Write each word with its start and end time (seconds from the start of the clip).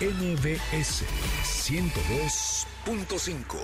MBS 0.00 1.04
102.5. 1.42 3.56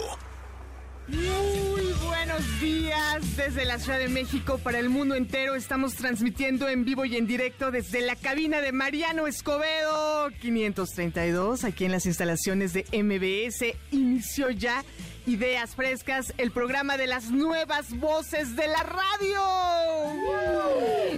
Muy 1.08 1.92
buenos 2.04 2.60
días 2.60 3.36
desde 3.36 3.64
la 3.64 3.78
Ciudad 3.78 3.98
de 3.98 4.08
México 4.08 4.58
para 4.58 4.78
el 4.78 4.88
mundo 4.88 5.14
entero. 5.14 5.56
Estamos 5.56 5.94
transmitiendo 5.94 6.68
en 6.68 6.84
vivo 6.84 7.04
y 7.04 7.16
en 7.16 7.26
directo 7.26 7.70
desde 7.70 8.00
la 8.00 8.16
cabina 8.16 8.60
de 8.60 8.72
Mariano 8.72 9.26
Escobedo 9.26 10.30
532 10.40 11.64
aquí 11.64 11.84
en 11.84 11.92
las 11.92 12.06
instalaciones 12.06 12.72
de 12.72 12.86
MBS. 12.92 13.76
Inició 13.90 14.50
ya 14.50 14.84
Ideas 15.26 15.76
Frescas, 15.76 16.34
el 16.36 16.50
programa 16.50 16.96
de 16.96 17.06
las 17.06 17.30
nuevas 17.30 17.96
voces 17.98 18.56
de 18.56 18.66
la 18.66 18.82
radio. 18.82 19.40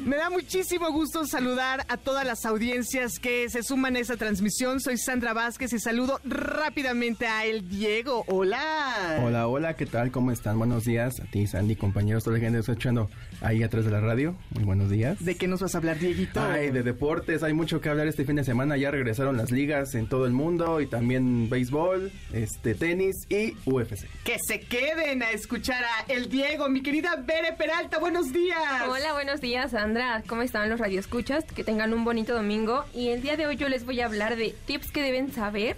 Me 0.04 0.16
da 0.16 0.28
muchísimo 0.28 0.92
gusto 0.92 1.26
saludar 1.26 1.86
a 1.88 1.96
todas 1.96 2.26
las 2.26 2.45
audiencias 2.45 3.18
que 3.18 3.48
se 3.48 3.62
suman 3.62 3.96
a 3.96 4.00
esta 4.00 4.16
transmisión. 4.16 4.80
Soy 4.80 4.98
Sandra 4.98 5.32
Vázquez 5.32 5.72
y 5.72 5.78
saludo 5.78 6.20
rápidamente 6.24 7.26
a 7.26 7.46
el 7.46 7.68
Diego. 7.68 8.24
Hola. 8.26 9.20
Hola, 9.24 9.48
hola, 9.48 9.74
¿qué 9.74 9.87
tal? 9.87 10.10
¿Cómo 10.10 10.30
están? 10.30 10.59
Buenos 10.59 10.84
días 10.84 11.18
a 11.20 11.24
ti, 11.24 11.46
Sandy, 11.46 11.74
compañeros, 11.74 12.24
toda 12.24 12.36
la 12.36 12.45
gente 12.45 12.59
escuchando 12.59 13.09
ahí 13.45 13.62
atrás 13.62 13.84
de 13.84 13.90
la 13.90 14.00
radio. 14.00 14.34
Muy 14.50 14.64
buenos 14.64 14.90
días. 14.90 15.24
¿De 15.24 15.37
qué 15.37 15.46
nos 15.46 15.60
vas 15.60 15.74
a 15.74 15.78
hablar, 15.78 15.98
Dieguito? 15.98 16.40
Ay, 16.40 16.70
de 16.70 16.82
deportes, 16.82 17.42
hay 17.42 17.52
mucho 17.52 17.80
que 17.80 17.88
hablar 17.88 18.06
este 18.06 18.24
fin 18.24 18.36
de 18.36 18.45
semana. 18.45 18.76
Ya 18.76 18.90
regresaron 18.90 19.36
las 19.36 19.51
ligas 19.51 19.95
en 19.95 20.09
todo 20.09 20.26
el 20.26 20.32
mundo 20.32 20.80
y 20.80 20.86
también 20.86 21.48
béisbol, 21.48 22.10
este 22.32 22.74
tenis 22.74 23.26
y 23.28 23.54
UFC. 23.66 24.06
Que 24.24 24.38
se 24.46 24.60
queden 24.60 25.23
a 25.23 25.30
escuchar 25.30 25.84
a 25.84 26.12
El 26.12 26.28
Diego, 26.28 26.68
mi 26.68 26.82
querida 26.82 27.16
Bere 27.16 27.52
Peralta, 27.52 27.98
buenos 27.98 28.32
días. 28.32 28.59
Hola, 28.88 29.12
buenos 29.12 29.40
días, 29.40 29.73
Sandra. 29.73 30.23
¿Cómo 30.26 30.42
están 30.42 30.70
los 30.70 30.80
radioescuchas? 30.80 31.45
Que 31.45 31.64
tengan 31.64 31.92
un 31.92 32.04
bonito 32.04 32.34
domingo. 32.34 32.84
Y 32.95 33.08
el 33.08 33.23
día 33.23 33.36
de 33.36 33.46
hoy 33.46 33.56
yo 33.56 33.68
les 33.68 33.84
voy 33.84 34.01
a 34.01 34.06
hablar 34.06 34.36
de 34.36 34.54
tips 34.66 34.90
que 34.90 35.02
deben 35.02 35.32
saber 35.32 35.76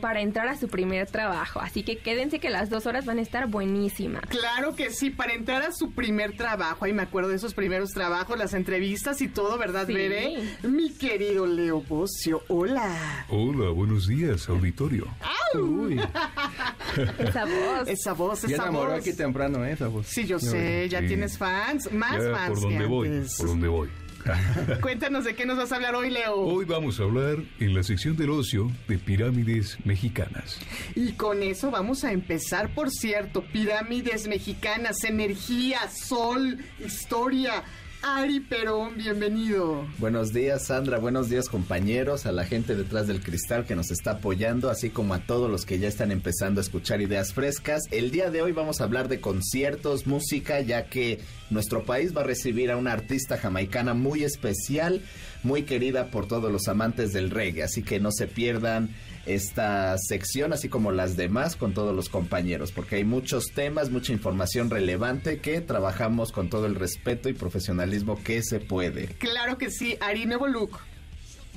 para 0.00 0.20
entrar 0.20 0.48
a 0.48 0.56
su 0.56 0.68
primer 0.68 1.06
trabajo. 1.06 1.60
Así 1.60 1.82
que 1.84 1.98
quédense 1.98 2.40
que 2.40 2.50
las 2.50 2.70
dos 2.70 2.86
horas 2.86 3.04
van 3.04 3.18
a 3.18 3.22
estar 3.22 3.46
buenísimas. 3.48 4.22
Claro 4.28 4.74
que 4.74 4.90
sí, 4.90 5.10
para 5.10 5.32
entrar 5.34 5.62
a 5.62 5.72
su 5.72 5.92
primer 5.92 6.36
trabajo. 6.36 6.84
Ahí 6.84 6.92
me 6.92 7.02
acuerdo 7.02 7.28
de 7.30 7.36
esos 7.36 7.54
primeros 7.54 7.90
trabajos, 7.90 8.36
las 8.38 8.54
entrevistas 8.54 9.20
y 9.22 9.28
todo, 9.28 9.58
¿verdad, 9.58 9.86
Sí. 9.86 9.92
Bere? 9.94 10.34
Mi 10.64 10.90
querido 10.92 11.46
Leo 11.46 11.80
Bocio, 11.82 12.42
hola. 12.48 13.26
Hola, 13.28 13.70
buenos 13.70 14.06
días, 14.08 14.48
auditorio. 14.48 15.06
Uy, 15.54 16.00
Esa 17.18 17.44
voz. 17.44 17.88
Esa 17.88 18.12
voz, 18.12 18.42
ya 18.42 18.48
esa 18.54 18.62
enamoró 18.64 18.90
voz. 18.92 19.00
aquí 19.00 19.12
temprano 19.12 19.64
¿eh? 19.64 19.72
esa 19.72 19.88
voz. 19.88 20.06
Sí, 20.06 20.26
yo 20.26 20.38
sé, 20.38 20.88
ya 20.88 21.00
Sí. 21.00 21.06
tienes 21.08 21.38
fans, 21.38 21.92
más 21.92 22.22
Ya, 22.22 22.30
fans 22.34 22.48
por 22.48 22.58
que 22.68 22.74
donde 22.74 22.86
voy, 22.86 23.08
antes. 23.08 23.36
por 23.38 23.46
donde 23.48 23.68
voy. 23.68 23.88
Cuéntanos 24.80 25.24
de 25.24 25.34
qué 25.34 25.46
nos 25.46 25.56
vas 25.56 25.72
a 25.72 25.76
hablar 25.76 25.94
hoy, 25.94 26.10
Leo. 26.10 26.36
Hoy 26.36 26.64
vamos 26.64 27.00
a 27.00 27.04
hablar 27.04 27.38
en 27.60 27.74
la 27.74 27.82
sección 27.82 28.16
del 28.16 28.30
ocio 28.30 28.70
de 28.88 28.98
pirámides 28.98 29.78
mexicanas. 29.84 30.58
Y 30.94 31.12
con 31.12 31.42
eso 31.42 31.70
vamos 31.70 32.04
a 32.04 32.12
empezar, 32.12 32.74
por 32.74 32.90
cierto, 32.90 33.42
pirámides 33.42 34.26
mexicanas, 34.28 35.04
energía, 35.04 35.88
sol, 35.88 36.58
historia. 36.84 37.64
Ari 38.02 38.40
Perón, 38.40 38.96
bienvenido. 38.96 39.86
Buenos 39.98 40.32
días 40.32 40.66
Sandra, 40.66 40.98
buenos 40.98 41.28
días 41.28 41.48
compañeros, 41.48 42.26
a 42.26 42.32
la 42.32 42.44
gente 42.44 42.76
detrás 42.76 43.06
del 43.06 43.22
cristal 43.22 43.64
que 43.64 43.74
nos 43.74 43.90
está 43.90 44.12
apoyando, 44.12 44.70
así 44.70 44.90
como 44.90 45.14
a 45.14 45.20
todos 45.20 45.50
los 45.50 45.64
que 45.64 45.78
ya 45.78 45.88
están 45.88 46.12
empezando 46.12 46.60
a 46.60 46.62
escuchar 46.62 47.00
ideas 47.00 47.32
frescas. 47.32 47.82
El 47.90 48.10
día 48.10 48.30
de 48.30 48.42
hoy 48.42 48.52
vamos 48.52 48.80
a 48.80 48.84
hablar 48.84 49.08
de 49.08 49.20
conciertos, 49.20 50.06
música, 50.06 50.60
ya 50.60 50.86
que 50.86 51.20
nuestro 51.50 51.84
país 51.84 52.16
va 52.16 52.20
a 52.20 52.24
recibir 52.24 52.70
a 52.70 52.76
una 52.76 52.92
artista 52.92 53.38
jamaicana 53.38 53.94
muy 53.94 54.24
especial, 54.24 55.02
muy 55.42 55.62
querida 55.62 56.10
por 56.10 56.26
todos 56.26 56.52
los 56.52 56.68
amantes 56.68 57.12
del 57.12 57.30
reggae, 57.30 57.62
así 57.64 57.82
que 57.82 57.98
no 57.98 58.12
se 58.12 58.26
pierdan 58.26 58.90
esta 59.26 59.96
sección, 59.98 60.52
así 60.52 60.68
como 60.68 60.92
las 60.92 61.16
demás, 61.16 61.56
con 61.56 61.74
todos 61.74 61.94
los 61.94 62.08
compañeros, 62.08 62.72
porque 62.72 62.96
hay 62.96 63.04
muchos 63.04 63.46
temas, 63.54 63.90
mucha 63.90 64.12
información 64.12 64.70
relevante 64.70 65.38
que 65.40 65.60
trabajamos 65.60 66.32
con 66.32 66.48
todo 66.48 66.66
el 66.66 66.74
respeto 66.74 67.28
y 67.28 67.32
profesionalismo 67.32 68.22
que 68.22 68.42
se 68.42 68.60
puede. 68.60 69.06
Claro 69.18 69.58
que 69.58 69.70
sí, 69.70 69.96
Ari, 70.00 70.26
nuevo 70.26 70.46
look. 70.46 70.78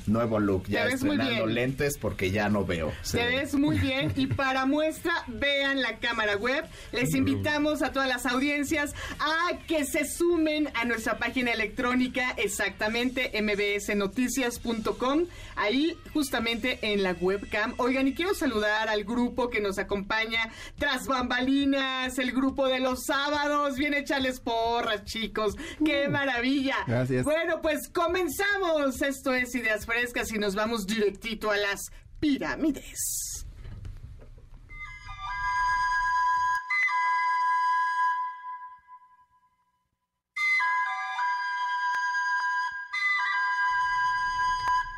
Nuevo 0.07 0.39
look, 0.39 0.67
ya 0.67 0.83
Te 0.83 0.89
ves 0.91 1.03
muy 1.03 1.11
estrenando 1.15 1.45
bien. 1.45 1.55
lentes 1.55 1.97
porque 1.97 2.31
ya 2.31 2.49
no 2.49 2.65
veo. 2.65 2.89
Te 2.89 2.95
Sí. 3.03 3.17
ves 3.17 3.53
muy 3.55 3.77
bien 3.79 4.11
y 4.15 4.27
para 4.27 4.65
muestra 4.65 5.13
vean 5.27 5.81
la 5.81 5.97
cámara 5.99 6.35
web. 6.37 6.65
Les 6.91 7.13
invitamos 7.15 7.81
a 7.81 7.91
todas 7.91 8.07
las 8.09 8.25
audiencias 8.25 8.93
a 9.19 9.57
que 9.67 9.85
se 9.85 10.05
sumen 10.05 10.69
a 10.75 10.85
nuestra 10.85 11.17
página 11.17 11.51
electrónica 11.51 12.31
exactamente 12.37 13.31
mbsnoticias.com. 13.41 15.25
Ahí 15.55 15.97
justamente 16.13 16.79
en 16.81 17.03
la 17.03 17.11
webcam. 17.13 17.73
Oigan, 17.77 18.07
y 18.07 18.13
quiero 18.13 18.33
saludar 18.33 18.87
al 18.87 19.03
grupo 19.03 19.49
que 19.49 19.59
nos 19.59 19.77
acompaña 19.77 20.49
tras 20.77 21.05
bambalinas, 21.05 22.17
el 22.17 22.31
grupo 22.31 22.67
de 22.67 22.79
los 22.79 23.05
sábados. 23.05 23.75
Bien 23.75 23.93
echarles 23.93 24.39
porras, 24.39 25.03
chicos. 25.05 25.55
¡Qué 25.85 26.07
maravilla! 26.07 26.75
Gracias. 26.87 27.23
Bueno, 27.25 27.61
pues 27.61 27.89
comenzamos. 27.89 29.01
Esto 29.01 29.33
es 29.33 29.53
Ideas 29.55 29.85
Frescas 29.89 30.31
y 30.31 30.37
nos 30.37 30.53
vamos 30.53 30.85
directito 30.85 31.49
a 31.49 31.57
las 31.57 31.91
pirámides. 32.19 33.47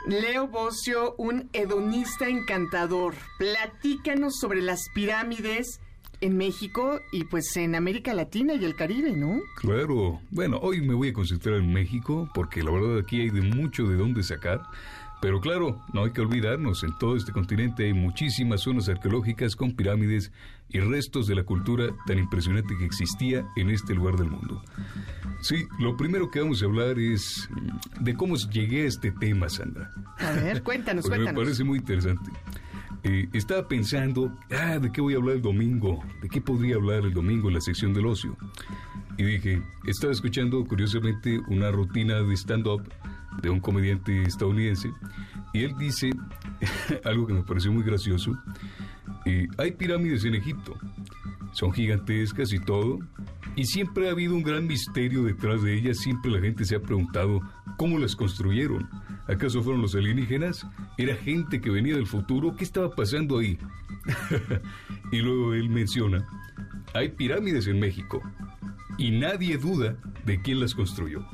Leo 0.07 0.47
Bocio, 0.47 1.16
un 1.18 1.50
hedonista 1.53 2.28
encantador. 2.28 3.16
Platícanos 3.38 4.40
sobre 4.41 4.62
las 4.62 4.90
pirámides 4.94 5.79
en 6.21 6.37
México 6.37 7.01
y 7.11 7.23
pues 7.25 7.55
en 7.57 7.75
América 7.75 8.13
Latina 8.13 8.53
y 8.53 8.63
el 8.63 8.75
Caribe, 8.75 9.11
¿no? 9.11 9.39
Claro. 9.57 10.21
Bueno, 10.29 10.57
hoy 10.61 10.81
me 10.81 10.93
voy 10.93 11.09
a 11.09 11.13
concentrar 11.13 11.55
en 11.55 11.73
México 11.73 12.29
porque 12.33 12.63
la 12.63 12.71
verdad 12.71 12.99
aquí 12.99 13.21
hay 13.21 13.29
de 13.29 13.41
mucho 13.41 13.85
de 13.87 13.95
dónde 13.95 14.23
sacar. 14.23 14.61
Pero 15.21 15.39
claro, 15.39 15.79
no 15.93 16.03
hay 16.03 16.11
que 16.13 16.21
olvidarnos, 16.21 16.83
en 16.83 16.97
todo 16.97 17.15
este 17.15 17.31
continente 17.31 17.85
hay 17.85 17.93
muchísimas 17.93 18.61
zonas 18.61 18.89
arqueológicas 18.89 19.55
con 19.55 19.73
pirámides 19.75 20.31
y 20.69 20.79
restos 20.79 21.27
de 21.27 21.35
la 21.35 21.43
cultura 21.43 21.89
tan 22.07 22.17
impresionante 22.17 22.75
que 22.75 22.85
existía 22.85 23.45
en 23.55 23.69
este 23.69 23.93
lugar 23.93 24.15
del 24.17 24.31
mundo. 24.31 24.63
Sí, 25.41 25.67
lo 25.77 25.95
primero 25.95 26.31
que 26.31 26.39
vamos 26.39 26.63
a 26.63 26.65
hablar 26.65 26.97
es 26.97 27.47
mm, 27.51 28.03
de 28.03 28.15
cómo 28.15 28.35
llegué 28.35 28.81
a 28.83 28.87
este 28.87 29.11
tema, 29.11 29.47
Sandra. 29.47 29.91
A 30.17 30.31
ver, 30.31 30.63
cuéntanos, 30.63 31.03
Porque 31.07 31.19
me 31.19 31.25
cuéntanos. 31.25 31.43
parece 31.43 31.63
muy 31.65 31.77
interesante. 31.77 32.31
Eh, 33.03 33.28
estaba 33.34 33.67
pensando, 33.67 34.31
ah, 34.51 34.78
¿de 34.78 34.91
qué 34.91 35.01
voy 35.01 35.16
a 35.16 35.17
hablar 35.17 35.38
el 35.38 35.41
domingo? 35.41 36.03
¿De 36.22 36.29
qué 36.29 36.39
podría 36.39 36.75
hablar 36.75 37.03
el 37.03 37.13
domingo 37.13 37.47
en 37.47 37.56
la 37.56 37.62
sección 37.62 37.94
del 37.94 38.06
ocio? 38.06 38.38
Y 39.17 39.23
dije, 39.23 39.62
estaba 39.88 40.13
escuchando 40.13 40.63
curiosamente 40.66 41.40
una 41.47 41.72
rutina 41.72 42.22
de 42.22 42.34
stand-up 42.35 42.84
de 43.41 43.50
un 43.50 43.59
comediante 43.59 44.23
estadounidense 44.23 44.91
y 45.53 45.63
él 45.63 45.75
dice 45.78 46.11
algo 47.06 47.25
que 47.25 47.34
me 47.34 47.44
pareció 47.44 47.72
muy 47.72 47.84
gracioso. 47.84 48.37
Eh, 49.25 49.47
hay 49.58 49.72
pirámides 49.72 50.25
en 50.25 50.35
Egipto, 50.35 50.78
son 51.53 51.72
gigantescas 51.73 52.53
y 52.53 52.59
todo, 52.59 52.99
y 53.55 53.66
siempre 53.66 54.08
ha 54.08 54.11
habido 54.11 54.35
un 54.35 54.43
gran 54.43 54.66
misterio 54.67 55.23
detrás 55.23 55.61
de 55.61 55.78
ellas, 55.78 55.97
siempre 55.97 56.31
la 56.31 56.40
gente 56.40 56.66
se 56.66 56.75
ha 56.75 56.81
preguntado 56.81 57.41
cómo 57.78 57.99
las 57.99 58.16
construyeron. 58.16 58.90
¿Acaso 59.28 59.61
fueron 59.61 59.81
los 59.81 59.96
alienígenas? 59.96 60.66
¿Era 60.97 61.16
gente 61.16 61.61
que 61.61 61.69
venía 61.69 61.96
del 61.96 62.08
futuro? 62.08 62.55
¿Qué 62.55 62.63
estaba 62.63 62.90
pasando 62.91 63.40
ahí? 63.40 63.58
y 65.11 65.19
luego 65.19 65.53
él 65.53 65.69
menciona, 65.69 66.25
hay 66.93 67.09
pirámides 67.09 67.67
en 67.67 67.79
México 67.79 68.22
y 68.97 69.11
nadie 69.11 69.58
duda 69.58 69.96
de 70.26 70.41
quién 70.41 70.59
las 70.59 70.73
construyó. 70.76 71.26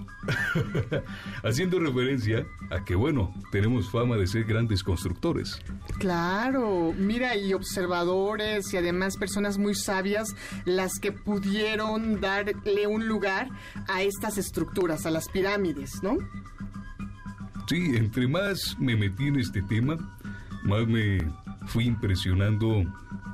Haciendo 1.43 1.79
referencia 1.79 2.45
a 2.69 2.83
que, 2.83 2.95
bueno, 2.95 3.33
tenemos 3.51 3.89
fama 3.89 4.15
de 4.17 4.27
ser 4.27 4.45
grandes 4.45 4.83
constructores. 4.83 5.59
Claro, 5.99 6.93
mira, 6.97 7.35
y 7.35 7.53
observadores 7.53 8.73
y 8.73 8.77
además 8.77 9.17
personas 9.17 9.57
muy 9.57 9.75
sabias 9.75 10.29
las 10.65 10.99
que 10.99 11.11
pudieron 11.11 12.19
darle 12.21 12.87
un 12.87 13.07
lugar 13.07 13.49
a 13.87 14.01
estas 14.01 14.37
estructuras, 14.37 15.05
a 15.05 15.11
las 15.11 15.29
pirámides, 15.29 16.01
¿no? 16.01 16.17
Sí, 17.67 17.95
entre 17.95 18.27
más 18.27 18.77
me 18.79 18.95
metí 18.95 19.27
en 19.27 19.39
este 19.39 19.61
tema, 19.61 19.97
más 20.63 20.87
me 20.87 21.19
fui 21.67 21.85
impresionando 21.85 22.83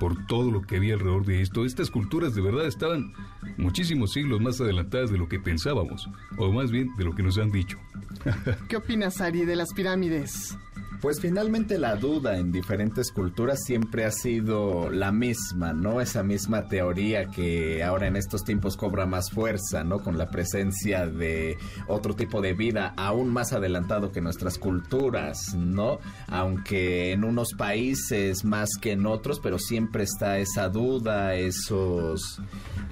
por 0.04 0.28
todo 0.28 0.52
lo 0.52 0.64
que 0.64 0.76
había 0.76 0.96
alrededor 0.96 1.26
de 1.26 1.42
esto. 1.42 1.64
Estas 1.64 1.90
culturas 1.90 2.36
de 2.36 2.42
verdad 2.42 2.68
estaban 2.68 3.14
muchísimos 3.56 4.12
siglos 4.12 4.42
más 4.42 4.60
adelantadas 4.60 5.10
de 5.12 5.18
lo 5.18 5.30
que 5.30 5.40
pensábamos, 5.40 6.10
o 6.36 6.52
más 6.52 6.72
bien 6.72 6.90
de 6.98 7.06
lo 7.06 7.16
que 7.16 7.24
nos 7.24 7.38
han 7.38 7.52
dicho. 7.52 7.80
¿Qué 8.68 8.76
opinas, 8.76 9.22
Ari, 9.22 9.46
de 9.46 9.56
las 9.56 9.72
pirámides? 9.74 10.58
Pues 11.04 11.20
finalmente 11.20 11.78
la 11.78 11.98
duda 11.98 12.38
en 12.38 12.54
diferentes 12.54 13.12
culturas 13.12 13.60
siempre 13.66 14.06
ha 14.06 14.12
sido 14.12 14.90
la 14.90 15.12
misma, 15.12 15.74
¿no? 15.74 16.00
Esa 16.00 16.24
misma 16.24 16.70
teoría 16.70 17.26
que 17.26 17.84
ahora 17.84 18.08
en 18.08 18.16
estos 18.16 18.46
tiempos 18.46 18.78
cobra 18.78 19.06
más 19.06 19.30
fuerza, 19.30 19.84
¿no? 19.84 20.00
Con 20.00 20.18
la 20.18 20.30
presencia 20.30 21.06
de 21.06 21.58
otro 21.90 22.16
tipo 22.16 22.40
de 22.40 22.54
vida 22.54 22.94
aún 22.96 23.34
más 23.34 23.52
adelantado 23.52 24.14
que 24.14 24.22
nuestras 24.22 24.58
culturas, 24.58 25.54
¿no? 25.56 26.00
Aunque 26.28 27.12
en 27.12 27.26
unos 27.26 27.50
países 27.58 28.46
más 28.46 28.70
que 28.80 28.94
en 28.94 29.06
otros, 29.06 29.42
pero 29.42 29.60
siempre 29.60 29.93
está 30.02 30.40
esa 30.40 30.70
duda, 30.70 31.36
esos... 31.36 32.42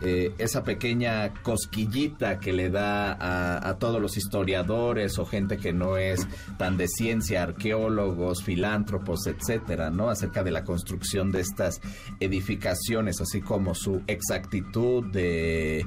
Eh, 0.04 0.34
esa 0.40 0.64
pequeña 0.64 1.32
cosquillita 1.44 2.40
que 2.40 2.54
le 2.54 2.72
da 2.72 3.14
a, 3.14 3.70
a 3.70 3.78
todos 3.78 4.02
los 4.02 4.18
historiadores 4.18 5.20
o 5.20 5.28
gente 5.28 5.58
que 5.58 5.74
no 5.74 5.96
es 5.96 6.28
tan 6.58 6.76
de 6.76 6.88
ciencia, 6.88 7.44
arqueólogos, 7.44 8.44
filántropos, 8.44 9.28
etcétera, 9.28 9.92
¿no? 9.92 10.10
Acerca 10.10 10.44
de 10.44 10.50
la 10.50 10.64
construcción 10.64 11.32
de 11.32 11.42
estas 11.42 11.82
edificaciones, 12.20 13.22
así 13.22 13.42
como 13.42 13.76
su 13.76 14.02
exactitud 14.08 15.04
de 15.12 15.86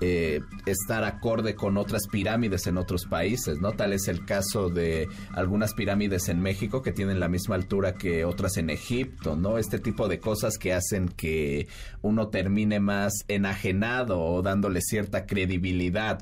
eh, 0.00 0.40
estar 0.66 1.04
acorde 1.04 1.54
con 1.54 1.76
otras 1.76 2.06
pirámides 2.08 2.66
en 2.66 2.78
otros 2.78 3.04
países, 3.06 3.60
¿no? 3.60 3.72
Tal 3.72 3.92
es 3.92 4.08
el 4.08 4.24
caso 4.24 4.68
de 4.68 5.08
algunas 5.32 5.74
pirámides 5.74 6.28
en 6.28 6.40
México 6.40 6.82
que 6.82 6.92
tienen 6.92 7.20
la 7.20 7.28
misma 7.28 7.54
altura 7.54 7.94
que 7.94 8.24
otras 8.24 8.56
en 8.56 8.70
Egipto, 8.70 9.36
¿no? 9.36 9.58
Este 9.58 9.78
tipo 9.78 10.08
de 10.08 10.20
cosas 10.20 10.58
que 10.58 10.72
hacen 10.72 11.08
que 11.08 11.68
uno 12.02 12.28
termine 12.28 12.80
más 12.80 13.12
enajenado 13.28 14.20
o 14.20 14.42
dándole 14.42 14.80
cierta 14.80 15.26
credibilidad 15.26 16.20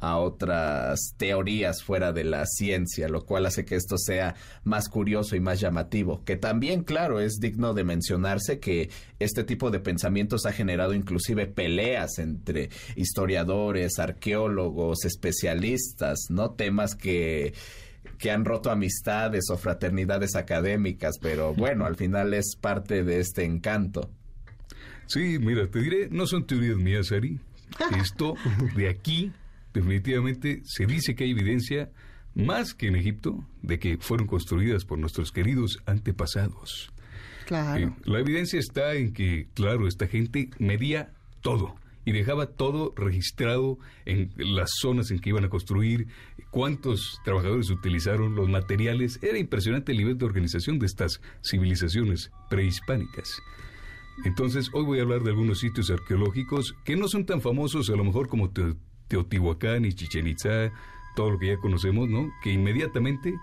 a 0.00 0.18
otras 0.18 1.14
teorías 1.16 1.82
fuera 1.82 2.12
de 2.12 2.24
la 2.24 2.46
ciencia, 2.46 3.08
lo 3.08 3.24
cual 3.24 3.46
hace 3.46 3.64
que 3.64 3.76
esto 3.76 3.96
sea 3.98 4.34
más 4.64 4.88
curioso 4.88 5.36
y 5.36 5.40
más 5.40 5.60
llamativo. 5.60 6.24
Que 6.24 6.36
también, 6.36 6.82
claro, 6.82 7.20
es 7.20 7.38
digno 7.38 7.74
de 7.74 7.84
mencionarse 7.84 8.58
que 8.58 8.90
este 9.18 9.44
tipo 9.44 9.70
de 9.70 9.80
pensamientos 9.80 10.46
ha 10.46 10.52
generado 10.52 10.94
inclusive 10.94 11.46
peleas 11.46 12.18
entre 12.18 12.70
historiadores, 12.96 13.98
arqueólogos, 13.98 15.04
especialistas, 15.04 16.26
¿no? 16.30 16.50
Temas 16.52 16.94
que 16.94 17.52
que 18.16 18.30
han 18.30 18.44
roto 18.44 18.70
amistades 18.70 19.44
o 19.50 19.56
fraternidades 19.56 20.36
académicas, 20.36 21.18
pero 21.20 21.54
bueno, 21.54 21.86
al 21.86 21.96
final 21.96 22.34
es 22.34 22.54
parte 22.54 23.02
de 23.02 23.18
este 23.18 23.44
encanto. 23.44 24.10
Sí, 25.06 25.38
mira, 25.38 25.70
te 25.70 25.80
diré, 25.80 26.08
no 26.10 26.26
son 26.26 26.46
teorías 26.46 26.76
mías, 26.76 27.12
Ari. 27.12 27.40
Esto 28.00 28.34
de 28.76 28.88
aquí 28.88 29.32
definitivamente 29.72 30.62
se 30.64 30.86
dice 30.86 31.14
que 31.14 31.24
hay 31.24 31.30
evidencia, 31.30 31.90
más 32.34 32.74
que 32.74 32.86
en 32.86 32.96
Egipto, 32.96 33.44
de 33.62 33.78
que 33.78 33.98
fueron 33.98 34.26
construidas 34.26 34.84
por 34.84 34.98
nuestros 34.98 35.32
queridos 35.32 35.78
antepasados. 35.86 36.92
Claro. 37.46 37.88
Eh, 37.88 37.92
la 38.04 38.20
evidencia 38.20 38.58
está 38.60 38.94
en 38.94 39.12
que, 39.12 39.48
claro, 39.54 39.88
esta 39.88 40.06
gente 40.06 40.50
medía 40.58 41.12
todo 41.40 41.74
y 42.04 42.12
dejaba 42.12 42.46
todo 42.46 42.94
registrado 42.96 43.78
en 44.06 44.32
las 44.36 44.70
zonas 44.80 45.10
en 45.10 45.18
que 45.18 45.30
iban 45.30 45.44
a 45.44 45.48
construir, 45.48 46.06
cuántos 46.50 47.18
trabajadores 47.24 47.70
utilizaron, 47.70 48.34
los 48.34 48.48
materiales. 48.48 49.18
Era 49.22 49.38
impresionante 49.38 49.92
el 49.92 49.98
nivel 49.98 50.16
de 50.16 50.24
organización 50.24 50.78
de 50.78 50.86
estas 50.86 51.20
civilizaciones 51.42 52.30
prehispánicas. 52.48 53.28
Entonces, 54.24 54.70
hoy 54.72 54.84
voy 54.84 54.98
a 54.98 55.02
hablar 55.02 55.22
de 55.22 55.30
algunos 55.30 55.60
sitios 55.60 55.90
arqueológicos 55.90 56.74
que 56.84 56.96
no 56.96 57.08
son 57.08 57.26
tan 57.26 57.40
famosos 57.40 57.90
a 57.90 57.96
lo 57.96 58.04
mejor 58.04 58.28
como 58.28 58.50
Te- 58.50 58.74
Teotihuacán 59.10 59.84
y 59.84 59.92
Chichen 59.92 60.28
Itzá, 60.28 60.72
todo 61.14 61.32
lo 61.32 61.38
que 61.38 61.48
ya 61.48 61.56
conocemos, 61.58 62.08
¿no? 62.08 62.30
Que 62.42 62.52
inmediatamente 62.52 63.34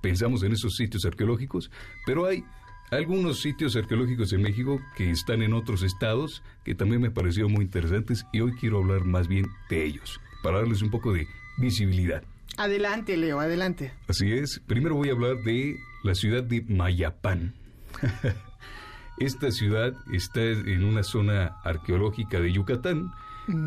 pensamos 0.00 0.42
en 0.42 0.52
esos 0.52 0.74
sitios 0.74 1.04
arqueológicos, 1.04 1.70
pero 2.06 2.26
hay 2.26 2.42
algunos 2.90 3.40
sitios 3.40 3.76
arqueológicos 3.76 4.32
en 4.32 4.42
México 4.42 4.80
que 4.96 5.10
están 5.10 5.42
en 5.42 5.52
otros 5.52 5.82
estados 5.82 6.42
que 6.64 6.74
también 6.74 7.02
me 7.02 7.10
parecieron 7.10 7.52
muy 7.52 7.66
interesantes 7.66 8.24
y 8.32 8.40
hoy 8.40 8.52
quiero 8.58 8.78
hablar 8.78 9.04
más 9.04 9.28
bien 9.28 9.46
de 9.68 9.84
ellos, 9.84 10.20
para 10.42 10.58
darles 10.58 10.82
un 10.82 10.90
poco 10.90 11.12
de 11.12 11.28
visibilidad. 11.58 12.24
Adelante, 12.56 13.16
Leo, 13.16 13.38
adelante. 13.40 13.92
Así 14.08 14.32
es, 14.32 14.60
primero 14.66 14.96
voy 14.96 15.10
a 15.10 15.12
hablar 15.12 15.36
de 15.44 15.76
la 16.02 16.14
ciudad 16.14 16.42
de 16.42 16.62
Mayapán. 16.62 17.54
Esta 19.18 19.50
ciudad 19.50 19.92
está 20.12 20.40
en 20.40 20.82
una 20.82 21.02
zona 21.02 21.58
arqueológica 21.62 22.40
de 22.40 22.52
Yucatán. 22.52 23.12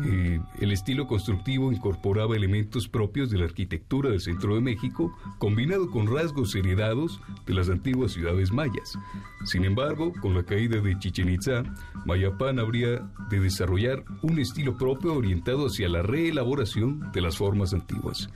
Eh, 0.04 0.40
el 0.60 0.72
estilo 0.72 1.06
constructivo 1.06 1.72
incorporaba 1.72 2.36
elementos 2.36 2.88
propios 2.88 3.30
de 3.30 3.38
la 3.38 3.44
arquitectura 3.44 4.10
del 4.10 4.20
centro 4.20 4.54
de 4.54 4.60
México, 4.60 5.16
combinado 5.38 5.90
con 5.90 6.06
rasgos 6.06 6.54
heredados 6.54 7.20
de 7.46 7.54
las 7.54 7.68
antiguas 7.68 8.12
ciudades 8.12 8.52
mayas. 8.52 8.98
Sin 9.44 9.64
embargo, 9.64 10.12
con 10.20 10.34
la 10.34 10.44
caída 10.44 10.80
de 10.80 10.98
Chichen 10.98 11.28
Itzá, 11.28 11.64
Mayapán 12.06 12.58
habría 12.58 13.00
de 13.30 13.40
desarrollar 13.40 14.04
un 14.22 14.38
estilo 14.38 14.76
propio 14.76 15.14
orientado 15.14 15.66
hacia 15.66 15.88
la 15.88 16.02
reelaboración 16.02 17.12
de 17.12 17.20
las 17.20 17.36
formas 17.36 17.74
antiguas. 17.74 18.28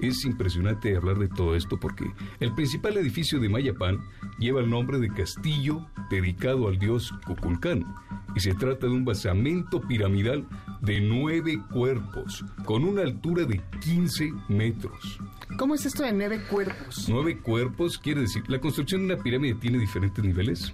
Es 0.00 0.24
impresionante 0.24 0.96
hablar 0.96 1.18
de 1.18 1.28
todo 1.28 1.54
esto 1.54 1.78
porque 1.78 2.04
el 2.40 2.52
principal 2.54 2.96
edificio 2.96 3.38
de 3.38 3.48
Mayapán 3.48 4.00
lleva 4.38 4.60
el 4.60 4.68
nombre 4.68 4.98
de 4.98 5.08
castillo 5.08 5.86
dedicado 6.10 6.68
al 6.68 6.78
dios 6.78 7.12
Cuculcán 7.26 7.86
y 8.34 8.40
se 8.40 8.54
trata 8.54 8.86
de 8.86 8.92
un 8.92 9.04
basamento 9.04 9.80
piramidal 9.80 10.46
de 10.80 11.00
nueve 11.00 11.60
cuerpos 11.72 12.44
con 12.64 12.84
una 12.84 13.02
altura 13.02 13.44
de 13.44 13.60
15 13.80 14.32
metros. 14.48 15.18
¿Cómo 15.58 15.74
es 15.74 15.86
esto 15.86 16.02
de 16.02 16.12
nueve 16.12 16.42
cuerpos? 16.50 17.08
Nueve 17.08 17.38
cuerpos 17.38 17.98
quiere 17.98 18.22
decir, 18.22 18.42
la 18.48 18.60
construcción 18.60 19.06
de 19.06 19.14
una 19.14 19.22
pirámide 19.22 19.54
tiene 19.54 19.78
diferentes 19.78 20.24
niveles. 20.24 20.72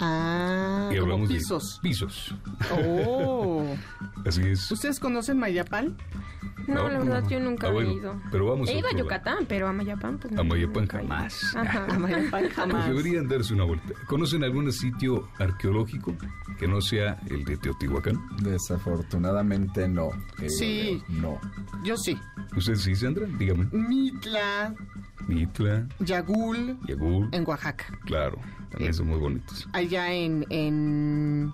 Ah, 0.00 0.90
y 0.92 0.98
como 0.98 1.26
pisos. 1.26 1.80
de 1.82 1.88
pisos. 1.88 2.34
Oh. 2.72 3.64
Así 4.26 4.42
es. 4.42 4.70
¿Ustedes 4.70 4.98
conocen 5.00 5.38
Mayapán? 5.38 5.96
No, 6.66 6.74
No, 6.74 6.88
la 6.90 6.98
verdad 6.98 7.28
yo 7.30 7.40
nunca 7.40 7.68
Ah, 7.68 7.70
bueno, 7.70 7.90
he 7.90 7.94
ido. 7.94 8.20
pero 8.30 8.46
vamos 8.50 8.68
a 8.68 8.72
He 8.72 8.78
ido 8.78 8.88
a. 8.88 8.92
Yucatán, 8.92 9.46
pero 9.48 9.68
a 9.68 9.72
Mayapán 9.72 10.18
pues 10.18 10.32
no. 10.34 10.40
A 10.42 10.44
Mayapán 10.44 10.86
jamás. 10.86 11.56
Ajá. 11.56 11.86
A 11.88 11.98
Mayapán 11.98 12.42
Pues 12.42 12.52
jamás. 12.56 12.86
deberían 12.88 13.26
darse 13.28 13.54
una 13.54 13.64
vuelta. 13.64 13.94
¿Conocen 14.06 14.44
algún 14.44 14.70
sitio 14.72 15.28
arqueológico 15.38 16.14
que 16.58 16.68
no 16.68 16.80
sea 16.82 17.18
el 17.30 17.44
de 17.44 17.56
Teotihuacán? 17.56 18.18
Desafortunadamente 18.42 19.88
no. 19.88 20.10
querido 20.36 20.50
Sí. 20.58 21.02
No. 21.08 21.40
Yo 21.84 21.96
sí. 21.96 22.18
¿Usted 22.56 22.74
sí, 22.74 22.94
Sandra? 22.96 23.26
Dígame. 23.38 23.66
Mitla, 23.72 24.74
Mitla, 25.28 25.86
Yagul, 26.00 26.76
Yagul, 26.88 27.28
en 27.32 27.44
Oaxaca. 27.46 27.84
claro, 28.04 28.38
también 28.70 28.92
son 28.94 29.06
muy 29.08 29.18
bonitos. 29.18 29.68
Allá 29.72 30.12
en, 30.12 30.44
en 30.50 31.52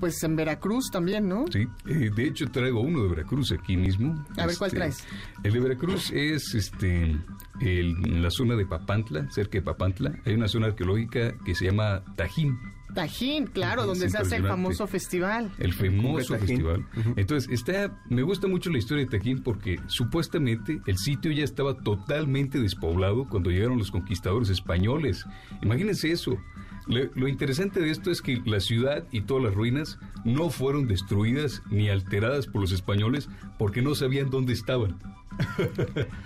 pues 0.00 0.22
en 0.24 0.34
Veracruz 0.36 0.90
también, 0.90 1.28
¿no? 1.28 1.44
Sí, 1.52 1.66
eh, 1.86 2.10
de 2.14 2.24
hecho 2.24 2.46
traigo 2.50 2.80
uno 2.80 3.02
de 3.04 3.08
Veracruz 3.10 3.52
aquí 3.52 3.76
mismo. 3.76 4.24
A 4.36 4.46
ver, 4.46 4.56
¿cuál 4.56 4.68
Este, 4.68 4.76
traes? 4.78 5.04
El 5.44 5.52
de 5.52 5.60
Veracruz 5.60 6.10
es 6.12 6.54
este 6.54 7.16
el- 7.60 7.96
en 8.06 8.22
la 8.22 8.30
zona 8.30 8.56
de 8.56 8.66
Papantla, 8.66 9.30
cerca 9.30 9.58
de 9.58 9.62
Papantla. 9.62 10.12
Hay 10.24 10.34
una 10.34 10.48
zona 10.48 10.68
arqueológica 10.68 11.34
que 11.44 11.54
se 11.54 11.66
llama 11.66 12.02
Tajín. 12.16 12.58
Tajín, 12.94 13.46
claro, 13.46 13.86
donde 13.86 14.08
se 14.10 14.18
hace 14.18 14.36
el 14.36 14.46
famoso 14.46 14.86
festival. 14.86 15.50
El 15.58 15.72
famoso 15.72 16.36
festival. 16.38 16.86
Entonces, 17.16 17.50
está, 17.50 17.98
me 18.08 18.22
gusta 18.22 18.48
mucho 18.48 18.70
la 18.70 18.78
historia 18.78 19.04
de 19.04 19.18
Tajín 19.18 19.42
porque 19.42 19.78
supuestamente 19.86 20.80
el 20.86 20.98
sitio 20.98 21.32
ya 21.32 21.44
estaba 21.44 21.76
totalmente 21.78 22.60
despoblado 22.60 23.28
cuando 23.28 23.50
llegaron 23.50 23.78
los 23.78 23.90
conquistadores 23.90 24.48
españoles. 24.50 25.24
Imagínense 25.62 26.10
eso. 26.10 26.38
Le- 26.86 27.10
lo 27.14 27.28
interesante 27.28 27.80
de 27.80 27.90
esto 27.90 28.10
es 28.10 28.22
que 28.22 28.42
la 28.44 28.60
ciudad 28.60 29.04
y 29.12 29.22
todas 29.22 29.44
las 29.44 29.54
ruinas 29.54 29.98
no 30.24 30.50
fueron 30.50 30.86
destruidas 30.88 31.62
ni 31.70 31.88
alteradas 31.88 32.46
por 32.46 32.60
los 32.60 32.72
españoles 32.72 33.28
porque 33.58 33.82
no 33.82 33.94
sabían 33.94 34.30
dónde 34.30 34.52
estaban. 34.52 34.98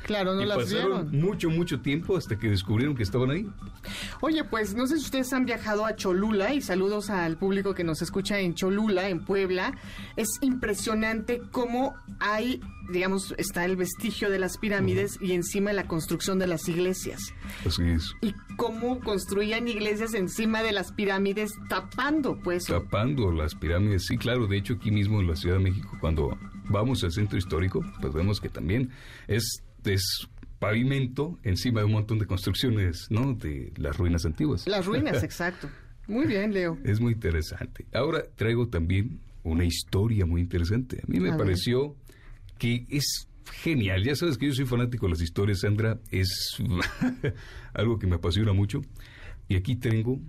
Claro, 0.04 0.34
no 0.34 0.42
y 0.42 0.46
las 0.46 0.58
pasaron 0.58 1.10
vieron. 1.10 1.20
mucho, 1.28 1.50
mucho 1.50 1.80
tiempo 1.80 2.16
hasta 2.16 2.38
que 2.38 2.48
descubrieron 2.50 2.94
que 2.96 3.02
estaban 3.02 3.30
ahí. 3.30 3.48
Oye, 4.20 4.42
pues 4.44 4.74
no 4.74 4.86
sé 4.86 4.96
si 4.98 5.04
ustedes 5.04 5.32
han 5.32 5.44
viajado 5.44 5.84
a 5.86 5.94
Cholula 5.96 6.52
y 6.54 6.60
saludos 6.60 7.10
al 7.10 7.36
público 7.36 7.74
que 7.74 7.84
nos 7.84 8.02
escucha 8.02 8.38
en 8.40 8.54
Cholula, 8.54 9.08
en 9.08 9.24
Puebla. 9.24 9.74
Es 10.16 10.28
impresionante 10.40 11.40
cómo 11.52 11.94
hay, 12.18 12.60
digamos, 12.88 13.34
está 13.38 13.64
el 13.64 13.76
vestigio 13.76 14.30
de 14.30 14.38
las 14.38 14.58
pirámides 14.58 15.18
y 15.20 15.32
encima 15.32 15.72
la 15.72 15.86
construcción 15.86 16.38
de 16.38 16.46
las 16.46 16.68
iglesias. 16.68 17.34
Así 17.64 17.82
es. 17.84 18.14
Y 18.22 18.34
cómo 18.56 19.00
construían 19.00 19.68
iglesias 19.68 20.14
encima 20.14 20.62
de 20.62 20.72
las 20.72 20.92
pirámides 20.92 21.52
tapando, 21.68 22.38
pues. 22.42 22.64
tapando 22.64 23.32
las 23.32 23.54
pirámides. 23.54 24.06
Sí, 24.06 24.16
claro, 24.16 24.46
de 24.46 24.58
hecho 24.58 24.74
aquí 24.74 24.90
mismo 24.90 25.20
en 25.20 25.28
la 25.28 25.36
Ciudad 25.36 25.56
de 25.56 25.64
México, 25.64 25.96
cuando 26.00 26.36
vamos 26.68 27.02
al 27.04 27.12
centro 27.12 27.38
histórico, 27.38 27.80
pues 28.00 28.12
vemos 28.12 28.40
que 28.40 28.48
también 28.48 28.90
es, 29.26 29.62
es 29.84 30.28
pavimento 30.58 31.38
encima 31.42 31.80
de 31.80 31.86
un 31.86 31.92
montón 31.92 32.18
de 32.18 32.26
construcciones, 32.26 33.06
¿no? 33.10 33.34
De 33.34 33.72
las 33.76 33.96
ruinas 33.96 34.24
antiguas. 34.24 34.66
Las 34.66 34.86
ruinas, 34.86 35.22
exacto. 35.22 35.68
Muy 36.08 36.26
bien, 36.26 36.52
Leo. 36.52 36.78
Es 36.84 37.00
muy 37.00 37.14
interesante. 37.14 37.86
Ahora 37.92 38.24
traigo 38.36 38.68
también 38.68 39.20
una 39.42 39.64
historia 39.64 40.26
muy 40.26 40.40
interesante. 40.40 41.00
A 41.02 41.10
mí 41.10 41.20
me 41.20 41.36
pareció 41.36 41.96
que 42.58 42.86
es 42.88 43.28
genial. 43.62 44.02
Ya 44.04 44.16
sabes 44.16 44.38
que 44.38 44.46
yo 44.46 44.52
soy 44.52 44.66
fanático 44.66 45.06
de 45.06 45.12
las 45.12 45.20
historias, 45.20 45.60
Sandra. 45.60 45.98
Es 46.10 46.56
algo 47.74 47.98
que 47.98 48.06
me 48.06 48.16
apasiona 48.16 48.52
mucho. 48.52 48.82
Y 49.48 49.56
aquí 49.56 49.76
tengo 49.76 50.20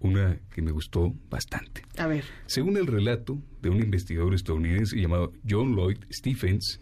una 0.00 0.38
que 0.50 0.62
me 0.62 0.70
gustó 0.70 1.14
bastante. 1.30 1.82
A 1.98 2.06
ver. 2.06 2.24
Según 2.46 2.76
el 2.76 2.86
relato 2.86 3.42
de 3.62 3.70
un 3.70 3.80
investigador 3.82 4.34
estadounidense 4.34 4.96
llamado 5.00 5.32
John 5.48 5.74
Lloyd 5.74 5.98
Stephens, 6.10 6.80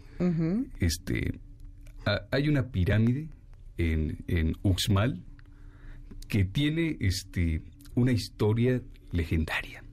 este, 0.79 1.39
hay 2.31 2.49
una 2.49 2.71
pirámide 2.71 3.29
en, 3.77 4.23
en 4.27 4.55
Uxmal 4.63 5.23
que 6.27 6.45
tiene 6.45 6.97
este, 6.99 7.61
una 7.95 8.11
historia 8.11 8.81
legendaria. 9.11 9.84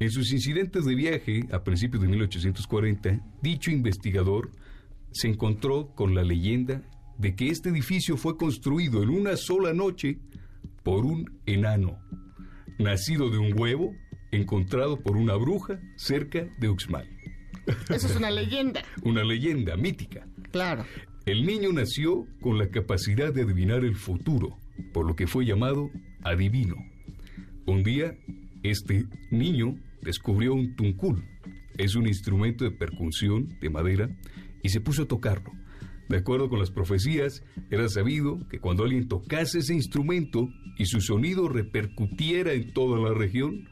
En 0.00 0.10
sus 0.12 0.32
incidentes 0.32 0.84
de 0.84 0.94
viaje 0.94 1.40
a 1.50 1.64
principios 1.64 2.02
de 2.02 2.08
1840, 2.08 3.20
dicho 3.42 3.72
investigador 3.72 4.52
se 5.10 5.26
encontró 5.26 5.92
con 5.94 6.14
la 6.14 6.22
leyenda 6.22 6.82
de 7.18 7.34
que 7.34 7.48
este 7.48 7.70
edificio 7.70 8.16
fue 8.16 8.36
construido 8.36 9.02
en 9.02 9.08
una 9.08 9.36
sola 9.36 9.72
noche 9.72 10.20
por 10.84 11.04
un 11.04 11.40
enano, 11.46 11.98
nacido 12.78 13.28
de 13.28 13.38
un 13.38 13.58
huevo 13.58 13.92
encontrado 14.30 15.00
por 15.00 15.16
una 15.16 15.34
bruja 15.34 15.80
cerca 15.96 16.48
de 16.60 16.68
Uxmal. 16.68 17.08
Eso 17.90 18.06
es 18.06 18.16
una 18.16 18.30
leyenda. 18.30 18.82
una 19.02 19.24
leyenda 19.24 19.76
mítica. 19.76 20.28
Claro. 20.52 20.84
El 21.26 21.44
niño 21.44 21.72
nació 21.72 22.24
con 22.40 22.56
la 22.56 22.68
capacidad 22.68 23.34
de 23.34 23.42
adivinar 23.42 23.84
el 23.84 23.96
futuro, 23.96 24.56
por 24.92 25.06
lo 25.06 25.16
que 25.16 25.26
fue 25.26 25.44
llamado 25.44 25.90
adivino. 26.22 26.76
Un 27.66 27.82
día, 27.82 28.16
este 28.62 29.06
niño 29.30 29.76
descubrió 30.02 30.54
un 30.54 30.74
tuncul. 30.76 31.24
Es 31.76 31.94
un 31.94 32.06
instrumento 32.06 32.64
de 32.64 32.70
percusión 32.70 33.56
de 33.60 33.70
madera 33.70 34.10
y 34.62 34.70
se 34.70 34.80
puso 34.80 35.02
a 35.02 35.08
tocarlo. 35.08 35.52
De 36.08 36.16
acuerdo 36.16 36.48
con 36.48 36.58
las 36.58 36.70
profecías, 36.70 37.42
era 37.70 37.88
sabido 37.88 38.40
que 38.48 38.60
cuando 38.60 38.84
alguien 38.84 39.08
tocase 39.08 39.58
ese 39.58 39.74
instrumento 39.74 40.48
y 40.78 40.86
su 40.86 41.00
sonido 41.00 41.48
repercutiera 41.48 42.52
en 42.52 42.72
toda 42.72 42.98
la 42.98 43.14
región, 43.14 43.68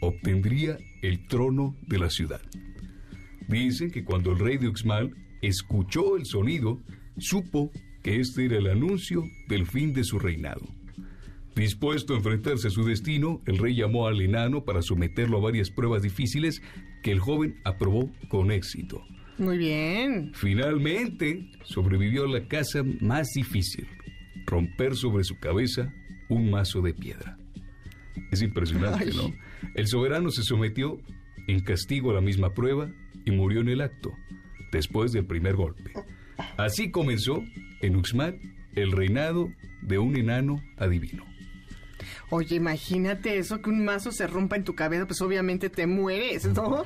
obtendría 0.00 0.78
el 1.02 1.26
trono 1.28 1.76
de 1.86 1.98
la 1.98 2.10
ciudad. 2.10 2.40
Dicen 3.48 3.92
que 3.92 4.04
cuando 4.04 4.32
el 4.32 4.40
rey 4.40 4.58
de 4.58 4.68
Uxmal 4.68 5.14
escuchó 5.42 6.16
el 6.16 6.26
sonido, 6.26 6.82
supo 7.18 7.70
que 8.02 8.20
este 8.20 8.46
era 8.46 8.58
el 8.58 8.66
anuncio 8.66 9.22
del 9.48 9.66
fin 9.66 9.92
de 9.92 10.02
su 10.02 10.18
reinado. 10.18 10.66
Dispuesto 11.56 12.12
a 12.12 12.18
enfrentarse 12.18 12.68
a 12.68 12.70
su 12.70 12.84
destino, 12.84 13.40
el 13.46 13.56
rey 13.56 13.74
llamó 13.74 14.06
al 14.06 14.20
enano 14.20 14.64
para 14.64 14.82
someterlo 14.82 15.38
a 15.38 15.40
varias 15.40 15.70
pruebas 15.70 16.02
difíciles 16.02 16.60
que 17.02 17.12
el 17.12 17.18
joven 17.18 17.58
aprobó 17.64 18.12
con 18.28 18.50
éxito. 18.50 19.02
Muy 19.38 19.56
bien. 19.56 20.32
Finalmente, 20.34 21.50
sobrevivió 21.64 22.24
a 22.24 22.28
la 22.28 22.46
casa 22.46 22.82
más 23.00 23.28
difícil, 23.34 23.86
romper 24.44 24.96
sobre 24.96 25.24
su 25.24 25.38
cabeza 25.38 25.94
un 26.28 26.50
mazo 26.50 26.82
de 26.82 26.92
piedra. 26.92 27.38
Es 28.30 28.42
impresionante, 28.42 29.06
¿no? 29.14 29.32
El 29.74 29.86
soberano 29.86 30.30
se 30.30 30.42
sometió 30.42 31.00
en 31.48 31.60
castigo 31.60 32.10
a 32.10 32.14
la 32.14 32.20
misma 32.20 32.52
prueba 32.52 32.90
y 33.24 33.30
murió 33.30 33.62
en 33.62 33.70
el 33.70 33.80
acto, 33.80 34.12
después 34.72 35.10
del 35.12 35.24
primer 35.24 35.56
golpe. 35.56 35.90
Así 36.58 36.90
comenzó, 36.90 37.42
en 37.80 37.96
Uxmal, 37.96 38.38
el 38.74 38.92
reinado 38.92 39.48
de 39.80 39.98
un 39.98 40.16
enano 40.18 40.62
adivino. 40.76 41.35
Oye, 42.30 42.56
imagínate 42.56 43.38
eso, 43.38 43.60
que 43.60 43.70
un 43.70 43.84
mazo 43.84 44.10
se 44.10 44.26
rompa 44.26 44.56
en 44.56 44.64
tu 44.64 44.74
cabeza, 44.74 45.06
pues 45.06 45.20
obviamente 45.20 45.70
te 45.70 45.86
mueres, 45.86 46.46
¿no? 46.46 46.84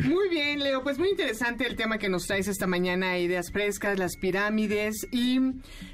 Muy 0.00 0.28
bien, 0.28 0.58
Leo, 0.60 0.82
pues 0.82 0.98
muy 0.98 1.10
interesante 1.10 1.66
el 1.66 1.76
tema 1.76 1.98
que 1.98 2.08
nos 2.08 2.26
traes 2.26 2.48
esta 2.48 2.66
mañana, 2.66 3.18
ideas 3.18 3.52
frescas, 3.52 3.98
las 3.98 4.16
pirámides 4.16 5.06
y 5.12 5.38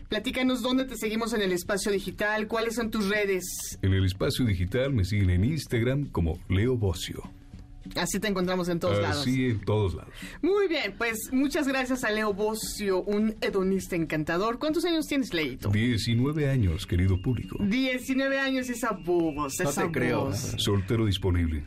platícanos 0.09 0.63
dónde 0.63 0.87
te 0.87 0.97
seguimos 0.97 1.35
en 1.35 1.43
el 1.43 1.53
espacio 1.53 1.93
digital, 1.93 2.49
cuáles 2.49 2.77
son 2.77 2.91
tus 2.91 3.09
redes. 3.09 3.45
En 3.83 3.93
el 3.93 4.05
espacio 4.07 4.47
digital 4.47 4.95
me 4.95 5.05
siguen 5.05 5.31
en 5.31 5.45
Instagram 5.45 6.07
como 6.07 6.39
Leo 6.49 6.77
Bocio. 6.77 7.36
Así 7.95 8.19
te 8.21 8.29
encontramos 8.29 8.69
en 8.69 8.81
todos 8.81 9.01
lados. 9.01 9.25
Sí, 9.25 9.47
en 9.47 9.61
todos 9.61 9.95
lados. 9.95 10.13
Muy 10.43 10.69
bien, 10.69 10.95
pues 10.99 11.19
muchas 11.33 11.67
gracias 11.69 12.05
a 12.05 12.11
Leo 12.11 12.33
Bocio, 12.35 13.03
un 13.03 13.35
hedonista 13.41 13.97
encantador. 13.97 14.59
¿Cuántos 14.59 14.85
años 14.85 15.07
tienes, 15.07 15.33
Leito? 15.33 15.69
19 15.71 16.49
años, 16.51 16.87
querido 16.87 17.21
público. 17.21 17.57
19 17.61 18.39
años, 18.39 18.69
esa 18.71 18.93
bobos, 18.93 19.55
no 19.63 19.71
esa 19.71 19.83
te 19.85 19.91
creo. 19.93 20.27
voz. 20.27 20.55
Soltero 20.59 21.07
disponible. 21.07 21.65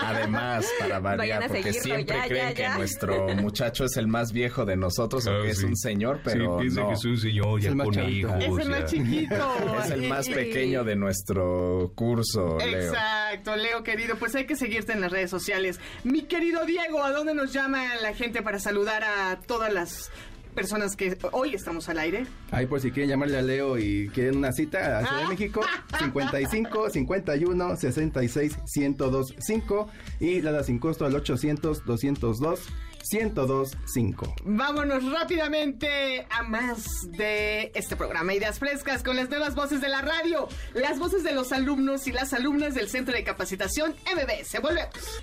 Además, 0.00 0.66
para 0.78 0.98
variar, 1.00 1.46
porque 1.48 1.72
siempre 1.72 2.04
ya, 2.16 2.26
creen 2.26 2.54
ya, 2.54 2.54
que 2.72 2.78
nuestro 2.78 3.28
muchacho 3.36 3.84
es 3.84 3.96
el 3.96 4.06
más 4.08 4.32
viejo 4.32 4.64
de 4.64 4.76
nosotros, 4.76 5.26
Ah, 5.26 5.38
o 5.38 5.42
que 5.42 5.50
es 5.50 5.62
un 5.62 5.76
señor, 5.76 6.20
pero 6.24 6.56
sí, 6.58 6.62
piensa 6.62 6.80
no. 6.82 6.88
que 6.88 6.94
es 6.94 7.04
un 7.04 7.18
señor 7.18 7.60
ya 7.60 7.68
el 7.70 7.76
más 7.76 7.84
con 7.86 8.08
hijos. 8.10 8.32
Es 8.40 8.58
el 8.58 8.68
más 8.70 8.90
chiquito. 8.90 9.32
Es 9.82 9.90
el 9.90 10.08
más 10.08 10.28
pequeño 10.28 10.84
de 10.84 10.96
nuestro 10.96 11.92
curso, 11.94 12.58
Leo. 12.58 12.88
Exacto, 12.90 13.56
Leo 13.56 13.82
querido, 13.82 14.01
pues 14.18 14.34
hay 14.34 14.46
que 14.46 14.56
seguirte 14.56 14.92
en 14.92 15.00
las 15.00 15.10
redes 15.10 15.30
sociales. 15.30 15.80
Mi 16.04 16.22
querido 16.22 16.64
Diego, 16.64 17.02
¿a 17.02 17.12
dónde 17.12 17.34
nos 17.34 17.52
llama 17.52 17.96
la 18.00 18.14
gente 18.14 18.42
para 18.42 18.58
saludar 18.58 19.04
a 19.04 19.40
todas 19.46 19.72
las 19.72 20.10
personas 20.54 20.96
que 20.96 21.16
hoy 21.32 21.54
estamos 21.54 21.88
al 21.88 21.98
aire? 21.98 22.26
Ahí 22.50 22.66
por 22.66 22.80
si 22.80 22.90
quieren 22.90 23.10
llamarle 23.10 23.38
a 23.38 23.42
Leo 23.42 23.78
y 23.78 24.08
quieren 24.12 24.36
una 24.36 24.52
cita 24.52 24.98
a 24.98 25.06
Ciudad 25.06 25.22
de 25.22 25.28
México, 25.28 25.62
55 25.98 26.90
51 26.90 27.76
66 27.76 28.58
1025 28.76 29.26
5 29.38 29.88
y 30.20 30.42
la 30.42 30.52
da 30.52 30.62
sin 30.62 30.78
costo 30.78 31.06
al 31.06 31.14
800 31.14 31.84
202 31.84 32.68
1025. 33.10 34.34
Vámonos 34.44 35.10
rápidamente 35.10 36.26
a 36.30 36.42
más 36.42 37.10
de 37.10 37.72
este 37.74 37.96
programa 37.96 38.34
Ideas 38.34 38.58
Frescas 38.58 39.02
con 39.02 39.16
las 39.16 39.28
nuevas 39.28 39.54
voces 39.54 39.80
de 39.80 39.88
la 39.88 40.02
radio, 40.02 40.48
las 40.74 40.98
voces 40.98 41.22
de 41.22 41.32
los 41.32 41.52
alumnos 41.52 42.06
y 42.06 42.12
las 42.12 42.32
alumnas 42.32 42.74
del 42.74 42.88
Centro 42.88 43.14
de 43.14 43.24
Capacitación 43.24 43.94
MBS. 44.06 44.60
Volvemos. 44.60 45.22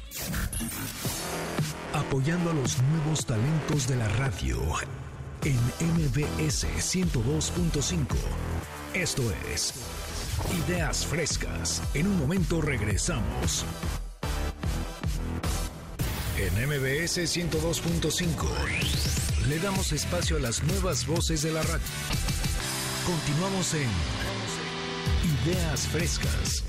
Apoyando 1.94 2.52
a 2.52 2.54
los 2.54 2.82
nuevos 2.84 3.26
talentos 3.26 3.88
de 3.88 3.96
la 3.96 4.08
radio 4.10 4.60
en 5.44 5.58
MBS 5.96 6.68
102.5. 6.68 8.16
Esto 8.94 9.24
es 9.52 9.74
Ideas 10.68 11.06
Frescas. 11.06 11.82
En 11.94 12.08
un 12.08 12.18
momento 12.18 12.62
regresamos. 12.62 13.66
En 16.40 16.54
MBS 16.54 17.18
102.5 17.18 18.48
le 19.50 19.60
damos 19.60 19.92
espacio 19.92 20.38
a 20.38 20.40
las 20.40 20.64
nuevas 20.64 21.06
voces 21.06 21.42
de 21.42 21.52
la 21.52 21.62
radio. 21.64 21.84
Continuamos 23.06 23.74
en 23.74 23.90
Ideas 25.44 25.86
Frescas. 25.90 26.64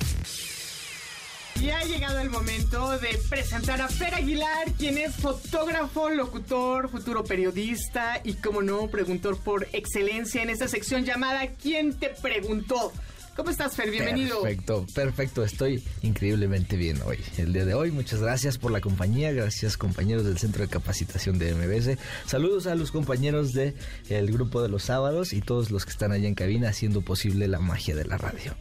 Y 1.61 1.71
ha 1.71 1.85
llegado 1.85 2.19
el 2.19 2.31
momento 2.31 2.99
de 2.99 3.17
presentar 3.29 3.81
a 3.81 3.89
Fer 3.89 4.17
Aguilar, 4.17 4.73
quien 4.77 4.99
es 4.99 5.15
fotógrafo, 5.15 6.09
locutor, 6.09 6.91
futuro 6.91 7.23
periodista 7.23 8.21
y, 8.25 8.35
como 8.35 8.63
no, 8.63 8.89
preguntor 8.89 9.39
por 9.39 9.69
excelencia 9.73 10.43
en 10.43 10.51
esta 10.51 10.67
sección 10.67 11.05
llamada 11.05 11.47
¿Quién 11.47 11.97
te 11.97 12.09
preguntó? 12.09 12.93
¿Cómo 13.37 13.51
estás, 13.51 13.77
Fer? 13.77 13.91
Bienvenido. 13.91 14.43
Perfecto, 14.43 14.87
perfecto. 14.95 15.45
Estoy 15.45 15.83
increíblemente 16.03 16.77
bien 16.77 17.01
hoy. 17.07 17.19
El 17.39 17.53
día 17.53 17.65
de 17.65 17.75
hoy, 17.75 17.91
muchas 17.91 18.21
gracias 18.21 18.59
por 18.59 18.73
la 18.73 18.81
compañía. 18.81 19.33
Gracias, 19.33 19.77
compañeros 19.77 20.25
del 20.25 20.37
Centro 20.37 20.63
de 20.63 20.69
Capacitación 20.69 21.39
de 21.39 21.55
MBS. 21.55 21.97
Saludos 22.27 22.67
a 22.67 22.75
los 22.75 22.91
compañeros 22.91 23.53
del 23.53 23.75
el 24.09 24.33
grupo 24.33 24.63
de 24.63 24.69
los 24.69 24.83
sábados 24.85 25.33
y 25.33 25.41
todos 25.41 25.71
los 25.71 25.85
que 25.85 25.93
están 25.93 26.13
allá 26.13 26.27
en 26.27 26.35
cabina 26.35 26.69
haciendo 26.69 27.03
posible 27.03 27.47
la 27.47 27.61
magia 27.61 27.95
de 27.95 28.05
la 28.05 28.19
radio. 28.19 28.55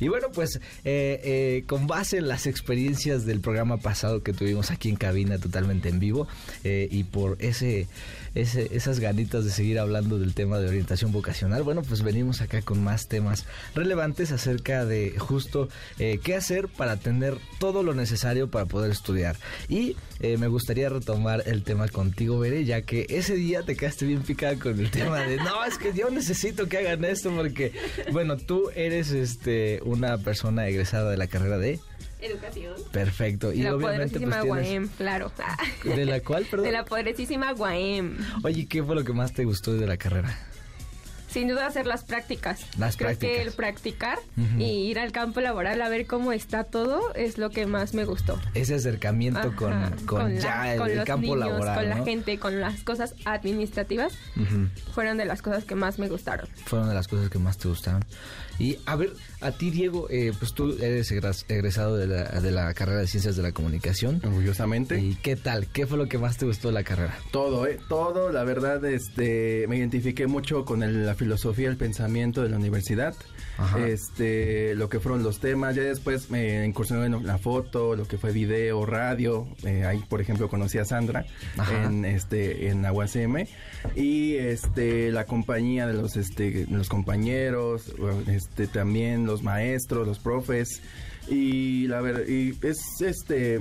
Y 0.00 0.08
bueno, 0.08 0.28
pues 0.32 0.56
eh, 0.84 1.20
eh, 1.24 1.64
con 1.66 1.86
base 1.86 2.18
en 2.18 2.28
las 2.28 2.46
experiencias 2.46 3.26
del 3.26 3.40
programa 3.40 3.76
pasado 3.78 4.22
que 4.22 4.32
tuvimos 4.32 4.70
aquí 4.70 4.88
en 4.88 4.96
cabina 4.96 5.38
totalmente 5.38 5.88
en 5.88 6.00
vivo 6.00 6.26
eh, 6.64 6.88
y 6.90 7.04
por 7.04 7.36
ese, 7.40 7.88
ese, 8.36 8.76
esas 8.76 9.00
ganitas 9.00 9.44
de 9.44 9.50
seguir 9.50 9.78
hablando 9.78 10.18
del 10.18 10.34
tema 10.34 10.58
de 10.58 10.68
orientación 10.68 11.10
vocacional, 11.12 11.62
bueno, 11.62 11.82
pues 11.82 12.02
venimos 12.02 12.40
acá 12.40 12.62
con 12.62 12.82
más 12.84 13.08
temas 13.08 13.46
relevantes 13.74 14.30
acerca 14.32 14.84
de 14.84 15.14
justo 15.18 15.68
eh, 15.98 16.20
qué 16.22 16.34
hacer 16.34 16.68
para 16.68 16.96
tener 16.96 17.38
todo 17.58 17.82
lo 17.82 17.94
necesario 17.94 18.50
para 18.50 18.66
poder 18.66 18.90
estudiar. 18.90 19.36
Y 19.68 19.96
eh, 20.20 20.36
me 20.36 20.48
gustaría 20.48 20.88
retomar 20.88 21.42
el 21.46 21.62
tema 21.62 21.88
contigo, 21.88 22.38
Veré, 22.38 22.64
ya 22.64 22.82
que 22.82 23.06
ese 23.08 23.34
día 23.34 23.62
te 23.62 23.76
quedaste 23.76 24.06
bien 24.06 24.22
picada 24.22 24.56
con 24.56 24.78
el 24.78 24.90
tema 24.90 25.20
de, 25.20 25.36
no, 25.36 25.64
es 25.64 25.78
que 25.78 25.92
yo 25.92 26.10
necesito 26.10 26.68
que 26.68 26.78
hagan 26.78 27.04
esto 27.04 27.34
porque, 27.34 27.72
bueno, 28.12 28.36
tú 28.36 28.70
eres 28.74 29.10
este 29.10 29.80
una 29.84 30.18
persona 30.18 30.68
egresada 30.68 31.10
de 31.10 31.16
la 31.16 31.26
carrera 31.26 31.58
de... 31.58 31.80
Educación. 32.20 32.74
Perfecto. 32.92 33.52
Y 33.52 33.58
de 33.58 33.64
la 33.64 33.74
obviamente 33.76 34.18
pues 34.18 34.30
poderosísima 34.30 34.40
tienes... 34.42 34.48
Guaem, 34.48 34.88
claro. 34.96 35.32
¿De 35.84 36.04
la 36.06 36.20
cual, 36.20 36.46
perdón? 36.50 36.66
De 36.66 36.72
la 36.72 36.84
poderosísima 36.84 37.52
Guaem. 37.52 38.16
Oye, 38.42 38.66
¿qué 38.66 38.82
fue 38.82 38.94
lo 38.94 39.04
que 39.04 39.12
más 39.12 39.32
te 39.32 39.44
gustó 39.44 39.74
de 39.74 39.86
la 39.86 39.96
carrera? 39.96 40.36
Sin 41.28 41.48
duda 41.48 41.66
hacer 41.66 41.86
las 41.86 42.02
prácticas. 42.02 42.62
Las 42.78 42.96
Creo 42.96 43.08
prácticas. 43.10 43.36
que 43.36 43.42
el 43.42 43.52
practicar 43.52 44.18
Ujú. 44.38 44.58
y 44.58 44.64
ir 44.88 44.98
al 44.98 45.12
campo 45.12 45.42
laboral 45.42 45.82
a 45.82 45.88
ver 45.90 46.06
cómo 46.06 46.32
está 46.32 46.64
todo 46.64 47.12
es 47.14 47.36
lo 47.36 47.50
que 47.50 47.66
más 47.66 47.92
me 47.92 48.06
gustó. 48.06 48.40
Ese 48.54 48.76
acercamiento 48.76 49.54
con, 49.54 49.72
Ajá, 49.74 49.92
con, 50.06 50.34
la- 50.36 50.40
ya 50.40 50.72
el, 50.72 50.78
con 50.78 50.88
el 50.90 50.96
los 50.96 51.04
campo 51.04 51.34
niños, 51.36 51.40
laboral, 51.50 51.74
con 51.76 51.88
la 51.90 51.94
¿no? 51.96 52.04
gente, 52.06 52.38
con 52.38 52.58
las 52.60 52.82
cosas 52.84 53.14
administrativas, 53.26 54.14
Ujú. 54.36 54.68
fueron 54.94 55.18
de 55.18 55.26
las 55.26 55.42
cosas 55.42 55.64
que 55.64 55.74
más 55.74 55.98
me 55.98 56.08
gustaron. 56.08 56.48
Fueron 56.64 56.88
de 56.88 56.94
las 56.94 57.06
cosas 57.06 57.28
que 57.28 57.38
más 57.38 57.58
te 57.58 57.68
gustaron. 57.68 58.02
Y 58.58 58.78
a 58.86 58.96
ver, 58.96 59.12
a 59.40 59.52
ti 59.52 59.70
Diego, 59.70 60.08
eh, 60.10 60.32
pues 60.38 60.52
tú 60.54 60.76
eres 60.80 61.10
egres- 61.12 61.44
egresado 61.48 61.96
de 61.96 62.06
la, 62.06 62.24
de 62.40 62.50
la 62.50 62.72
carrera 62.74 63.00
de 63.00 63.06
Ciencias 63.06 63.36
de 63.36 63.42
la 63.42 63.52
Comunicación. 63.52 64.20
Orgullosamente. 64.24 64.98
¿Y 65.00 65.14
qué 65.16 65.36
tal? 65.36 65.66
¿Qué 65.66 65.86
fue 65.86 65.98
lo 65.98 66.08
que 66.08 66.18
más 66.18 66.36
te 66.38 66.46
gustó 66.46 66.68
de 66.68 66.74
la 66.74 66.84
carrera? 66.84 67.16
Todo, 67.32 67.66
¿eh? 67.66 67.78
Todo, 67.88 68.30
la 68.32 68.44
verdad, 68.44 68.84
este, 68.84 69.66
me 69.68 69.76
identifiqué 69.76 70.26
mucho 70.26 70.64
con 70.64 70.82
el- 70.82 71.04
la 71.06 71.14
filosofía, 71.14 71.68
el 71.68 71.76
pensamiento 71.76 72.42
de 72.42 72.48
la 72.48 72.56
universidad. 72.56 73.14
Ajá. 73.58 73.86
Este, 73.86 74.74
lo 74.74 74.88
que 74.88 75.00
fueron 75.00 75.22
los 75.22 75.40
temas, 75.40 75.74
ya 75.74 75.82
después 75.82 76.30
me 76.30 76.64
incursioné 76.64 77.06
en 77.06 77.26
la 77.26 77.38
foto, 77.38 77.96
lo 77.96 78.06
que 78.06 78.18
fue 78.18 78.32
video, 78.32 78.84
radio, 78.86 79.46
eh, 79.64 79.84
ahí 79.84 80.02
por 80.08 80.20
ejemplo 80.20 80.48
conocí 80.48 80.78
a 80.78 80.84
Sandra 80.84 81.24
Ajá. 81.56 81.84
en 81.84 82.04
este 82.04 82.68
en 82.68 82.84
AguaCM 82.84 83.46
y 83.94 84.34
este 84.36 85.10
la 85.10 85.24
compañía 85.24 85.86
de 85.86 85.94
los 85.94 86.16
este 86.16 86.66
los 86.70 86.88
compañeros, 86.88 87.92
este 88.28 88.66
también 88.66 89.26
los 89.26 89.42
maestros, 89.42 90.06
los 90.06 90.18
profes 90.18 90.82
y 91.28 91.86
la 91.88 92.00
verdad 92.00 92.26
y 92.26 92.56
es 92.62 92.78
este 93.00 93.60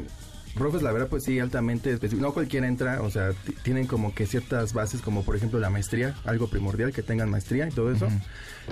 Profes, 0.56 0.82
la 0.82 0.92
verdad, 0.92 1.08
pues 1.10 1.24
sí, 1.26 1.40
altamente 1.40 1.92
específico. 1.92 2.26
No 2.26 2.34
cualquiera 2.34 2.68
entra, 2.68 3.02
o 3.02 3.12
sea, 3.12 3.32
tienen 3.64 3.88
como 3.88 4.16
que 4.16 4.26
ciertas 4.26 4.74
bases, 4.74 5.02
como 5.02 5.24
por 5.24 5.36
ejemplo 5.36 5.60
la 5.60 5.70
maestría, 5.70 6.16
algo 6.24 6.48
primordial, 6.48 6.94
que 6.94 7.04
tengan 7.04 7.30
maestría 7.30 7.68
y 7.68 7.72
todo 7.72 7.92
eso. 7.92 8.08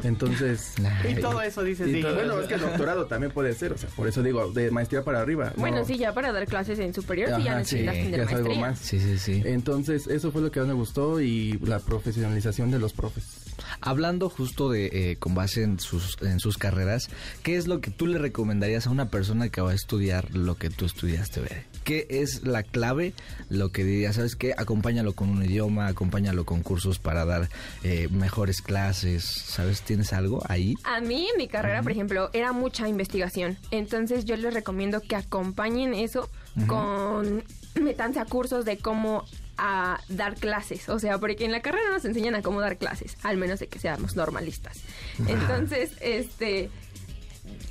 Entonces... 0.04 0.74
Y 1.10 1.16
todo 1.16 1.42
eso 1.42 1.64
dices, 1.64 1.88
y 1.90 2.02
todo- 2.02 2.16
bueno, 2.16 2.40
es 2.40 2.48
que 2.48 2.54
el 2.56 2.62
doctorado 2.62 3.06
también 3.06 3.32
puede 3.32 3.54
ser, 3.54 3.74
o 3.74 3.78
sea, 3.78 3.90
por 3.90 4.08
eso 4.08 4.24
digo, 4.24 4.52
de 4.52 4.72
maestría 4.72 5.04
para 5.04 5.20
arriba. 5.22 5.54
Bueno, 5.58 5.78
no. 5.80 5.86
sí, 5.86 5.98
ya 5.98 6.14
para 6.14 6.32
dar 6.32 6.46
clases 6.46 6.80
en 6.80 6.94
superior, 6.94 7.30
sí, 7.36 7.44
ya 7.44 7.52
Ajá, 7.52 7.60
necesitas 7.60 7.96
sí, 7.96 8.02
tener 8.04 8.20
ya 8.20 8.24
es 8.26 8.34
algo 8.34 8.56
más. 8.56 8.80
Sí, 8.80 9.00
sí, 9.00 9.18
sí. 9.18 9.42
Entonces, 9.46 10.08
eso 10.08 10.32
fue 10.32 10.42
lo 10.42 10.52
que 10.52 10.60
más 10.60 10.68
me 10.70 10.74
gustó 10.74 11.20
y 11.22 11.60
la 11.64 11.80
profesionalización 11.80 12.72
de 12.72 12.80
los 12.80 12.94
profes. 12.94 13.26
Hablando 13.82 14.30
justo 14.30 14.70
de, 14.70 14.86
eh, 15.12 15.16
con 15.18 15.36
base 15.36 15.64
en 15.64 15.80
sus, 15.80 16.18
en 16.22 16.40
sus 16.40 16.58
carreras, 16.58 17.10
¿qué 17.44 17.58
es 17.58 17.68
lo 17.68 17.82
que 17.82 17.92
tú 17.92 18.08
le 18.08 18.18
recomendarías 18.18 18.88
a 18.88 18.90
una 18.90 19.10
persona 19.10 19.50
que 19.50 19.62
va 19.62 19.72
a 19.72 19.76
estudiar 19.76 20.34
lo 20.36 20.56
que 20.56 20.70
tú 20.70 20.86
estudiaste, 20.86 21.42
Bere? 21.42 21.66
¿Qué 21.84 22.08
es 22.10 22.44
la 22.44 22.64
clave? 22.64 23.14
Lo 23.50 23.72
que 23.72 23.84
dirías, 23.84 24.16
¿sabes 24.16 24.36
qué? 24.36 24.54
Acompáñalo 24.58 25.14
con 25.14 25.30
un 25.30 25.44
idioma, 25.44 25.88
acompáñalo 25.88 26.46
con 26.46 26.62
cursos 26.62 27.00
para 27.00 27.26
dar 27.26 27.50
eh, 27.84 28.08
mejores 28.12 28.62
clases, 28.62 29.24
¿sabes? 29.24 29.82
¿Tienes 29.82 30.14
algo 30.14 30.42
ahí? 30.48 30.76
A 30.84 31.02
mí, 31.02 31.28
en 31.32 31.38
mi 31.38 31.48
carrera, 31.48 31.82
por 31.82 31.92
ejemplo, 31.92 32.30
era 32.34 32.54
mucha 32.54 32.88
investigación. 32.88 33.58
Entonces, 33.72 34.26
yo 34.26 34.36
les 34.38 34.54
recomiendo 34.54 35.02
que 35.02 35.16
acompañen 35.16 35.94
eso 35.94 36.30
con. 36.68 37.44
Metanse 37.82 38.20
a 38.20 38.26
cursos 38.26 38.66
de 38.66 38.78
cómo 38.78 39.26
a 39.58 40.00
dar 40.10 40.36
clases. 40.36 40.90
O 40.90 41.00
sea, 41.00 41.18
porque 41.18 41.46
en 41.46 41.52
la 41.52 41.62
carrera 41.62 41.90
nos 41.92 42.06
enseñan 42.06 42.36
a 42.36 42.42
cómo 42.42 42.62
dar 42.62 42.78
clases, 42.78 43.18
al 43.24 43.38
menos 43.38 43.60
de 43.60 43.68
que 43.68 43.80
seamos 43.80 44.16
normalistas. 44.16 44.82
Entonces, 45.28 45.92
este 46.02 46.70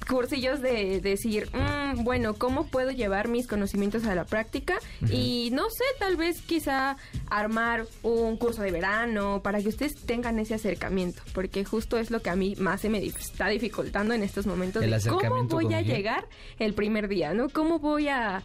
cursillos 0.09 0.61
de 0.61 1.01
decir, 1.01 1.49
"Mm, 1.53 2.05
bueno, 2.05 2.35
¿cómo 2.35 2.67
puedo 2.67 2.91
llevar 2.91 3.29
mis 3.29 3.47
conocimientos 3.47 4.05
a 4.05 4.15
la 4.15 4.25
práctica? 4.25 4.75
Y 5.11 5.51
no 5.53 5.71
sé, 5.71 5.85
tal 5.99 6.17
vez 6.17 6.41
quizá 6.43 6.97
armar 7.29 7.87
un 8.03 8.37
curso 8.37 8.63
de 8.63 8.71
verano 8.71 9.41
para 9.43 9.61
que 9.61 9.69
ustedes 9.69 9.95
tengan 9.95 10.39
ese 10.39 10.55
acercamiento, 10.55 11.23
porque 11.35 11.65
justo 11.65 11.99
es 11.99 12.11
lo 12.11 12.21
que 12.21 12.31
a 12.31 12.37
mí 12.37 12.55
más 12.57 12.81
se 12.81 12.89
me 12.89 13.05
está 13.05 13.49
dificultando 13.49 14.15
en 14.15 14.23
estos 14.23 14.47
momentos. 14.47 14.83
El 14.83 14.91
de 14.91 15.01
¿Cómo 15.09 15.45
voy 15.45 15.73
a 15.75 15.83
llegar 15.83 16.27
el 16.59 16.75
primer 16.75 17.09
día? 17.09 17.35
¿no? 17.35 17.49
¿Cómo 17.49 17.79
voy 17.79 18.09
a 18.09 18.43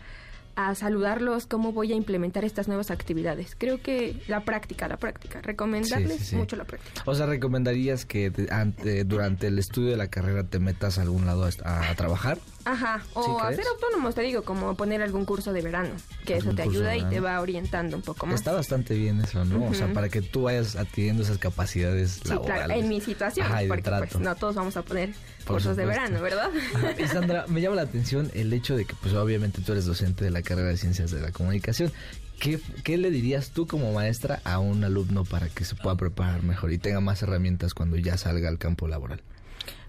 a 0.58 0.74
saludarlos, 0.76 1.46
cómo 1.46 1.72
voy 1.72 1.94
a 1.94 1.96
implementar 1.96 2.44
estas 2.44 2.68
nuevas 2.68 2.90
actividades. 2.92 3.56
Creo 3.58 3.80
que 3.82 4.20
la 4.28 4.42
práctica, 4.44 4.88
la 4.88 4.98
práctica, 4.98 5.40
recomendarles 5.42 6.14
Sí, 6.14 6.18
sí, 6.20 6.26
sí. 6.32 6.36
mucho 6.36 6.56
la 6.56 6.66
práctica. 6.66 7.04
O 7.06 7.14
sea, 7.16 7.28
¿recomendarías 7.28 8.06
que 8.06 8.32
te- 8.32 8.52
ante- 8.52 9.04
durante 9.04 9.48
el 9.48 9.60
estudio 9.60 9.92
de 9.92 9.98
la 9.98 10.08
carrera 10.08 10.44
te 10.44 10.58
metas 10.60 10.98
a 10.98 11.04
algún 11.04 11.26
lado 11.28 11.48
a, 11.64 11.90
a 11.90 11.96
trabajar? 11.96 12.40
Ajá, 12.72 13.04
o 13.14 13.24
¿Sí 13.24 13.32
a 13.40 13.46
crees? 13.48 13.58
ser 13.58 13.68
autónomos, 13.68 14.14
te 14.16 14.22
digo, 14.22 14.44
como 14.44 14.76
poner 14.76 15.02
algún 15.02 15.26
curso 15.26 15.54
de 15.54 15.62
verano, 15.62 15.92
que 16.26 16.38
eso 16.38 16.54
te 16.54 16.62
ayuda 16.64 16.96
y 16.98 17.04
te 17.06 17.20
va 17.20 17.40
orientando 17.40 17.96
un 17.96 18.02
poco 18.04 18.26
más. 18.26 18.36
Está 18.36 18.52
bastante 18.54 18.96
bien 18.96 19.22
eso, 19.22 19.46
¿no? 19.46 19.66
O 19.68 19.74
sea, 19.74 19.92
para 19.94 20.10
que 20.10 20.22
tú 20.22 20.44
vayas 20.44 20.76
adquiriendo 20.76 21.24
esas 21.24 21.38
capacidades 21.38 22.20
Sí, 22.24 22.30
laborales. 22.30 22.66
claro, 22.66 22.82
en 22.82 22.90
mi 22.90 23.00
situación, 23.02 23.46
Ajá, 23.48 23.62
porque 23.68 23.90
pues, 23.90 24.20
no 24.20 24.36
todos 24.36 24.56
vamos 24.56 24.76
a 24.78 24.82
poner 24.82 25.12
Por 25.46 25.56
cursos 25.56 25.78
de 25.78 25.86
verano, 25.86 26.22
¿verdad? 26.22 26.50
Ajá. 26.76 26.92
Y 27.02 27.08
Sandra, 27.08 27.46
me 27.48 27.62
llama 27.62 27.76
la 27.78 27.84
atención 27.84 28.30
el 28.34 28.52
hecho 28.52 28.76
de 28.76 28.86
que, 28.86 28.96
pues 29.02 29.14
obviamente 29.14 29.62
tú 29.62 29.72
eres 29.72 29.86
docente 29.86 30.26
de 30.26 30.32
la 30.32 30.42
carrera 30.42 30.68
de 30.70 30.78
Ciencias 30.78 31.12
de 31.12 31.22
la 31.22 31.32
Comunicación. 31.32 31.92
¿Qué, 32.40 32.60
qué 32.84 32.98
le 32.98 33.10
dirías 33.10 33.50
tú 33.50 33.66
como 33.66 33.92
maestra 33.94 34.42
a 34.44 34.60
un 34.60 34.84
alumno 34.84 35.24
para 35.26 35.50
que 35.50 35.66
se 35.66 35.74
pueda 35.74 35.96
preparar 35.96 36.44
mejor 36.44 36.72
y 36.72 36.78
tenga 36.78 37.00
más 37.00 37.24
herramientas 37.24 37.74
cuando 37.74 37.98
ya 37.98 38.16
salga 38.18 38.50
al 38.50 38.60
campo 38.60 38.88
laboral? 38.88 39.22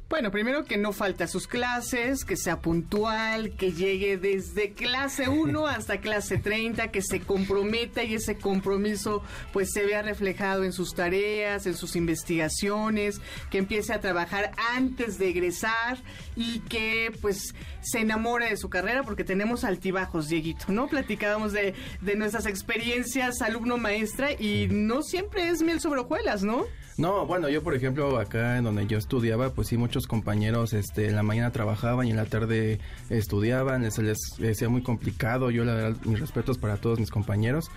Bueno, 0.09 0.31
primero 0.31 0.65
que 0.65 0.79
no 0.79 0.95
falte 0.95 1.25
a 1.25 1.29
sus 1.29 1.47
clases, 1.47 2.25
que 2.25 2.39
sea 2.39 2.63
puntual, 2.63 3.51
que 3.57 3.73
llegue 3.73 4.17
desde 4.17 4.73
clase 4.73 5.29
1 5.29 5.67
hasta 5.69 6.01
clase 6.01 6.39
30, 6.39 6.91
que 6.91 7.03
se 7.03 7.21
comprometa 7.21 8.03
y 8.03 8.15
ese 8.15 8.39
compromiso 8.39 9.23
pues 9.53 9.71
se 9.71 9.85
vea 9.85 10.01
reflejado 10.01 10.65
en 10.65 10.73
sus 10.73 10.95
tareas, 10.95 11.67
en 11.67 11.75
sus 11.75 11.95
investigaciones, 11.95 13.21
que 13.51 13.59
empiece 13.59 13.93
a 13.93 14.01
trabajar 14.01 14.53
antes 14.75 15.19
de 15.19 15.29
egresar 15.29 15.99
y 16.35 16.61
que 16.61 17.13
pues 17.21 17.55
se 17.83 18.01
enamore 18.01 18.49
de 18.49 18.57
su 18.57 18.71
carrera 18.71 19.03
porque 19.03 19.25
tenemos 19.25 19.63
altibajos, 19.63 20.29
Dieguito, 20.29 20.73
¿no? 20.73 20.89
Platicábamos 20.89 21.53
de, 21.53 21.75
de 22.01 22.17
nuestras 22.17 22.47
experiencias 22.47 23.43
alumno-maestra 23.43 24.33
y 24.33 24.69
no 24.71 25.03
siempre 25.03 25.51
es 25.51 25.61
miel 25.61 25.83
sobre 25.83 26.01
hojuelas, 26.01 26.43
¿no? 26.43 26.65
No, 26.99 27.27
bueno, 27.27 27.49
yo 27.49 27.63
por 27.63 27.77
ejemplo 27.77 28.19
acá 28.19 28.59
en 28.59 28.65
donde 28.65 28.89
yo 28.89 28.99
estudiaba, 28.99 29.51
pues 29.51 29.69
sí, 29.69 29.77
muchos 29.77 30.09
compañeros 30.09 30.73
este, 30.73 31.07
en 31.07 31.15
la 31.15 31.23
mañana 31.23 31.53
trabajaban 31.53 32.09
y 32.09 32.11
en 32.11 32.17
la 32.17 32.25
tarde 32.25 32.81
estudiaban, 33.09 33.89
se 33.93 34.03
les 34.03 34.19
decía 34.39 34.69
muy 34.69 34.83
complicado, 34.83 35.53
yo 35.53 35.65
la 35.65 35.75
verdad, 35.75 35.97
mis 36.05 36.19
respetos 36.19 36.59
para 36.59 36.77
todos 36.77 36.99
mis 36.99 37.13
compañeros, 37.13 37.71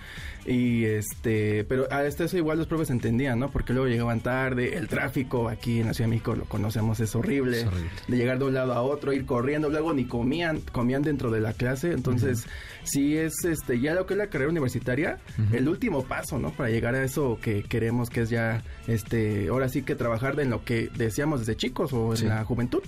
y 0.44 0.86
este, 0.86 1.62
pero 1.64 1.86
a 1.92 2.04
este 2.04 2.24
eso 2.24 2.36
igual 2.36 2.58
los 2.58 2.66
profes 2.66 2.90
entendían, 2.90 3.38
¿no? 3.38 3.48
Porque 3.52 3.72
luego 3.72 3.86
llegaban 3.86 4.20
tarde, 4.20 4.76
el 4.76 4.88
tráfico 4.88 5.48
aquí 5.48 5.78
en 5.78 5.86
la 5.86 5.94
Ciudad 5.94 6.08
de 6.08 6.16
México 6.16 6.34
lo 6.34 6.44
conocemos, 6.46 6.98
es 6.98 7.14
horrible, 7.14 7.60
Es 7.60 7.66
horrible. 7.68 7.90
de 8.08 8.16
llegar 8.16 8.40
de 8.40 8.46
un 8.46 8.54
lado 8.54 8.72
a 8.72 8.82
otro, 8.82 9.12
ir 9.12 9.24
corriendo, 9.24 9.68
luego 9.70 9.94
ni 9.94 10.04
comían, 10.04 10.60
comían 10.72 11.02
dentro 11.02 11.30
de 11.30 11.40
la 11.40 11.52
clase, 11.52 11.92
entonces 11.92 12.46
sí 12.82 13.16
es 13.16 13.44
este, 13.44 13.78
ya 13.78 13.94
lo 13.94 14.04
que 14.04 14.14
es 14.14 14.18
la 14.18 14.26
carrera 14.26 14.50
universitaria, 14.50 15.20
el 15.52 15.68
último 15.68 16.02
paso, 16.02 16.40
¿no? 16.40 16.50
Para 16.50 16.70
llegar 16.70 16.96
a 16.96 17.04
eso 17.04 17.38
que 17.40 17.62
queremos, 17.62 18.10
que 18.10 18.22
es 18.22 18.28
ya, 18.30 18.64
este, 18.88 19.11
ahora 19.50 19.68
sí 19.68 19.82
que 19.82 19.94
trabajar 19.94 20.38
en 20.40 20.50
lo 20.50 20.64
que 20.64 20.88
deseamos 20.96 21.40
desde 21.40 21.56
chicos 21.56 21.92
o 21.92 22.12
en 22.12 22.16
Sí. 22.16 22.26
la 22.26 22.44
juventud. 22.44 22.82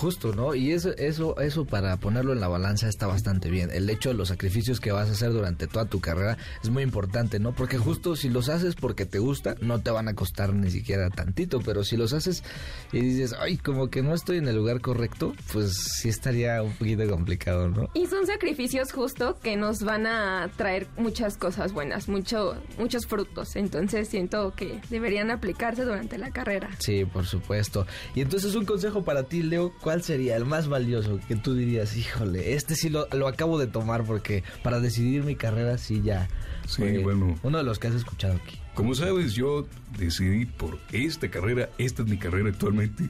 Justo, 0.00 0.32
¿no? 0.34 0.54
Y 0.54 0.72
eso, 0.72 0.96
eso, 0.96 1.38
eso 1.40 1.66
para 1.66 1.98
ponerlo 1.98 2.32
en 2.32 2.40
la 2.40 2.48
balanza 2.48 2.88
está 2.88 3.06
bastante 3.06 3.50
bien. 3.50 3.68
El 3.70 3.90
hecho 3.90 4.08
de 4.08 4.14
los 4.14 4.28
sacrificios 4.28 4.80
que 4.80 4.92
vas 4.92 5.10
a 5.10 5.12
hacer 5.12 5.30
durante 5.30 5.66
toda 5.66 5.84
tu 5.84 6.00
carrera 6.00 6.38
es 6.62 6.70
muy 6.70 6.82
importante, 6.82 7.38
¿no? 7.38 7.52
Porque 7.52 7.76
justo 7.76 8.16
si 8.16 8.30
los 8.30 8.48
haces 8.48 8.76
porque 8.76 9.04
te 9.04 9.18
gusta, 9.18 9.56
no 9.60 9.82
te 9.82 9.90
van 9.90 10.08
a 10.08 10.14
costar 10.14 10.54
ni 10.54 10.70
siquiera 10.70 11.10
tantito, 11.10 11.60
pero 11.60 11.84
si 11.84 11.98
los 11.98 12.14
haces 12.14 12.42
y 12.92 13.00
dices, 13.00 13.34
ay, 13.38 13.58
como 13.58 13.90
que 13.90 14.00
no 14.00 14.14
estoy 14.14 14.38
en 14.38 14.48
el 14.48 14.56
lugar 14.56 14.80
correcto, 14.80 15.34
pues 15.52 15.74
sí 16.00 16.08
estaría 16.08 16.62
un 16.62 16.72
poquito 16.72 17.06
complicado, 17.06 17.68
¿no? 17.68 17.90
Y 17.92 18.06
son 18.06 18.26
sacrificios 18.26 18.92
justo 18.92 19.38
que 19.42 19.58
nos 19.58 19.82
van 19.82 20.06
a 20.06 20.50
traer 20.56 20.86
muchas 20.96 21.36
cosas 21.36 21.74
buenas, 21.74 22.08
mucho, 22.08 22.54
muchos 22.78 23.06
frutos. 23.06 23.54
Entonces 23.54 24.08
siento 24.08 24.54
que 24.56 24.80
deberían 24.88 25.30
aplicarse 25.30 25.84
durante 25.84 26.16
la 26.16 26.30
carrera. 26.30 26.70
Sí, 26.78 27.04
por 27.04 27.26
supuesto. 27.26 27.86
Y 28.14 28.22
entonces 28.22 28.54
un 28.54 28.64
consejo 28.64 29.04
para 29.04 29.24
ti, 29.24 29.42
Leo, 29.42 29.74
¿cuál 29.82 29.89
sería 29.98 30.36
el 30.36 30.44
más 30.44 30.68
valioso 30.68 31.20
que 31.26 31.36
tú 31.36 31.54
dirías, 31.54 31.96
híjole, 31.96 32.54
este 32.54 32.76
sí 32.76 32.88
lo, 32.88 33.08
lo 33.12 33.28
acabo 33.28 33.58
de 33.58 33.66
tomar 33.66 34.04
porque 34.04 34.44
para 34.62 34.80
decidir 34.80 35.24
mi 35.24 35.36
carrera 35.36 35.78
sí 35.78 36.02
ya. 36.02 36.28
Sí, 36.66 36.98
bueno. 36.98 37.36
Uno 37.42 37.58
de 37.58 37.64
los 37.64 37.78
que 37.78 37.88
has 37.88 37.94
escuchado 37.94 38.34
aquí. 38.34 38.58
Como 38.74 38.94
sabes, 38.94 39.34
yo 39.34 39.66
decidí 39.98 40.46
por 40.46 40.78
esta 40.92 41.28
carrera, 41.28 41.68
esta 41.78 42.02
es 42.02 42.08
mi 42.08 42.16
carrera 42.16 42.50
actualmente. 42.50 43.04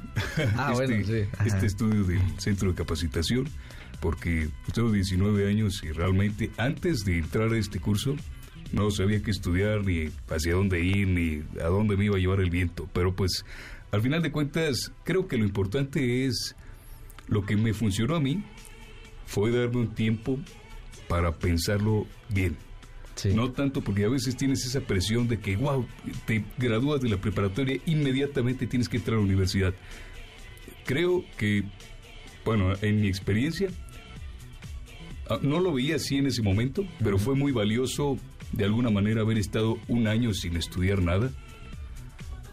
Ah, 0.56 0.72
este, 0.72 0.86
bueno, 0.86 1.06
sí. 1.06 1.28
Ajá. 1.34 1.46
este 1.46 1.66
estudio 1.66 2.04
del 2.04 2.40
centro 2.40 2.70
de 2.70 2.74
capacitación, 2.74 3.48
porque 4.00 4.48
tengo 4.72 4.90
19 4.90 5.48
años 5.48 5.82
y 5.84 5.92
realmente 5.92 6.50
antes 6.56 7.04
de 7.04 7.18
entrar 7.18 7.52
a 7.52 7.58
este 7.58 7.78
curso 7.80 8.16
no 8.72 8.90
sabía 8.90 9.22
qué 9.22 9.30
estudiar, 9.30 9.84
ni 9.84 10.10
hacia 10.28 10.54
dónde 10.54 10.80
ir, 10.80 11.08
ni 11.08 11.42
a 11.60 11.66
dónde 11.66 11.96
me 11.96 12.06
iba 12.06 12.16
a 12.16 12.20
llevar 12.20 12.40
el 12.40 12.50
viento. 12.50 12.88
Pero 12.92 13.14
pues, 13.14 13.44
al 13.90 14.00
final 14.00 14.22
de 14.22 14.30
cuentas, 14.30 14.92
creo 15.04 15.26
que 15.26 15.36
lo 15.36 15.44
importante 15.44 16.26
es 16.26 16.56
lo 17.30 17.46
que 17.46 17.56
me 17.56 17.72
funcionó 17.72 18.16
a 18.16 18.20
mí 18.20 18.42
fue 19.24 19.50
darme 19.50 19.78
un 19.78 19.94
tiempo 19.94 20.38
para 21.08 21.32
pensarlo 21.32 22.06
bien. 22.28 22.56
Sí. 23.14 23.32
No 23.34 23.52
tanto 23.52 23.82
porque 23.82 24.04
a 24.04 24.08
veces 24.08 24.36
tienes 24.36 24.64
esa 24.64 24.80
presión 24.80 25.28
de 25.28 25.38
que, 25.38 25.56
wow, 25.56 25.86
te 26.26 26.44
gradúas 26.58 27.00
de 27.00 27.08
la 27.08 27.18
preparatoria, 27.18 27.80
inmediatamente 27.86 28.66
tienes 28.66 28.88
que 28.88 28.96
entrar 28.96 29.16
a 29.16 29.20
la 29.20 29.24
universidad. 29.24 29.74
Creo 30.84 31.24
que, 31.36 31.64
bueno, 32.44 32.72
en 32.82 33.00
mi 33.00 33.08
experiencia, 33.08 33.68
ah, 35.28 35.38
no 35.42 35.60
lo 35.60 35.72
veía 35.72 35.96
así 35.96 36.16
en 36.16 36.26
ese 36.26 36.42
momento, 36.42 36.86
pero 37.02 37.18
fue 37.18 37.34
muy 37.34 37.52
valioso 37.52 38.18
de 38.52 38.64
alguna 38.64 38.90
manera 38.90 39.20
haber 39.20 39.38
estado 39.38 39.78
un 39.86 40.08
año 40.08 40.32
sin 40.32 40.56
estudiar 40.56 41.02
nada 41.02 41.30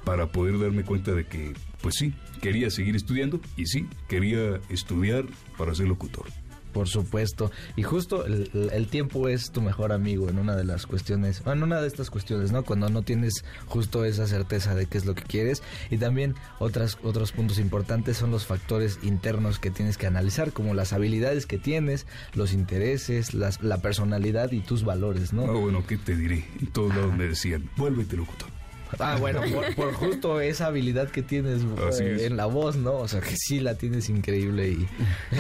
para 0.08 0.28
poder 0.28 0.58
darme 0.58 0.86
cuenta 0.86 1.12
de 1.12 1.26
que, 1.26 1.54
pues 1.82 1.96
sí, 1.96 2.14
quería 2.42 2.70
seguir 2.70 2.96
estudiando 2.96 3.42
y 3.58 3.66
sí, 3.66 3.90
quería 4.08 4.62
estudiar 4.70 5.26
para 5.58 5.76
ser 5.76 5.90
locutor. 5.90 6.28
Por 6.72 6.88
supuesto. 6.88 7.52
Y 7.76 7.84
justo 7.84 8.26
el, 8.26 8.50
el 8.72 8.88
tiempo 8.88 9.28
es 9.28 9.52
tu 9.52 9.62
mejor 9.62 9.92
amigo 9.92 10.30
en 10.30 10.40
una 10.40 10.56
de 10.56 10.64
las 10.64 10.86
cuestiones, 10.86 11.44
en 11.46 11.62
una 11.62 11.82
de 11.82 11.88
estas 11.88 12.10
cuestiones, 12.10 12.54
¿no? 12.54 12.64
Cuando 12.64 12.88
no 12.88 13.02
tienes 13.02 13.44
justo 13.66 14.06
esa 14.06 14.28
certeza 14.28 14.76
de 14.76 14.86
qué 14.86 14.98
es 14.98 15.06
lo 15.06 15.14
que 15.14 15.24
quieres. 15.24 15.62
Y 15.90 15.98
también 15.98 16.36
otras, 16.60 16.98
otros 17.04 17.34
puntos 17.34 17.60
importantes 17.60 18.16
son 18.16 18.32
los 18.32 18.46
factores 18.46 19.00
internos 19.04 19.60
que 19.60 19.72
tienes 19.72 19.98
que 19.98 20.08
analizar, 20.08 20.54
como 20.54 20.74
las 20.74 20.94
habilidades 20.94 21.46
que 21.46 21.58
tienes, 21.58 22.08
los 22.34 22.54
intereses, 22.54 23.34
las, 23.34 23.62
la 23.62 23.82
personalidad 23.82 24.54
y 24.54 24.62
tus 24.62 24.86
valores, 24.86 25.34
¿no? 25.34 25.44
Ah, 25.44 25.60
bueno, 25.60 25.86
¿qué 25.86 25.98
te 25.98 26.16
diré? 26.16 26.46
En 26.62 26.68
todos 26.68 26.96
lados 26.96 27.14
me 27.14 27.28
decían, 27.28 27.70
vuélvete 27.76 28.16
locutor. 28.16 28.57
Ah, 29.00 29.18
bueno, 29.20 29.42
por, 29.54 29.76
por 29.76 29.94
justo 29.94 30.40
esa 30.42 30.68
habilidad 30.68 31.10
que 31.10 31.22
tienes 31.22 31.62
Así 31.88 32.04
eh, 32.04 32.16
es. 32.16 32.22
en 32.24 32.38
la 32.38 32.46
voz, 32.46 32.76
¿no? 32.76 32.94
O 32.96 33.08
sea, 33.08 33.22
que 33.22 33.36
sí 33.38 33.60
la 33.60 33.76
tienes 33.76 34.10
increíble 34.10 34.70
y... 34.70 34.88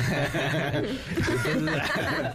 Entonces- 1.47 1.83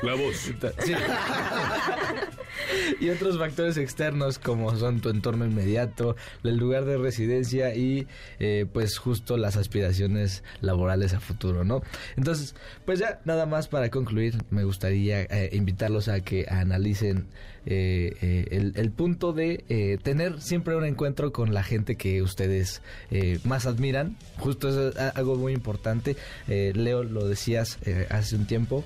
La 0.02 0.14
voz. 0.14 0.36
Sí. 0.36 0.92
y 3.00 3.10
otros 3.10 3.38
factores 3.38 3.76
externos 3.76 4.38
como 4.38 4.76
son 4.76 5.00
tu 5.00 5.08
entorno 5.08 5.44
inmediato, 5.44 6.16
el 6.44 6.56
lugar 6.56 6.84
de 6.84 6.98
residencia 6.98 7.74
y 7.74 8.06
eh, 8.38 8.66
pues 8.72 8.98
justo 8.98 9.36
las 9.36 9.56
aspiraciones 9.56 10.42
laborales 10.60 11.14
a 11.14 11.20
futuro, 11.20 11.64
¿no? 11.64 11.82
Entonces, 12.16 12.54
pues 12.84 12.98
ya 12.98 13.20
nada 13.24 13.46
más 13.46 13.68
para 13.68 13.90
concluir, 13.90 14.36
me 14.50 14.64
gustaría 14.64 15.22
eh, 15.22 15.50
invitarlos 15.52 16.08
a 16.08 16.20
que 16.20 16.46
analicen 16.48 17.28
eh, 17.64 18.16
eh, 18.20 18.72
el, 18.74 18.90
punto 18.90 19.32
de 19.32 19.64
eh, 19.68 19.96
tener 20.02 20.40
siempre 20.40 20.74
un 20.74 20.84
encuentro 20.84 21.32
con 21.32 21.54
la 21.54 21.62
gente 21.62 21.96
que 21.96 22.22
ustedes 22.22 22.82
más 23.44 23.66
admiran. 23.66 24.16
Justo 24.38 24.68
es 24.68 24.96
algo 24.96 25.36
muy 25.36 25.52
importante. 25.52 26.16
Leo, 26.46 27.04
lo 27.04 27.26
decías 27.26 27.78
hace 28.10 28.36
un 28.36 28.46
tiempo. 28.46 28.84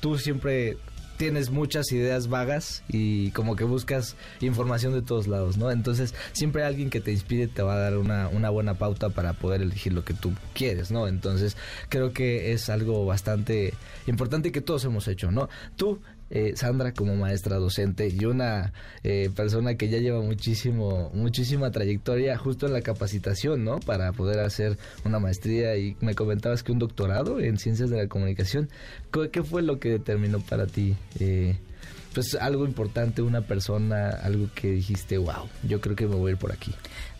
tú 0.00 0.18
siempre 0.18 0.76
tienes 1.16 1.50
muchas 1.50 1.90
ideas 1.92 2.28
vagas 2.28 2.82
y 2.88 3.30
como 3.32 3.56
que 3.56 3.64
buscas 3.64 4.16
información 4.40 4.92
de 4.92 5.02
todos 5.02 5.26
lados, 5.26 5.56
¿no? 5.56 5.70
Entonces 5.70 6.14
siempre 6.32 6.64
alguien 6.64 6.90
que 6.90 7.00
te 7.00 7.12
inspire 7.12 7.48
te 7.48 7.62
va 7.62 7.74
a 7.74 7.78
dar 7.78 7.98
una, 7.98 8.28
una 8.28 8.50
buena 8.50 8.74
pauta 8.74 9.10
para 9.10 9.32
poder 9.32 9.62
elegir 9.62 9.92
lo 9.92 10.04
que 10.04 10.14
tú 10.14 10.32
quieres, 10.54 10.90
¿no? 10.90 11.08
Entonces 11.08 11.56
creo 11.88 12.12
que 12.12 12.52
es 12.52 12.68
algo 12.68 13.06
bastante 13.06 13.74
importante 14.06 14.52
que 14.52 14.60
todos 14.60 14.84
hemos 14.84 15.08
hecho, 15.08 15.30
¿no? 15.30 15.48
Tú, 15.76 16.00
eh, 16.30 16.52
Sandra, 16.56 16.92
como 16.92 17.14
maestra 17.16 17.56
docente 17.56 18.08
y 18.08 18.24
una 18.24 18.72
eh, 19.02 19.30
persona 19.34 19.76
que 19.76 19.88
ya 19.88 19.98
lleva 19.98 20.20
muchísimo, 20.20 21.10
muchísima 21.14 21.70
trayectoria 21.70 22.36
justo 22.36 22.66
en 22.66 22.72
la 22.72 22.82
capacitación, 22.82 23.64
¿no? 23.64 23.78
Para 23.80 24.12
poder 24.12 24.40
hacer 24.40 24.78
una 25.04 25.18
maestría 25.18 25.76
y 25.76 25.96
me 26.00 26.14
comentabas 26.14 26.62
que 26.62 26.72
un 26.72 26.78
doctorado 26.78 27.40
en 27.40 27.58
ciencias 27.58 27.90
de 27.90 27.96
la 27.96 28.08
comunicación. 28.08 28.68
¿Qué 29.32 29.42
fue 29.42 29.62
lo 29.62 29.78
que 29.78 29.90
determinó 29.90 30.40
para 30.40 30.66
ti? 30.66 30.96
eh, 31.18 31.56
pues 32.16 32.34
algo 32.34 32.64
importante, 32.64 33.20
una 33.20 33.42
persona, 33.42 34.08
algo 34.08 34.48
que 34.54 34.70
dijiste, 34.70 35.18
wow, 35.18 35.50
yo 35.68 35.82
creo 35.82 35.94
que 35.94 36.06
me 36.06 36.14
voy 36.14 36.30
a 36.30 36.32
ir 36.32 36.38
por 36.38 36.50
aquí. 36.50 36.72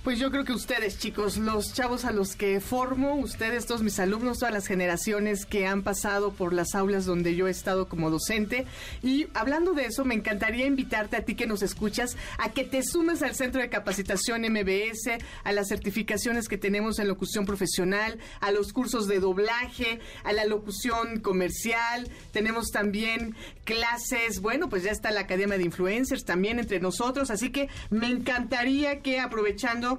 Pues 0.07 0.21
yo 0.21 0.31
creo 0.31 0.45
que 0.45 0.53
ustedes, 0.53 1.01
chicos, 1.01 1.37
los 1.37 1.75
chavos 1.75 2.05
a 2.05 2.13
los 2.13 2.37
que 2.37 2.61
formo, 2.61 3.17
ustedes, 3.17 3.67
todos 3.67 3.83
mis 3.83 3.99
alumnos, 3.99 4.39
todas 4.39 4.55
las 4.55 4.69
generaciones 4.69 5.45
que 5.47 5.67
han 5.67 5.83
pasado 5.83 6.33
por 6.33 6.53
las 6.53 6.77
aulas 6.77 7.07
donde 7.07 7.35
yo 7.35 7.49
he 7.49 7.51
estado 7.51 7.89
como 7.89 8.09
docente. 8.09 8.67
Y 9.03 9.27
hablando 9.35 9.73
de 9.73 9.87
eso, 9.87 10.05
me 10.05 10.15
encantaría 10.15 10.65
invitarte 10.65 11.17
a 11.17 11.25
ti 11.25 11.35
que 11.35 11.49
nos 11.49 11.61
escuchas 11.63 12.17
a 12.39 12.53
que 12.53 12.63
te 12.63 12.85
sumes 12.85 13.21
al 13.25 13.35
Centro 13.35 13.61
de 13.61 13.69
Capacitación 13.69 14.43
MBS, 14.43 15.19
a 15.43 15.51
las 15.51 15.67
certificaciones 15.67 16.47
que 16.47 16.57
tenemos 16.57 17.01
en 17.01 17.09
locución 17.09 17.45
profesional, 17.45 18.21
a 18.39 18.53
los 18.53 18.73
cursos 18.73 19.09
de 19.09 19.19
doblaje, 19.19 19.99
a 20.23 20.33
la 20.33 20.45
locución 20.45 21.19
comercial. 21.19 22.09
Tenemos 22.31 22.71
también 22.71 23.35
clases, 23.65 24.41
bueno, 24.41 24.69
pues 24.69 24.85
ya 24.85 24.93
está 24.93 25.11
la 25.11 25.23
Academia 25.23 25.59
de 25.59 25.65
Influencers 25.65 26.25
también 26.25 26.61
entre 26.61 26.79
nosotros. 26.79 27.33
Así 27.33 27.51
que 27.51 27.69
me 27.91 28.07
encantaría 28.07 29.03
que 29.03 29.19
aprovechando 29.19 29.96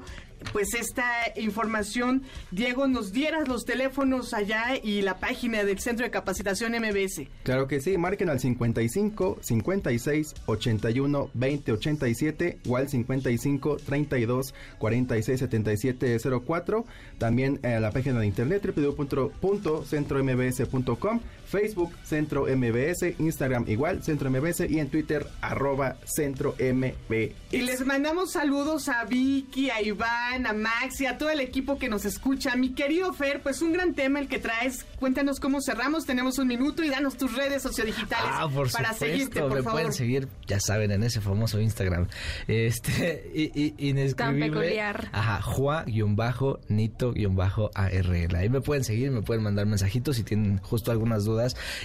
pues 0.52 0.74
esta 0.74 1.06
información, 1.36 2.24
Diego, 2.52 2.88
nos 2.88 3.12
dieras 3.12 3.48
los 3.48 3.66
teléfonos 3.66 4.34
allá 4.34 4.76
y 4.82 5.02
la 5.02 5.20
página 5.20 5.64
del 5.64 5.78
Centro 5.80 6.06
de 6.06 6.12
Capacitación 6.12 6.72
MBS. 6.74 7.28
Claro 7.44 7.68
que 7.68 7.82
sí, 7.82 7.98
marquen 7.98 8.30
al 8.30 8.40
55 8.40 9.40
56 9.42 10.36
81 10.46 11.30
20 11.34 11.72
87 11.72 12.60
o 12.68 12.78
al 12.78 12.88
55 12.90 13.78
32 13.78 14.54
46 14.78 15.40
77 15.40 16.18
04. 16.46 16.86
También 17.18 17.60
a 17.66 17.80
la 17.80 17.90
página 17.92 18.20
de 18.20 18.28
internet 18.28 18.64
www.centrombs.com, 18.66 21.20
Facebook 21.48 21.94
Centro 22.04 22.46
MBS, 22.46 23.16
Instagram 23.20 23.66
igual 23.68 24.04
Centro 24.04 24.30
MBS 24.30 24.62
y 24.70 24.80
en 24.80 24.90
Twitter 24.90 25.26
arroba 25.42 25.96
Centro 26.06 26.56
MBS. 26.60 27.34
Y 27.52 27.62
les 27.62 27.86
mandamos 27.86 28.32
saludos 28.34 28.90
a 28.90 29.06
Vicky, 29.06 29.70
a 29.70 29.82
Iván, 29.82 30.46
a 30.46 30.54
Max 30.54 31.00
y 31.02 31.06
a 31.06 31.18
todo 31.18 31.30
el 31.30 31.40
equipo 31.40 31.78
que 31.80 31.88
nos 31.90 32.06
escucha. 32.06 32.56
Mi 32.56 32.74
querido 32.74 33.14
Fer, 33.14 33.42
pues 33.42 33.62
un 33.62 33.72
gran 33.74 33.94
tema 33.94 34.20
el 34.20 34.28
que 34.28 34.40
traes. 34.40 34.86
Cuéntanos 35.00 35.40
cómo 35.40 35.62
cerramos, 35.62 36.06
tenemos 36.06 36.38
un 36.40 36.48
minuto 36.48 36.84
y 36.84 36.90
danos 36.90 37.16
tus 37.18 37.36
redes 37.36 37.62
sociodigitales 37.62 38.30
Ah, 38.32 38.50
por 38.54 38.70
para 38.72 38.94
supuesto, 38.94 39.06
seguirte, 39.06 39.40
por 39.42 39.50
me 39.54 39.64
favor. 39.64 39.72
pueden 39.72 39.94
seguir, 39.94 40.28
ya 40.48 40.60
saben, 40.60 40.92
en 40.92 41.04
ese 41.04 41.22
famoso 41.22 41.60
Instagram. 41.62 42.08
Este, 42.48 43.32
y, 43.34 43.44
y- 43.60 43.74
inescribible. 43.90 44.14
Tan 44.16 44.40
peculiar. 44.40 45.10
Ajá, 45.14 45.42
Juan-Nito-ARL. 45.42 48.36
Ahí 48.36 48.50
me 48.50 48.62
pueden 48.62 48.84
seguir, 48.84 49.12
me 49.12 49.22
pueden 49.22 49.44
mandar 49.44 49.66
mensajitos 49.66 50.16
si 50.18 50.24
tienen 50.24 50.58
justo 50.60 50.92
algunas 50.92 51.24
dudas. 51.26 51.37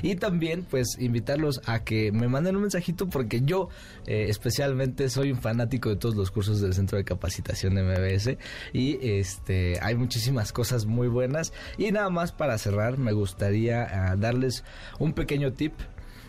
Y 0.03 0.17
también, 0.17 0.67
pues, 0.69 0.97
invitarlos 0.99 1.61
a 1.67 1.85
que 1.85 2.13
me 2.13 2.29
manden 2.29 2.57
un 2.57 2.63
mensajito 2.63 3.09
porque 3.09 3.43
yo, 3.43 3.69
eh, 4.07 4.27
especialmente, 4.29 5.09
soy 5.09 5.33
un 5.33 5.41
fanático 5.41 5.89
de 5.89 5.97
todos 5.97 6.15
los 6.15 6.31
cursos 6.31 6.61
del 6.61 6.75
Centro 6.75 6.99
de 6.99 7.05
Capacitación 7.05 7.75
de 7.75 7.83
MBS. 7.83 8.39
Y 8.73 8.99
este, 9.03 9.79
hay 9.81 9.95
muchísimas 9.95 10.53
cosas 10.53 10.87
muy 10.87 11.09
buenas. 11.09 11.53
Y 11.79 11.91
nada 11.93 12.11
más 12.11 12.33
para 12.33 12.59
cerrar, 12.59 12.99
me 12.99 13.13
gustaría 13.13 13.83
ah, 14.11 14.17
darles 14.17 14.65
un 14.99 15.13
pequeño 15.13 15.53
tip 15.53 15.73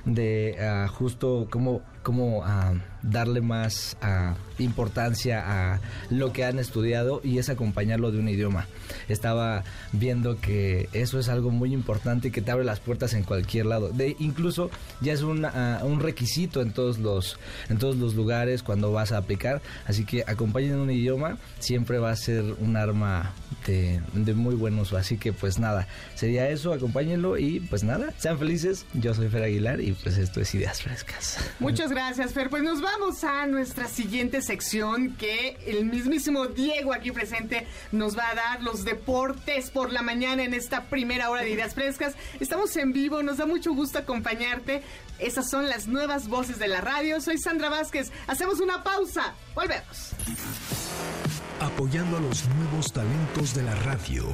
de 0.06 0.58
ah, 0.60 0.88
justo 0.88 1.48
cómo, 1.50 1.82
cómo 2.04 2.44
ah, 2.46 2.74
darle 3.02 3.42
más 3.42 3.98
ah, 4.02 4.36
importancia 4.60 5.44
a 5.46 5.80
lo 6.10 6.32
que 6.32 6.46
han 6.46 6.60
estudiado 6.60 7.22
y 7.24 7.38
es 7.38 7.50
acompañarlo 7.50 8.12
de 8.12 8.20
un 8.20 8.30
idioma. 8.30 8.68
Estaba 9.08 9.64
viendo 9.92 10.40
que 10.40 10.90
eso 10.94 11.20
es 11.20 11.30
algo 11.30 11.50
muy 11.50 11.74
importante 11.74 12.28
y 12.28 12.32
que 12.32 12.42
te 12.42 12.52
abre 12.52 12.66
las 12.66 12.80
puertas 12.80 13.14
en 13.14 13.24
cualquier 13.24 13.66
lado. 13.66 13.92
Incluso 14.20 14.70
ya 15.02 15.14
es 15.14 15.22
un, 15.22 15.46
ah, 15.46 15.82
un 15.84 16.00
requisito 16.00 16.62
en 16.62 16.72
todos 16.72 17.00
los 17.00 17.40
en 17.70 17.78
todos 17.78 17.96
los 17.96 18.16
lugares 18.16 18.64
cuando 18.64 18.92
vas 18.92 19.12
a 19.12 19.18
aplicar. 19.18 19.62
Así 19.86 20.06
que 20.06 20.24
acompañen 20.28 20.76
un 20.76 20.92
idioma 20.92 21.38
siempre 21.60 22.00
va 22.00 22.12
a 22.12 22.16
ser 22.16 22.44
un 22.60 22.78
arma 22.78 23.34
de, 23.66 24.02
de 24.14 24.34
muy 24.34 24.56
buen 24.56 24.78
uso. 24.78 24.98
Así 24.98 25.18
que 25.18 25.34
pues 25.34 25.60
nada, 25.60 25.88
sería 26.16 26.50
eso, 26.50 26.74
acompáñenlo 26.74 27.38
y 27.38 27.60
pues 27.62 27.84
nada, 27.84 28.14
sean 28.18 28.38
felices. 28.38 28.86
Yo 28.94 29.14
soy 29.14 29.30
Fer 29.30 29.44
Aguilar 29.44 29.82
y 29.82 29.94
pues 29.94 30.18
esto 30.18 30.42
es 30.42 30.54
Ideas 30.54 30.82
Frescas. 30.82 31.38
Muchas 31.60 31.93
gracias, 31.94 32.34
Fer. 32.34 32.50
Pues 32.50 32.64
nos 32.64 32.82
vamos 32.82 33.24
a 33.24 33.46
nuestra 33.46 33.88
siguiente 33.88 34.42
sección 34.42 35.16
que 35.16 35.58
el 35.68 35.86
mismísimo 35.86 36.48
Diego 36.48 36.94
aquí 36.94 37.12
presente 37.12 37.68
nos 37.92 38.18
va 38.18 38.30
a 38.30 38.36
dar 38.36 38.64
los 38.64 38.84
deportes 38.84 39.70
por 39.70 39.92
la 39.92 40.02
mañana 40.02 40.44
en 40.44 40.54
esta 40.54 40.86
primera 40.86 41.30
hora 41.30 41.44
de 41.44 41.52
Ideas 41.52 41.76
Frescas. 41.76 42.16
Estamos 42.40 42.76
en 42.78 42.94
vivo, 42.94 43.22
nos 43.22 43.38
da 43.38 43.46
mucho 43.46 43.74
gusto 43.74 44.00
acompañarte. 44.00 44.82
Esas 45.20 45.50
son 45.50 45.70
las 45.70 45.88
nuevas 45.88 46.28
voces 46.28 46.58
de 46.58 46.68
la 46.68 46.82
radio. 46.82 47.22
Soy 47.22 47.38
Sandra 47.38 47.70
Vázquez. 47.70 48.12
Hacemos 48.28 48.60
una 48.60 48.84
pausa. 48.84 49.36
Volvemos. 49.54 50.14
apoyando 51.60 52.18
a 52.18 52.22
los 52.22 52.44
nuevos 52.50 52.92
talentos 52.92 53.54
de 53.54 53.64
la 53.64 53.76
radio 53.76 54.26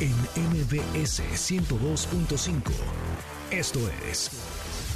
en 0.00 0.12
MBS 0.50 1.22
102.5. 1.22 2.72
Esto 3.50 3.78
es 4.10 4.30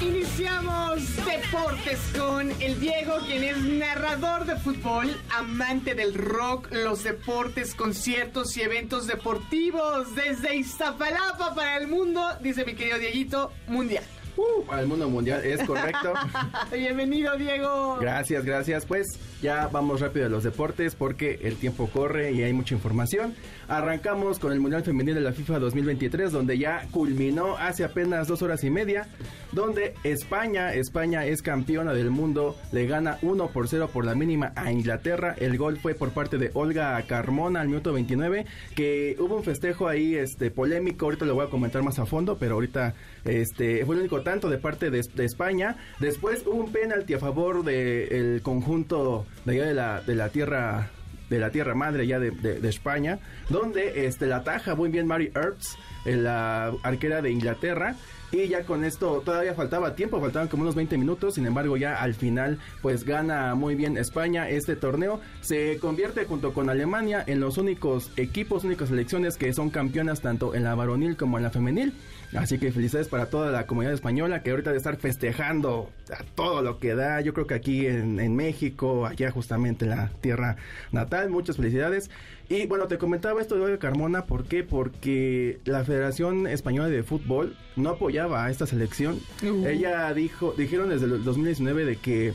Iniciamos 0.00 1.16
deportes 1.16 1.98
con 2.18 2.50
el 2.60 2.80
Diego, 2.80 3.18
quien 3.26 3.44
es 3.44 3.56
narrador 3.58 4.44
de 4.46 4.56
fútbol, 4.56 5.16
amante 5.30 5.94
del 5.94 6.14
rock, 6.14 6.68
los 6.72 7.04
deportes, 7.04 7.74
conciertos 7.74 8.56
y 8.56 8.62
eventos 8.62 9.06
deportivos 9.06 10.14
desde 10.14 10.56
Iztapalapa 10.56 11.54
para 11.54 11.76
el 11.76 11.88
mundo, 11.88 12.26
dice 12.40 12.64
mi 12.64 12.74
querido 12.74 12.98
Dieguito, 12.98 13.52
mundial. 13.68 14.04
Uh, 14.36 14.64
para 14.64 14.80
el 14.80 14.88
mundo 14.88 15.08
mundial, 15.10 15.44
es 15.44 15.62
correcto. 15.64 16.14
Bienvenido, 16.72 17.36
Diego. 17.36 17.98
Gracias, 18.00 18.44
gracias. 18.44 18.86
Pues 18.86 19.06
ya 19.42 19.68
vamos 19.68 20.00
rápido 20.00 20.26
a 20.26 20.28
los 20.30 20.42
deportes 20.42 20.94
porque 20.94 21.40
el 21.42 21.56
tiempo 21.56 21.88
corre 21.88 22.32
y 22.32 22.42
hay 22.42 22.52
mucha 22.52 22.74
información. 22.74 23.34
Arrancamos 23.68 24.38
con 24.38 24.52
el 24.52 24.60
Mundial 24.60 24.82
Femenil 24.84 25.14
de 25.14 25.20
la 25.20 25.32
FIFA 25.32 25.58
2023, 25.58 26.32
donde 26.32 26.58
ya 26.58 26.86
culminó 26.90 27.56
hace 27.58 27.84
apenas 27.84 28.26
dos 28.26 28.42
horas 28.42 28.64
y 28.64 28.70
media, 28.70 29.06
donde 29.52 29.94
España, 30.02 30.72
España 30.72 31.26
es 31.26 31.42
campeona 31.42 31.92
del 31.92 32.10
mundo, 32.10 32.56
le 32.72 32.86
gana 32.86 33.18
1 33.22 33.48
por 33.48 33.68
0 33.68 33.90
por 33.92 34.06
la 34.06 34.14
mínima 34.14 34.52
a 34.56 34.72
Inglaterra. 34.72 35.34
El 35.38 35.58
gol 35.58 35.78
fue 35.78 35.94
por 35.94 36.10
parte 36.12 36.38
de 36.38 36.50
Olga 36.54 37.00
Carmona 37.06 37.60
al 37.60 37.68
minuto 37.68 37.92
29, 37.92 38.46
que 38.74 39.16
hubo 39.18 39.36
un 39.36 39.44
festejo 39.44 39.88
ahí 39.88 40.14
este 40.14 40.50
polémico, 40.50 41.06
ahorita 41.06 41.24
lo 41.26 41.34
voy 41.34 41.46
a 41.46 41.50
comentar 41.50 41.82
más 41.82 41.98
a 41.98 42.06
fondo, 42.06 42.38
pero 42.38 42.54
ahorita 42.54 42.94
este 43.24 43.84
fue 43.84 43.94
el 43.96 44.00
único 44.02 44.21
tanto 44.22 44.48
de 44.48 44.58
parte 44.58 44.90
de, 44.90 45.02
de 45.02 45.24
España. 45.24 45.76
Después 46.00 46.42
hubo 46.46 46.56
un 46.56 46.72
penalti 46.72 47.14
a 47.14 47.18
favor 47.18 47.64
del 47.64 48.42
conjunto 48.42 49.26
de 49.44 49.52
allá 49.52 49.66
de 49.66 49.74
la, 49.74 50.00
de 50.00 50.14
la 50.14 50.28
tierra 50.28 50.90
de 51.32 51.38
la 51.38 51.50
tierra 51.50 51.74
madre 51.74 52.06
ya 52.06 52.18
de, 52.18 52.30
de, 52.30 52.60
de, 52.60 52.68
España, 52.68 53.18
donde 53.48 54.06
este 54.06 54.26
la 54.26 54.36
ataja 54.36 54.74
muy 54.74 54.90
bien 54.90 55.06
Mary 55.06 55.32
Earps, 55.34 55.78
la 56.04 56.72
arquera 56.82 57.22
de 57.22 57.30
Inglaterra. 57.30 57.96
Y 58.32 58.48
ya 58.48 58.64
con 58.64 58.82
esto 58.82 59.20
todavía 59.22 59.52
faltaba 59.52 59.94
tiempo, 59.94 60.18
faltaban 60.18 60.48
como 60.48 60.62
unos 60.62 60.74
20 60.74 60.96
minutos, 60.96 61.34
sin 61.34 61.44
embargo 61.44 61.76
ya 61.76 62.02
al 62.02 62.14
final 62.14 62.58
pues 62.80 63.04
gana 63.04 63.54
muy 63.54 63.74
bien 63.74 63.98
España 63.98 64.48
este 64.48 64.74
torneo, 64.74 65.20
se 65.42 65.78
convierte 65.78 66.24
junto 66.24 66.54
con 66.54 66.70
Alemania 66.70 67.22
en 67.26 67.40
los 67.40 67.58
únicos 67.58 68.10
equipos, 68.16 68.64
únicas 68.64 68.88
selecciones 68.88 69.36
que 69.36 69.52
son 69.52 69.68
campeonas 69.68 70.22
tanto 70.22 70.54
en 70.54 70.64
la 70.64 70.74
varonil 70.74 71.18
como 71.18 71.36
en 71.36 71.44
la 71.44 71.50
femenil. 71.50 71.92
Así 72.34 72.58
que 72.58 72.72
felicidades 72.72 73.08
para 73.08 73.26
toda 73.26 73.50
la 73.50 73.66
comunidad 73.66 73.92
española 73.92 74.42
que 74.42 74.50
ahorita 74.50 74.70
de 74.72 74.78
estar 74.78 74.96
festejando 74.96 75.90
a 76.10 76.24
todo 76.34 76.62
lo 76.62 76.78
que 76.78 76.94
da. 76.94 77.20
Yo 77.20 77.34
creo 77.34 77.46
que 77.46 77.54
aquí 77.54 77.86
en, 77.86 78.18
en, 78.20 78.34
México, 78.34 79.06
allá 79.06 79.30
justamente 79.30 79.84
en 79.84 79.90
la 79.90 80.08
tierra 80.20 80.56
natal, 80.92 81.28
muchas 81.28 81.56
felicidades. 81.56 82.10
Y 82.48 82.66
bueno, 82.66 82.86
te 82.86 82.98
comentaba 82.98 83.40
esto 83.40 83.56
de 83.56 83.78
Carmona, 83.78 84.24
¿por 84.24 84.44
qué? 84.44 84.64
Porque 84.64 85.60
la 85.64 85.84
Federación 85.84 86.46
Española 86.46 86.88
de 86.88 87.02
Fútbol 87.02 87.56
no 87.76 87.90
apoyaba 87.90 88.44
a 88.44 88.50
esta 88.50 88.66
selección. 88.66 89.20
Uh. 89.42 89.66
Ella 89.66 90.12
dijo, 90.14 90.54
dijeron 90.56 90.88
desde 90.88 91.06
el 91.06 91.24
2019 91.24 91.84
de 91.84 91.96
que 91.96 92.34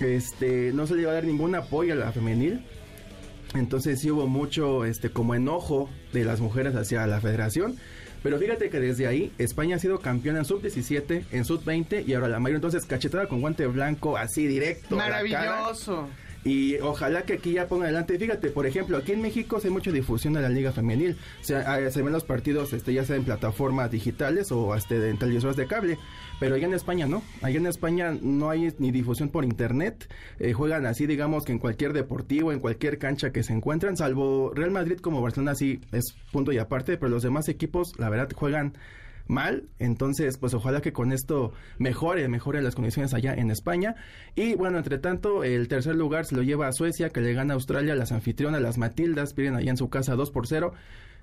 este 0.00 0.72
no 0.72 0.86
se 0.86 0.94
le 0.94 1.02
iba 1.02 1.10
a 1.10 1.14
dar 1.14 1.24
ningún 1.24 1.54
apoyo 1.54 1.94
a 1.94 1.96
la 1.96 2.12
femenil. 2.12 2.64
Entonces 3.54 4.00
sí 4.00 4.10
hubo 4.10 4.26
mucho 4.26 4.84
este 4.84 5.10
como 5.10 5.34
enojo 5.34 5.88
de 6.12 6.24
las 6.24 6.40
mujeres 6.40 6.74
hacia 6.74 7.06
la 7.06 7.20
federación. 7.20 7.76
Pero 8.22 8.38
fíjate 8.38 8.70
que 8.70 8.80
desde 8.80 9.06
ahí 9.06 9.32
España 9.38 9.76
ha 9.76 9.78
sido 9.78 10.00
campeona 10.00 10.40
en 10.40 10.44
sub-17, 10.44 11.24
en 11.30 11.44
sub-20 11.44 12.06
y 12.06 12.14
ahora 12.14 12.28
la 12.28 12.40
mayor. 12.40 12.56
Entonces, 12.56 12.84
cachetada 12.84 13.26
con 13.28 13.40
guante 13.40 13.66
blanco, 13.66 14.16
así 14.16 14.46
directo. 14.46 14.96
Maravilloso. 14.96 16.08
Y 16.44 16.76
ojalá 16.78 17.22
que 17.22 17.34
aquí 17.34 17.52
ya 17.52 17.66
ponga 17.66 17.84
adelante. 17.84 18.18
Fíjate, 18.18 18.50
por 18.50 18.66
ejemplo, 18.66 18.96
aquí 18.96 19.12
en 19.12 19.22
México 19.22 19.60
se 19.60 19.68
hay 19.68 19.72
mucha 19.72 19.90
difusión 19.90 20.34
de 20.34 20.40
la 20.40 20.48
Liga 20.48 20.72
Femenil. 20.72 21.16
Sea, 21.40 21.90
se 21.90 22.02
ven 22.02 22.12
los 22.12 22.24
partidos 22.24 22.72
este, 22.72 22.92
ya 22.92 23.04
sea 23.04 23.16
en 23.16 23.24
plataformas 23.24 23.90
digitales 23.90 24.52
o 24.52 24.74
este, 24.74 25.08
en 25.08 25.18
televisoras 25.18 25.56
de 25.56 25.66
cable. 25.66 25.98
Pero 26.40 26.54
allá 26.54 26.66
en 26.66 26.74
España 26.74 27.06
no. 27.06 27.22
Allá 27.42 27.58
en 27.58 27.66
España 27.66 28.16
no 28.20 28.50
hay 28.50 28.72
ni 28.78 28.92
difusión 28.92 29.28
por 29.28 29.44
internet. 29.44 30.08
Eh, 30.38 30.52
juegan 30.52 30.86
así, 30.86 31.06
digamos, 31.06 31.44
que 31.44 31.52
en 31.52 31.58
cualquier 31.58 31.92
deportivo, 31.92 32.52
en 32.52 32.60
cualquier 32.60 32.98
cancha 32.98 33.30
que 33.30 33.42
se 33.42 33.52
encuentran, 33.52 33.96
salvo 33.96 34.52
Real 34.54 34.70
Madrid 34.70 34.98
como 34.98 35.20
Barcelona, 35.20 35.54
sí 35.54 35.80
es 35.92 36.14
punto 36.32 36.52
y 36.52 36.58
aparte. 36.58 36.96
Pero 36.96 37.10
los 37.10 37.22
demás 37.22 37.48
equipos, 37.48 37.92
la 37.98 38.08
verdad, 38.08 38.30
juegan 38.34 38.74
mal. 39.28 39.68
Entonces, 39.78 40.38
pues 40.38 40.54
ojalá 40.54 40.80
que 40.80 40.92
con 40.92 41.12
esto 41.12 41.52
mejore, 41.78 42.26
mejore 42.28 42.62
las 42.62 42.74
condiciones 42.74 43.14
allá 43.14 43.34
en 43.34 43.50
España. 43.50 43.94
Y 44.34 44.54
bueno, 44.54 44.78
entre 44.78 44.98
tanto, 44.98 45.44
el 45.44 45.68
tercer 45.68 45.94
lugar 45.94 46.24
se 46.24 46.34
lo 46.34 46.42
lleva 46.42 46.66
a 46.66 46.72
Suecia, 46.72 47.10
que 47.10 47.20
le 47.20 47.34
gana 47.34 47.54
a 47.54 47.56
Australia, 47.56 47.94
las 47.94 48.12
anfitrionas, 48.12 48.60
las 48.60 48.78
Matildas, 48.78 49.34
pierden 49.34 49.56
allá 49.56 49.70
en 49.70 49.76
su 49.76 49.88
casa 49.88 50.16
2 50.16 50.30
por 50.30 50.46
0. 50.46 50.72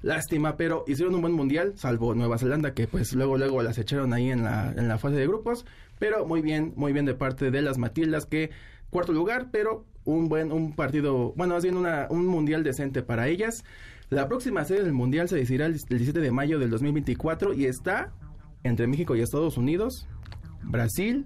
Lástima, 0.02 0.56
pero 0.56 0.84
hicieron 0.88 1.16
un 1.16 1.22
buen 1.22 1.34
mundial, 1.34 1.74
salvo 1.78 2.14
Nueva 2.14 2.38
Zelanda, 2.38 2.74
que 2.74 2.88
pues 2.88 3.14
luego, 3.14 3.38
luego 3.38 3.64
las 3.64 3.78
echaron 3.78 4.14
ahí 4.14 4.30
en 4.30 4.44
la, 4.44 4.72
en 4.76 4.88
la 4.88 4.98
fase 4.98 5.16
de 5.16 5.26
grupos. 5.28 5.66
Pero 5.98 6.26
muy 6.26 6.42
bien, 6.42 6.74
muy 6.76 6.94
bien 6.94 7.06
de 7.06 7.16
parte 7.16 7.50
de 7.50 7.62
las 7.62 7.78
Matildas, 7.78 8.26
que 8.26 8.52
cuarto 8.90 9.14
lugar, 9.14 9.50
pero 9.52 9.86
un 10.04 10.30
buen, 10.30 10.52
un 10.52 10.76
partido, 10.76 11.34
bueno, 11.36 11.56
más 11.56 11.64
bien 11.64 11.76
una, 11.76 12.08
un 12.10 12.28
mundial 12.28 12.64
decente 12.64 13.02
para 13.02 13.28
ellas. 13.28 13.64
La 14.10 14.28
próxima 14.28 14.64
sede 14.66 14.84
del 14.84 14.94
Mundial 14.94 15.28
se 15.28 15.36
decidirá 15.36 15.66
el 15.66 15.74
17 15.74 16.20
de 16.20 16.32
mayo 16.32 16.60
del 16.60 16.70
2024 16.70 17.54
y 17.54 17.66
está 17.66 18.14
entre 18.64 18.88
México 18.88 19.16
y 19.16 19.22
Estados 19.22 19.58
Unidos, 19.58 20.08
Brasil, 20.64 21.26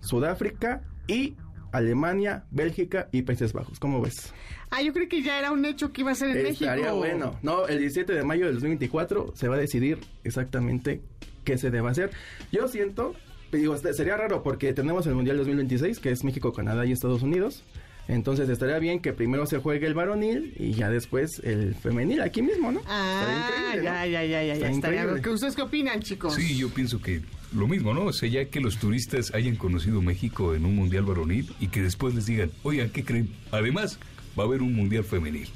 Sudáfrica 0.00 0.82
y 1.06 1.36
Alemania, 1.72 2.44
Bélgica 2.50 3.08
y 3.12 3.22
Países 3.22 3.52
Bajos. 3.52 3.78
¿Cómo 3.78 4.00
ves? 4.00 4.32
Ah, 4.70 4.82
yo 4.82 4.92
creo 4.92 5.08
que 5.08 5.22
ya 5.22 5.38
era 5.38 5.52
un 5.52 5.64
hecho 5.64 5.92
que 5.92 6.02
iba 6.02 6.12
a 6.12 6.14
ser 6.14 6.30
en 6.36 6.46
Estaría 6.46 6.74
México. 6.76 6.96
bueno. 6.96 7.38
No, 7.42 7.66
el 7.66 7.78
17 7.78 8.12
de 8.12 8.22
mayo 8.24 8.46
del 8.46 8.54
2024 8.54 9.32
se 9.34 9.48
va 9.48 9.56
a 9.56 9.58
decidir 9.58 9.98
exactamente 10.24 11.02
qué 11.44 11.58
se 11.58 11.70
debe 11.70 11.88
hacer. 11.88 12.10
Yo 12.52 12.68
siento, 12.68 13.14
digo, 13.52 13.76
sería 13.76 14.16
raro 14.16 14.42
porque 14.42 14.72
tenemos 14.72 15.06
el 15.06 15.14
Mundial 15.14 15.38
2026, 15.38 15.98
que 15.98 16.10
es 16.10 16.24
México, 16.24 16.52
Canadá 16.52 16.84
y 16.84 16.92
Estados 16.92 17.22
Unidos. 17.22 17.64
Entonces 18.08 18.48
estaría 18.48 18.78
bien 18.78 19.00
que 19.00 19.12
primero 19.12 19.44
se 19.44 19.58
juegue 19.58 19.86
el 19.86 19.92
varonil 19.92 20.54
y 20.58 20.72
ya 20.72 20.88
después 20.88 21.40
el 21.44 21.74
femenil 21.74 22.22
aquí 22.22 22.40
mismo, 22.40 22.72
¿no? 22.72 22.80
Ah, 22.86 23.74
ya, 23.76 24.06
ya, 24.06 24.24
ya, 24.24 24.42
ya, 24.42 24.54
ya, 24.54 24.70
estaría. 24.70 25.06
¿Ustedes 25.06 25.54
qué 25.54 25.62
opinan, 25.62 26.00
chicos? 26.00 26.34
Sí, 26.34 26.56
yo 26.56 26.70
pienso 26.70 27.02
que 27.02 27.20
lo 27.54 27.68
mismo, 27.68 27.92
¿no? 27.92 28.04
O 28.06 28.12
sea, 28.14 28.28
ya 28.28 28.46
que 28.46 28.60
los 28.60 28.78
turistas 28.78 29.34
hayan 29.34 29.56
conocido 29.56 30.00
México 30.00 30.54
en 30.54 30.64
un 30.64 30.74
mundial 30.74 31.04
varonil 31.04 31.54
y 31.60 31.68
que 31.68 31.82
después 31.82 32.14
les 32.14 32.24
digan, 32.24 32.50
oigan, 32.62 32.88
¿qué 32.88 33.04
creen? 33.04 33.28
Además, 33.50 33.98
va 34.38 34.44
a 34.44 34.46
haber 34.46 34.62
un 34.62 34.74
mundial 34.74 35.04
femenil. 35.04 35.48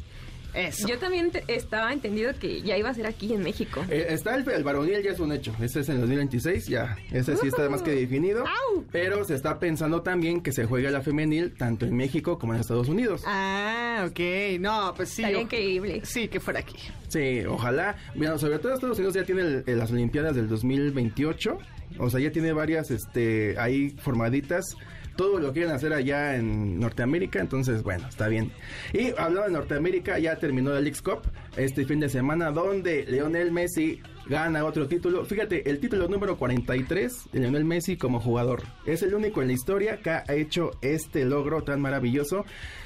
Eso. 0.54 0.86
Yo 0.86 0.98
también 0.98 1.30
estaba 1.48 1.92
entendido 1.92 2.32
que 2.38 2.62
ya 2.62 2.76
iba 2.76 2.90
a 2.90 2.94
ser 2.94 3.06
aquí 3.06 3.32
en 3.32 3.42
México. 3.42 3.84
Eh, 3.88 4.06
está 4.10 4.34
el, 4.34 4.48
el, 4.48 4.64
varonil, 4.64 5.02
ya 5.02 5.12
es 5.12 5.20
un 5.20 5.32
hecho. 5.32 5.54
Este 5.60 5.80
es 5.80 5.88
en 5.88 5.96
el 5.96 6.00
2026, 6.02 6.66
ya. 6.66 6.96
Ese 7.10 7.36
sí 7.36 7.48
está 7.48 7.68
más 7.68 7.82
que 7.82 7.92
definido. 7.92 8.44
¡Au! 8.46 8.84
Pero 8.90 9.24
se 9.24 9.34
está 9.34 9.58
pensando 9.58 10.02
también 10.02 10.42
que 10.42 10.52
se 10.52 10.66
juegue 10.66 10.90
la 10.90 11.00
femenil 11.00 11.54
tanto 11.54 11.86
en 11.86 11.96
México 11.96 12.38
como 12.38 12.54
en 12.54 12.60
Estados 12.60 12.88
Unidos. 12.88 13.22
Ah, 13.26 14.06
ok. 14.08 14.60
No, 14.60 14.92
pues 14.94 15.10
sí. 15.10 15.22
Estaría 15.22 15.42
increíble. 15.42 16.00
Sí, 16.04 16.28
que 16.28 16.40
fuera 16.40 16.60
aquí. 16.60 16.76
Sí, 17.08 17.44
ojalá. 17.46 17.96
Mira, 18.14 18.36
sobre 18.38 18.58
todo 18.58 18.74
Estados 18.74 18.98
Unidos 18.98 19.14
ya 19.14 19.24
tiene 19.24 19.42
el, 19.42 19.64
el, 19.66 19.78
las 19.78 19.90
Olimpiadas 19.90 20.36
del 20.36 20.48
2028. 20.48 21.58
O 21.98 22.10
sea, 22.10 22.20
ya 22.20 22.30
tiene 22.30 22.52
varias 22.52 22.90
este, 22.90 23.54
ahí 23.58 23.90
formaditas 23.90 24.76
todo 25.16 25.38
lo 25.38 25.52
quieren 25.52 25.72
hacer 25.72 25.92
allá 25.92 26.36
en 26.36 26.80
Norteamérica, 26.80 27.40
entonces 27.40 27.82
bueno, 27.82 28.08
está 28.08 28.28
bien. 28.28 28.52
Y 28.92 29.10
hablando 29.10 29.42
de 29.42 29.50
Norteamérica, 29.50 30.18
ya 30.18 30.36
terminó 30.36 30.70
la 30.70 30.80
Leagues 30.80 31.02
Cup 31.02 31.22
este 31.56 31.84
fin 31.84 32.00
de 32.00 32.08
semana 32.08 32.50
donde 32.50 33.04
Lionel 33.04 33.52
Messi 33.52 34.00
gana 34.26 34.64
otro 34.64 34.86
título. 34.86 35.24
Fíjate, 35.24 35.68
el 35.68 35.78
título 35.80 36.08
número 36.08 36.36
43 36.36 37.30
de 37.32 37.40
Lionel 37.40 37.64
Messi 37.64 37.96
como 37.96 38.20
jugador. 38.20 38.62
Es 38.86 39.02
el 39.02 39.14
único 39.14 39.42
en 39.42 39.48
la 39.48 39.54
historia 39.54 39.98
que 39.98 40.10
ha 40.10 40.24
hecho 40.28 40.72
este 40.80 41.24
logro 41.24 41.62
tan 41.62 41.80
maravilloso. 41.80 42.44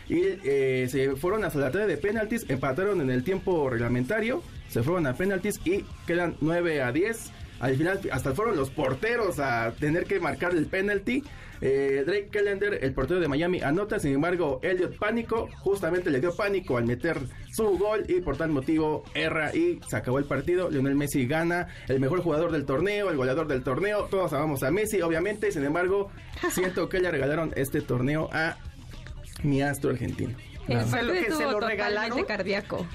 Y 0.08 0.20
eh, 0.44 0.86
se 0.90 1.16
fueron 1.16 1.44
hasta 1.44 1.58
la 1.58 1.70
tarea 1.70 1.86
de 1.86 1.96
penaltis, 1.96 2.46
empataron 2.48 3.00
en 3.00 3.10
el 3.10 3.24
tiempo 3.24 3.68
reglamentario, 3.68 4.42
se 4.68 4.82
fueron 4.82 5.06
a 5.06 5.14
penaltis 5.14 5.60
y 5.64 5.84
quedan 6.06 6.36
9 6.40 6.82
a 6.82 6.92
10. 6.92 7.32
Al 7.58 7.74
final, 7.76 8.00
hasta 8.12 8.34
fueron 8.34 8.56
los 8.56 8.70
porteros 8.70 9.38
a 9.38 9.72
tener 9.72 10.04
que 10.04 10.20
marcar 10.20 10.54
el 10.54 10.66
penalti. 10.66 11.22
Eh, 11.60 12.02
Drake 12.06 12.28
Kellender, 12.30 12.78
el 12.82 12.92
portero 12.92 13.20
de 13.20 13.28
Miami, 13.28 13.60
anota. 13.60 13.98
Sin 13.98 14.12
embargo, 14.14 14.60
Elliot 14.62 14.98
Pánico 14.98 15.48
justamente 15.60 16.10
le 16.10 16.20
dio 16.20 16.34
pánico 16.34 16.76
al 16.76 16.84
meter 16.84 17.18
su 17.52 17.78
gol 17.78 18.04
y 18.08 18.20
por 18.20 18.36
tal 18.36 18.50
motivo 18.50 19.04
erra 19.14 19.54
y 19.54 19.80
se 19.88 19.96
acabó 19.96 20.18
el 20.18 20.24
partido. 20.24 20.70
Lionel 20.70 20.94
Messi 20.94 21.26
gana, 21.26 21.68
el 21.88 22.00
mejor 22.00 22.20
jugador 22.22 22.52
del 22.52 22.64
torneo, 22.66 23.10
el 23.10 23.16
goleador 23.16 23.46
del 23.48 23.62
torneo. 23.62 24.04
Todos 24.10 24.32
amamos 24.32 24.62
a 24.62 24.70
Messi, 24.70 25.00
obviamente. 25.00 25.50
Sin 25.52 25.64
embargo, 25.64 26.10
siento 26.50 26.88
que 26.88 27.00
le 27.00 27.10
regalaron 27.10 27.52
este 27.56 27.80
torneo 27.80 28.28
a 28.32 28.56
mi 29.42 29.62
astro 29.62 29.90
argentino. 29.90 30.36
El 30.68 30.84
que 31.24 31.30
se 31.32 31.44
lo 31.44 31.60
regalaron. 31.60 32.24
cardíaco. 32.24 32.86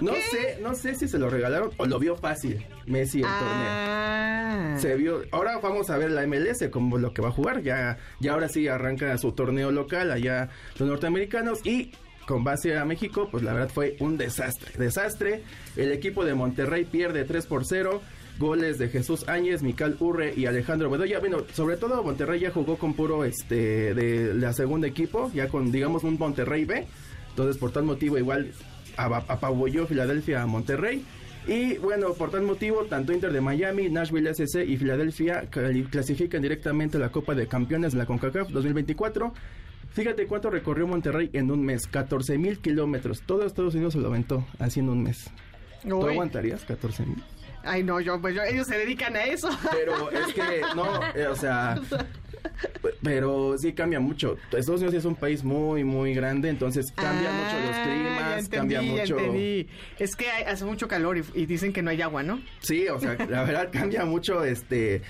No 0.00 0.14
sé, 0.14 0.58
no 0.62 0.74
sé 0.74 0.94
si 0.94 1.08
se 1.08 1.18
lo 1.18 1.28
regalaron 1.28 1.70
o 1.76 1.86
lo 1.86 1.98
vio 1.98 2.16
fácil 2.16 2.64
Messi 2.86 3.20
el 3.20 3.26
ah. 3.28 4.68
torneo. 4.70 4.80
Se 4.80 4.96
vio. 4.96 5.22
Ahora 5.30 5.58
vamos 5.58 5.90
a 5.90 5.98
ver 5.98 6.10
la 6.10 6.26
MLS 6.26 6.68
como 6.70 6.98
lo 6.98 7.12
que 7.12 7.22
va 7.22 7.28
a 7.28 7.32
jugar. 7.32 7.62
Ya, 7.62 7.98
ya 8.20 8.32
ahora 8.32 8.48
sí 8.48 8.68
arranca 8.68 9.16
su 9.18 9.32
torneo 9.32 9.70
local 9.70 10.10
allá 10.10 10.50
los 10.78 10.88
norteamericanos 10.88 11.64
y 11.64 11.92
con 12.26 12.44
base 12.44 12.76
a 12.76 12.84
México, 12.84 13.28
pues 13.30 13.42
la 13.42 13.52
verdad 13.52 13.70
fue 13.72 13.96
un 14.00 14.16
desastre. 14.16 14.72
Desastre. 14.78 15.42
El 15.76 15.92
equipo 15.92 16.24
de 16.24 16.34
Monterrey 16.34 16.84
pierde 16.84 17.24
3 17.24 17.46
por 17.46 17.64
0. 17.66 18.00
Goles 18.38 18.78
de 18.78 18.88
Jesús 18.88 19.28
Áñez, 19.28 19.62
Mical 19.62 19.96
Urre 20.00 20.34
y 20.36 20.46
Alejandro 20.46 20.90
Bedoya. 20.90 21.20
Bueno, 21.20 21.44
sobre 21.52 21.76
todo 21.76 22.02
Monterrey 22.02 22.40
ya 22.40 22.50
jugó 22.50 22.76
con 22.76 22.94
puro 22.94 23.24
este 23.24 23.94
de 23.94 24.34
la 24.34 24.52
segunda 24.52 24.88
equipo, 24.88 25.30
ya 25.32 25.48
con 25.48 25.70
digamos 25.70 26.02
un 26.02 26.18
Monterrey 26.18 26.64
B. 26.64 26.86
Entonces, 27.30 27.58
por 27.58 27.70
tal 27.70 27.84
motivo, 27.84 28.18
igual 28.18 28.52
apabulló 28.96 29.86
Filadelfia 29.86 30.42
a 30.42 30.46
Monterrey. 30.46 31.04
Y 31.46 31.76
bueno, 31.76 32.14
por 32.14 32.30
tal 32.30 32.42
motivo, 32.42 32.84
tanto 32.84 33.12
Inter 33.12 33.32
de 33.32 33.40
Miami, 33.40 33.90
Nashville 33.90 34.32
SC 34.34 34.64
y 34.66 34.76
Filadelfia 34.78 35.42
clasifican 35.90 36.40
directamente 36.40 36.96
a 36.96 37.00
la 37.00 37.10
Copa 37.10 37.34
de 37.34 37.46
Campeones 37.46 37.92
de 37.92 37.98
la 37.98 38.06
CONCACAF 38.06 38.48
2024. 38.48 39.32
Fíjate 39.92 40.26
cuánto 40.26 40.50
recorrió 40.50 40.86
Monterrey 40.86 41.30
en 41.34 41.50
un 41.50 41.62
mes, 41.62 41.86
14 41.86 42.38
mil 42.38 42.58
kilómetros. 42.58 43.22
Todo 43.22 43.44
Estados 43.46 43.74
Unidos 43.74 43.92
se 43.92 44.00
lo 44.00 44.08
aventó 44.08 44.46
así 44.58 44.80
en 44.80 44.88
un 44.88 45.02
mes. 45.02 45.30
¿Tú 45.86 46.06
aguantarías 46.06 46.64
14 46.64 47.04
mil? 47.04 47.22
Ay, 47.64 47.82
no, 47.82 48.00
yo, 48.00 48.20
pues 48.20 48.36
ellos 48.48 48.66
se 48.66 48.78
dedican 48.78 49.16
a 49.16 49.24
eso. 49.24 49.48
Pero 49.70 50.10
es 50.10 50.34
que, 50.34 50.62
no, 50.74 51.00
eh, 51.14 51.26
o 51.26 51.36
sea, 51.36 51.80
pero 53.02 53.56
sí 53.58 53.72
cambia 53.72 54.00
mucho. 54.00 54.36
Estados 54.52 54.80
Unidos 54.80 54.94
es 54.94 55.04
un 55.04 55.14
país 55.14 55.44
muy, 55.44 55.84
muy 55.84 56.14
grande, 56.14 56.48
entonces 56.48 56.92
cambia 56.92 57.30
ah, 57.30 57.42
mucho 57.42 57.66
los 57.66 57.76
climas, 57.86 58.48
cambia 58.48 58.82
mucho. 58.82 59.16
Es 59.98 60.16
que 60.16 60.28
hace 60.28 60.64
mucho 60.64 60.88
calor 60.88 61.18
y, 61.34 61.46
dicen 61.46 61.72
que 61.72 61.82
no 61.82 61.90
hay 61.90 62.02
agua, 62.02 62.22
¿no? 62.22 62.40
Sí, 62.60 62.88
o 62.88 62.98
sea, 62.98 63.16
la 63.28 63.44
verdad 63.44 63.68
cambia 63.72 64.04
mucho 64.04 64.44
este 64.44 65.02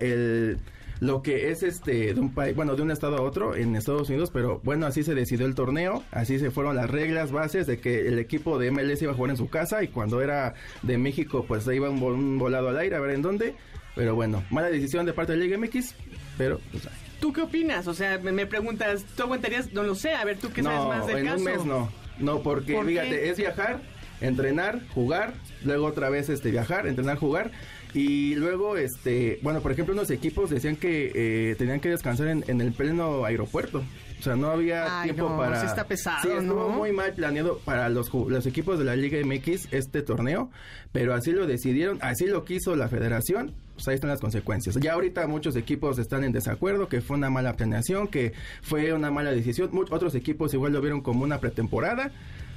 el 0.00 0.58
lo 1.00 1.22
que 1.22 1.50
es 1.50 1.62
este 1.62 2.14
de 2.14 2.20
un 2.20 2.34
país, 2.34 2.56
bueno, 2.56 2.74
de 2.76 2.82
un 2.82 2.90
estado 2.90 3.16
a 3.16 3.22
otro 3.22 3.54
en 3.54 3.76
Estados 3.76 4.08
Unidos, 4.08 4.30
pero 4.32 4.60
bueno, 4.64 4.86
así 4.86 5.02
se 5.02 5.14
decidió 5.14 5.46
el 5.46 5.54
torneo, 5.54 6.02
así 6.10 6.38
se 6.38 6.50
fueron 6.50 6.76
las 6.76 6.90
reglas 6.90 7.30
bases 7.32 7.66
de 7.66 7.78
que 7.78 8.08
el 8.08 8.18
equipo 8.18 8.58
de 8.58 8.70
MLS 8.70 9.02
iba 9.02 9.12
a 9.12 9.14
jugar 9.14 9.30
en 9.30 9.36
su 9.36 9.48
casa 9.48 9.82
y 9.82 9.88
cuando 9.88 10.20
era 10.20 10.54
de 10.82 10.98
México 10.98 11.44
pues 11.46 11.64
se 11.64 11.74
iba 11.74 11.88
un, 11.88 12.38
volado 12.38 12.68
al 12.68 12.78
aire 12.78 12.96
a 12.96 13.00
ver 13.00 13.14
en 13.14 13.22
dónde, 13.22 13.54
pero 13.94 14.14
bueno, 14.14 14.42
mala 14.50 14.68
decisión 14.68 15.06
de 15.06 15.12
parte 15.12 15.32
de 15.32 15.38
Liga 15.38 15.56
MX, 15.58 15.94
pero 16.36 16.60
pues, 16.70 16.88
¿Tú 17.20 17.32
qué 17.32 17.42
opinas? 17.42 17.88
O 17.88 17.94
sea, 17.94 18.18
me, 18.18 18.46
preguntas, 18.46 19.04
¿tú 19.16 19.24
aguantarías? 19.24 19.72
No 19.72 19.82
lo 19.82 19.96
sé, 19.96 20.14
a 20.14 20.24
ver, 20.24 20.38
tú 20.38 20.52
qué 20.52 20.62
sabes 20.62 20.86
más 20.86 21.06
del 21.06 21.18
en 21.18 21.32
un 21.32 21.44
mes 21.44 21.64
no, 21.64 21.90
no, 22.18 22.42
porque 22.42 22.80
fíjate, 22.80 23.28
es 23.28 23.36
viajar, 23.36 23.80
entrenar, 24.20 24.80
jugar, 24.94 25.34
luego 25.64 25.86
otra 25.86 26.10
vez 26.10 26.28
este 26.28 26.50
viajar, 26.50 26.86
entrenar, 26.86 27.18
jugar 27.18 27.50
y 27.94 28.34
luego, 28.34 28.76
este, 28.76 29.38
bueno, 29.42 29.60
por 29.60 29.72
ejemplo, 29.72 29.94
unos 29.94 30.10
equipos 30.10 30.50
decían 30.50 30.76
que 30.76 31.12
eh, 31.14 31.54
tenían 31.56 31.80
que 31.80 31.88
descansar 31.88 32.28
en, 32.28 32.60
el 32.60 32.72
pleno 32.72 33.24
aeropuerto. 33.24 33.82
O 34.18 34.22
sea, 34.22 34.34
no 34.36 34.50
había 34.50 35.02
tiempo 35.04 35.36
para. 35.36 35.60
Sí 35.60 35.66
está 35.66 35.84
pesado. 35.84 36.18
Sí, 36.22 36.28
estuvo 36.28 36.68
muy 36.70 36.92
mal 36.92 37.12
planeado 37.14 37.58
para 37.64 37.88
los, 37.88 38.12
los 38.12 38.46
equipos 38.46 38.78
de 38.78 38.84
la 38.84 38.96
Liga 38.96 39.18
MX 39.24 39.72
este 39.72 40.02
torneo, 40.02 40.50
pero 40.92 41.14
así 41.14 41.30
lo 41.30 41.46
decidieron, 41.46 41.98
así 42.02 42.26
lo 42.26 42.44
quiso 42.44 42.74
la 42.74 42.88
federación. 42.88 43.54
Pues 43.74 43.86
ahí 43.86 43.94
están 43.94 44.10
las 44.10 44.20
consecuencias. 44.20 44.76
Ya 44.80 44.94
ahorita 44.94 45.24
muchos 45.28 45.54
equipos 45.54 46.00
están 46.00 46.24
en 46.24 46.32
desacuerdo, 46.32 46.88
que 46.88 47.00
fue 47.00 47.16
una 47.16 47.30
mala 47.30 47.54
planeación, 47.54 48.08
que 48.08 48.32
fue 48.60 48.92
una 48.92 49.12
mala 49.12 49.30
decisión. 49.30 49.70
otros 49.90 50.16
equipos 50.16 50.52
igual 50.52 50.72
lo 50.72 50.80
vieron 50.80 51.00
como 51.00 51.22
una 51.22 51.38
pretemporada. 51.38 52.10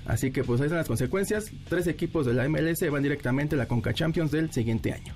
Así 0.06 0.32
que 0.32 0.44
pues 0.44 0.60
ahí 0.62 0.66
están 0.66 0.80
las 0.80 0.88
consecuencias. 0.88 1.52
Tres 1.70 1.88
equipos 1.88 2.26
de 2.26 2.34
la 2.34 2.48
MLS 2.50 2.90
van 2.90 3.04
directamente 3.04 3.56
a 3.56 3.58
la 3.58 3.68
Conca 3.68 3.94
Champions 3.94 4.32
del 4.32 4.52
siguiente 4.52 4.94
año. 4.94 5.14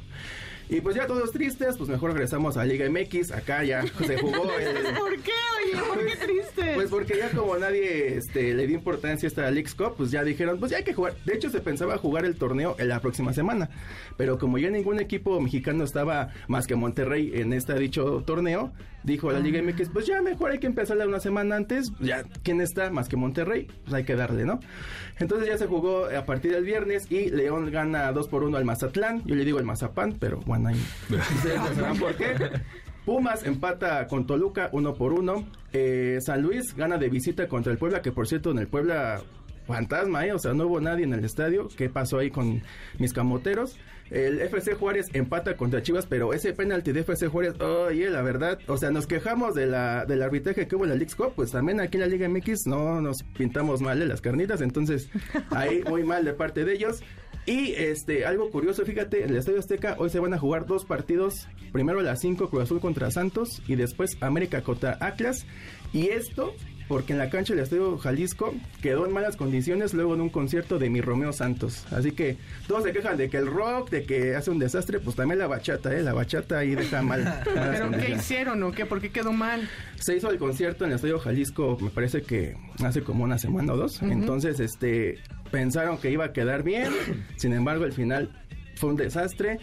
Y 0.67 0.81
pues 0.81 0.95
ya 0.95 1.05
todos 1.05 1.31
tristes, 1.31 1.77
pues 1.77 1.89
mejor 1.89 2.11
regresamos 2.13 2.57
a 2.57 2.65
Liga 2.65 2.89
MX. 2.89 3.31
Acá 3.31 3.63
ya 3.63 3.83
se 3.83 4.17
jugó 4.17 4.51
el. 4.59 4.95
¿Por 4.95 5.19
qué, 5.21 5.31
oye? 5.63 5.79
¿Por 5.87 6.05
qué 6.05 6.15
triste? 6.15 6.71
Pues 6.73 6.89
porque 6.89 7.17
ya 7.17 7.29
como 7.29 7.55
nadie 7.57 8.17
este, 8.17 8.53
le 8.55 8.65
dio 8.65 8.75
importancia 8.75 9.27
a 9.27 9.29
esta 9.29 9.51
Leagues 9.51 9.75
Cup, 9.75 9.93
pues 9.95 10.09
ya 10.09 10.23
dijeron, 10.23 10.59
pues 10.59 10.71
ya 10.71 10.77
hay 10.77 10.83
que 10.83 10.93
jugar. 10.93 11.15
De 11.23 11.35
hecho, 11.35 11.51
se 11.51 11.61
pensaba 11.61 11.97
jugar 11.97 12.25
el 12.25 12.35
torneo 12.35 12.75
en 12.79 12.89
la 12.89 12.99
próxima 12.99 13.31
semana. 13.31 13.69
Pero 14.17 14.39
como 14.39 14.57
ya 14.57 14.71
ningún 14.71 14.99
equipo 14.99 15.39
mexicano 15.39 15.83
estaba 15.83 16.29
más 16.47 16.65
que 16.65 16.75
Monterrey 16.75 17.31
en 17.35 17.53
este 17.53 17.77
dicho 17.77 18.23
torneo, 18.25 18.73
dijo 19.05 19.31
la 19.31 19.39
Liga 19.39 19.61
MX, 19.61 19.89
pues 19.89 20.05
ya 20.05 20.21
mejor 20.21 20.51
hay 20.51 20.59
que 20.59 20.67
empezarla 20.67 21.07
una 21.07 21.19
semana 21.19 21.55
antes. 21.55 21.91
Ya, 21.99 22.23
¿quién 22.43 22.61
está 22.61 22.89
más 22.89 23.07
que 23.07 23.15
Monterrey? 23.15 23.67
Pues 23.83 23.93
hay 23.93 24.03
que 24.03 24.15
darle, 24.15 24.45
¿no? 24.45 24.59
Entonces 25.19 25.47
ya 25.47 25.57
se 25.57 25.67
jugó 25.67 26.05
a 26.05 26.25
partir 26.25 26.51
del 26.51 26.65
viernes 26.65 27.09
y 27.09 27.29
León 27.29 27.71
gana 27.71 28.11
2 28.11 28.27
por 28.27 28.43
1 28.43 28.57
al 28.57 28.65
Mazatlán. 28.65 29.23
Yo 29.25 29.35
le 29.35 29.45
digo 29.45 29.59
el 29.59 29.65
Mazapán, 29.65 30.17
pero 30.19 30.39
bueno, 30.45 30.69
ahí 30.69 30.81
por 31.99 32.15
qué. 32.15 32.35
Pumas 33.05 33.45
empata 33.45 34.07
con 34.07 34.25
Toluca 34.25 34.69
1 34.71 34.93
por 34.95 35.13
1. 35.13 35.47
Eh, 35.73 36.17
San 36.21 36.41
Luis 36.41 36.75
gana 36.75 36.97
de 36.97 37.09
visita 37.09 37.47
contra 37.47 37.71
el 37.71 37.77
Puebla, 37.77 38.01
que 38.01 38.11
por 38.11 38.27
cierto 38.27 38.51
en 38.51 38.57
el 38.57 38.67
Puebla 38.67 39.21
fantasma, 39.67 40.25
¿eh? 40.25 40.33
o 40.33 40.39
sea, 40.39 40.53
no 40.53 40.67
hubo 40.67 40.79
nadie 40.79 41.03
en 41.03 41.13
el 41.13 41.23
estadio. 41.23 41.67
¿Qué 41.75 41.89
pasó 41.89 42.19
ahí 42.19 42.31
con 42.31 42.61
mis 42.99 43.13
camoteros? 43.13 43.77
El 44.11 44.39
FC 44.39 44.75
Juárez 44.75 45.07
empata 45.13 45.57
contra 45.57 45.81
Chivas, 45.81 46.05
pero 46.05 46.33
ese 46.33 46.53
penalti 46.53 46.91
de 46.91 46.99
FC 47.01 47.27
Juárez, 47.27 47.59
oye, 47.59 48.09
la 48.09 48.21
verdad, 48.21 48.59
o 48.67 48.77
sea, 48.77 48.91
nos 48.91 49.07
quejamos 49.07 49.55
de 49.55 49.65
la, 49.65 50.05
del 50.05 50.21
arbitraje 50.21 50.67
que 50.67 50.75
hubo 50.75 50.83
en 50.83 50.91
la 50.91 50.95
League 50.95 51.13
Cup, 51.15 51.33
pues 51.35 51.51
también 51.51 51.79
aquí 51.79 51.97
en 51.97 52.01
la 52.01 52.07
Liga 52.07 52.29
MX 52.29 52.67
no 52.67 53.01
nos 53.01 53.23
pintamos 53.37 53.81
mal 53.81 53.99
de 53.99 54.05
las 54.05 54.21
carnitas, 54.21 54.61
entonces 54.61 55.09
ahí 55.49 55.83
muy 55.89 56.03
mal 56.03 56.23
de 56.23 56.33
parte 56.33 56.65
de 56.65 56.73
ellos. 56.73 57.01
Y 57.47 57.73
este, 57.73 58.25
algo 58.25 58.49
curioso, 58.49 58.85
fíjate, 58.85 59.23
en 59.23 59.29
el 59.29 59.37
Estadio 59.37 59.59
Azteca 59.59 59.95
hoy 59.99 60.09
se 60.09 60.19
van 60.19 60.33
a 60.33 60.39
jugar 60.39 60.65
dos 60.65 60.83
partidos. 60.83 61.47
Primero 61.71 61.99
a 61.99 62.03
las 62.03 62.19
5 62.21 62.49
Cruz 62.49 62.63
Azul 62.63 62.79
contra 62.79 63.11
Santos 63.11 63.61
y 63.67 63.75
después 63.75 64.17
América 64.21 64.61
contra 64.63 64.97
Atlas. 64.99 65.45
Y 65.93 66.07
esto 66.07 66.55
porque 66.87 67.13
en 67.13 67.19
la 67.19 67.29
cancha 67.29 67.53
del 67.53 67.63
Estadio 67.63 67.97
Jalisco 67.97 68.53
quedó 68.81 69.05
en 69.05 69.13
malas 69.13 69.35
condiciones 69.35 69.93
luego 69.93 70.15
de 70.15 70.21
un 70.21 70.29
concierto 70.29 70.77
de 70.77 70.89
mi 70.89 71.01
Romeo 71.01 71.33
Santos. 71.33 71.85
Así 71.91 72.11
que 72.11 72.37
todos 72.67 72.83
se 72.83 72.93
quejan 72.93 73.17
de 73.17 73.29
que 73.29 73.37
el 73.37 73.47
rock, 73.47 73.89
de 73.89 74.03
que 74.03 74.35
hace 74.35 74.51
un 74.51 74.59
desastre, 74.59 74.99
pues 74.99 75.15
también 75.15 75.39
la 75.39 75.47
bachata, 75.47 75.95
¿eh? 75.95 76.03
La 76.03 76.13
bachata 76.13 76.59
ahí 76.59 76.75
deja 76.75 77.01
mal. 77.01 77.41
¿Pero 77.53 77.91
qué 77.91 78.11
hicieron 78.11 78.61
o 78.63 78.71
qué? 78.71 78.85
¿Por 78.85 79.01
qué 79.01 79.09
quedó 79.09 79.33
mal? 79.33 79.67
Se 79.99 80.15
hizo 80.15 80.29
el 80.29 80.37
concierto 80.37 80.85
en 80.85 80.91
el 80.91 80.95
Estadio 80.95 81.19
Jalisco, 81.19 81.77
me 81.81 81.89
parece 81.89 82.21
que 82.21 82.55
hace 82.83 83.01
como 83.01 83.23
una 83.23 83.37
semana 83.37 83.73
o 83.73 83.77
dos. 83.77 84.01
Entonces, 84.01 84.59
este, 84.59 85.19
pensaron 85.51 85.97
que 85.97 86.11
iba 86.11 86.25
a 86.25 86.33
quedar 86.33 86.63
bien, 86.63 86.91
sin 87.37 87.53
embargo, 87.53 87.85
al 87.85 87.93
final 87.93 88.31
fue 88.75 88.89
un 88.89 88.95
desastre. 88.95 89.59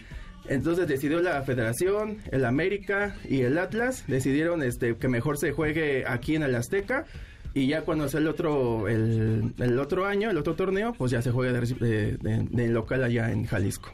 Entonces 0.49 0.89
decidió 0.89 1.21
la 1.21 1.43
Federación, 1.43 2.19
el 2.31 2.45
América 2.45 3.17
y 3.29 3.43
el 3.43 3.59
Atlas, 3.59 4.05
decidieron 4.07 4.63
este 4.63 4.97
que 4.97 5.09
mejor 5.09 5.39
se 5.39 5.53
juegue 5.53 6.05
aquí 6.07 6.35
en 6.35 6.43
el 6.43 6.55
Azteca 6.55 7.07
y 7.55 7.69
ya 7.69 7.83
cuando 7.83 8.09
sea 8.09 8.21
el 8.21 8.29
otro 8.29 8.89
el, 8.89 9.55
el 9.59 9.79
otro 9.79 10.07
año, 10.07 10.31
el 10.31 10.39
otro 10.39 10.55
torneo, 10.55 10.95
pues 10.95 11.13
ya 11.13 11.23
se 11.23 11.31
juega 11.31 11.53
de, 11.53 12.17
de 12.19 12.69
local 12.69 13.05
allá 13.05 13.31
en 13.31 13.47
Jalisco. 13.47 13.91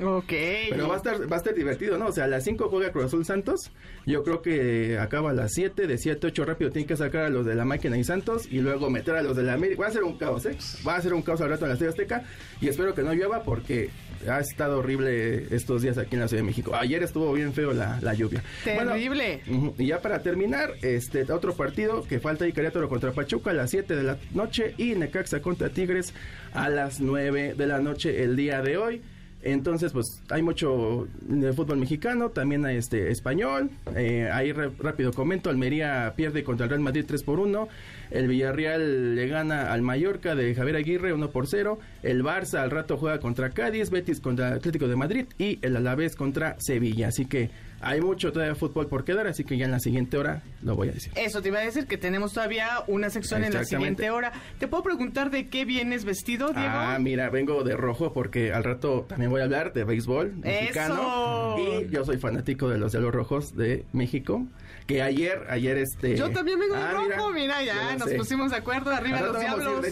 Ok. 0.00 0.32
Pero 0.70 0.88
va 0.88 0.94
a 0.94 0.96
estar, 0.96 1.30
va 1.30 1.36
a 1.36 1.38
estar 1.38 1.54
divertido, 1.54 1.98
¿no? 1.98 2.06
O 2.06 2.12
sea, 2.12 2.24
a 2.24 2.28
las 2.28 2.44
5 2.44 2.68
juega 2.70 2.92
Cruz 2.92 3.06
Azul 3.06 3.24
Santos. 3.24 3.70
Yo 4.06 4.22
creo 4.24 4.40
que 4.40 4.98
acaba 4.98 5.30
a 5.30 5.34
las 5.34 5.52
7, 5.52 5.86
de 5.86 5.98
7 5.98 6.28
8 6.28 6.44
rápido 6.44 6.70
tiene 6.70 6.86
que 6.86 6.96
sacar 6.96 7.24
a 7.24 7.28
los 7.28 7.44
de 7.44 7.54
la 7.54 7.64
máquina 7.64 7.98
y 7.98 8.04
Santos 8.04 8.48
y 8.50 8.60
luego 8.60 8.88
meter 8.88 9.16
a 9.16 9.22
los 9.22 9.36
de 9.36 9.42
la 9.42 9.52
América. 9.52 9.82
Va 9.82 9.88
a 9.88 9.92
ser 9.92 10.04
un 10.04 10.16
caos, 10.16 10.46
¿eh? 10.46 10.56
Va 10.86 10.96
a 10.96 11.02
ser 11.02 11.12
un 11.12 11.22
caos 11.22 11.40
al 11.42 11.50
rato 11.50 11.66
en 11.66 11.76
la 11.76 11.88
Azteca 11.88 12.24
y 12.60 12.68
espero 12.68 12.94
que 12.94 13.02
no 13.02 13.12
llueva 13.12 13.42
porque 13.42 13.90
ha 14.28 14.40
estado 14.40 14.78
horrible 14.78 15.46
estos 15.54 15.82
días 15.82 15.98
aquí 15.98 16.14
en 16.14 16.20
la 16.20 16.28
Ciudad 16.28 16.42
de 16.42 16.46
México. 16.46 16.74
Ayer 16.74 17.02
estuvo 17.02 17.32
bien 17.32 17.52
feo 17.52 17.72
la, 17.72 17.98
la 18.00 18.14
lluvia. 18.14 18.42
Terrible. 18.64 19.40
y 19.78 19.86
ya 19.86 20.00
para 20.00 20.22
terminar, 20.22 20.72
este 20.82 21.30
otro 21.32 21.54
partido 21.54 22.04
que 22.04 22.20
falta 22.20 22.46
y 22.46 22.52
Querétaro 22.52 22.88
contra 22.88 23.12
Pachuca 23.12 23.50
a 23.50 23.54
las 23.54 23.70
7 23.70 23.96
de 23.96 24.02
la 24.02 24.18
noche 24.32 24.74
y 24.78 24.94
Necaxa 24.94 25.40
contra 25.40 25.70
Tigres 25.70 26.14
a 26.52 26.68
las 26.68 27.00
9 27.00 27.54
de 27.54 27.66
la 27.66 27.80
noche 27.80 28.22
el 28.22 28.36
día 28.36 28.62
de 28.62 28.76
hoy. 28.76 29.02
Entonces, 29.42 29.92
pues 29.92 30.22
hay 30.30 30.42
mucho 30.42 31.08
de 31.22 31.52
fútbol 31.52 31.78
mexicano, 31.78 32.30
también 32.30 32.64
hay 32.64 32.76
este 32.76 33.10
español. 33.10 33.70
Eh, 33.96 34.30
ahí 34.32 34.52
rápido 34.52 35.12
comento, 35.12 35.50
Almería 35.50 36.12
pierde 36.16 36.44
contra 36.44 36.64
el 36.64 36.70
Real 36.70 36.80
Madrid 36.80 37.04
3 37.06 37.22
por 37.24 37.40
1. 37.40 37.68
El 38.12 38.28
Villarreal 38.28 39.16
le 39.16 39.26
gana 39.26 39.72
al 39.72 39.82
Mallorca 39.82 40.34
de 40.34 40.54
Javier 40.54 40.76
Aguirre 40.76 41.12
1 41.12 41.30
por 41.30 41.48
0. 41.48 41.78
El 42.02 42.22
Barça 42.22 42.60
al 42.60 42.70
rato 42.70 42.96
juega 42.96 43.18
contra 43.18 43.50
Cádiz, 43.50 43.90
Betis 43.90 44.20
contra 44.20 44.54
Atlético 44.54 44.86
de 44.86 44.96
Madrid 44.96 45.26
y 45.38 45.58
el 45.62 45.76
Alavés 45.76 46.14
contra 46.14 46.56
Sevilla. 46.60 47.08
Así 47.08 47.26
que 47.26 47.50
hay 47.82 48.00
mucho 48.00 48.32
todavía 48.32 48.54
fútbol 48.54 48.86
por 48.86 49.04
quedar, 49.04 49.26
así 49.26 49.44
que 49.44 49.56
ya 49.56 49.64
en 49.64 49.72
la 49.72 49.80
siguiente 49.80 50.16
hora 50.16 50.42
lo 50.62 50.76
voy 50.76 50.88
a 50.88 50.92
decir. 50.92 51.12
Eso 51.16 51.42
te 51.42 51.48
iba 51.48 51.58
a 51.58 51.62
decir 51.62 51.86
que 51.86 51.98
tenemos 51.98 52.32
todavía 52.32 52.84
una 52.86 53.10
sección 53.10 53.44
en 53.44 53.52
la 53.52 53.64
siguiente 53.64 54.10
hora. 54.10 54.32
¿Te 54.58 54.68
puedo 54.68 54.82
preguntar 54.82 55.30
de 55.30 55.48
qué 55.48 55.64
vienes 55.64 56.04
vestido, 56.04 56.48
Diego? 56.48 56.70
Ah, 56.70 56.98
mira, 57.00 57.28
vengo 57.30 57.62
de 57.64 57.76
rojo 57.76 58.12
porque 58.12 58.52
al 58.52 58.64
rato 58.64 59.04
también 59.08 59.30
voy 59.30 59.40
a 59.40 59.44
hablar 59.44 59.72
de 59.72 59.84
béisbol 59.84 60.36
mexicano. 60.36 61.56
Y 61.58 61.90
yo 61.90 62.04
soy 62.04 62.18
fanático 62.18 62.68
de 62.68 62.78
los 62.78 62.92
los 63.02 63.12
Rojos 63.12 63.56
de 63.56 63.84
México. 63.92 64.46
Que 64.86 65.02
ayer, 65.02 65.46
ayer 65.48 65.78
este. 65.78 66.16
Yo 66.16 66.30
también 66.30 66.58
vengo 66.58 66.74
de 66.74 66.82
ah, 66.82 66.92
rojo, 66.92 67.30
mira, 67.30 67.62
ya 67.62 67.96
nos 67.96 68.10
pusimos 68.10 68.50
de 68.50 68.56
acuerdo, 68.56 68.90
arriba 68.90 69.20
los 69.20 69.38
diablos. 69.38 69.84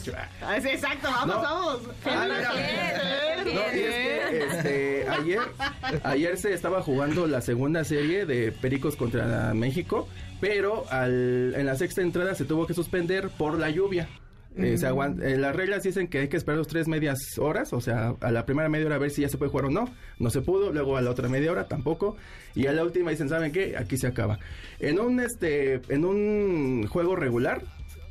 Ah, 0.43 0.57
exacto, 0.57 1.09
vamos, 1.11 1.37
vamos. 1.37 1.81
Ah, 2.05 2.27
no, 3.45 3.77
y 3.77 3.81
es 3.81 3.95
que 3.95 4.45
este, 4.51 5.09
ayer, 5.09 5.41
ayer 6.05 6.39
se 6.39 6.53
estaba 6.53 6.83
jugando 6.83 7.27
la 7.27 7.41
segunda 7.41 7.85
serie 7.85 8.27
de 8.27 8.53
Pericos 8.53 8.97
contra 8.97 9.55
México, 9.55 10.09
pero 10.41 10.85
al, 10.91 11.55
en 11.57 11.67
la 11.67 11.77
sexta 11.77 12.03
entrada 12.03 12.35
se 12.35 12.45
tuvo 12.45 12.67
que 12.67 12.75
suspender 12.75 13.31
por 13.31 13.59
la 13.59 13.71
lluvia. 13.71 14.09
Eh, 14.57 14.77
se 14.79 14.87
aguan- 14.87 15.23
eh, 15.23 15.37
las 15.39 15.55
reglas 15.55 15.85
dicen 15.85 16.09
que 16.09 16.19
hay 16.19 16.29
que 16.29 16.37
esperar 16.37 16.59
los 16.59 16.67
tres 16.67 16.89
medias 16.89 17.19
horas, 17.39 17.73
o 17.73 17.81
sea, 17.81 18.15
a 18.21 18.31
la 18.33 18.45
primera 18.47 18.69
media 18.69 18.87
hora 18.87 18.97
a 18.97 18.99
ver 18.99 19.11
si 19.11 19.23
ya 19.23 19.29
se 19.29 19.39
puede 19.39 19.51
jugar 19.51 19.67
o 19.67 19.71
no. 19.71 19.89
No 20.19 20.31
se 20.31 20.41
pudo, 20.43 20.73
luego 20.73 20.97
a 20.97 21.03
la 21.03 21.11
otra 21.11 21.29
media 21.29 21.53
hora 21.53 21.69
tampoco. 21.69 22.17
Y 22.55 22.67
a 22.67 22.73
la 22.73 22.83
última 22.83 23.11
dicen, 23.13 23.29
¿saben 23.29 23.53
qué? 23.53 23.77
Aquí 23.79 23.97
se 23.97 24.09
acaba. 24.09 24.39
En 24.81 24.99
un, 24.99 25.21
este, 25.21 25.81
en 25.89 26.05
un 26.05 26.87
juego 26.89 27.15
regular, 27.15 27.63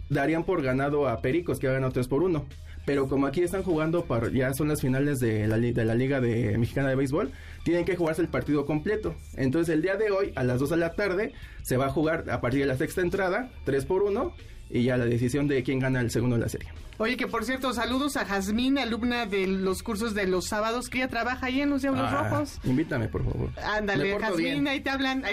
darían 0.10 0.44
por 0.46 0.62
ganado 0.64 1.08
a 1.10 1.22
Pericos, 1.22 1.60
que 1.60 1.68
ha 1.68 1.74
ganado 1.74 1.92
3 1.92 2.08
por 2.08 2.24
1. 2.24 2.46
Pero 2.86 3.08
como 3.08 3.28
aquí 3.28 3.44
están 3.44 3.62
jugando, 3.62 4.06
para, 4.06 4.30
ya 4.32 4.52
son 4.54 4.70
las 4.70 4.82
finales 4.82 5.20
de 5.20 5.46
la, 5.48 5.58
de 5.60 5.86
la 5.86 5.94
Liga 5.94 6.22
de, 6.22 6.58
Mexicana 6.58 6.90
de 6.90 6.96
Béisbol, 6.96 7.30
tienen 7.64 7.86
que 7.86 7.96
jugarse 7.96 8.22
el 8.22 8.30
partido 8.30 8.66
completo. 8.66 9.14
Entonces 9.36 9.76
el 9.76 9.82
día 9.84 9.96
de 9.98 10.10
hoy, 10.10 10.32
a 10.36 10.44
las 10.44 10.60
2 10.60 10.72
de 10.72 10.78
la 10.78 10.94
tarde, 10.94 11.34
se 11.62 11.78
va 11.78 11.88
a 11.88 11.90
jugar 11.92 12.26
a 12.32 12.42
partir 12.42 12.62
de 12.62 12.66
la 12.66 12.78
sexta 12.78 13.02
entrada, 13.02 13.52
3 13.66 13.86
por 13.86 14.02
1, 14.04 14.34
y 14.70 14.84
ya 14.84 14.98
la 14.98 15.06
decisión 15.06 15.48
de 15.48 15.64
quién 15.64 15.80
gana 15.80 16.02
el 16.02 16.12
segundo 16.12 16.36
de 16.36 16.44
la 16.44 16.50
serie. 16.50 16.70
Oye, 16.98 17.16
que 17.16 17.28
por 17.28 17.46
cierto, 17.46 17.72
saludos 17.74 18.18
a 18.18 18.26
Jazmín, 18.26 18.78
alumna 18.78 19.26
de 19.26 19.48
los 19.48 19.84
cursos 19.84 20.14
de 20.14 20.28
los 20.28 20.48
sábados, 20.48 20.90
que 20.90 20.98
ella 20.98 21.08
trabaja 21.08 21.46
ahí 21.46 21.62
en 21.62 21.70
los 21.70 21.82
Diablos 21.82 22.06
Ah, 22.10 22.28
Rojos. 22.30 22.60
Invítame, 22.66 23.08
por 23.08 23.24
favor. 23.24 23.50
Ándale, 23.64 24.20
Jazmín, 24.20 24.68
ahí 24.68 24.82
te 24.82 24.90
hablan. 24.90 25.24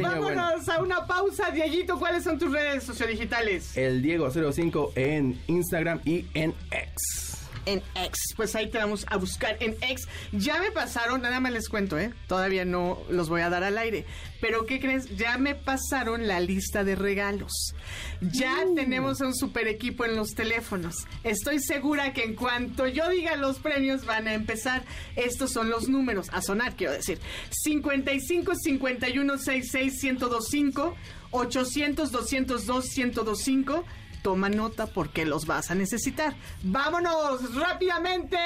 Vámonos 0.00 0.68
a 0.68 0.80
una 0.80 1.04
pausa, 1.06 1.50
Diallito. 1.50 1.98
¿Cuáles 1.98 2.22
son 2.22 2.38
tus 2.38 2.52
redes 2.52 2.84
sociodigitales? 2.84 3.76
El 3.76 4.00
Diego05 4.02 4.92
en 4.94 5.40
Instagram 5.48 6.00
y 6.04 6.26
en 6.34 6.54
X. 6.70 7.31
En 7.66 7.82
X. 7.94 8.34
Pues 8.36 8.54
ahí 8.56 8.70
te 8.70 8.78
vamos 8.78 9.06
a 9.08 9.16
buscar 9.16 9.56
en 9.60 9.76
X. 9.80 10.08
Ya 10.32 10.60
me 10.60 10.70
pasaron, 10.70 11.22
nada 11.22 11.40
más 11.40 11.52
les 11.52 11.68
cuento, 11.68 11.98
¿eh? 11.98 12.12
Todavía 12.26 12.64
no 12.64 12.98
los 13.08 13.28
voy 13.28 13.42
a 13.42 13.50
dar 13.50 13.62
al 13.62 13.78
aire. 13.78 14.04
Pero 14.40 14.66
¿qué 14.66 14.80
crees? 14.80 15.16
Ya 15.16 15.38
me 15.38 15.54
pasaron 15.54 16.26
la 16.26 16.40
lista 16.40 16.84
de 16.84 16.96
regalos. 16.96 17.74
Ya 18.20 18.56
tenemos 18.74 19.20
un 19.20 19.34
super 19.34 19.68
equipo 19.68 20.04
en 20.04 20.16
los 20.16 20.30
teléfonos. 20.30 20.94
Estoy 21.22 21.60
segura 21.60 22.12
que 22.12 22.24
en 22.24 22.34
cuanto 22.34 22.86
yo 22.86 23.08
diga 23.08 23.36
los 23.36 23.58
premios 23.58 24.04
van 24.04 24.26
a 24.28 24.34
empezar. 24.34 24.82
Estos 25.16 25.52
son 25.52 25.70
los 25.70 25.88
números, 25.88 26.28
a 26.32 26.42
sonar 26.42 26.76
quiero 26.76 26.92
decir. 26.92 27.18
55 27.50 28.54
51 28.54 29.38
66 29.38 30.02
1025 30.02 30.94
800 31.30 32.12
202 32.12 32.96
1025 32.96 33.84
Toma 34.22 34.48
nota 34.48 34.86
porque 34.86 35.26
los 35.26 35.46
vas 35.46 35.70
a 35.70 35.74
necesitar. 35.74 36.34
Vámonos 36.62 37.54
rápidamente 37.54 38.38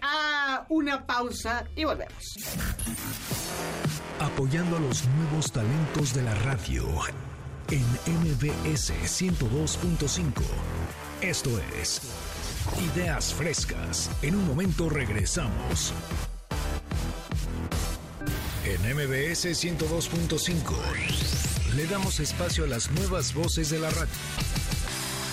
a 0.00 0.64
una 0.68 1.06
pausa 1.06 1.64
y 1.74 1.84
volvemos. 1.84 2.36
Apoyando 4.20 4.76
a 4.76 4.80
los 4.80 5.04
nuevos 5.06 5.50
talentos 5.52 6.14
de 6.14 6.22
la 6.22 6.34
radio 6.36 6.86
en 7.70 7.84
MBS 8.06 8.92
102.5. 8.92 10.42
Esto 11.20 11.50
es 11.80 12.00
Ideas 12.94 13.34
Frescas. 13.34 14.10
En 14.22 14.36
un 14.36 14.46
momento 14.46 14.88
regresamos. 14.88 15.92
En 18.64 18.80
MBS 18.94 19.46
102.5 19.46 21.74
le 21.76 21.86
damos 21.86 22.20
espacio 22.20 22.64
a 22.64 22.66
las 22.66 22.90
nuevas 22.92 23.34
voces 23.34 23.68
de 23.70 23.78
la 23.78 23.90
radio. 23.90 24.08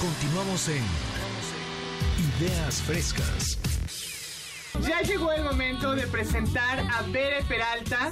Continuamos 0.01 0.67
en 0.67 0.83
Ideas 2.39 2.81
Frescas. 2.81 3.59
Ya 4.87 5.01
llegó 5.01 5.31
el 5.31 5.43
momento 5.43 5.93
de 5.93 6.07
presentar 6.07 6.79
a 6.79 7.03
Bere 7.03 7.43
Peralta. 7.43 8.11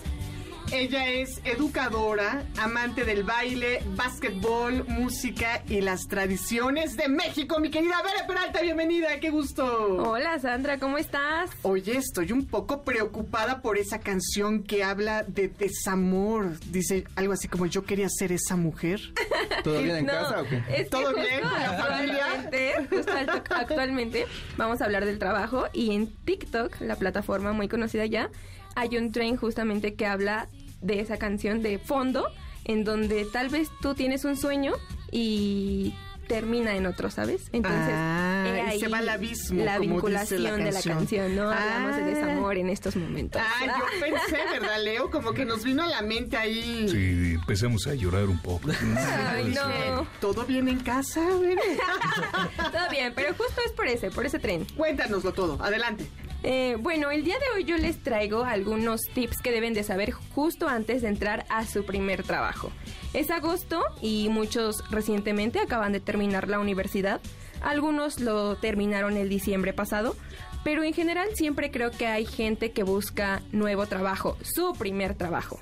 Ella 0.72 1.08
es 1.10 1.42
educadora, 1.46 2.44
amante 2.60 3.04
del 3.04 3.24
baile, 3.24 3.82
básquetbol, 3.96 4.86
música 4.88 5.64
y 5.68 5.82
las 5.82 6.08
tradiciones 6.08 6.96
de 6.96 7.08
México. 7.08 7.60
Mi 7.60 7.72
querida 7.72 7.96
Bere 8.04 8.28
Peralta, 8.28 8.62
bienvenida, 8.62 9.20
qué 9.20 9.32
gusto. 9.32 9.64
Hola 9.98 10.38
Sandra, 10.38 10.78
¿cómo 10.78 11.00
estás? 11.00 11.50
Oye, 11.64 11.98
estoy 11.98 12.32
un 12.32 12.46
poco 12.46 12.84
preocupada 12.84 13.64
por 13.64 13.80
esa 13.80 14.00
canción 14.00 14.62
que 14.62 14.84
habla 14.84 15.24
de 15.24 15.48
desamor. 15.48 16.60
Dice 16.68 17.06
algo 17.16 17.34
así 17.34 17.48
como 17.48 17.66
yo 17.66 17.84
quería 17.84 18.08
ser 18.08 18.32
esa 18.32 18.56
mujer. 18.56 19.00
¿Todo 19.64 19.82
bien 19.82 19.96
en 19.98 20.06
No, 20.06 20.12
casa 20.14 20.42
o 20.42 20.46
qué? 20.46 20.58
es 20.70 20.76
que 20.84 20.86
¿Todo 20.86 21.16
bien 21.16 21.42
con 21.42 21.52
la 21.52 21.74
familia? 21.84 22.26
actualmente, 22.26 22.74
justo 22.92 23.12
actu- 23.12 23.44
actualmente 23.50 24.26
vamos 24.56 24.82
a 24.82 24.86
hablar 24.86 25.06
del 25.06 25.18
trabajo 25.18 25.66
y 25.74 25.96
en 25.96 26.14
TikTok, 26.26 26.80
la 26.82 26.96
plataforma 26.96 27.54
muy 27.54 27.68
conocida 27.68 28.06
ya, 28.06 28.30
hay 28.76 28.96
un 28.98 29.12
tren 29.12 29.36
justamente 29.36 29.96
que 29.96 30.06
habla 30.06 30.48
de 30.82 31.00
esa 31.00 31.18
canción 31.18 31.62
de 31.62 31.78
fondo, 31.80 32.28
en 32.66 32.84
donde 32.84 33.26
tal 33.26 33.50
vez 33.50 33.70
tú 33.82 33.94
tienes 33.96 34.26
un 34.26 34.38
sueño 34.38 34.74
y 35.12 35.94
termina 36.28 36.76
en 36.76 36.86
otro, 36.86 37.10
¿sabes? 37.10 37.50
Entonces, 37.54 37.90
Ah, 37.92 38.44
ahí 38.68 38.80
se 38.80 38.88
va 38.88 39.00
al 39.00 39.10
abismo, 39.10 39.64
La 39.66 39.78
como 39.78 39.82
dice 39.82 39.94
vinculación 39.94 40.44
la 40.44 40.52
de 40.58 40.72
la 40.72 40.82
canción. 40.84 41.36
¿no? 41.36 41.50
Hablamos 41.50 41.96
de 41.96 42.04
Ah. 42.04 42.06
desamor 42.06 42.58
en 42.60 42.70
estos 42.70 42.96
momentos. 42.96 43.42
Ah, 43.44 43.66
yo 43.80 43.86
pensé, 44.00 44.38
¿verdad, 44.52 44.84
Leo? 44.84 45.10
Como 45.10 45.32
que 45.34 45.44
nos 45.44 45.64
vino 45.64 45.82
a 45.82 45.88
la 45.88 46.04
mente 46.04 46.38
ahí. 46.38 46.88
Sí, 46.88 47.34
empezamos 47.34 47.88
a 47.88 47.96
llorar 47.96 48.26
un 48.26 48.40
poco. 48.44 48.70
Ay, 48.96 49.46
no. 49.56 50.06
¿Todo 50.22 50.46
bien 50.46 50.68
en 50.68 50.80
casa? 50.82 51.22
Todo 52.72 52.90
bien, 52.92 53.12
pero 53.16 53.30
justo 53.30 53.62
es 53.66 53.72
por 53.72 53.88
ese, 53.88 54.12
por 54.12 54.24
ese 54.26 54.38
tren. 54.38 54.66
Cuéntanoslo 54.78 55.34
todo, 55.34 55.62
adelante. 55.64 56.06
Eh, 56.42 56.78
bueno, 56.80 57.12
el 57.12 57.26
día 57.26 57.36
de 57.38 57.46
hoy 57.56 57.66
yo 57.66 57.78
les 57.78 58.02
traigo 58.02 58.44
algunos 58.44 59.02
tips 59.14 59.42
que 59.42 59.52
deben 59.52 59.74
de 59.74 59.84
saber 59.84 60.12
justo 60.12 60.70
antes 60.70 61.02
de 61.02 61.10
entrar 61.10 61.46
a 61.50 61.66
su 61.66 61.84
primer 61.84 62.24
trabajo. 62.24 62.72
Es 63.14 63.30
agosto 63.30 63.84
y 64.02 64.30
muchos 64.30 64.84
recientemente 64.90 65.60
acaban 65.60 65.92
de 65.92 66.00
terminar 66.00 66.48
la 66.48 66.60
universidad. 66.60 67.20
Algunos 67.62 68.22
lo 68.22 68.56
terminaron 68.56 69.18
el 69.18 69.28
diciembre 69.28 69.74
pasado, 69.74 70.16
pero 70.64 70.84
en 70.84 70.94
general 70.94 71.30
siempre 71.34 71.72
creo 71.72 71.92
que 71.92 72.08
hay 72.08 72.26
gente 72.26 72.72
que 72.72 72.84
busca 72.84 73.42
nuevo 73.52 73.86
trabajo, 73.88 74.38
su 74.42 74.74
primer 74.74 75.16
trabajo. 75.16 75.60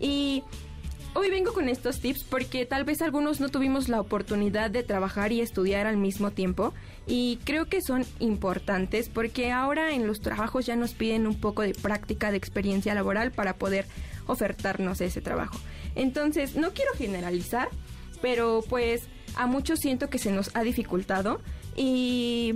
Y 0.00 0.44
Hoy 1.12 1.28
vengo 1.28 1.52
con 1.52 1.68
estos 1.68 1.98
tips 1.98 2.22
porque 2.22 2.66
tal 2.66 2.84
vez 2.84 3.02
algunos 3.02 3.40
no 3.40 3.48
tuvimos 3.48 3.88
la 3.88 4.00
oportunidad 4.00 4.70
de 4.70 4.84
trabajar 4.84 5.32
y 5.32 5.40
estudiar 5.40 5.88
al 5.88 5.96
mismo 5.96 6.30
tiempo 6.30 6.72
y 7.04 7.40
creo 7.44 7.66
que 7.66 7.82
son 7.82 8.06
importantes 8.20 9.08
porque 9.08 9.50
ahora 9.50 9.92
en 9.92 10.06
los 10.06 10.20
trabajos 10.20 10.66
ya 10.66 10.76
nos 10.76 10.94
piden 10.94 11.26
un 11.26 11.40
poco 11.40 11.62
de 11.62 11.74
práctica 11.74 12.30
de 12.30 12.36
experiencia 12.36 12.94
laboral 12.94 13.32
para 13.32 13.56
poder 13.56 13.86
ofertarnos 14.28 15.00
ese 15.00 15.20
trabajo. 15.20 15.58
Entonces, 15.96 16.54
no 16.54 16.70
quiero 16.70 16.92
generalizar, 16.94 17.68
pero 18.22 18.62
pues 18.68 19.02
a 19.34 19.48
muchos 19.48 19.80
siento 19.80 20.10
que 20.10 20.18
se 20.18 20.30
nos 20.30 20.54
ha 20.54 20.62
dificultado 20.62 21.40
y 21.74 22.54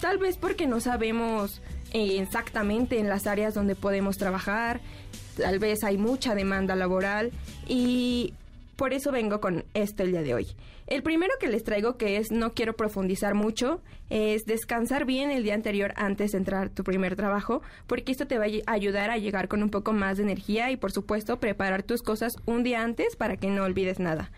tal 0.00 0.18
vez 0.18 0.36
porque 0.36 0.68
no 0.68 0.78
sabemos 0.78 1.60
eh, 1.92 2.20
exactamente 2.20 3.00
en 3.00 3.08
las 3.08 3.26
áreas 3.26 3.54
donde 3.54 3.74
podemos 3.74 4.16
trabajar, 4.16 4.80
tal 5.38 5.58
vez 5.58 5.84
hay 5.84 5.98
mucha 5.98 6.34
demanda 6.34 6.76
laboral 6.76 7.32
y 7.66 8.34
por 8.76 8.92
eso 8.92 9.10
vengo 9.10 9.40
con 9.40 9.64
esto 9.74 10.02
el 10.02 10.12
día 10.12 10.22
de 10.22 10.34
hoy. 10.34 10.46
El 10.86 11.02
primero 11.02 11.34
que 11.38 11.48
les 11.48 11.64
traigo, 11.64 11.96
que 11.96 12.16
es 12.16 12.30
no 12.30 12.54
quiero 12.54 12.74
profundizar 12.74 13.34
mucho, 13.34 13.82
es 14.08 14.46
descansar 14.46 15.04
bien 15.04 15.30
el 15.30 15.42
día 15.42 15.54
anterior 15.54 15.92
antes 15.96 16.32
de 16.32 16.38
entrar 16.38 16.70
tu 16.70 16.82
primer 16.82 17.14
trabajo, 17.14 17.60
porque 17.86 18.12
esto 18.12 18.26
te 18.26 18.38
va 18.38 18.44
a 18.44 18.72
ayudar 18.72 19.10
a 19.10 19.18
llegar 19.18 19.48
con 19.48 19.62
un 19.62 19.68
poco 19.68 19.92
más 19.92 20.16
de 20.16 20.22
energía 20.22 20.70
y 20.70 20.76
por 20.76 20.92
supuesto 20.92 21.40
preparar 21.40 21.82
tus 21.82 22.02
cosas 22.02 22.36
un 22.46 22.62
día 22.62 22.82
antes 22.82 23.16
para 23.16 23.36
que 23.36 23.48
no 23.48 23.64
olvides 23.64 23.98
nada. 23.98 24.30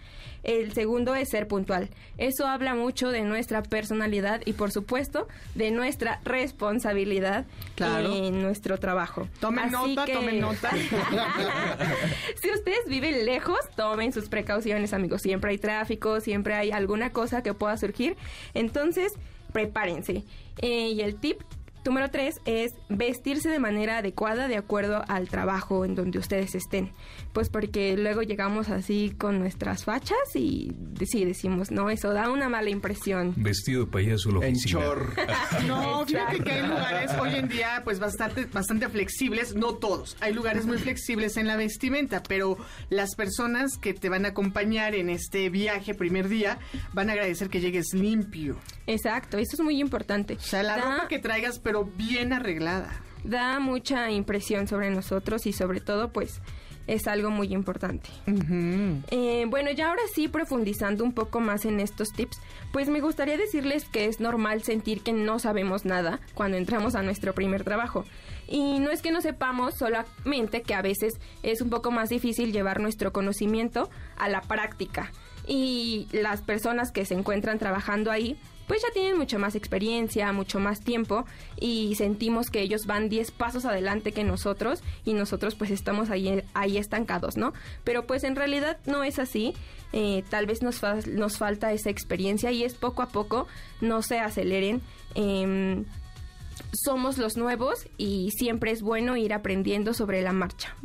El 0.43 0.72
segundo 0.72 1.14
es 1.14 1.28
ser 1.28 1.47
puntual. 1.49 1.91
Eso 2.18 2.47
habla 2.47 2.74
mucho 2.74 3.11
de 3.11 3.22
nuestra 3.22 3.62
personalidad 3.62 4.41
y 4.47 4.55
por 4.55 4.70
supuesto 4.72 5.28
de 5.55 5.70
nuestra 5.70 6.20
responsabilidad 6.24 7.45
Claro. 7.74 8.14
en 8.14 8.41
nuestro 8.43 8.78
trabajo. 8.78 9.28
Tomen 9.41 9.64
Así 9.74 9.95
nota, 9.95 10.07
que- 10.07 10.14
tomen 10.14 10.41
nota. 10.41 10.70
si 12.41 12.51
ustedes 12.51 12.86
viven 12.88 13.24
lejos, 13.26 13.59
tomen 13.76 14.12
sus 14.12 14.28
precauciones, 14.28 14.93
amigos. 14.93 15.22
Siempre 15.22 15.51
hay 15.51 15.59
tráfico, 15.59 16.20
siempre 16.20 16.55
hay 16.55 16.70
alguna 16.72 17.11
cosa 17.11 17.43
que 17.43 17.55
pueda 17.55 17.76
surgir. 17.76 18.16
Entonces, 18.55 19.12
prepárense. 19.53 20.24
Eh, 20.59 20.91
y 20.91 21.01
el 21.03 21.16
tip 21.16 21.41
número 21.84 22.11
tres 22.11 22.41
es 22.45 22.74
vestirse 22.88 23.49
de 23.49 23.59
manera 23.59 23.99
adecuada 23.99 24.49
de 24.49 24.57
acuerdo 24.57 25.03
al 25.09 25.28
trabajo 25.28 25.84
en 25.84 25.95
donde 25.95 26.18
ustedes 26.18 26.55
estén. 26.55 26.93
Pues 27.33 27.49
porque 27.49 27.97
luego 27.97 28.22
llegamos 28.22 28.70
así 28.70 29.14
con 29.16 29.39
nuestras 29.39 29.85
fachas 29.85 30.18
y 30.35 30.72
sí 31.07 31.24
decimos, 31.24 31.70
no, 31.70 31.89
eso 31.89 32.12
da 32.12 32.28
una 32.28 32.49
mala 32.49 32.70
impresión. 32.70 33.35
Vestido 33.37 33.85
de 33.85 33.91
payaso 33.93 34.31
oficina. 34.31 34.81
chor. 34.83 35.12
No, 35.66 36.05
fíjate 36.07 36.41
que 36.41 36.51
hay 36.51 36.62
lugares 36.66 37.12
hoy 37.20 37.35
en 37.37 37.49
día 37.49 37.83
pues 37.85 38.01
bastante, 38.01 38.47
bastante 38.47 38.89
flexibles, 38.89 39.55
no 39.55 39.74
todos, 39.74 40.16
hay 40.20 40.33
lugares 40.35 40.66
muy 40.66 40.78
flexibles 40.78 41.37
en 41.37 41.47
la 41.47 41.55
vestimenta, 41.57 42.20
pero 42.22 42.57
las 42.89 43.14
personas 43.14 43.78
que 43.78 43.95
te 43.95 44.09
van 44.09 44.24
a 44.24 44.28
acompañar 44.31 44.95
en 44.97 45.09
este 45.09 45.51
viaje 45.51 45.95
primer 45.95 46.28
día 46.28 46.59
van 46.93 47.11
a 47.11 47.12
agradecer 47.12 47.49
que 47.49 47.61
llegues 47.61 47.93
limpio. 47.95 48.57
Exacto, 48.89 49.39
eso 49.39 49.55
es 49.57 49.61
muy 49.61 49.81
importante. 49.81 50.35
O 50.35 50.41
sea, 50.41 50.64
la 50.64 50.76
Da- 50.76 50.83
ropa 50.83 51.09
que 51.09 51.20
traigas 51.20 51.61
pero 51.61 51.85
bien 51.85 52.33
arreglada. 52.33 52.91
da 53.22 53.61
mucha 53.61 54.11
impresión 54.11 54.66
sobre 54.66 54.91
nosotros 54.91 55.47
y 55.47 55.53
sobre 55.53 55.81
todo 55.81 56.12
pues 56.12 56.41
es 56.91 57.07
algo 57.07 57.30
muy 57.30 57.55
importante. 57.55 58.11
Eh, 59.11 59.45
bueno, 59.49 59.70
ya 59.70 59.91
ahora 59.91 60.03
sí, 60.12 60.26
profundizando 60.26 61.05
un 61.05 61.12
poco 61.12 61.38
más 61.38 61.64
en 61.64 61.78
estos 61.78 62.12
tips, 62.12 62.41
pues 62.72 62.88
me 62.88 63.01
gustaría 63.01 63.36
decirles 63.36 63.84
que 63.84 64.07
es 64.07 64.18
normal 64.18 64.64
sentir 64.64 65.03
que 65.03 65.12
no 65.12 65.38
sabemos 65.38 65.84
nada 65.84 66.18
cuando 66.34 66.57
entramos 66.57 66.97
a 66.97 67.03
nuestro 67.03 67.32
primer 67.32 67.62
trabajo. 67.62 68.05
Y 68.49 68.80
no 68.80 68.91
es 68.91 69.03
que 69.03 69.12
no 69.12 69.20
sepamos, 69.20 69.74
solamente 69.74 70.62
que 70.62 70.74
a 70.74 70.82
veces 70.82 71.20
es 71.45 71.61
un 71.61 71.70
poco 71.70 71.93
más 71.93 72.09
difícil 72.09 72.53
llevar 72.53 72.80
nuestro 72.80 73.12
conocimiento 73.12 73.88
a 74.16 74.28
la 74.28 74.41
práctica. 74.41 75.12
Y 75.47 76.09
las 76.11 76.43
personas 76.43 76.91
que 76.91 77.05
se 77.05 77.14
encuentran 77.14 77.61
trabajando 77.61 78.11
ahí 78.11 78.36
pues 78.71 78.83
ya 78.83 78.93
tienen 78.93 79.18
mucha 79.18 79.37
más 79.37 79.57
experiencia, 79.57 80.33
mucho 80.33 80.61
más 80.61 80.79
tiempo 80.79 81.25
y 81.59 81.97
sentimos 81.97 82.51
que 82.51 82.61
ellos 82.61 82.87
van 82.87 83.09
10 83.09 83.33
pasos 83.33 83.64
adelante 83.64 84.12
que 84.12 84.23
nosotros 84.23 84.85
y 85.05 85.14
nosotros 85.14 85.57
pues 85.57 85.73
estamos 85.73 86.09
ahí, 86.09 86.45
ahí 86.55 86.79
estancados, 86.79 87.37
¿no? 87.37 87.53
Pero 87.83 88.07
pues 88.07 88.23
en 88.23 88.37
realidad 88.37 88.79
no 88.87 89.03
es 89.03 89.18
así, 89.18 89.55
eh, 89.93 90.23
tal 90.31 90.47
vez 90.47 90.62
nos, 90.62 90.83
nos 91.09 91.37
falta 91.37 91.73
esa 91.73 91.91
experiencia 91.91 92.53
y 92.53 92.62
es 92.62 92.75
poco 92.75 93.03
a 93.03 93.09
poco, 93.09 93.49
no 93.81 94.03
se 94.03 94.21
aceleren. 94.21 94.83
Em, 95.16 95.85
somos 96.73 97.18
los 97.18 97.37
nuevos 97.37 97.89
y 97.99 98.31
siempre 98.31 98.71
es 98.71 98.83
bueno 98.83 99.16
ir 99.16 99.33
aprendiendo 99.33 99.95
sobre 99.95 100.23
la 100.23 100.31
marcha. 100.33 100.77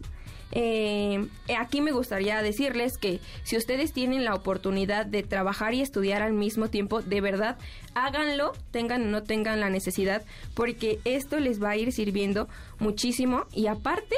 Eh, 0.51 1.27
aquí 1.57 1.81
me 1.81 1.91
gustaría 1.91 2.41
decirles 2.41 2.97
que 2.97 3.19
si 3.43 3.57
ustedes 3.57 3.93
tienen 3.93 4.23
la 4.23 4.35
oportunidad 4.35 5.05
de 5.05 5.23
trabajar 5.23 5.73
y 5.73 5.81
estudiar 5.81 6.21
al 6.21 6.33
mismo 6.33 6.69
tiempo, 6.69 7.01
de 7.01 7.21
verdad, 7.21 7.57
háganlo, 7.93 8.53
tengan 8.71 9.03
o 9.03 9.05
no 9.07 9.23
tengan 9.23 9.59
la 9.59 9.69
necesidad, 9.69 10.23
porque 10.53 10.99
esto 11.03 11.39
les 11.39 11.61
va 11.61 11.71
a 11.71 11.77
ir 11.77 11.91
sirviendo 11.91 12.47
muchísimo 12.79 13.45
y 13.53 13.67
aparte 13.67 14.15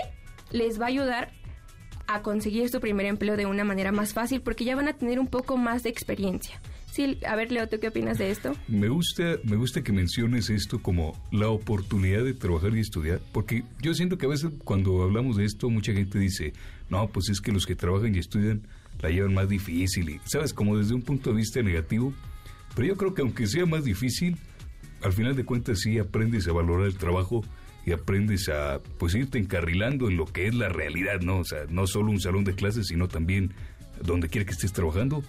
les 0.51 0.80
va 0.80 0.86
a 0.86 0.89
ayudar 0.89 1.32
a 2.07 2.21
conseguir 2.21 2.69
su 2.69 2.80
primer 2.80 3.05
empleo 3.05 3.36
de 3.36 3.45
una 3.45 3.63
manera 3.63 3.91
más 3.91 4.13
fácil 4.13 4.41
porque 4.41 4.63
ya 4.63 4.75
van 4.75 4.88
a 4.88 4.93
tener 4.93 5.19
un 5.19 5.28
poco 5.28 5.57
más 5.57 5.84
de 5.84 5.89
experiencia. 5.89 6.61
A 7.27 7.35
ver, 7.35 7.51
Leo, 7.51 7.67
¿tú 7.67 7.79
qué 7.79 7.89
opinas 7.89 8.17
de 8.17 8.31
esto? 8.31 8.53
Me 8.67 8.89
gusta, 8.89 9.37
me 9.43 9.55
gusta 9.55 9.83
que 9.83 9.91
menciones 9.91 10.49
esto 10.49 10.81
como 10.81 11.13
la 11.31 11.49
oportunidad 11.49 12.23
de 12.23 12.33
trabajar 12.33 12.75
y 12.75 12.79
estudiar, 12.79 13.19
porque 13.31 13.63
yo 13.81 13.93
siento 13.93 14.17
que 14.17 14.25
a 14.25 14.29
veces 14.29 14.51
cuando 14.63 15.03
hablamos 15.03 15.37
de 15.37 15.45
esto, 15.45 15.69
mucha 15.69 15.93
gente 15.93 16.17
dice, 16.17 16.53
no, 16.89 17.07
pues 17.09 17.29
es 17.29 17.39
que 17.39 17.51
los 17.51 17.65
que 17.65 17.75
trabajan 17.75 18.15
y 18.15 18.19
estudian 18.19 18.63
la 19.01 19.09
llevan 19.09 19.33
más 19.33 19.47
difícil, 19.47 20.09
y, 20.09 20.19
¿sabes? 20.25 20.53
Como 20.53 20.77
desde 20.77 20.95
un 20.95 21.03
punto 21.03 21.29
de 21.29 21.35
vista 21.35 21.61
negativo. 21.61 22.13
Pero 22.75 22.87
yo 22.87 22.97
creo 22.97 23.13
que 23.13 23.21
aunque 23.21 23.45
sea 23.45 23.65
más 23.65 23.83
difícil, 23.83 24.37
al 25.03 25.13
final 25.13 25.35
de 25.35 25.45
cuentas 25.45 25.81
sí 25.81 25.99
aprendes 25.99 26.47
a 26.47 26.51
valorar 26.51 26.87
el 26.87 26.97
trabajo 26.97 27.43
y 27.85 27.91
aprendes 27.91 28.49
a 28.49 28.81
pues 28.97 29.13
irte 29.13 29.37
encarrilando 29.37 30.09
en 30.09 30.17
lo 30.17 30.25
que 30.25 30.47
es 30.47 30.55
la 30.55 30.69
realidad, 30.69 31.21
¿no? 31.21 31.37
O 31.39 31.45
sea, 31.45 31.65
no 31.69 31.85
solo 31.85 32.11
un 32.11 32.19
salón 32.19 32.43
de 32.43 32.55
clases, 32.55 32.87
sino 32.87 33.07
también 33.07 33.53
donde 34.03 34.29
quiera 34.29 34.45
que 34.45 34.51
estés 34.51 34.73
trabajando 34.73 35.23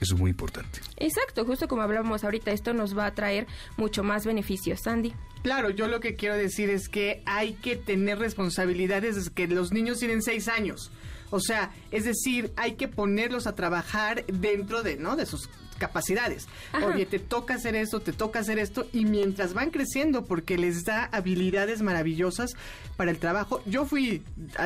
eso 0.00 0.14
es 0.14 0.20
muy 0.20 0.30
importante. 0.30 0.80
Exacto, 0.96 1.44
justo 1.44 1.68
como 1.68 1.82
hablábamos 1.82 2.24
ahorita, 2.24 2.50
esto 2.52 2.72
nos 2.72 2.96
va 2.96 3.06
a 3.06 3.14
traer 3.14 3.46
mucho 3.76 4.02
más 4.02 4.24
beneficios, 4.24 4.80
Sandy. 4.82 5.12
Claro, 5.42 5.70
yo 5.70 5.88
lo 5.88 6.00
que 6.00 6.16
quiero 6.16 6.36
decir 6.36 6.70
es 6.70 6.88
que 6.88 7.22
hay 7.26 7.54
que 7.54 7.76
tener 7.76 8.18
responsabilidades 8.18 9.16
desde 9.16 9.30
que 9.30 9.46
los 9.46 9.72
niños 9.72 9.98
tienen 9.98 10.22
seis 10.22 10.48
años. 10.48 10.90
O 11.30 11.40
sea, 11.40 11.72
es 11.90 12.04
decir, 12.04 12.52
hay 12.56 12.74
que 12.74 12.88
ponerlos 12.88 13.46
a 13.46 13.54
trabajar 13.54 14.24
dentro 14.26 14.82
de, 14.82 14.96
¿no? 14.96 15.16
De 15.16 15.26
sus 15.26 15.48
capacidades. 15.78 16.46
Oye, 16.84 17.06
te 17.06 17.18
toca 17.18 17.54
hacer 17.54 17.74
esto, 17.74 18.00
te 18.00 18.12
toca 18.12 18.40
hacer 18.40 18.58
esto, 18.58 18.86
y 18.92 19.04
mientras 19.04 19.54
van 19.54 19.70
creciendo, 19.70 20.24
porque 20.24 20.58
les 20.58 20.84
da 20.84 21.04
habilidades 21.06 21.82
maravillosas 21.82 22.52
para 22.96 23.10
el 23.10 23.18
trabajo. 23.18 23.62
Yo 23.66 23.86
fui 23.86 24.22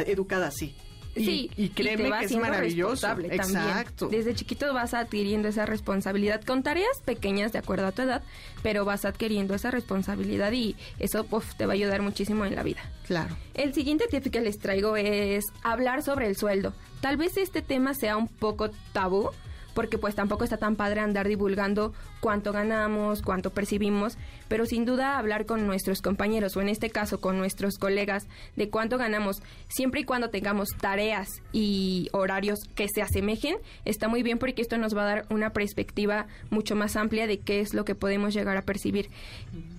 educada 0.06 0.48
así. 0.48 0.74
Sí, 1.14 1.50
y, 1.56 1.68
créeme 1.68 2.10
que 2.18 2.24
es 2.26 2.36
maravilloso. 2.36 3.08
Exacto. 3.30 4.08
Desde 4.08 4.34
chiquito 4.34 4.72
vas 4.74 4.94
adquiriendo 4.94 5.48
esa 5.48 5.66
responsabilidad 5.66 6.42
con 6.42 6.62
tareas 6.62 7.00
pequeñas 7.04 7.52
de 7.52 7.58
acuerdo 7.58 7.86
a 7.86 7.92
tu 7.92 8.02
edad, 8.02 8.22
pero 8.62 8.84
vas 8.84 9.04
adquiriendo 9.04 9.54
esa 9.54 9.70
responsabilidad 9.70 10.52
y 10.52 10.76
eso 10.98 11.26
te 11.56 11.66
va 11.66 11.72
a 11.72 11.74
ayudar 11.74 12.02
muchísimo 12.02 12.44
en 12.44 12.54
la 12.54 12.62
vida. 12.62 12.80
Claro. 13.06 13.36
El 13.54 13.74
siguiente 13.74 14.06
tip 14.08 14.30
que 14.30 14.40
les 14.40 14.58
traigo 14.58 14.96
es 14.96 15.44
hablar 15.62 16.02
sobre 16.02 16.26
el 16.26 16.36
sueldo. 16.36 16.72
Tal 17.00 17.16
vez 17.16 17.36
este 17.36 17.62
tema 17.62 17.94
sea 17.94 18.16
un 18.16 18.28
poco 18.28 18.70
tabú, 18.92 19.30
porque 19.74 19.98
pues 19.98 20.14
tampoco 20.14 20.44
está 20.44 20.56
tan 20.56 20.76
padre 20.76 21.00
andar 21.00 21.28
divulgando 21.28 21.92
cuánto 22.20 22.52
ganamos, 22.52 23.22
cuánto 23.22 23.50
percibimos, 23.50 24.16
pero 24.48 24.66
sin 24.66 24.84
duda 24.84 25.18
hablar 25.18 25.46
con 25.46 25.66
nuestros 25.66 26.00
compañeros 26.00 26.56
o 26.56 26.60
en 26.60 26.68
este 26.68 26.90
caso 26.90 27.20
con 27.20 27.38
nuestros 27.38 27.78
colegas 27.78 28.26
de 28.56 28.70
cuánto 28.70 28.98
ganamos, 28.98 29.42
siempre 29.68 30.00
y 30.02 30.04
cuando 30.04 30.30
tengamos 30.30 30.68
tareas 30.80 31.42
y 31.52 32.08
horarios 32.12 32.60
que 32.74 32.88
se 32.88 33.02
asemejen, 33.02 33.56
está 33.84 34.08
muy 34.08 34.22
bien 34.22 34.38
porque 34.38 34.62
esto 34.62 34.78
nos 34.78 34.96
va 34.96 35.02
a 35.02 35.06
dar 35.06 35.26
una 35.30 35.50
perspectiva 35.50 36.26
mucho 36.50 36.76
más 36.76 36.96
amplia 36.96 37.26
de 37.26 37.40
qué 37.40 37.60
es 37.60 37.74
lo 37.74 37.84
que 37.84 37.94
podemos 37.94 38.34
llegar 38.34 38.56
a 38.56 38.62
percibir. 38.62 39.10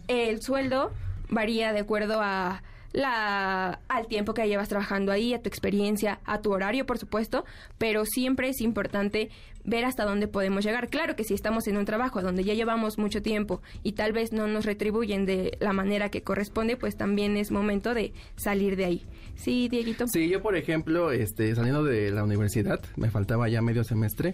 El 0.08 0.42
sueldo 0.42 0.92
varía 1.30 1.74
de 1.74 1.80
acuerdo 1.80 2.22
a 2.22 2.62
la, 2.96 3.82
al 3.90 4.08
tiempo 4.08 4.34
que 4.34 4.48
llevas 4.48 4.70
trabajando 4.70 5.12
ahí, 5.12 5.34
a 5.34 5.42
tu 5.42 5.50
experiencia, 5.50 6.22
a 6.24 6.42
tu 6.42 6.54
horario, 6.54 6.86
por 6.86 6.98
supuesto, 6.98 7.44
pero 7.78 8.06
siempre 8.06 8.48
es 8.48 8.62
importante 8.62 9.30
ver 9.66 9.84
hasta 9.84 10.06
dónde 10.06 10.30
podemos 10.30 10.64
llegar. 10.64 10.90
Claro 10.90 11.16
que 11.16 11.26
si 11.26 11.34
estamos 11.34 11.68
en 11.68 11.76
un 11.76 11.84
trabajo 11.84 12.22
donde 12.22 12.46
ya 12.46 12.54
llevamos 12.54 12.98
mucho 12.98 13.22
tiempo 13.22 13.62
y 13.84 13.94
tal 13.94 14.14
vez 14.14 14.32
no 14.32 14.48
nos 14.48 14.66
retribuyen 14.66 15.26
de 15.26 15.58
la 15.60 15.74
manera 15.74 16.10
que 16.10 16.22
corresponde, 16.22 16.78
pues 16.78 16.96
también 16.96 17.36
es 17.36 17.52
momento 17.52 17.94
de 17.94 18.14
salir 18.38 18.78
de 18.78 18.86
ahí. 18.86 19.06
Sí, 19.36 19.68
Dieguito. 19.68 20.08
Sí, 20.08 20.30
yo 20.30 20.42
por 20.42 20.56
ejemplo, 20.56 21.12
este, 21.12 21.54
saliendo 21.54 21.84
de 21.84 22.12
la 22.12 22.24
universidad, 22.24 22.80
me 22.96 23.10
faltaba 23.10 23.50
ya 23.50 23.62
medio 23.62 23.84
semestre, 23.84 24.34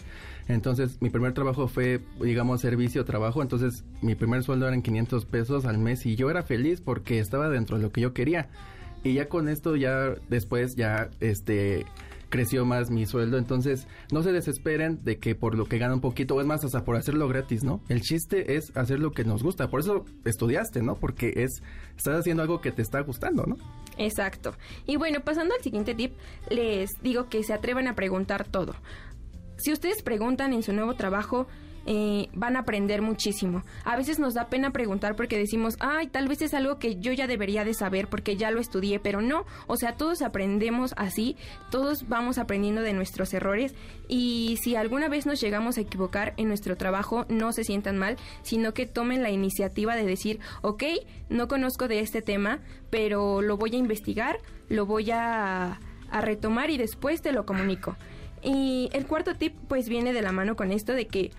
entonces 0.53 0.97
mi 1.01 1.09
primer 1.09 1.33
trabajo 1.33 1.67
fue, 1.67 2.01
digamos, 2.19 2.61
servicio, 2.61 3.05
trabajo, 3.05 3.41
entonces 3.41 3.83
mi 4.01 4.15
primer 4.15 4.43
sueldo 4.43 4.67
eran 4.67 4.81
500 4.81 5.25
pesos 5.25 5.65
al 5.65 5.77
mes 5.77 6.05
y 6.05 6.15
yo 6.15 6.29
era 6.29 6.43
feliz 6.43 6.81
porque 6.81 7.19
estaba 7.19 7.49
dentro 7.49 7.77
de 7.77 7.83
lo 7.83 7.91
que 7.91 8.01
yo 8.01 8.13
quería. 8.13 8.49
Y 9.03 9.13
ya 9.13 9.27
con 9.29 9.49
esto, 9.49 9.75
ya 9.75 10.15
después, 10.29 10.75
ya, 10.75 11.09
este 11.19 11.85
creció 12.31 12.65
más 12.65 12.89
mi 12.89 13.05
sueldo. 13.05 13.37
Entonces, 13.37 13.85
no 14.11 14.23
se 14.23 14.31
desesperen 14.31 15.03
de 15.03 15.19
que 15.19 15.35
por 15.35 15.53
lo 15.53 15.65
que 15.65 15.77
gana 15.77 15.93
un 15.93 16.01
poquito, 16.01 16.33
o 16.33 16.41
es 16.41 16.47
más, 16.47 16.63
hasta 16.63 16.83
por 16.83 16.95
hacerlo 16.95 17.27
gratis, 17.27 17.63
¿no? 17.63 17.81
El 17.89 18.01
chiste 18.01 18.55
es 18.55 18.75
hacer 18.75 18.99
lo 18.99 19.11
que 19.11 19.23
nos 19.23 19.43
gusta. 19.43 19.69
Por 19.69 19.81
eso 19.81 20.05
estudiaste, 20.25 20.81
¿no? 20.81 20.95
Porque 20.95 21.33
es, 21.35 21.61
estás 21.95 22.21
haciendo 22.21 22.41
algo 22.41 22.61
que 22.61 22.71
te 22.71 22.81
está 22.81 23.01
gustando, 23.01 23.43
¿no? 23.45 23.57
Exacto. 23.97 24.55
Y 24.87 24.95
bueno, 24.95 25.19
pasando 25.19 25.53
al 25.53 25.61
siguiente 25.61 25.93
tip, 25.93 26.13
les 26.49 26.89
digo 27.03 27.29
que 27.29 27.43
se 27.43 27.53
atrevan 27.53 27.87
a 27.87 27.95
preguntar 27.95 28.47
todo. 28.47 28.73
Si 29.61 29.71
ustedes 29.71 30.01
preguntan 30.01 30.53
en 30.53 30.63
su 30.63 30.73
nuevo 30.73 30.95
trabajo, 30.95 31.45
eh, 31.85 32.29
van 32.33 32.55
a 32.55 32.59
aprender 32.59 33.01
muchísimo. 33.01 33.63
A 33.85 33.95
veces 33.95 34.17
nos 34.17 34.33
da 34.33 34.49
pena 34.49 34.71
preguntar 34.71 35.15
porque 35.15 35.37
decimos, 35.37 35.77
ay, 35.79 36.07
tal 36.07 36.27
vez 36.27 36.41
es 36.41 36.55
algo 36.55 36.79
que 36.79 36.99
yo 36.99 37.11
ya 37.11 37.27
debería 37.27 37.63
de 37.63 37.75
saber 37.75 38.07
porque 38.07 38.35
ya 38.35 38.49
lo 38.49 38.59
estudié, 38.59 38.99
pero 38.99 39.21
no, 39.21 39.45
o 39.67 39.77
sea, 39.77 39.97
todos 39.97 40.23
aprendemos 40.23 40.93
así, 40.97 41.35
todos 41.69 42.07
vamos 42.07 42.39
aprendiendo 42.39 42.81
de 42.81 42.93
nuestros 42.93 43.33
errores 43.33 43.73
y 44.07 44.57
si 44.63 44.75
alguna 44.75 45.09
vez 45.09 45.25
nos 45.25 45.41
llegamos 45.41 45.77
a 45.77 45.81
equivocar 45.81 46.33
en 46.37 46.47
nuestro 46.47 46.75
trabajo, 46.75 47.25
no 47.29 47.51
se 47.51 47.63
sientan 47.63 47.97
mal, 47.97 48.17
sino 48.43 48.73
que 48.73 48.87
tomen 48.87 49.21
la 49.21 49.29
iniciativa 49.29 49.95
de 49.95 50.05
decir, 50.05 50.39
ok, 50.61 50.83
no 51.29 51.47
conozco 51.47 51.87
de 51.87 51.99
este 51.99 52.21
tema, 52.21 52.59
pero 52.89 53.41
lo 53.41 53.57
voy 53.57 53.75
a 53.75 53.79
investigar, 53.79 54.37
lo 54.69 54.85
voy 54.85 55.11
a, 55.11 55.79
a 56.11 56.21
retomar 56.21 56.69
y 56.69 56.77
después 56.77 57.21
te 57.21 57.31
lo 57.31 57.45
comunico. 57.45 57.95
Y 58.43 58.89
el 58.93 59.05
cuarto 59.05 59.35
tip 59.35 59.55
pues 59.67 59.89
viene 59.89 60.13
de 60.13 60.21
la 60.21 60.31
mano 60.31 60.55
con 60.55 60.71
esto 60.71 60.93
de 60.93 61.07
que 61.07 61.31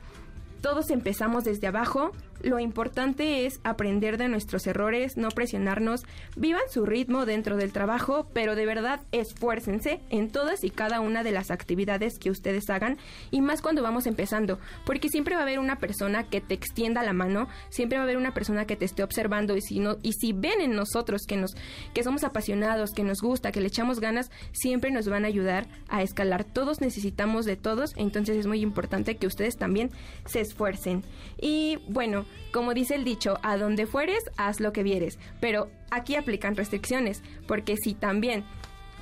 todos 0.61 0.90
empezamos 0.90 1.44
desde 1.44 1.66
abajo. 1.66 2.12
Lo 2.43 2.59
importante 2.59 3.47
es 3.47 3.61
aprender 3.62 4.18
de 4.18 4.28
nuestros 4.28 4.66
errores, 4.66 5.16
no 5.16 5.28
presionarnos, 5.28 6.03
vivan 6.36 6.62
su 6.70 6.84
ritmo 6.84 7.24
dentro 7.24 7.57
del 7.57 7.72
trabajo, 7.72 8.26
pero 8.32 8.57
de 8.57 8.66
verdad 8.66 9.01
esfuércense 9.12 10.01
en 10.11 10.28
todas 10.28 10.64
y 10.64 10.70
cada 10.70 11.01
una 11.01 11.22
de 11.22 11.30
las 11.30 11.53
actividades 11.53 12.18
que 12.18 12.30
ustedes 12.30 12.68
hagan 12.68 12.99
y 13.30 13.43
más 13.43 13.62
cuando 13.62 13.82
vamos 13.82 14.07
empezando, 14.07 14.59
porque 14.84 15.09
siempre 15.09 15.36
va 15.36 15.43
a 15.43 15.45
haber 15.45 15.61
una 15.61 15.76
persona 15.76 16.24
que 16.24 16.40
te 16.40 16.55
extienda 16.55 17.05
la 17.05 17.12
mano, 17.12 17.47
siempre 17.70 17.99
va 17.99 18.03
a 18.03 18.07
haber 18.07 18.16
una 18.16 18.34
persona 18.34 18.66
que 18.66 18.74
te 18.74 18.86
esté 18.86 19.05
observando 19.05 19.57
y 19.57 19.62
si 19.62 19.78
no 19.78 19.99
y 20.03 20.12
si 20.14 20.32
ven 20.32 20.61
en 20.61 20.74
nosotros 20.74 21.22
que 21.28 21.36
nos 21.36 21.55
que 21.95 22.03
somos 22.03 22.24
apasionados, 22.24 22.90
que 22.90 23.05
nos 23.05 23.20
gusta, 23.20 23.53
que 23.53 23.61
le 23.61 23.68
echamos 23.68 24.01
ganas, 24.01 24.32
siempre 24.51 24.90
nos 24.90 25.09
van 25.09 25.24
a 25.24 25.28
ayudar 25.28 25.68
a 25.88 26.03
escalar. 26.03 26.43
Todos 26.43 26.80
necesitamos 26.80 27.45
de 27.45 27.57
todos, 27.57 27.93
entonces 27.97 28.36
es 28.36 28.49
muy 28.49 28.62
importante 28.62 29.16
que 29.16 29.28
ustedes 29.28 29.57
también 29.57 29.90
se 30.26 30.40
esfuercen. 30.40 31.05
Y 31.40 31.78
bueno, 31.88 32.24
como 32.53 32.74
dice 32.74 32.95
el 32.95 33.05
dicho, 33.05 33.39
a 33.43 33.57
donde 33.57 33.87
fueres, 33.87 34.24
haz 34.37 34.61
lo 34.61 34.72
que 34.72 34.83
vieres. 34.83 35.18
Pero 35.41 35.70
aquí 35.91 36.16
aplican 36.16 36.57
restricciones, 36.57 37.22
porque 37.47 37.76
si 37.76 37.95
también 37.95 38.45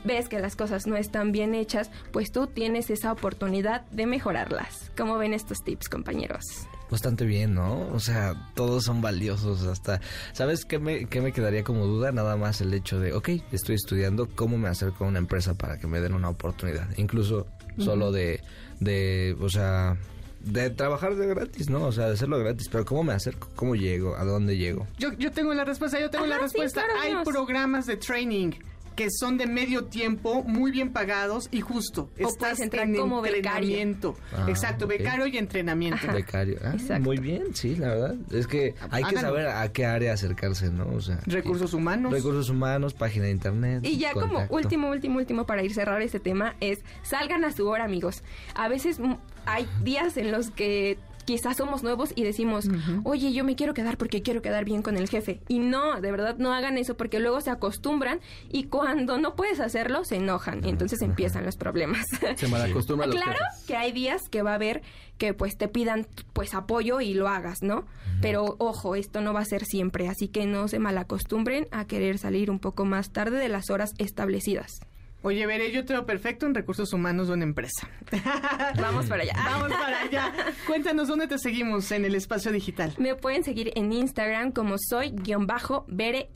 ves 0.05 0.29
que 0.29 0.39
las 0.39 0.57
cosas 0.57 0.87
no 0.87 0.97
están 0.97 1.33
bien 1.33 1.55
hechas, 1.55 1.91
pues 2.13 2.33
tú 2.33 2.47
tienes 2.47 2.91
esa 2.91 3.13
oportunidad 3.13 3.83
de 3.91 4.07
mejorarlas. 4.07 4.91
¿Cómo 4.97 5.19
ven 5.19 5.35
estos 5.35 5.59
tips, 5.65 5.89
compañeros? 5.89 6.45
bastante 6.91 7.25
bien, 7.25 7.55
¿no? 7.55 7.89
O 7.93 8.01
sea, 8.01 8.51
todos 8.55 8.85
son 8.85 9.01
valiosos 9.01 9.63
hasta... 9.63 10.01
¿Sabes 10.33 10.65
qué 10.65 10.79
me, 10.79 11.07
qué 11.07 11.21
me 11.21 11.33
quedaría 11.33 11.63
como 11.63 11.87
duda? 11.87 12.13
Nada 12.13 12.37
más 12.37 12.61
el 12.61 12.75
hecho 12.75 12.99
de, 12.99 13.13
ok, 13.13 13.29
estoy 13.53 13.77
estudiando, 13.77 14.29
¿cómo 14.35 14.59
me 14.59 14.69
acerco 14.69 15.05
a 15.05 15.09
una 15.09 15.19
empresa 15.19 15.55
para 15.55 15.79
que 15.79 15.87
me 15.87 16.01
den 16.01 16.15
una 16.15 16.29
oportunidad? 16.29 16.89
Incluso 16.97 17.47
solo 17.79 18.13
de, 18.13 18.43
de, 18.81 19.37
o 19.41 19.49
sea, 19.49 19.97
de 20.41 20.71
trabajar 20.71 21.15
de 21.17 21.27
gratis, 21.27 21.69
¿no? 21.71 21.85
O 21.87 21.93
sea, 21.93 22.07
de 22.07 22.15
hacerlo 22.15 22.39
gratis, 22.39 22.69
pero 22.69 22.85
¿cómo 22.85 23.05
me 23.05 23.13
acerco? 23.13 23.49
¿Cómo 23.57 23.75
llego? 23.75 24.17
¿A 24.17 24.25
dónde 24.25 24.57
llego? 24.57 24.87
Yo, 24.99 25.13
yo 25.15 25.31
tengo 25.33 25.53
la 25.55 25.65
respuesta, 25.65 26.01
yo 26.01 26.11
tengo 26.11 26.27
la 26.27 26.37
sí, 26.37 26.43
respuesta. 26.43 26.83
claro, 26.85 27.19
Hay 27.19 27.25
programas 27.25 27.87
de 27.87 27.97
training 27.97 28.53
que 29.01 29.09
son 29.11 29.39
de 29.39 29.47
medio 29.47 29.85
tiempo, 29.87 30.43
muy 30.45 30.71
bien 30.71 30.93
pagados 30.93 31.49
y 31.51 31.63
justo 31.63 32.11
O 32.23 32.29
estás 32.29 32.37
puedes 32.37 32.61
entrar 32.61 32.87
en 32.87 32.97
como 32.97 33.23
becario. 33.23 33.41
entrenamiento. 33.41 34.17
Ah, 34.31 34.45
Exacto, 34.47 34.87
becario 34.87 35.27
y 35.27 35.39
entrenamiento. 35.39 35.97
Ajá. 36.03 36.13
Becario. 36.21 36.59
Ah, 36.63 36.73
Exacto. 36.75 37.03
muy 37.05 37.17
bien, 37.17 37.55
sí, 37.55 37.77
la 37.77 37.89
verdad. 37.89 38.15
Es 38.31 38.47
que 38.47 38.75
hay 38.91 39.03
que 39.05 39.17
saber 39.17 39.47
a 39.47 39.73
qué 39.73 39.87
área 39.87 40.13
acercarse, 40.13 40.71
¿no? 40.71 40.87
O 40.89 41.01
sea, 41.01 41.19
Recursos 41.25 41.73
humanos. 41.73 42.13
recursos 42.13 42.51
humanos, 42.51 42.93
página 42.93 43.25
de 43.25 43.31
internet. 43.31 43.81
Y 43.87 43.97
ya 43.97 44.13
como 44.13 44.45
último, 44.51 44.91
último, 44.91 45.17
último 45.19 45.47
para 45.47 45.63
ir 45.63 45.73
cerrar 45.73 46.03
este 46.03 46.21
tema 46.21 46.55
es 46.61 46.81
salgan 47.03 47.43
a 47.47 47.53
su 47.53 47.67
hora, 47.69 47.85
amigos. 47.85 48.23
A 48.55 48.69
veces 48.69 48.99
hay 49.47 49.67
días 49.83 50.19
en 50.19 50.31
los 50.31 50.51
que 50.51 50.99
quizás 51.31 51.57
somos 51.59 51.85
nuevos 51.85 52.11
y 52.17 52.25
decimos, 52.25 52.69
oye, 53.05 53.33
yo 53.33 53.45
me 53.45 53.55
quiero 53.55 53.73
quedar 53.73 53.97
porque 53.97 54.21
quiero 54.21 54.43
quedar 54.43 54.65
bien 54.65 54.83
con 54.83 54.97
el 54.97 55.09
jefe. 55.09 55.41
Y 55.47 55.61
no, 55.61 56.01
de 56.01 56.11
verdad 56.11 56.37
no 56.39 56.53
hagan 56.53 56.77
eso 56.77 56.97
porque 56.97 57.21
luego 57.21 57.41
se 57.41 57.51
acostumbran 57.51 58.19
y 58.51 58.65
cuando 58.65 59.17
no 59.19 59.37
puedes 59.37 59.61
hacerlo 59.61 60.05
se 60.05 60.17
enojan. 60.17 60.65
Y 60.65 60.71
entonces 60.71 61.01
empiezan 61.03 61.45
los 61.45 61.57
problemas. 61.57 62.05
Se 62.37 62.49
malacostumbra 62.49 63.05
a 63.05 63.07
los 63.07 63.15
Claro 63.17 63.39
jefes. 63.53 63.67
que 63.69 63.77
hay 63.77 63.93
días 63.93 64.23
que 64.29 64.43
va 64.43 64.51
a 64.51 64.55
haber 64.55 64.83
que 65.19 65.33
pues 65.35 65.57
te 65.57 65.69
pidan 65.69 66.09
pues 66.33 66.53
apoyo 66.55 67.01
y 67.01 67.15
lo 67.15 67.29
hagas, 67.29 67.59
¿no? 67.63 67.87
Pero 68.21 68.57
ojo, 68.59 68.97
esto 68.97 69.21
no 69.21 69.33
va 69.33 69.41
a 69.41 69.45
ser 69.45 69.65
siempre, 69.67 70.09
así 70.09 70.27
que 70.27 70.47
no 70.47 70.67
se 70.67 70.79
malacostumbren 70.81 71.69
a 71.71 71.87
querer 71.87 72.19
salir 72.19 72.51
un 72.51 72.59
poco 72.59 72.85
más 72.85 73.13
tarde 73.13 73.39
de 73.39 73.49
las 73.49 73.71
horas 73.71 73.93
establecidas. 73.99 74.81
Oye, 75.23 75.45
veré, 75.47 75.71
yo 75.71 75.85
te 75.85 75.93
veo 75.93 76.07
perfecto 76.07 76.47
en 76.47 76.55
recursos 76.55 76.93
humanos 76.95 77.29
de 77.29 77.35
una 77.35 77.45
empresa. 77.45 77.89
Vamos 78.81 79.07
para 79.07 79.23
allá. 79.23 79.35
Vamos 79.37 79.71
para 79.73 80.01
allá. 80.01 80.33
Cuéntanos 80.67 81.09
dónde 81.09 81.27
te 81.29 81.39
seguimos 81.39 81.91
en 81.93 82.07
el 82.07 82.15
espacio 82.15 82.53
digital. 82.53 82.95
Me 82.99 83.15
pueden 83.15 83.45
seguir 83.45 83.71
en 83.75 83.93
Instagram 83.93 84.53
como 84.53 84.77
soy-bere. 84.79 86.31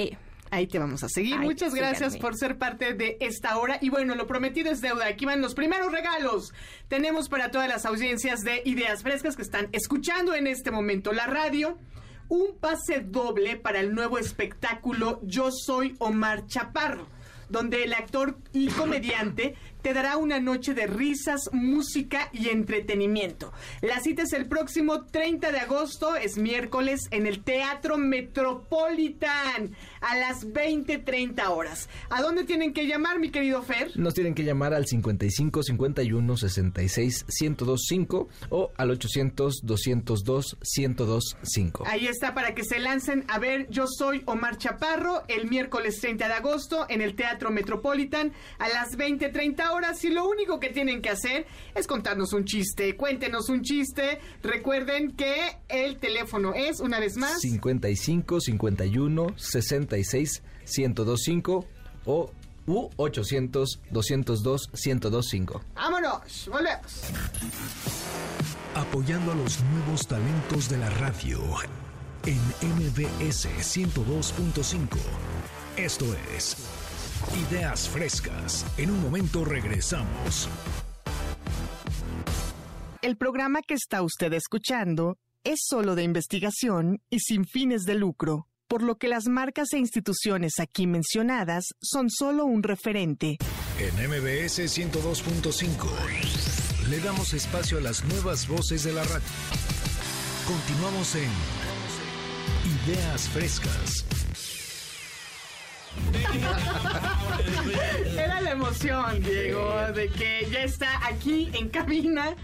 Ahí 0.51 0.67
te 0.67 0.79
vamos 0.79 1.03
a 1.03 1.09
seguir. 1.09 1.37
Ay, 1.39 1.47
Muchas 1.47 1.75
gracias 1.75 2.13
síganme. 2.13 2.21
por 2.21 2.37
ser 2.37 2.59
parte 2.59 2.93
de 2.95 3.17
esta 3.21 3.57
hora. 3.57 3.79
Y 3.81 3.89
bueno, 3.89 4.15
lo 4.15 4.27
prometido 4.27 4.71
es 4.71 4.81
deuda. 4.81 5.07
Aquí 5.07 5.25
van 5.25 5.41
los 5.41 5.55
primeros 5.55 5.91
regalos. 5.91 6.53
Tenemos 6.89 7.29
para 7.29 7.51
todas 7.51 7.69
las 7.69 7.87
audiencias 7.87 8.41
de 8.43 8.63
Ideas 8.65 9.03
Frescas 9.03 9.35
que 9.35 9.43
están 9.43 9.69
escuchando 9.73 10.35
en 10.35 10.47
este 10.47 10.71
momento 10.71 11.13
la 11.13 11.27
radio. 11.27 11.79
Un 12.29 12.59
pase 12.61 13.01
doble 13.01 13.57
para 13.57 13.81
el 13.81 13.95
nuevo 13.95 14.19
espectáculo 14.19 15.21
Yo 15.25 15.51
Soy 15.51 15.95
Omar 15.99 16.47
Chaparro, 16.47 17.07
donde 17.49 17.85
el 17.85 17.93
actor 17.93 18.37
y 18.53 18.69
comediante 18.69 19.55
te 19.85 19.93
dará 19.93 20.17
una 20.17 20.41
noche 20.41 20.73
de 20.73 20.87
risas, 20.87 21.51
música 21.53 22.31
y 22.33 22.49
entretenimiento. 22.49 23.53
La 23.83 24.01
cita 24.01 24.23
es 24.23 24.33
el 24.33 24.47
próximo 24.47 25.05
30 25.05 25.53
de 25.53 25.59
agosto, 25.59 26.17
es 26.17 26.39
miércoles, 26.39 27.01
en 27.11 27.27
el 27.27 27.45
Teatro 27.45 27.99
Metropolitan, 27.99 29.77
a 30.01 30.17
las 30.17 30.47
20.30 30.47 31.47
horas. 31.51 31.91
¿A 32.09 32.23
dónde 32.23 32.45
tienen 32.45 32.73
que 32.73 32.87
llamar, 32.87 33.19
mi 33.19 33.31
querido 33.31 33.63
Fer? 33.63 33.95
Nos 33.99 34.15
tienen 34.15 34.35
que 34.35 34.43
llamar 34.43 34.73
al 34.73 34.87
55 34.87 35.63
51 35.63 36.37
66 36.39 37.27
1025 37.43 38.29
o 38.49 38.73
al 38.79 38.91
800 38.91 39.61
202 39.65 40.57
1025. 40.79 41.85
Ahí 41.87 42.07
está 42.07 42.33
para 42.33 42.55
que 42.55 42.65
se 42.65 42.79
lancen 42.79 43.27
a 43.29 43.39
ver 43.39 43.69
Yo 43.69 43.85
Soy 43.87 44.23
Omar 44.25 44.57
Chaparro 44.57 45.25
el 45.29 45.51
miércoles 45.51 46.01
30 46.01 46.27
de 46.27 46.33
agosto 46.33 46.87
en 46.89 47.03
el 47.03 47.15
Teatro 47.15 47.51
Metropolitan 47.51 48.33
a 48.59 48.69
las 48.71 48.97
20.30 48.97 49.73
horas 49.73 49.74
y 50.03 50.09
lo 50.11 50.29
único 50.29 50.61
que 50.61 50.71
tienen 50.71 51.03
que 51.03 51.11
hacer 51.11 51.47
es 51.75 51.87
contarnos 51.87 52.33
un 52.33 52.45
chiste. 52.45 52.97
Cuéntenos 52.97 53.49
un 53.49 53.63
chiste. 53.63 54.21
Recuerden 54.43 55.17
que 55.17 55.59
el 55.69 55.99
teléfono 55.99 56.55
es, 56.55 56.79
una 56.81 57.01
vez 57.01 57.17
más, 57.17 57.41
55 57.41 58.41
51 58.41 59.27
66 59.37 60.43
1025 60.79 61.67
o 62.07 62.31
u 62.67 62.89
800 62.97 63.81
202 63.91 64.71
1025. 64.73 65.63
¡Vámonos! 65.75 66.49
¡Volvemos! 66.49 67.03
Apoyando 68.77 69.33
a 69.33 69.35
los 69.35 69.61
nuevos 69.65 70.07
talentos 70.07 70.69
de 70.69 70.79
la 70.79 70.91
radio 70.91 71.41
en 72.25 72.39
MBS 72.63 73.49
102.5. 73.59 74.99
Esto 75.77 76.07
es 76.37 76.57
Ideas 77.51 77.89
Frescas. 77.89 78.65
En 78.79 78.91
un 78.91 79.03
momento 79.03 79.45
regresamos. 79.45 80.49
El 83.03 83.17
programa 83.17 83.61
que 83.63 83.75
está 83.75 84.03
usted 84.03 84.33
escuchando 84.33 85.19
es 85.45 85.61
solo 85.63 85.95
de 85.95 86.05
investigación 86.05 87.03
y 87.11 87.21
sin 87.21 87.45
fines 87.45 87.85
de 87.85 87.97
lucro, 87.97 88.49
por 88.67 88.83
lo 88.83 88.97
que 88.97 89.09
las 89.09 89.27
marcas 89.27 89.75
e 89.75 89.79
instituciones 89.79 90.55
aquí 90.59 90.87
mencionadas 90.87 91.67
son 91.83 92.09
solo 92.09 92.47
un 92.47 92.63
referente. 92.63 93.37
En 93.79 93.95
MBS 94.09 94.61
102.5 94.61 96.89
le 96.89 97.01
damos 97.01 97.35
espacio 97.35 97.79
a 97.79 97.81
las 97.81 98.05
nuevas 98.05 98.47
voces 98.49 98.85
de 98.85 98.93
la 98.93 99.05
radio. 99.05 99.27
Continuamos 100.47 101.15
en 101.15 101.31
Ideas 102.87 103.29
Frescas. 103.29 104.05
Era 108.19 108.41
la 108.41 108.51
emoción, 108.53 109.23
Diego, 109.23 109.73
de 109.95 110.09
que 110.09 110.49
ya 110.51 110.63
está 110.63 111.07
aquí 111.07 111.51
en 111.55 111.69
cabina 111.69 112.35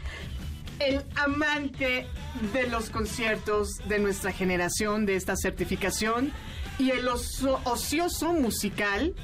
el 0.79 1.05
amante 1.17 2.07
de 2.53 2.67
los 2.69 2.91
conciertos 2.91 3.77
de 3.87 3.99
nuestra 3.99 4.33
generación, 4.33 5.05
de 5.07 5.17
esta 5.17 5.37
certificación, 5.37 6.33
y 6.79 6.91
el 6.91 7.07
oso- 7.09 7.61
ocioso 7.65 8.33
musical 8.33 9.15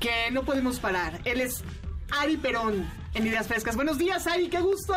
que 0.00 0.30
no 0.30 0.42
podemos 0.42 0.78
parar. 0.80 1.20
Él 1.24 1.40
es 1.40 1.64
Ari 2.20 2.36
Perón 2.36 2.86
en 3.14 3.26
Ideas 3.26 3.46
Frescas. 3.46 3.76
Buenos 3.76 3.98
días, 3.98 4.26
Ari, 4.26 4.48
qué 4.48 4.60
gusto. 4.60 4.94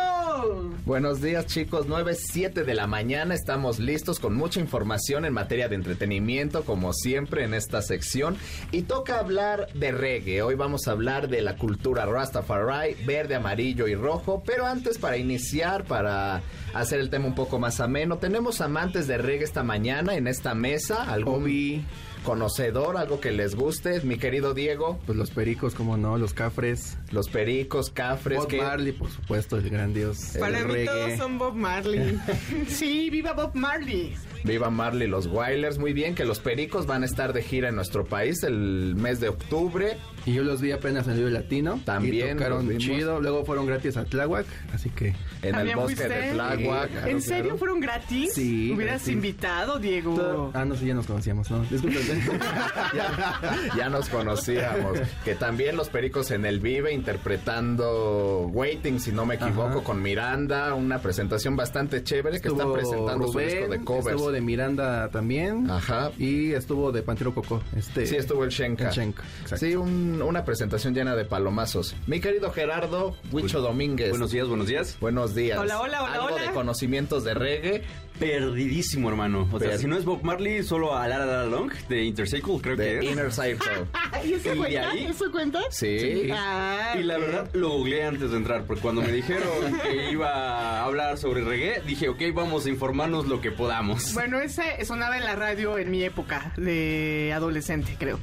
Buenos 0.84 1.20
días 1.20 1.46
chicos, 1.46 1.86
9, 1.86 2.14
7 2.14 2.64
de 2.64 2.74
la 2.74 2.86
mañana, 2.86 3.34
estamos 3.34 3.78
listos 3.78 4.18
con 4.20 4.34
mucha 4.34 4.60
información 4.60 5.24
en 5.24 5.34
materia 5.34 5.68
de 5.68 5.74
entretenimiento 5.74 6.64
como 6.64 6.92
siempre 6.92 7.44
en 7.44 7.54
esta 7.54 7.82
sección 7.82 8.36
y 8.72 8.82
toca 8.82 9.18
hablar 9.18 9.68
de 9.74 9.92
reggae, 9.92 10.42
hoy 10.42 10.54
vamos 10.54 10.88
a 10.88 10.92
hablar 10.92 11.28
de 11.28 11.42
la 11.42 11.56
cultura 11.56 12.06
Rastafari, 12.06 12.94
verde, 13.04 13.34
amarillo 13.34 13.86
y 13.88 13.94
rojo, 13.94 14.42
pero 14.46 14.66
antes 14.66 14.98
para 14.98 15.16
iniciar, 15.16 15.84
para 15.84 16.42
hacer 16.72 17.00
el 17.00 17.10
tema 17.10 17.26
un 17.26 17.34
poco 17.34 17.58
más 17.58 17.80
ameno, 17.80 18.18
tenemos 18.18 18.60
amantes 18.60 19.06
de 19.06 19.18
reggae 19.18 19.44
esta 19.44 19.62
mañana 19.62 20.14
en 20.14 20.26
esta 20.26 20.54
mesa, 20.54 21.02
algún 21.04 21.42
Obi. 21.42 21.84
Conocedor, 22.26 22.96
algo 22.96 23.20
que 23.20 23.30
les 23.30 23.54
guste, 23.54 24.00
mi 24.00 24.18
querido 24.18 24.52
Diego, 24.52 24.98
Pues 25.06 25.16
los 25.16 25.30
pericos, 25.30 25.74
como 25.76 25.96
no, 25.96 26.18
los 26.18 26.34
cafres. 26.34 26.98
los 27.12 27.28
pericos, 27.28 27.90
cafres, 27.90 28.38
Bob 28.38 28.48
que... 28.48 28.58
Marley, 28.60 28.92
por 28.92 29.08
supuesto, 29.08 29.56
el 29.56 29.70
gran 29.70 29.94
dios. 29.94 30.32
Para 30.38 30.64
mí 30.64 30.72
reggae. 30.72 30.86
todos 30.86 31.18
son 31.18 31.38
Bob 31.38 31.54
Marley. 31.54 32.20
sí, 32.68 33.10
viva 33.10 33.32
Bob 33.32 33.54
Marley. 33.54 34.16
Viva 34.46 34.70
Marley, 34.70 35.08
los 35.08 35.26
Wailers. 35.26 35.78
Muy 35.78 35.92
bien, 35.92 36.14
que 36.14 36.24
los 36.24 36.38
Pericos 36.40 36.86
van 36.86 37.02
a 37.02 37.06
estar 37.06 37.32
de 37.32 37.42
gira 37.42 37.68
en 37.68 37.74
nuestro 37.76 38.04
país 38.06 38.42
el 38.42 38.94
mes 38.96 39.20
de 39.20 39.28
octubre. 39.28 39.96
Y 40.24 40.34
yo 40.34 40.42
los 40.42 40.60
vi 40.60 40.72
apenas 40.72 41.06
en 41.06 41.12
el 41.12 41.18
Vive 41.18 41.30
Latino. 41.30 41.80
También 41.84 42.30
Y 42.30 42.32
tocaron 42.38 42.78
chido. 42.78 43.20
Luego 43.20 43.44
fueron 43.44 43.66
gratis 43.66 43.96
a 43.96 44.04
Tláhuac. 44.04 44.46
Así 44.74 44.90
que. 44.90 45.08
En 45.42 45.50
el 45.50 45.52
¿También 45.52 45.76
bosque 45.78 45.96
fuiste? 45.96 46.14
de 46.14 46.32
Tláhuac. 46.32 46.90
Claro, 46.90 47.06
¿En 47.08 47.22
serio 47.22 47.42
claro. 47.44 47.58
fueron 47.58 47.80
gratis? 47.80 48.32
Sí, 48.34 48.72
Hubieras 48.72 48.96
gratis. 49.02 49.12
invitado, 49.12 49.78
Diego. 49.78 50.14
todo- 50.16 50.50
Ah, 50.54 50.64
no 50.64 50.74
sé, 50.74 50.86
ya 50.86 50.94
nos 50.94 51.06
conocíamos, 51.06 51.48
¿no? 51.50 51.64
Ya, 52.94 53.56
ya 53.76 53.88
nos 53.88 54.08
conocíamos. 54.08 54.98
Que 55.24 55.34
también 55.34 55.76
los 55.76 55.88
Pericos 55.88 56.30
en 56.30 56.44
el 56.46 56.58
Vive 56.60 56.92
interpretando 56.92 58.48
Waiting, 58.52 59.00
si 59.00 59.12
no 59.12 59.26
me 59.26 59.36
equivoco, 59.36 59.68
Ajá. 59.78 59.82
con 59.84 60.02
Miranda. 60.02 60.74
Una 60.74 60.98
presentación 60.98 61.56
bastante 61.56 62.02
chévere 62.02 62.40
que 62.40 62.48
están 62.48 62.72
presentando 62.72 63.28
su 63.30 63.38
disco 63.38 63.68
de 63.68 63.80
covers. 63.84 64.35
De 64.36 64.42
Miranda 64.42 65.08
también. 65.08 65.70
Ajá. 65.70 66.10
Y 66.18 66.52
estuvo 66.52 66.92
de 66.92 67.00
Pantero 67.02 67.32
Coco. 67.34 67.62
Este, 67.74 68.04
Sí, 68.06 68.16
estuvo 68.16 68.44
el 68.44 68.50
Shenka. 68.50 68.88
El 68.88 68.94
Shenka. 68.94 69.22
Sí, 69.56 69.74
un- 69.74 70.20
una 70.20 70.44
presentación 70.44 70.94
llena 70.94 71.16
de 71.16 71.24
palomazos. 71.24 71.94
Mi 72.06 72.20
querido 72.20 72.50
Gerardo 72.52 73.16
Huicho 73.32 73.62
Domínguez. 73.62 74.10
Buenos 74.10 74.30
días, 74.32 74.46
buenos 74.46 74.66
días. 74.66 74.98
Buenos 75.00 75.34
días. 75.34 75.58
Hola, 75.58 75.80
hola, 75.80 76.02
hola, 76.02 76.12
Algo 76.12 76.34
hola. 76.34 76.42
de 76.42 76.50
conocimientos 76.50 77.24
de 77.24 77.32
reggae. 77.32 77.82
Perdidísimo, 78.18 79.08
hermano. 79.08 79.48
O 79.52 79.58
sea, 79.58 79.68
Pero- 79.70 79.78
si 79.80 79.86
no 79.86 79.96
es 79.96 80.04
Bob 80.04 80.22
Marley, 80.22 80.62
solo 80.62 80.96
a 80.96 81.06
La 81.08 81.18
La 81.18 81.26
La 81.26 81.44
Long 81.46 81.72
de 81.88 82.04
Intercycle, 82.04 82.58
creo 82.60 82.76
que 82.76 82.98
es. 82.98 83.04
Inner 83.04 83.32
Circle. 83.32 83.86
¿Y 84.24 84.32
eso 84.34 84.54
Y 84.54 84.56
cuenta? 84.58 84.90
ahí- 84.90 85.04
¿Eso 85.04 85.30
cuenta? 85.30 85.60
Sí. 85.70 86.28
Ah, 86.32 86.94
Y 86.98 87.02
la 87.02 87.18
verdad 87.18 87.50
lo 87.54 87.70
googleé 87.70 88.04
antes 88.04 88.30
de 88.30 88.36
entrar, 88.36 88.64
porque 88.64 88.82
cuando 88.82 89.02
me 89.02 89.12
dijeron 89.12 89.42
que 89.82 90.10
iba 90.10 90.30
a 90.30 90.84
hablar 90.84 91.18
sobre 91.18 91.42
reggae, 91.44 91.82
dije, 91.86 92.08
ok, 92.08 92.22
vamos 92.34 92.66
a 92.66 92.70
informarnos 92.70 93.26
lo 93.26 93.40
que 93.40 93.50
podamos. 93.52 94.14
Bueno, 94.14 94.40
ese 94.40 94.84
sonaba 94.84 95.16
en 95.18 95.24
la 95.24 95.36
radio 95.36 95.78
en 95.78 95.90
mi 95.90 96.02
época 96.04 96.52
de 96.56 97.32
adolescente, 97.34 97.96
creo. 97.98 98.18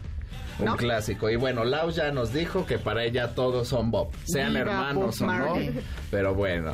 Un 0.60 0.66
¿No? 0.66 0.78
clásico. 0.78 1.30
Y 1.30 1.36
bueno, 1.36 1.64
Lau 1.64 1.90
ya 1.90 2.12
nos 2.12 2.34
dijo 2.34 2.66
que 2.66 2.78
para 2.78 3.04
ella 3.04 3.34
todos 3.34 3.68
son 3.68 3.92
Bob, 3.92 4.10
sean 4.26 4.56
hermanos 4.56 5.20
Bob 5.20 5.30
o 5.30 5.34
no. 5.34 5.56
Pero 6.12 6.34
bueno. 6.36 6.74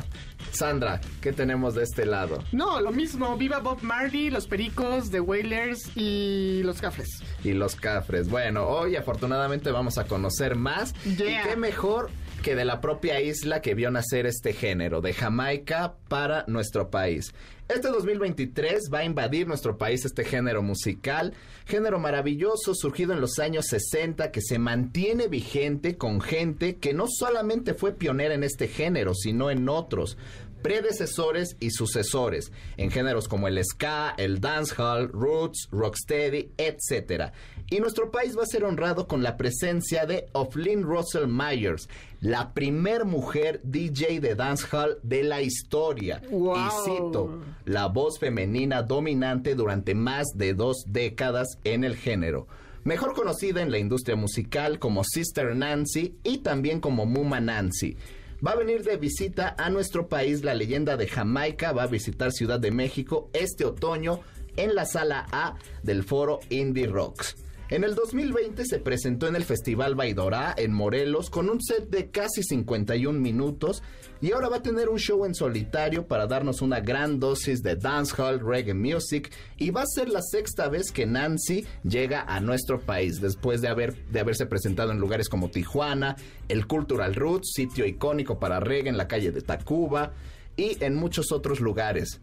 Sandra, 0.52 1.00
¿qué 1.20 1.32
tenemos 1.32 1.74
de 1.74 1.84
este 1.84 2.04
lado? 2.04 2.42
No, 2.52 2.80
lo 2.80 2.90
mismo. 2.90 3.36
Viva 3.36 3.60
Bob 3.60 3.82
Marley, 3.82 4.30
los 4.30 4.46
Pericos, 4.46 5.10
The 5.10 5.20
Wailers 5.20 5.96
y 5.96 6.62
los 6.64 6.80
Cafres. 6.80 7.22
Y 7.44 7.52
los 7.52 7.76
cafres. 7.76 8.28
Bueno, 8.28 8.66
hoy 8.66 8.96
afortunadamente 8.96 9.70
vamos 9.70 9.96
a 9.98 10.04
conocer 10.04 10.56
más. 10.56 10.92
Yeah. 11.04 11.44
Y 11.44 11.48
qué 11.48 11.56
mejor 11.56 12.10
que 12.42 12.54
de 12.56 12.64
la 12.64 12.80
propia 12.80 13.20
isla 13.20 13.60
que 13.60 13.74
vio 13.74 13.90
nacer 13.90 14.26
este 14.26 14.52
género, 14.52 15.00
de 15.00 15.12
Jamaica 15.12 15.94
para 16.08 16.44
nuestro 16.46 16.90
país. 16.90 17.34
Este 17.68 17.88
2023 17.88 18.90
va 18.92 18.98
a 18.98 19.04
invadir 19.04 19.46
nuestro 19.46 19.78
país 19.78 20.04
este 20.04 20.24
género 20.24 20.62
musical, 20.62 21.34
género 21.66 21.98
maravilloso 21.98 22.74
surgido 22.74 23.12
en 23.12 23.20
los 23.20 23.38
años 23.38 23.66
60 23.66 24.32
que 24.32 24.40
se 24.40 24.58
mantiene 24.58 25.28
vigente 25.28 25.96
con 25.96 26.20
gente 26.20 26.76
que 26.76 26.94
no 26.94 27.06
solamente 27.08 27.74
fue 27.74 27.92
pionera 27.92 28.34
en 28.34 28.42
este 28.42 28.66
género, 28.68 29.14
sino 29.14 29.50
en 29.50 29.68
otros 29.68 30.16
predecesores 30.62 31.56
y 31.60 31.70
sucesores 31.70 32.52
en 32.76 32.90
géneros 32.90 33.28
como 33.28 33.48
el 33.48 33.62
ska, 33.64 34.14
el 34.16 34.40
dancehall, 34.40 35.10
roots, 35.12 35.68
rocksteady, 35.70 36.50
etc. 36.58 37.32
Y 37.72 37.78
nuestro 37.78 38.10
país 38.10 38.36
va 38.36 38.42
a 38.42 38.46
ser 38.46 38.64
honrado 38.64 39.06
con 39.06 39.22
la 39.22 39.36
presencia 39.36 40.04
de 40.04 40.26
Oflyn 40.32 40.82
Russell 40.82 41.28
Myers, 41.28 41.88
la 42.20 42.52
primer 42.52 43.04
mujer 43.04 43.60
DJ 43.62 44.18
de 44.18 44.34
dancehall 44.34 44.98
de 45.04 45.22
la 45.22 45.40
historia. 45.40 46.20
Wow. 46.30 46.56
Y 46.56 46.70
cito, 46.84 47.40
la 47.66 47.86
voz 47.86 48.18
femenina 48.18 48.82
dominante 48.82 49.54
durante 49.54 49.94
más 49.94 50.26
de 50.34 50.52
dos 50.54 50.82
décadas 50.88 51.46
en 51.62 51.84
el 51.84 51.94
género. 51.94 52.48
Mejor 52.82 53.14
conocida 53.14 53.62
en 53.62 53.70
la 53.70 53.78
industria 53.78 54.16
musical 54.16 54.80
como 54.80 55.04
Sister 55.04 55.54
Nancy 55.54 56.16
y 56.24 56.38
también 56.38 56.80
como 56.80 57.06
Muma 57.06 57.38
Nancy. 57.38 57.96
Va 58.44 58.52
a 58.52 58.56
venir 58.56 58.82
de 58.82 58.96
visita 58.96 59.54
a 59.56 59.70
nuestro 59.70 60.08
país 60.08 60.42
la 60.42 60.54
leyenda 60.54 60.96
de 60.96 61.06
Jamaica, 61.06 61.70
va 61.70 61.84
a 61.84 61.88
visitar 61.88 62.32
Ciudad 62.32 62.58
de 62.58 62.72
México 62.72 63.30
este 63.32 63.64
otoño 63.64 64.22
en 64.56 64.74
la 64.74 64.86
sala 64.86 65.26
A 65.30 65.54
del 65.84 66.02
foro 66.02 66.40
Indie 66.48 66.88
Rocks. 66.88 67.36
En 67.70 67.84
el 67.84 67.94
2020 67.94 68.64
se 68.64 68.80
presentó 68.80 69.28
en 69.28 69.36
el 69.36 69.44
Festival 69.44 69.94
Baidorá 69.94 70.52
en 70.58 70.72
Morelos 70.72 71.30
con 71.30 71.48
un 71.48 71.62
set 71.62 71.88
de 71.88 72.10
casi 72.10 72.42
51 72.42 73.20
minutos 73.20 73.84
y 74.20 74.32
ahora 74.32 74.48
va 74.48 74.56
a 74.56 74.62
tener 74.62 74.88
un 74.88 74.98
show 74.98 75.24
en 75.24 75.36
solitario 75.36 76.04
para 76.04 76.26
darnos 76.26 76.62
una 76.62 76.80
gran 76.80 77.20
dosis 77.20 77.62
de 77.62 77.76
dancehall, 77.76 78.40
reggae 78.40 78.74
music 78.74 79.30
y 79.56 79.70
va 79.70 79.82
a 79.82 79.86
ser 79.86 80.08
la 80.08 80.20
sexta 80.20 80.68
vez 80.68 80.90
que 80.90 81.06
Nancy 81.06 81.64
llega 81.84 82.22
a 82.22 82.40
nuestro 82.40 82.80
país 82.80 83.20
después 83.20 83.60
de, 83.60 83.68
haber, 83.68 84.04
de 84.06 84.18
haberse 84.18 84.46
presentado 84.46 84.90
en 84.90 84.98
lugares 84.98 85.28
como 85.28 85.48
Tijuana, 85.48 86.16
el 86.48 86.66
Cultural 86.66 87.14
Roots, 87.14 87.52
sitio 87.54 87.86
icónico 87.86 88.40
para 88.40 88.58
reggae 88.58 88.88
en 88.88 88.96
la 88.96 89.06
calle 89.06 89.30
de 89.30 89.42
Tacuba 89.42 90.12
y 90.56 90.76
en 90.82 90.96
muchos 90.96 91.30
otros 91.30 91.60
lugares. 91.60 92.20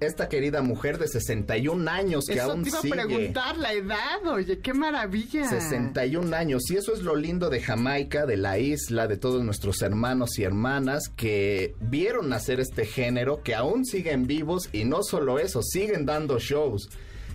Esta 0.00 0.30
querida 0.30 0.62
mujer 0.62 0.98
de 0.98 1.08
61 1.08 1.90
años 1.90 2.24
que 2.26 2.32
Eso 2.34 2.52
aún 2.52 2.62
te 2.62 2.70
iba 2.70 2.80
sigue. 2.80 3.00
a 3.00 3.06
preguntar 3.06 3.58
la 3.58 3.74
edad, 3.74 4.26
oye, 4.26 4.58
qué 4.60 4.72
maravilla. 4.72 5.46
61 5.46 6.34
años. 6.34 6.70
Y 6.70 6.76
eso 6.76 6.94
es 6.94 7.02
lo 7.02 7.16
lindo 7.16 7.50
de 7.50 7.60
Jamaica, 7.60 8.24
de 8.24 8.38
la 8.38 8.58
isla, 8.58 9.06
de 9.08 9.18
todos 9.18 9.44
nuestros 9.44 9.82
hermanos 9.82 10.38
y 10.38 10.44
hermanas 10.44 11.10
que 11.14 11.74
vieron 11.80 12.30
nacer 12.30 12.60
este 12.60 12.86
género, 12.86 13.42
que 13.42 13.54
aún 13.54 13.84
siguen 13.84 14.26
vivos 14.26 14.70
y 14.72 14.84
no 14.86 15.02
solo 15.02 15.38
eso, 15.38 15.60
siguen 15.62 16.06
dando 16.06 16.38
shows. 16.38 16.88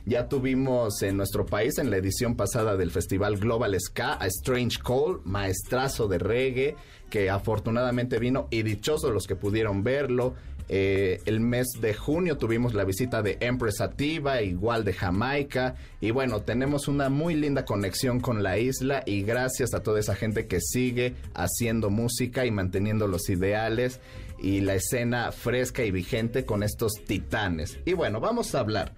Ya 0.07 0.27
tuvimos 0.27 1.01
en 1.03 1.17
nuestro 1.17 1.45
país, 1.45 1.77
en 1.77 1.89
la 1.91 1.97
edición 1.97 2.35
pasada 2.35 2.75
del 2.77 2.89
Festival 2.91 3.37
Global 3.37 3.75
Ska, 3.79 4.13
a 4.19 4.27
Strange 4.27 4.79
Cole, 4.81 5.19
maestrazo 5.23 6.07
de 6.07 6.17
reggae, 6.19 6.75
que 7.09 7.29
afortunadamente 7.29 8.17
vino 8.19 8.47
y 8.49 8.63
dichosos 8.63 9.11
los 9.13 9.27
que 9.27 9.35
pudieron 9.35 9.83
verlo. 9.83 10.33
Eh, 10.67 11.21
el 11.25 11.39
mes 11.39 11.67
de 11.79 11.93
junio 11.93 12.37
tuvimos 12.37 12.73
la 12.73 12.83
visita 12.83 13.21
de 13.21 13.37
Empress 13.39 13.77
Sativa, 13.77 14.41
igual 14.41 14.83
de 14.83 14.93
Jamaica. 14.93 15.75
Y 16.01 16.11
bueno, 16.11 16.41
tenemos 16.41 16.87
una 16.87 17.09
muy 17.09 17.35
linda 17.35 17.65
conexión 17.65 18.19
con 18.19 18.41
la 18.41 18.57
isla 18.57 19.03
y 19.05 19.21
gracias 19.21 19.73
a 19.73 19.81
toda 19.81 19.99
esa 19.99 20.15
gente 20.15 20.47
que 20.47 20.59
sigue 20.61 21.15
haciendo 21.33 21.89
música 21.89 22.45
y 22.45 22.51
manteniendo 22.51 23.07
los 23.07 23.29
ideales 23.29 23.99
y 24.39 24.61
la 24.61 24.75
escena 24.75 25.31
fresca 25.31 25.83
y 25.83 25.91
vigente 25.91 26.45
con 26.45 26.63
estos 26.63 26.93
titanes. 27.05 27.79
Y 27.85 27.93
bueno, 27.93 28.19
vamos 28.19 28.55
a 28.55 28.59
hablar. 28.59 28.93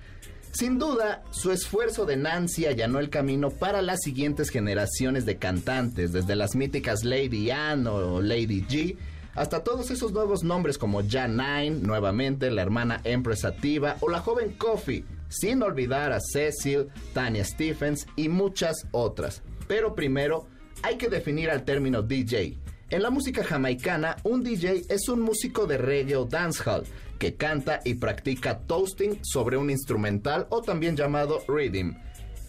Sin 0.51 0.80
duda, 0.80 1.24
su 1.30 1.51
esfuerzo 1.51 2.05
de 2.05 2.18
Nancy 2.18 2.65
allanó 2.65 2.99
el 2.99 3.09
camino 3.11 3.51
para 3.51 3.84
las 3.84 3.99
siguientes 4.01 4.49
generaciones 4.49 5.26
de 5.26 5.38
cantantes, 5.38 6.13
desde 6.13 6.36
las 6.36 6.55
míticas 6.55 7.03
Lady 7.03 7.51
Anne 7.51 7.88
o 7.88 8.22
Lady 8.22 8.65
G, 8.68 8.97
hasta 9.38 9.64
todos 9.64 9.92
esos 9.92 10.12
nuevos 10.12 10.44
nombres 10.44 10.80
como 10.80 11.08
Jan 11.08 11.38
Nine, 11.38 11.80
nuevamente 11.82 12.50
la 12.50 12.64
hermana 12.64 13.02
Empress 13.04 13.42
Sativa 13.42 13.96
o 14.02 14.10
la 14.10 14.20
joven 14.20 14.54
Coffee, 14.58 15.06
sin 15.30 15.62
olvidar 15.62 16.12
a 16.12 16.20
Cecil, 16.20 16.88
Tanya 17.14 17.46
Stephens 17.46 18.08
y 18.16 18.30
muchas 18.30 18.88
otras. 18.92 19.44
Pero 19.68 19.94
primero, 19.94 20.48
hay 20.82 20.98
que 20.98 21.08
definir 21.08 21.52
al 21.52 21.64
término 21.66 22.02
DJ. 22.02 22.58
En 22.90 23.04
la 23.04 23.12
música 23.12 23.44
jamaicana, 23.44 24.16
un 24.24 24.44
DJ 24.44 24.86
es 24.90 25.08
un 25.08 25.22
músico 25.22 25.68
de 25.68 25.78
reggae 25.78 26.16
o 26.16 26.26
dancehall 26.26 26.86
que 27.20 27.36
canta 27.36 27.82
y 27.86 27.96
practica 27.96 28.60
toasting 28.60 29.20
sobre 29.22 29.58
un 29.58 29.70
instrumental 29.70 30.48
o 30.50 30.62
también 30.64 30.96
llamado 30.96 31.44
rhythm. 31.48 31.96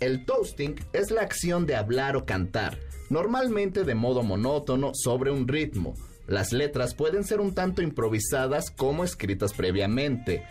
El 0.01 0.25
toasting 0.25 0.77
es 0.95 1.11
la 1.11 1.21
acción 1.21 1.67
de 1.67 1.77
hablar 1.77 2.17
o 2.17 2.25
cantar, 2.25 2.79
normalmente 3.11 3.85
de 3.85 3.95
modo 3.95 4.23
monótono 4.23 4.93
sobre 4.95 5.31
un 5.31 5.49
ritmo. 5.49 5.95
Las 6.29 6.53
letras 6.53 6.95
pueden 6.95 7.25
ser 7.25 7.41
un 7.41 7.55
tanto 7.55 7.81
improvisadas 7.81 8.71
como 8.71 9.03
escritas 9.03 9.55
previamente. 9.55 10.45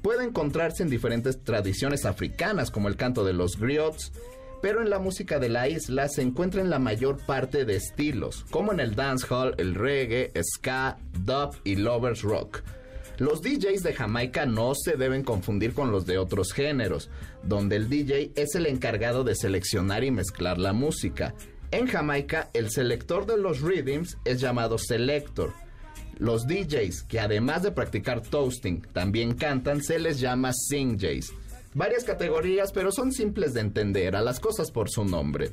Puede 0.00 0.24
encontrarse 0.24 0.84
en 0.84 0.88
diferentes 0.88 1.42
tradiciones 1.42 2.04
africanas 2.04 2.70
como 2.70 2.86
el 2.86 2.96
canto 2.96 3.24
de 3.24 3.32
los 3.32 3.58
griots, 3.58 4.12
pero 4.62 4.80
en 4.80 4.90
la 4.90 5.00
música 5.00 5.40
de 5.40 5.48
la 5.48 5.68
isla 5.68 6.08
se 6.08 6.22
encuentra 6.22 6.60
en 6.60 6.70
la 6.70 6.78
mayor 6.78 7.18
parte 7.26 7.64
de 7.64 7.74
estilos, 7.74 8.46
como 8.50 8.72
en 8.72 8.78
el 8.78 8.94
dancehall, 8.94 9.56
el 9.58 9.74
reggae, 9.74 10.30
ska, 10.40 10.98
dub 11.12 11.56
y 11.64 11.76
lovers 11.76 12.22
rock. 12.22 12.62
Los 13.18 13.42
DJs 13.42 13.82
de 13.82 13.92
Jamaica 13.92 14.46
no 14.46 14.74
se 14.74 14.96
deben 14.96 15.24
confundir 15.24 15.74
con 15.74 15.90
los 15.90 16.06
de 16.06 16.18
otros 16.18 16.52
géneros, 16.52 17.10
donde 17.42 17.76
el 17.76 17.88
DJ 17.88 18.32
es 18.36 18.54
el 18.54 18.66
encargado 18.66 19.24
de 19.24 19.34
seleccionar 19.34 20.04
y 20.04 20.12
mezclar 20.12 20.58
la 20.58 20.72
música. 20.72 21.34
En 21.74 21.88
Jamaica, 21.88 22.50
el 22.52 22.70
selector 22.70 23.26
de 23.26 23.36
los 23.36 23.60
rhythms 23.60 24.16
es 24.24 24.40
llamado 24.40 24.78
selector. 24.78 25.54
Los 26.18 26.46
DJs, 26.46 27.02
que 27.02 27.18
además 27.18 27.64
de 27.64 27.72
practicar 27.72 28.20
toasting, 28.20 28.82
también 28.92 29.34
cantan, 29.34 29.82
se 29.82 29.98
les 29.98 30.20
llama 30.20 30.52
singjays. 30.52 31.32
Varias 31.74 32.04
categorías, 32.04 32.70
pero 32.70 32.92
son 32.92 33.10
simples 33.10 33.54
de 33.54 33.62
entender, 33.62 34.14
a 34.14 34.22
las 34.22 34.38
cosas 34.38 34.70
por 34.70 34.88
su 34.88 35.04
nombre. 35.04 35.50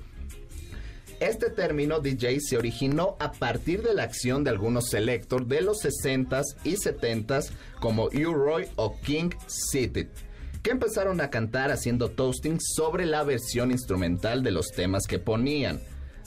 Este 1.19 1.49
término 1.49 2.01
DJ 2.01 2.39
se 2.39 2.55
originó 2.55 3.17
a 3.19 3.31
partir 3.31 3.81
de 3.81 3.95
la 3.95 4.03
acción 4.03 4.43
de 4.43 4.51
algunos 4.51 4.89
selector 4.89 5.47
de 5.47 5.61
los 5.63 5.83
60s 5.83 6.55
y 6.63 6.75
70s 6.75 7.49
como 7.79 8.09
U-Roy 8.09 8.67
o 8.75 8.95
King 9.01 9.31
City, 9.47 10.07
que 10.61 10.69
empezaron 10.69 11.19
a 11.19 11.31
cantar 11.31 11.71
haciendo 11.71 12.11
toasting 12.11 12.59
sobre 12.61 13.07
la 13.07 13.23
versión 13.23 13.71
instrumental 13.71 14.43
de 14.43 14.51
los 14.51 14.67
temas 14.67 15.07
que 15.07 15.17
ponían. 15.17 15.81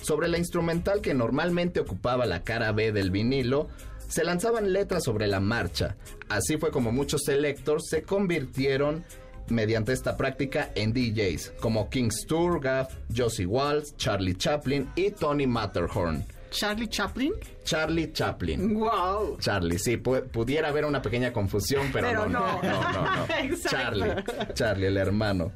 Sobre 0.04 0.28
la 0.28 0.36
instrumental 0.36 1.00
que 1.00 1.14
normalmente 1.14 1.80
ocupaba 1.80 2.26
la 2.26 2.42
cara 2.44 2.72
B 2.72 2.92
del 2.92 3.10
vinilo, 3.10 3.68
se 4.06 4.22
lanzaban 4.22 4.70
letras 4.74 5.02
sobre 5.04 5.26
la 5.26 5.40
marcha. 5.40 5.96
Así 6.28 6.58
fue 6.58 6.70
como 6.70 6.92
muchos 6.92 7.22
selectors 7.24 7.88
se 7.88 8.02
convirtieron 8.02 9.02
mediante 9.48 9.94
esta 9.94 10.16
práctica 10.18 10.70
en 10.74 10.92
DJs, 10.92 11.54
como 11.58 11.88
King 11.88 12.10
Sturgaff, 12.10 12.94
Josie 13.16 13.46
Walsh, 13.46 13.92
Charlie 13.96 14.34
Chaplin 14.34 14.90
y 14.94 15.10
Tony 15.10 15.46
Matterhorn. 15.46 16.22
¿Charlie 16.50 16.88
Chaplin? 16.88 17.32
Charlie 17.64 18.12
Chaplin. 18.12 18.74
¡Wow! 18.74 19.38
Charlie, 19.40 19.78
sí, 19.78 19.96
pu- 19.96 20.22
pudiera 20.28 20.68
haber 20.68 20.84
una 20.84 21.00
pequeña 21.02 21.32
confusión, 21.32 21.88
pero, 21.92 22.08
Pero 22.08 22.28
no, 22.28 22.62
no, 22.62 22.62
no. 22.62 22.92
no, 22.92 23.16
no. 23.16 23.26
Charlie, 23.70 24.14
Charlie, 24.52 24.86
el 24.86 24.96
hermano. 24.98 25.50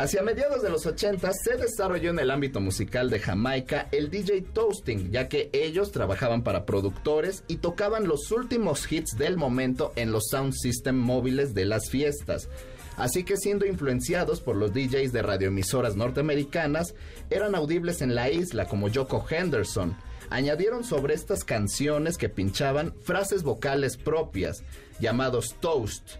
Hacia 0.00 0.22
mediados 0.22 0.62
de 0.62 0.70
los 0.70 0.86
80 0.86 1.30
se 1.34 1.58
desarrolló 1.58 2.08
en 2.08 2.20
el 2.20 2.30
ámbito 2.30 2.58
musical 2.58 3.10
de 3.10 3.18
Jamaica 3.18 3.86
el 3.92 4.08
DJ 4.08 4.40
Toasting, 4.40 5.10
ya 5.12 5.28
que 5.28 5.50
ellos 5.52 5.92
trabajaban 5.92 6.42
para 6.42 6.64
productores 6.64 7.44
y 7.48 7.56
tocaban 7.56 8.08
los 8.08 8.32
últimos 8.32 8.90
hits 8.90 9.18
del 9.18 9.36
momento 9.36 9.92
en 9.96 10.10
los 10.10 10.28
sound 10.30 10.54
system 10.54 10.96
móviles 10.96 11.52
de 11.52 11.66
las 11.66 11.90
fiestas. 11.90 12.48
Así 12.96 13.24
que 13.24 13.36
siendo 13.36 13.66
influenciados 13.66 14.40
por 14.40 14.56
los 14.56 14.72
DJs 14.72 15.12
de 15.12 15.20
radioemisoras 15.20 15.96
norteamericanas, 15.96 16.94
eran 17.28 17.54
audibles 17.54 18.00
en 18.00 18.14
la 18.14 18.30
isla 18.30 18.64
como 18.68 18.88
Yoko 18.88 19.22
Henderson. 19.28 19.98
Añadieron 20.30 20.82
sobre 20.82 21.12
estas 21.12 21.44
canciones 21.44 22.16
que 22.16 22.30
pinchaban 22.30 22.94
frases 23.02 23.42
vocales 23.42 23.98
propias, 23.98 24.62
llamados 24.98 25.56
toast. 25.60 26.12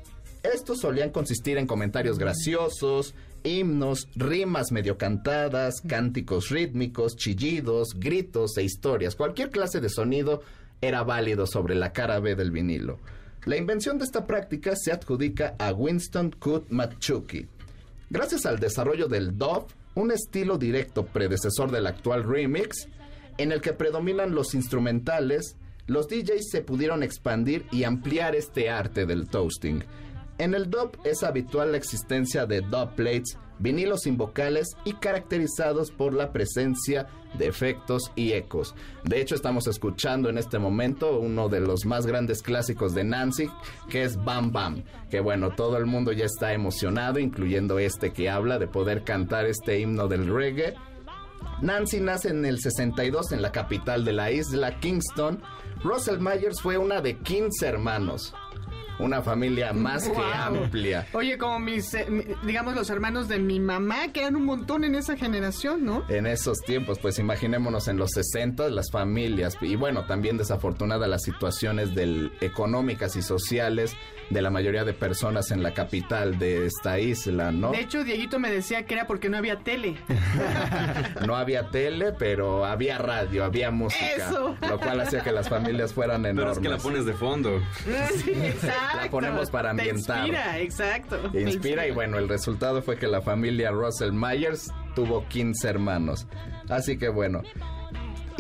Estos 0.43 0.81
solían 0.81 1.11
consistir 1.11 1.59
en 1.59 1.67
comentarios 1.67 2.19
graciosos, 2.19 3.15
himnos, 3.45 4.09
rimas 4.15 4.73
medio 4.73 4.99
cantadas, 4.99 5.81
cánticos 5.87 6.51
rítmicos, 6.51 7.17
chillidos, 7.17 7.89
gritos 7.99 8.57
e 8.59 8.63
historias. 8.63 9.15
Cualquier 9.15 9.51
clase 9.51 9.81
de 9.81 9.89
sonido 9.89 10.43
era 10.81 11.03
válido 11.03 11.47
sobre 11.47 11.75
la 11.75 11.93
cara 11.93 12.21
B 12.21 12.35
del 12.35 12.51
vinilo. 12.51 12.99
La 13.45 13.57
invención 13.57 13.99
de 13.99 14.05
esta 14.05 14.27
práctica 14.27 14.75
se 14.77 14.93
adjudica 14.93 15.55
a 15.59 15.73
Winston 15.73 16.31
Kut 16.39 16.71
Machuki. 16.71 17.47
Gracias 18.11 18.45
al 18.45 18.59
desarrollo 18.59 19.09
del 19.09 19.39
dub, 19.39 19.67
un 19.95 20.11
estilo 20.11 20.59
directo 20.59 21.07
predecesor 21.07 21.71
del 21.71 21.87
actual 21.87 22.25
remix, 22.25 22.89
en 23.39 23.53
el 23.53 23.61
que 23.61 23.73
predominan 23.73 24.35
los 24.35 24.55
instrumentales, 24.55 25.57
los 25.87 26.07
DJs 26.09 26.51
se 26.51 26.61
pudieron 26.61 27.03
expandir 27.03 27.65
y 27.73 27.85
ampliar 27.85 28.37
este 28.37 28.69
arte 28.69 29.07
del 29.07 29.29
toasting. 29.29 29.83
En 30.41 30.55
el 30.55 30.71
dub 30.71 30.97
es 31.05 31.23
habitual 31.23 31.73
la 31.73 31.77
existencia 31.77 32.47
de 32.47 32.63
dub 32.63 32.95
plates, 32.97 33.37
vinilos 33.59 34.05
sin 34.05 34.17
vocales 34.17 34.75
y 34.87 34.95
caracterizados 34.95 35.91
por 35.91 36.15
la 36.15 36.33
presencia 36.33 37.09
de 37.35 37.47
efectos 37.47 38.11
y 38.17 38.33
ecos. 38.33 38.75
De 39.05 39.21
hecho, 39.21 39.35
estamos 39.35 39.67
escuchando 39.67 40.31
en 40.31 40.39
este 40.39 40.59
momento 40.59 41.19
uno 41.19 41.51
de 41.51 41.61
los 41.61 41.85
más 41.85 42.07
grandes 42.07 42.41
clásicos 42.41 42.95
de 42.95 43.05
Nancy, 43.05 43.51
que 43.91 44.03
es 44.03 44.17
Bam 44.17 44.51
Bam. 44.51 44.83
Que 45.11 45.21
bueno, 45.21 45.51
todo 45.51 45.77
el 45.77 45.85
mundo 45.85 46.11
ya 46.11 46.25
está 46.25 46.55
emocionado, 46.55 47.19
incluyendo 47.19 47.79
este 47.79 48.15
que 48.15 48.31
habla 48.31 48.59
de 48.59 48.67
poder 48.67 49.05
cantar 49.05 49.45
este 49.45 49.79
himno 49.79 50.09
del 50.09 50.27
reggae. 50.27 50.73
Nancy 51.61 52.01
nace 52.01 52.31
en 52.31 52.47
el 52.47 52.61
62 52.61 53.33
en 53.33 53.43
la 53.43 53.53
capital 53.53 54.07
de 54.07 54.15
la 54.15 54.31
isla, 54.31 54.81
Kingston. 54.81 55.43
Russell 55.85 56.19
Myers 56.19 56.63
fue 56.63 56.79
una 56.79 57.03
de 57.03 57.19
15 57.19 57.67
hermanos 57.67 58.33
una 59.01 59.23
familia 59.23 59.73
más 59.73 60.09
que 60.09 60.23
amplia. 60.35 61.07
Oye, 61.13 61.39
como 61.39 61.59
mis, 61.59 61.93
eh, 61.95 62.37
digamos, 62.45 62.75
los 62.75 62.91
hermanos 62.91 63.29
de 63.29 63.39
mi 63.39 63.61
mamá, 63.61 64.09
que 64.13 64.21
eran 64.21 64.37
un 64.37 64.45
montón 64.45 64.85
en 64.85 64.95
esa 64.95 65.17
generación, 65.17 65.85
¿no? 65.85 66.05
En 66.09 66.27
esos 66.27 66.61
tiempos, 66.61 66.99
pues 67.01 67.19
imaginémonos 67.19 67.89
en 67.89 67.97
los 67.97 68.11
60 68.13 68.69
las 68.69 68.91
familias 68.91 69.57
y 69.61 69.77
bueno, 69.77 70.07
también 70.07 70.37
desafortunada 70.37 71.07
las 71.07 71.23
situaciones 71.23 71.95
del, 71.95 72.33
económicas 72.41 73.17
y 73.17 73.23
sociales 73.23 73.97
de 74.31 74.43
la 74.43 74.51
mayoría 74.51 74.85
de 74.85 74.95
personas 74.95 75.51
en 75.51 75.63
la 75.63 75.75
capital 75.75 76.39
de 76.39 76.67
esta 76.67 77.01
isla, 77.01 77.51
¿no? 77.51 77.73
De 77.73 77.81
hecho, 77.81 78.05
Dieguito 78.05 78.39
me 78.39 78.51
decía 78.51 78.87
que 78.87 78.95
era 78.95 79.07
porque 79.07 79.29
no 79.29 79.37
había 79.37 79.59
tele. 79.59 79.97
no 81.27 81.37
había 81.37 81.71
tele, 81.71 82.13
pero 82.13 82.65
había 82.65 82.99
radio, 82.99 83.45
había 83.45 83.71
música. 83.71 84.07
Eso. 84.17 84.57
Lo 84.69 84.79
cual 84.79 85.01
hacía 85.01 85.23
que 85.23 85.33
las 85.33 85.49
familias 85.49 85.93
fueran 85.93 86.25
enormes. 86.27 86.41
Pero 86.41 86.53
es 86.53 86.59
que 86.59 86.69
la 86.69 86.79
pones 86.79 87.07
de 87.07 87.13
fondo. 87.15 87.61
Sí, 88.21 88.33
exacto. 88.33 88.90
La 88.97 89.11
ponemos 89.11 89.51
para 89.51 89.71
ambientar. 89.71 90.23
Te 90.23 90.29
inspira, 90.29 90.59
exacto. 90.59 91.17
Inspira, 91.25 91.51
inspira 91.51 91.87
y 91.87 91.91
bueno, 91.91 92.19
el 92.19 92.29
resultado 92.29 92.83
fue 92.83 92.97
que 92.97 93.07
la 93.07 93.21
familia 93.21 93.71
Russell 93.71 94.13
Myers 94.13 94.73
tuvo 94.95 95.27
15 95.29 95.69
hermanos. 95.69 96.27
Así 96.69 96.99
que 96.99 97.09
bueno, 97.09 97.43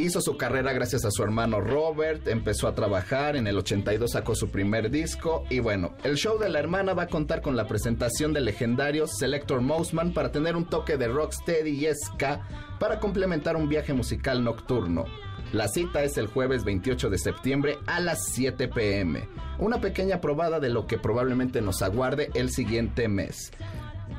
Hizo 0.01 0.23
su 0.23 0.39
carrera 0.39 0.73
gracias 0.73 1.05
a 1.05 1.11
su 1.11 1.23
hermano 1.23 1.61
Robert, 1.61 2.27
empezó 2.27 2.69
a 2.69 2.75
trabajar, 2.75 3.37
en 3.37 3.47
el 3.47 3.59
82 3.59 4.13
sacó 4.13 4.35
su 4.35 4.49
primer 4.49 4.91
disco 4.91 5.45
y 5.51 5.59
bueno, 5.59 5.93
el 6.05 6.17
show 6.17 6.39
de 6.39 6.49
la 6.49 6.59
hermana 6.59 6.95
va 6.95 7.03
a 7.03 7.09
contar 7.09 7.43
con 7.43 7.55
la 7.55 7.67
presentación 7.67 8.33
del 8.33 8.47
legendario 8.47 9.07
Selector 9.07 9.61
Mouseman 9.61 10.15
para 10.15 10.33
tener 10.33 10.57
un 10.57 10.65
toque 10.65 10.97
de 10.97 11.07
rocksteady 11.07 11.87
y 11.87 11.95
ska 11.95 12.49
para 12.79 12.99
complementar 12.99 13.57
un 13.57 13.69
viaje 13.69 13.93
musical 13.93 14.43
nocturno. 14.43 15.05
La 15.53 15.67
cita 15.67 16.05
es 16.05 16.17
el 16.17 16.29
jueves 16.29 16.65
28 16.65 17.11
de 17.11 17.19
septiembre 17.19 17.79
a 17.87 17.99
las 17.99 18.27
7 18.27 18.69
pm. 18.69 19.29
Una 19.59 19.81
pequeña 19.81 20.21
probada 20.21 20.61
de 20.61 20.69
lo 20.69 20.87
que 20.87 20.97
probablemente 20.97 21.61
nos 21.61 21.83
aguarde 21.83 22.31
el 22.35 22.51
siguiente 22.51 23.09
mes. 23.09 23.51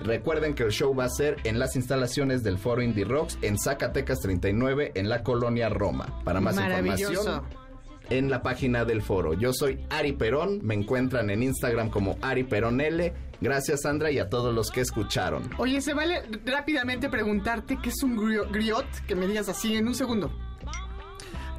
Recuerden 0.03 0.55
que 0.55 0.63
el 0.63 0.71
show 0.71 0.93
va 0.93 1.05
a 1.05 1.09
ser 1.09 1.38
en 1.45 1.57
las 1.57 1.75
instalaciones 1.75 2.43
del 2.43 2.57
Foro 2.57 2.82
Indie 2.82 3.05
Rocks 3.05 3.38
en 3.41 3.57
Zacatecas 3.57 4.19
39 4.19 4.91
en 4.95 5.07
la 5.07 5.23
colonia 5.23 5.69
Roma. 5.69 6.21
Para 6.25 6.41
más 6.41 6.57
información 6.57 7.43
en 8.09 8.29
la 8.29 8.41
página 8.41 8.84
del 8.84 9.01
foro. 9.01 9.34
Yo 9.34 9.53
soy 9.53 9.79
Ari 9.89 10.11
Perón, 10.11 10.59
me 10.63 10.75
encuentran 10.75 11.29
en 11.29 11.43
Instagram 11.43 11.89
como 11.89 12.17
Ari 12.21 12.43
Perón 12.43 12.82
L. 12.82 13.13
Gracias 13.39 13.84
Sandra 13.84 14.11
y 14.11 14.19
a 14.19 14.27
todos 14.27 14.53
los 14.53 14.69
que 14.69 14.82
escucharon. 14.82 15.49
Oye, 15.57 15.79
se 15.82 15.93
vale 15.93 16.21
rápidamente 16.45 17.09
preguntarte 17.09 17.77
qué 17.82 17.89
es 17.89 18.03
un 18.03 18.17
griot, 18.51 19.05
que 19.07 19.15
me 19.15 19.27
digas 19.27 19.47
así 19.47 19.77
en 19.77 19.88
un 19.88 19.95
segundo. 19.95 20.29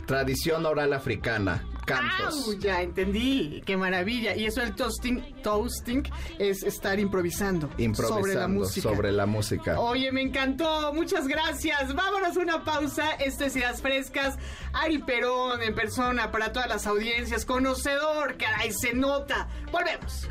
Tradición 0.07 0.67
oral 0.67 0.93
africana. 0.93 1.65
Cantos. 1.85 2.59
ya 2.61 2.81
entendí. 2.81 3.61
Qué 3.67 3.77
maravilla. 3.77 4.37
Y 4.37 4.47
eso 4.47 4.61
del 4.61 4.75
toasting, 4.75 5.43
toasting 5.43 6.05
es 6.39 6.63
estar 6.63 6.99
improvisando, 7.01 7.69
improvisando 7.77 8.21
sobre 8.21 8.35
la 8.35 8.49
música. 8.49 8.89
Sobre 8.89 9.13
la 9.13 9.27
música. 9.27 9.81
Oye, 9.81 10.13
me 10.13 10.23
encantó. 10.23 10.93
Muchas 10.93 11.27
gracias. 11.27 11.93
Vámonos 11.95 12.37
a 12.37 12.41
una 12.41 12.65
pausa. 12.65 13.11
Esto 13.15 13.45
es 13.45 13.57
Ideas 13.57 13.83
Frescas. 13.83 14.39
Ari 14.73 14.99
Perón 14.99 15.63
en 15.63 15.75
persona 15.75 16.31
para 16.31 16.53
todas 16.53 16.69
las 16.69 16.87
audiencias. 16.87 17.45
Conocedor, 17.45 18.37
caray, 18.37 18.73
se 18.73 18.95
nota. 18.95 19.49
Volvemos. 19.73 20.29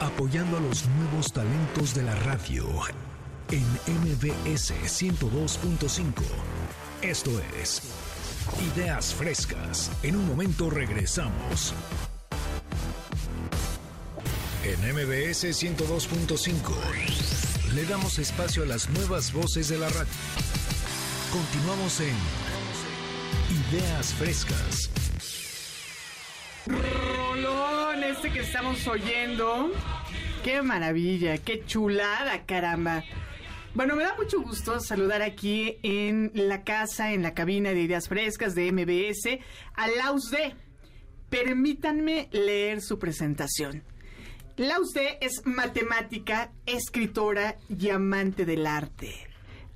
Apoyando 0.00 0.58
a 0.58 0.60
los 0.60 0.86
nuevos 0.86 1.32
talentos 1.32 1.94
de 1.94 2.02
la 2.02 2.14
radio 2.16 2.66
en 3.50 3.64
MBS 3.86 4.72
102.5. 4.86 6.12
Esto 7.02 7.30
es 7.58 7.80
Ideas 8.74 9.14
Frescas. 9.14 9.90
En 10.02 10.16
un 10.16 10.26
momento 10.26 10.68
regresamos. 10.68 11.72
En 14.62 14.78
MBS 14.94 15.44
102.5 15.44 17.74
le 17.74 17.86
damos 17.86 18.18
espacio 18.18 18.64
a 18.64 18.66
las 18.66 18.90
nuevas 18.90 19.32
voces 19.32 19.70
de 19.70 19.78
la 19.78 19.88
radio. 19.88 20.12
Continuamos 21.32 22.00
en 22.00 22.14
Ideas 23.70 24.12
Frescas. 24.12 24.90
Rolón, 26.66 28.04
este 28.04 28.30
que 28.30 28.40
estamos 28.40 28.86
oyendo. 28.86 29.72
Qué 30.44 30.60
maravilla, 30.60 31.38
qué 31.38 31.64
chulada, 31.64 32.44
caramba. 32.44 33.04
Bueno, 33.72 33.94
me 33.94 34.02
da 34.02 34.14
mucho 34.16 34.40
gusto 34.42 34.80
saludar 34.80 35.22
aquí 35.22 35.78
en 35.84 36.32
la 36.34 36.64
casa, 36.64 37.12
en 37.12 37.22
la 37.22 37.34
cabina 37.34 37.70
de 37.70 37.82
ideas 37.82 38.08
frescas 38.08 38.56
de 38.56 38.72
MBS, 38.72 39.38
a 39.74 39.88
Laus 39.88 40.30
D. 40.30 40.54
Permítanme 41.28 42.28
leer 42.32 42.80
su 42.80 42.98
presentación. 42.98 43.84
Laus 44.56 44.90
D 44.92 45.18
es 45.20 45.42
matemática, 45.44 46.50
escritora 46.66 47.58
y 47.68 47.90
amante 47.90 48.44
del 48.44 48.66
arte. 48.66 49.14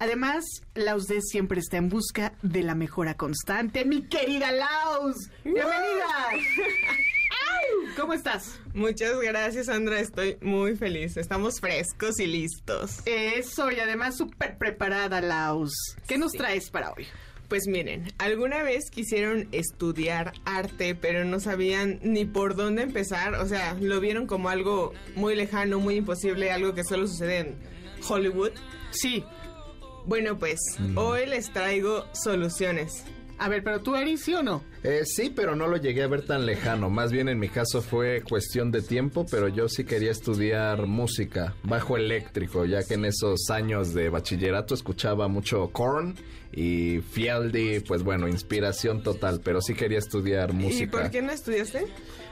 Además, 0.00 0.44
Laus 0.74 1.06
D 1.06 1.20
siempre 1.22 1.60
está 1.60 1.76
en 1.76 1.88
busca 1.88 2.34
de 2.42 2.64
la 2.64 2.74
mejora 2.74 3.14
constante. 3.16 3.84
Mi 3.84 4.02
querida 4.08 4.50
Laus, 4.50 5.30
bienvenida. 5.44 6.30
¿Cómo 7.96 8.12
estás? 8.12 8.58
Muchas 8.74 9.18
gracias, 9.20 9.66
Sandra. 9.66 10.00
Estoy 10.00 10.36
muy 10.40 10.76
feliz. 10.76 11.16
Estamos 11.16 11.60
frescos 11.60 12.18
y 12.18 12.26
listos. 12.26 13.00
Eso, 13.06 13.70
y 13.70 13.78
además 13.78 14.16
súper 14.16 14.58
preparada, 14.58 15.20
Laus. 15.20 15.72
¿Qué 16.06 16.18
nos 16.18 16.32
traes 16.32 16.70
para 16.70 16.92
hoy? 16.92 17.06
Pues 17.48 17.66
miren, 17.66 18.12
alguna 18.18 18.62
vez 18.62 18.90
quisieron 18.90 19.48
estudiar 19.52 20.32
arte, 20.44 20.94
pero 20.94 21.24
no 21.24 21.40
sabían 21.40 22.00
ni 22.02 22.24
por 22.24 22.56
dónde 22.56 22.82
empezar. 22.82 23.34
O 23.34 23.46
sea, 23.46 23.74
lo 23.74 24.00
vieron 24.00 24.26
como 24.26 24.48
algo 24.48 24.92
muy 25.14 25.36
lejano, 25.36 25.78
muy 25.78 25.96
imposible, 25.96 26.50
algo 26.50 26.74
que 26.74 26.84
solo 26.84 27.06
sucede 27.06 27.38
en 27.38 27.56
Hollywood. 28.08 28.52
Sí. 28.90 29.24
Bueno, 30.06 30.38
pues 30.38 30.58
mm. 30.78 30.98
hoy 30.98 31.26
les 31.26 31.52
traigo 31.52 32.06
soluciones. 32.12 33.04
A 33.38 33.48
ver, 33.48 33.62
pero 33.62 33.80
tú 33.80 33.96
eres 33.96 34.22
sí 34.22 34.34
o 34.34 34.42
no? 34.42 34.62
Eh, 34.82 35.02
sí, 35.04 35.32
pero 35.34 35.56
no 35.56 35.66
lo 35.66 35.76
llegué 35.76 36.02
a 36.02 36.06
ver 36.06 36.22
tan 36.24 36.46
lejano. 36.46 36.88
Más 36.88 37.10
bien 37.10 37.28
en 37.28 37.38
mi 37.38 37.48
caso 37.48 37.82
fue 37.82 38.22
cuestión 38.22 38.70
de 38.70 38.80
tiempo, 38.80 39.26
pero 39.30 39.48
yo 39.48 39.68
sí 39.68 39.84
quería 39.84 40.10
estudiar 40.10 40.86
música, 40.86 41.54
bajo 41.62 41.96
eléctrico, 41.96 42.64
ya 42.64 42.82
que 42.84 42.94
en 42.94 43.06
esos 43.06 43.50
años 43.50 43.92
de 43.92 44.08
bachillerato 44.08 44.74
escuchaba 44.74 45.26
mucho 45.28 45.70
Korn 45.72 46.14
y 46.52 47.00
Fieldy, 47.00 47.80
pues 47.80 48.02
bueno, 48.04 48.28
inspiración 48.28 49.02
total, 49.02 49.40
pero 49.42 49.60
sí 49.60 49.74
quería 49.74 49.98
estudiar 49.98 50.52
música. 50.52 50.84
¿Y 50.84 50.86
por 50.86 51.10
qué 51.10 51.22
no 51.22 51.32
estudiaste? 51.32 51.86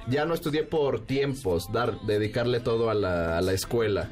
Ya 0.09 0.25
no 0.25 0.35
estudié 0.35 0.63
por 0.63 1.05
tiempos, 1.05 1.67
dar, 1.73 2.01
dedicarle 2.03 2.61
todo 2.61 2.91
a 2.91 2.95
la, 2.95 3.39
a 3.39 3.41
la 3.41 3.53
escuela. 3.53 4.11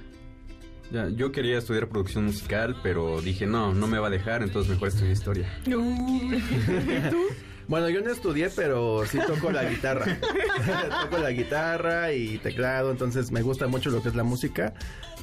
Ya, 0.91 1.09
yo 1.09 1.31
quería 1.31 1.59
estudiar 1.59 1.89
producción 1.89 2.25
musical, 2.25 2.77
pero 2.83 3.21
dije, 3.21 3.47
no, 3.47 3.73
no 3.73 3.87
me 3.87 3.99
va 3.99 4.09
a 4.09 4.11
dejar, 4.11 4.43
entonces 4.43 4.73
mejor 4.73 4.89
estudié 4.89 5.13
historia. 5.13 5.49
Bueno, 7.71 7.89
yo 7.89 8.01
no 8.01 8.11
estudié, 8.11 8.51
pero 8.51 9.07
sí 9.07 9.21
toco 9.25 9.53
la 9.53 9.63
guitarra. 9.63 10.19
toco 11.03 11.19
la 11.19 11.31
guitarra 11.31 12.13
y 12.13 12.39
teclado, 12.39 12.91
entonces 12.91 13.31
me 13.31 13.43
gusta 13.43 13.69
mucho 13.69 13.91
lo 13.91 14.03
que 14.03 14.09
es 14.09 14.17
la 14.17 14.25
música 14.25 14.75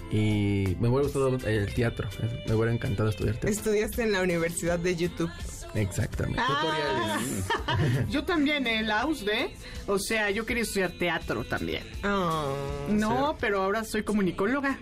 y 0.10 0.78
me 0.80 0.88
hubiera 0.88 1.04
gustado 1.04 1.38
el 1.46 1.74
teatro. 1.74 2.08
Me 2.48 2.56
hubiera 2.56 2.72
encantado 2.72 3.10
estudiar 3.10 3.36
teatro. 3.36 3.50
Estudiaste 3.50 4.04
en 4.04 4.14
la 4.14 4.22
Universidad 4.22 4.80
de 4.80 4.96
YouTube. 4.96 5.30
Exactamente. 5.74 6.42
Ah, 6.42 7.20
yo 8.10 8.24
también, 8.24 8.66
el 8.66 8.88
la 8.88 9.06
USD. 9.06 9.30
O 9.88 10.00
sea, 10.00 10.32
yo 10.32 10.46
quería 10.46 10.64
estudiar 10.64 10.92
teatro 10.92 11.44
también. 11.44 11.84
Oh, 12.06 12.56
No, 12.90 13.36
pero 13.42 13.62
ahora 13.62 13.84
soy 13.84 14.04
comunicóloga. 14.04 14.80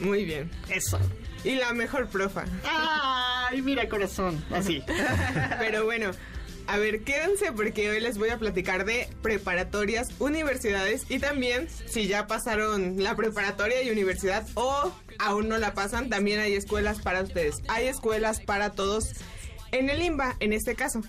Muy 0.00 0.24
bien. 0.24 0.50
Eso. 0.68 0.98
Y 1.44 1.54
la 1.54 1.72
mejor 1.72 2.08
profa. 2.08 2.44
Ay, 2.64 3.62
mira, 3.62 3.88
corazón. 3.88 4.44
Así. 4.50 4.82
Pero 5.58 5.84
bueno, 5.84 6.10
a 6.66 6.76
ver, 6.76 7.02
quédense 7.02 7.52
porque 7.52 7.88
hoy 7.90 8.00
les 8.00 8.18
voy 8.18 8.28
a 8.28 8.38
platicar 8.38 8.84
de 8.84 9.08
preparatorias, 9.22 10.08
universidades 10.18 11.06
y 11.08 11.18
también 11.18 11.68
si 11.86 12.06
ya 12.06 12.26
pasaron 12.26 13.02
la 13.02 13.16
preparatoria 13.16 13.82
y 13.82 13.90
universidad 13.90 14.46
o 14.54 14.92
aún 15.18 15.48
no 15.48 15.56
la 15.56 15.72
pasan, 15.72 16.10
también 16.10 16.40
hay 16.40 16.54
escuelas 16.54 17.00
para 17.00 17.22
ustedes. 17.22 17.62
Hay 17.68 17.86
escuelas 17.86 18.40
para 18.40 18.72
todos 18.72 19.12
en 19.72 19.88
el 19.88 20.02
IMBA, 20.02 20.36
en 20.40 20.52
este 20.52 20.74
caso. 20.74 21.00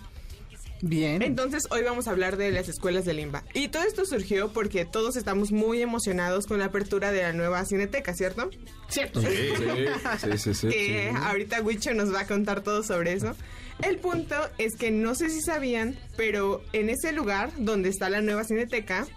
Bien. 0.82 1.22
Entonces 1.22 1.64
hoy 1.72 1.84
vamos 1.84 2.08
a 2.08 2.12
hablar 2.12 2.38
de 2.38 2.52
las 2.52 2.70
escuelas 2.70 3.06
del 3.06 3.20
IMBA. 3.20 3.44
Y 3.54 3.68
todo 3.68 3.84
esto 3.84 4.06
surgió 4.06 4.54
porque 4.54 4.86
todos 4.86 5.16
estamos 5.16 5.52
muy 5.52 5.82
emocionados 5.82 6.46
con 6.46 6.60
la 6.60 6.66
apertura 6.66 7.12
de 7.12 7.24
la 7.24 7.34
nueva 7.34 7.66
cineteca, 7.66 8.14
¿cierto? 8.14 8.50
Cierto. 8.88 9.22
Sí, 9.22 9.28
sí, 10.20 10.38
sí, 10.38 10.54
sí. 10.54 10.68
que 10.70 11.14
ahorita 11.16 11.62
Wicho 11.62 11.94
nos 11.94 12.14
va 12.14 12.22
a 12.22 12.28
contar 12.28 12.62
todo 12.62 12.84
sobre 12.84 13.14
eso. 13.14 13.36
El 13.82 13.98
punto 13.98 14.36
es 14.58 14.76
que 14.76 14.92
no 14.92 15.16
sé 15.16 15.30
si 15.30 15.42
sabían, 15.42 15.98
pero 16.18 16.62
en 16.74 16.90
ese 16.90 17.12
lugar 17.12 17.52
donde 17.58 17.90
está 17.90 18.10
la 18.10 18.22
nueva 18.22 18.44
cineteca, 18.44 19.08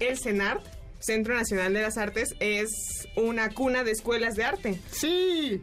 el 0.00 0.18
CENART, 0.18 0.64
Centro 0.98 1.34
Nacional 1.34 1.72
de 1.72 1.82
las 1.82 1.96
Artes, 1.96 2.34
es 2.40 3.06
una 3.16 3.50
cuna 3.50 3.84
de 3.84 3.92
escuelas 3.92 4.34
de 4.34 4.44
arte. 4.44 4.80
Sí. 4.90 5.62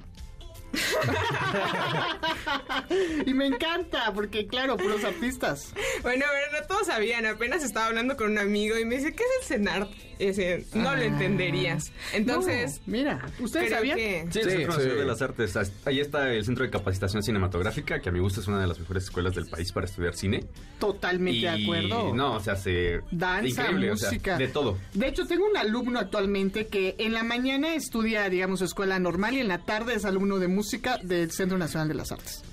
y 3.26 3.34
me 3.34 3.48
encanta, 3.48 4.12
porque 4.14 4.48
claro, 4.48 4.78
puros 4.78 5.04
artistas. 5.04 5.74
Bueno, 6.02 6.26
pero 6.32 6.62
no 6.62 6.68
todos 6.68 6.88
sabían, 6.88 7.26
apenas 7.26 7.64
estaba 7.64 7.88
hablando 7.88 8.16
con 8.18 8.32
un 8.32 8.40
amigo 8.40 8.78
y 8.78 8.86
me 8.86 8.98
dice, 8.98 9.14
¿qué 9.14 9.24
es 9.24 9.30
el 9.52 9.58
CENART? 9.58 9.90
Y 10.20 10.28
dice, 10.28 10.66
no 10.74 10.90
Ah. 10.90 10.96
lo 10.96 11.02
entenderías. 11.02 11.92
Entonces, 12.14 12.82
No, 12.86 12.94
mira, 12.94 13.26
¿ustedes 13.40 13.72
sabían? 13.72 13.98
que... 13.98 14.28
Sí, 14.32 14.40
el 14.40 14.46
Sí, 14.46 14.50
Centro 14.52 14.68
Nacional 14.68 14.92
sí. 14.94 15.00
de 15.00 15.06
las 15.06 15.22
Artes. 15.24 15.58
Ahí 15.86 16.00
está 16.00 16.32
el 16.32 16.46
Centro 16.46 16.64
de 16.64 16.70
Capacitación 16.72 17.24
Cinematográfica, 17.24 18.00
que 18.00 18.10
a 18.10 18.12
mi 18.12 18.20
gusto 18.20 18.40
es 18.40 18.48
una 18.48 18.62
de 18.62 18.68
las 18.68 18.80
mejores 18.80 19.06
escuelas 19.06 19.34
del 19.36 19.48
país 19.48 19.72
para 19.72 19.88
estudiar 19.88 20.16
cine. 20.16 20.46
Totalmente 20.80 21.42
de 21.42 21.50
acuerdo. 21.64 22.14
No, 22.14 22.36
o 22.36 22.40
sea, 22.40 22.56
se... 22.56 23.02
Danza, 23.12 23.64
increíble, 23.64 23.92
o 23.92 23.98
sea, 23.98 24.10
música. 24.10 24.38
de 24.38 24.48
todo. 24.48 24.78
De 24.94 25.08
hecho, 25.08 25.26
tengo 25.26 25.46
un 25.50 25.58
alumno 25.58 26.00
actualmente 26.00 26.68
que 26.68 26.96
en 27.00 27.14
la 27.14 27.24
mañana 27.24 27.74
estudia, 27.76 28.30
digamos, 28.30 28.62
escuela 28.62 29.00
normal 29.00 29.34
y 29.36 29.40
en 29.40 29.48
la 29.48 29.66
tarde 29.66 29.96
es 29.96 30.06
alumno 30.06 30.38
de 30.38 30.48
música 30.48 30.63
del 31.04 31.32
Centro 31.32 31.58
Nacional 31.58 31.88
de 31.88 31.94
las 31.94 32.12
Artes. 32.12 32.44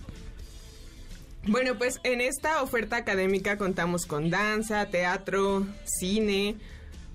Bueno, 1.47 1.79
pues 1.79 2.01
en 2.05 2.21
esta 2.21 2.63
oferta 2.63 2.97
académica 2.97 3.57
contamos 3.57 4.05
con 4.05 4.29
danza, 4.29 4.87
teatro, 4.87 5.67
cine, 5.85 6.57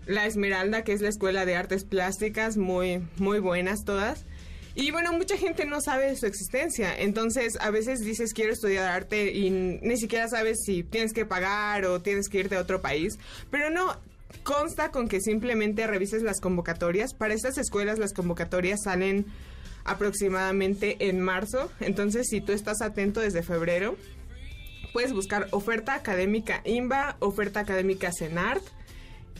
la 0.07 0.25
Esmeralda, 0.25 0.83
que 0.83 0.93
es 0.93 1.01
la 1.01 1.09
Escuela 1.09 1.45
de 1.45 1.55
Artes 1.55 1.83
Plásticas, 1.83 2.57
muy, 2.57 3.07
muy 3.17 3.39
buenas 3.39 3.83
todas. 3.85 4.25
Y 4.73 4.91
bueno, 4.91 5.13
mucha 5.13 5.37
gente 5.37 5.65
no 5.65 5.79
sabe 5.79 6.15
su 6.17 6.25
existencia, 6.25 6.93
entonces 6.99 7.57
a 7.61 7.69
veces 7.69 8.01
dices 8.01 8.33
quiero 8.33 8.51
estudiar 8.51 8.91
arte 8.91 9.31
y 9.31 9.49
ni 9.49 9.95
siquiera 9.95 10.27
sabes 10.27 10.63
si 10.65 10.83
tienes 10.83 11.13
que 11.13 11.25
pagar 11.25 11.85
o 11.85 12.01
tienes 12.01 12.27
que 12.27 12.39
irte 12.39 12.57
a 12.57 12.61
otro 12.61 12.81
país, 12.81 13.17
pero 13.51 13.69
no, 13.69 13.97
consta 14.43 14.91
con 14.91 15.07
que 15.07 15.21
simplemente 15.21 15.87
revises 15.87 16.23
las 16.23 16.41
convocatorias. 16.41 17.13
Para 17.13 17.33
estas 17.33 17.57
escuelas 17.57 17.99
las 17.99 18.11
convocatorias 18.11 18.81
salen 18.83 19.25
aproximadamente 19.86 20.97
en 21.07 21.21
marzo, 21.21 21.71
entonces 21.79 22.27
si 22.29 22.41
tú 22.41 22.51
estás 22.51 22.81
atento 22.81 23.21
desde 23.21 23.43
febrero, 23.43 23.95
puedes 24.93 25.13
buscar 25.13 25.47
oferta 25.51 25.93
académica 25.93 26.61
IMBA, 26.65 27.17
oferta 27.19 27.59
académica 27.61 28.11
CENART 28.17 28.63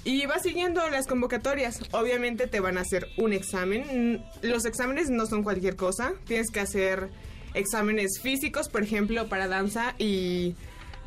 y 0.03 0.25
vas 0.27 0.43
siguiendo 0.43 0.87
las 0.89 1.07
convocatorias. 1.07 1.79
Obviamente 1.91 2.45
te 2.45 2.59
van 2.59 2.77
a 2.77 2.81
hacer 2.81 3.07
un 3.17 3.33
examen. 3.33 4.13
Mm, 4.13 4.45
Los 4.45 4.65
exámenes 4.65 5.09
no 5.09 5.25
son 5.25 5.43
cualquier 5.43 5.75
cosa. 5.75 6.13
Tienes 6.25 6.51
que 6.51 6.59
hacer 6.59 7.09
exámenes 7.55 8.19
físicos, 8.21 8.69
por 8.69 8.83
ejemplo, 8.83 9.27
para 9.27 9.47
danza 9.47 9.95
y 9.97 10.55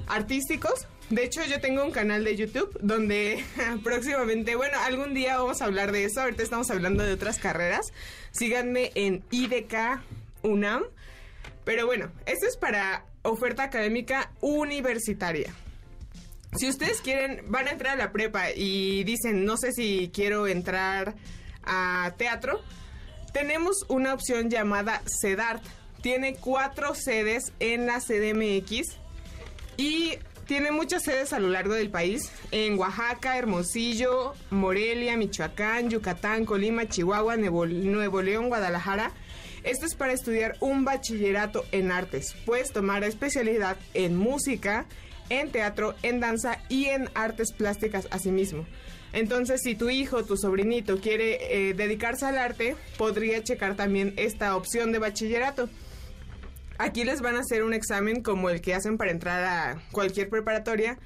artísticos. 0.08 0.88
De 1.10 1.24
hecho, 1.24 1.42
yo 1.44 1.58
tengo 1.58 1.82
un 1.82 1.90
canal 1.90 2.22
de 2.22 2.36
YouTube 2.36 2.78
donde 2.82 3.42
próximamente, 3.82 4.56
bueno, 4.56 4.78
algún 4.80 5.14
día 5.14 5.38
vamos 5.38 5.62
a 5.62 5.64
hablar 5.64 5.90
de 5.90 6.04
eso. 6.04 6.20
Ahorita 6.20 6.42
estamos 6.42 6.70
hablando 6.70 7.02
de 7.02 7.14
otras 7.14 7.38
carreras. 7.38 7.92
Síganme 8.30 8.92
en 8.94 9.24
IDK 9.30 10.02
UNAM. 10.42 10.84
Pero 11.64 11.86
bueno, 11.86 12.10
esto 12.26 12.46
es 12.46 12.56
para 12.58 13.06
oferta 13.22 13.62
académica 13.62 14.30
universitaria. 14.40 15.54
Si 16.56 16.68
ustedes 16.68 17.00
quieren, 17.00 17.42
van 17.48 17.68
a 17.68 17.72
entrar 17.72 17.94
a 17.94 17.96
la 17.96 18.12
prepa 18.12 18.50
y 18.50 19.04
dicen, 19.04 19.44
no 19.44 19.56
sé 19.56 19.72
si 19.72 20.10
quiero 20.12 20.46
entrar 20.46 21.14
a 21.62 22.14
teatro, 22.16 22.60
tenemos 23.32 23.84
una 23.88 24.14
opción 24.14 24.50
llamada 24.50 25.02
CEDART. 25.20 25.62
Tiene 26.02 26.36
cuatro 26.36 26.94
sedes 26.94 27.52
en 27.60 27.86
la 27.86 28.00
CDMX 28.00 28.98
y 29.76 30.18
tiene 30.48 30.72
muchas 30.72 31.02
sedes 31.04 31.34
a 31.34 31.40
lo 31.40 31.48
largo 31.48 31.74
del 31.74 31.90
país, 31.90 32.32
en 32.52 32.78
Oaxaca, 32.78 33.36
Hermosillo, 33.36 34.32
Morelia, 34.48 35.14
Michoacán, 35.14 35.90
Yucatán, 35.90 36.46
Colima, 36.46 36.88
Chihuahua, 36.88 37.36
Nuevo, 37.36 37.66
Nuevo 37.66 38.22
León, 38.22 38.48
Guadalajara. 38.48 39.12
Esto 39.62 39.84
es 39.84 39.94
para 39.94 40.14
estudiar 40.14 40.56
un 40.60 40.86
bachillerato 40.86 41.66
en 41.70 41.92
artes. 41.92 42.34
Puedes 42.46 42.72
tomar 42.72 43.04
especialidad 43.04 43.76
en 43.92 44.16
música, 44.16 44.86
en 45.28 45.52
teatro, 45.52 45.94
en 46.02 46.18
danza 46.18 46.62
y 46.70 46.86
en 46.86 47.10
artes 47.14 47.52
plásticas 47.52 48.08
asimismo. 48.10 48.66
Entonces, 49.12 49.60
si 49.62 49.74
tu 49.74 49.90
hijo, 49.90 50.24
tu 50.24 50.38
sobrinito 50.38 50.98
quiere 50.98 51.68
eh, 51.68 51.74
dedicarse 51.74 52.24
al 52.24 52.38
arte, 52.38 52.74
podría 52.96 53.42
checar 53.42 53.76
también 53.76 54.14
esta 54.16 54.56
opción 54.56 54.92
de 54.92 54.98
bachillerato. 54.98 55.68
Aquí 56.78 57.04
les 57.04 57.20
van 57.20 57.36
a 57.36 57.40
hacer 57.40 57.64
un 57.64 57.74
examen 57.74 58.22
como 58.22 58.50
el 58.50 58.60
que 58.60 58.74
hacen 58.74 58.96
para 58.96 59.10
entrar 59.10 59.44
a 59.44 59.82
cualquier 59.90 60.28
preparatoria 60.28 60.98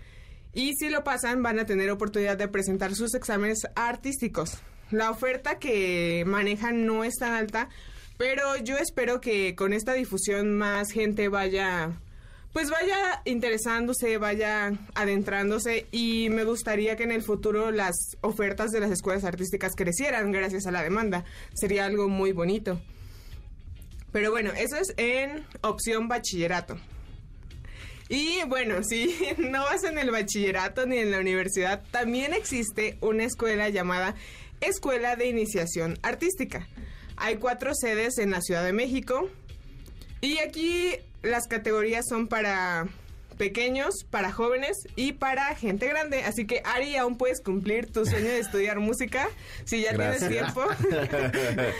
y 0.53 0.75
si 0.75 0.91
lo 0.91 1.03
pasan 1.03 1.43
van 1.43 1.59
a 1.59 1.65
tener 1.65 1.91
oportunidad 1.91 2.37
de 2.37 2.47
presentar 2.47 2.95
sus 2.95 3.15
exámenes 3.15 3.61
artísticos. 3.75 4.59
La 4.91 5.11
oferta 5.11 5.59
que 5.59 6.25
manejan 6.27 6.85
no 6.85 7.05
es 7.05 7.15
tan 7.15 7.33
alta, 7.33 7.71
pero 8.19 8.57
yo 8.59 8.77
espero 8.77 9.23
que 9.23 9.55
con 9.55 9.73
esta 9.73 9.95
difusión 9.95 10.53
más 10.55 10.91
gente 10.91 11.29
vaya 11.29 11.99
pues 12.53 12.69
vaya 12.69 13.23
interesándose, 13.25 14.19
vaya 14.19 14.73
adentrándose 14.95 15.87
y 15.91 16.29
me 16.29 16.45
gustaría 16.45 16.97
que 16.97 17.05
en 17.05 17.13
el 17.13 17.23
futuro 17.23 17.71
las 17.71 18.19
ofertas 18.21 18.73
de 18.73 18.81
las 18.81 18.91
escuelas 18.91 19.25
artísticas 19.25 19.73
crecieran 19.75 20.33
gracias 20.33 20.67
a 20.67 20.71
la 20.71 20.83
demanda. 20.83 21.25
Sería 21.55 21.87
algo 21.87 22.11
muy 22.11 22.33
bonito. 22.33 22.79
Pero 24.13 24.31
bueno, 24.31 24.53
eso 24.57 24.77
es 24.77 24.95
en 24.97 25.45
opción 25.63 26.09
bachillerato. 26.09 26.79
Y 28.09 28.45
bueno, 28.47 28.83
si 28.85 29.17
no 29.39 29.63
vas 29.65 29.85
en 29.85 29.99
el 29.99 30.11
bachillerato 30.11 30.87
ni 30.87 30.99
en 30.99 31.11
la 31.11 31.19
universidad, 31.19 31.83
también 31.91 32.35
existe 32.35 32.99
una 33.01 33.25
escuela 33.25 33.71
llamada 33.71 34.15
Escuela 34.61 35.17
de 35.17 35.27
Iniciación 35.27 35.99
Artística. 36.03 36.69
Hay 37.17 37.37
cuatro 37.37 37.73
sedes 37.75 38.19
en 38.19 38.31
la 38.31 38.43
Ciudad 38.43 38.65
de 38.65 38.73
México. 38.73 39.29
Y 40.21 40.39
aquí 40.39 40.97
las 41.23 41.49
categorías 41.49 42.05
son 42.09 42.29
para 42.29 42.87
pequeños, 43.37 44.05
para 44.11 44.33
jóvenes 44.33 44.87
y 44.97 45.13
para 45.13 45.55
gente 45.55 45.89
grande. 45.89 46.25
Así 46.25 46.47
que 46.47 46.63
Ari, 46.65 46.97
aún 46.97 47.17
puedes 47.17 47.41
cumplir 47.41 47.91
tu 47.91 48.05
sueño 48.07 48.29
de 48.29 48.39
estudiar 48.39 48.79
música 48.81 49.29
si 49.65 49.83
ya 49.83 49.93
Gracias. 49.93 50.29
tienes 50.29 50.53
tiempo. 50.53 50.63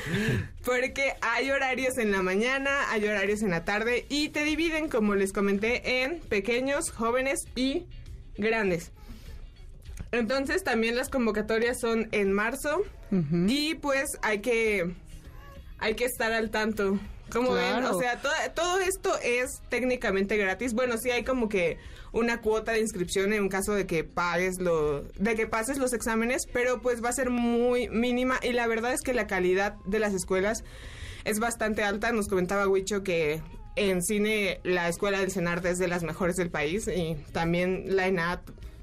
Porque 0.65 1.15
hay 1.21 1.51
horarios 1.51 1.99
en 1.99 2.13
la 2.13 2.23
mañana, 2.23 2.71
hay 2.91 3.05
horarios 3.07 3.43
en 3.43 3.51
la 3.51 3.65
tarde 3.65 4.07
y 4.09 4.29
te 4.31 4.45
dividen, 4.45 4.89
como 4.89 5.15
les 5.15 5.33
comenté, 5.33 6.03
en 6.03 6.21
pequeños, 6.21 6.91
jóvenes 6.91 7.41
y 7.55 7.87
grandes. 8.37 8.93
Entonces 10.13 10.63
también 10.63 10.95
las 10.95 11.09
convocatorias 11.09 11.81
son 11.81 12.09
en 12.13 12.33
marzo 12.33 12.83
y 13.47 13.75
pues 13.75 14.19
hay 14.23 14.41
que 14.41 14.91
hay 15.79 15.95
que 15.95 16.05
estar 16.05 16.33
al 16.33 16.51
tanto 16.51 16.99
Como 17.33 17.53
ven, 17.53 17.85
o 17.85 17.99
sea, 17.99 18.21
todo, 18.21 18.33
todo 18.55 18.81
esto 18.81 19.17
es 19.23 19.63
técnicamente 19.71 20.37
gratis. 20.37 20.75
Bueno, 20.75 20.99
sí 20.99 21.11
hay 21.11 21.25
como 21.25 21.49
que 21.49 21.79
una 22.13 22.41
cuota 22.41 22.73
de 22.73 22.81
inscripción 22.81 23.33
en 23.33 23.49
caso 23.49 23.73
de 23.73 23.87
que 23.87 24.05
pagues 24.05 24.61
lo, 24.61 25.03
de 25.19 25.35
que 25.35 25.47
pases 25.47 25.79
los 25.79 25.93
exámenes, 25.93 26.47
pero 26.53 26.83
pues 26.83 27.03
va 27.03 27.09
a 27.09 27.13
ser 27.13 27.31
muy 27.31 27.89
mínima 27.89 28.39
y 28.43 28.53
la 28.53 28.67
verdad 28.67 28.93
es 28.93 29.01
que 29.01 29.15
la 29.15 29.27
calidad 29.27 29.75
de 29.87 29.99
las 29.99 30.13
escuelas 30.13 30.63
es 31.25 31.39
bastante 31.39 31.83
alta. 31.83 32.13
Nos 32.13 32.29
comentaba 32.29 32.69
Huicho 32.69 33.03
que 33.03 33.43
en 33.77 34.03
cine 34.03 34.61
la 34.65 34.89
escuela 34.89 35.21
del 35.21 35.31
CENART 35.31 35.65
es 35.65 35.79
de 35.79 35.89
las 35.89 36.03
mejores 36.03 36.37
del 36.37 36.51
país 36.51 36.87
y 36.89 37.17
también 37.33 37.97
la 37.97 38.07
ENAT, 38.07 38.43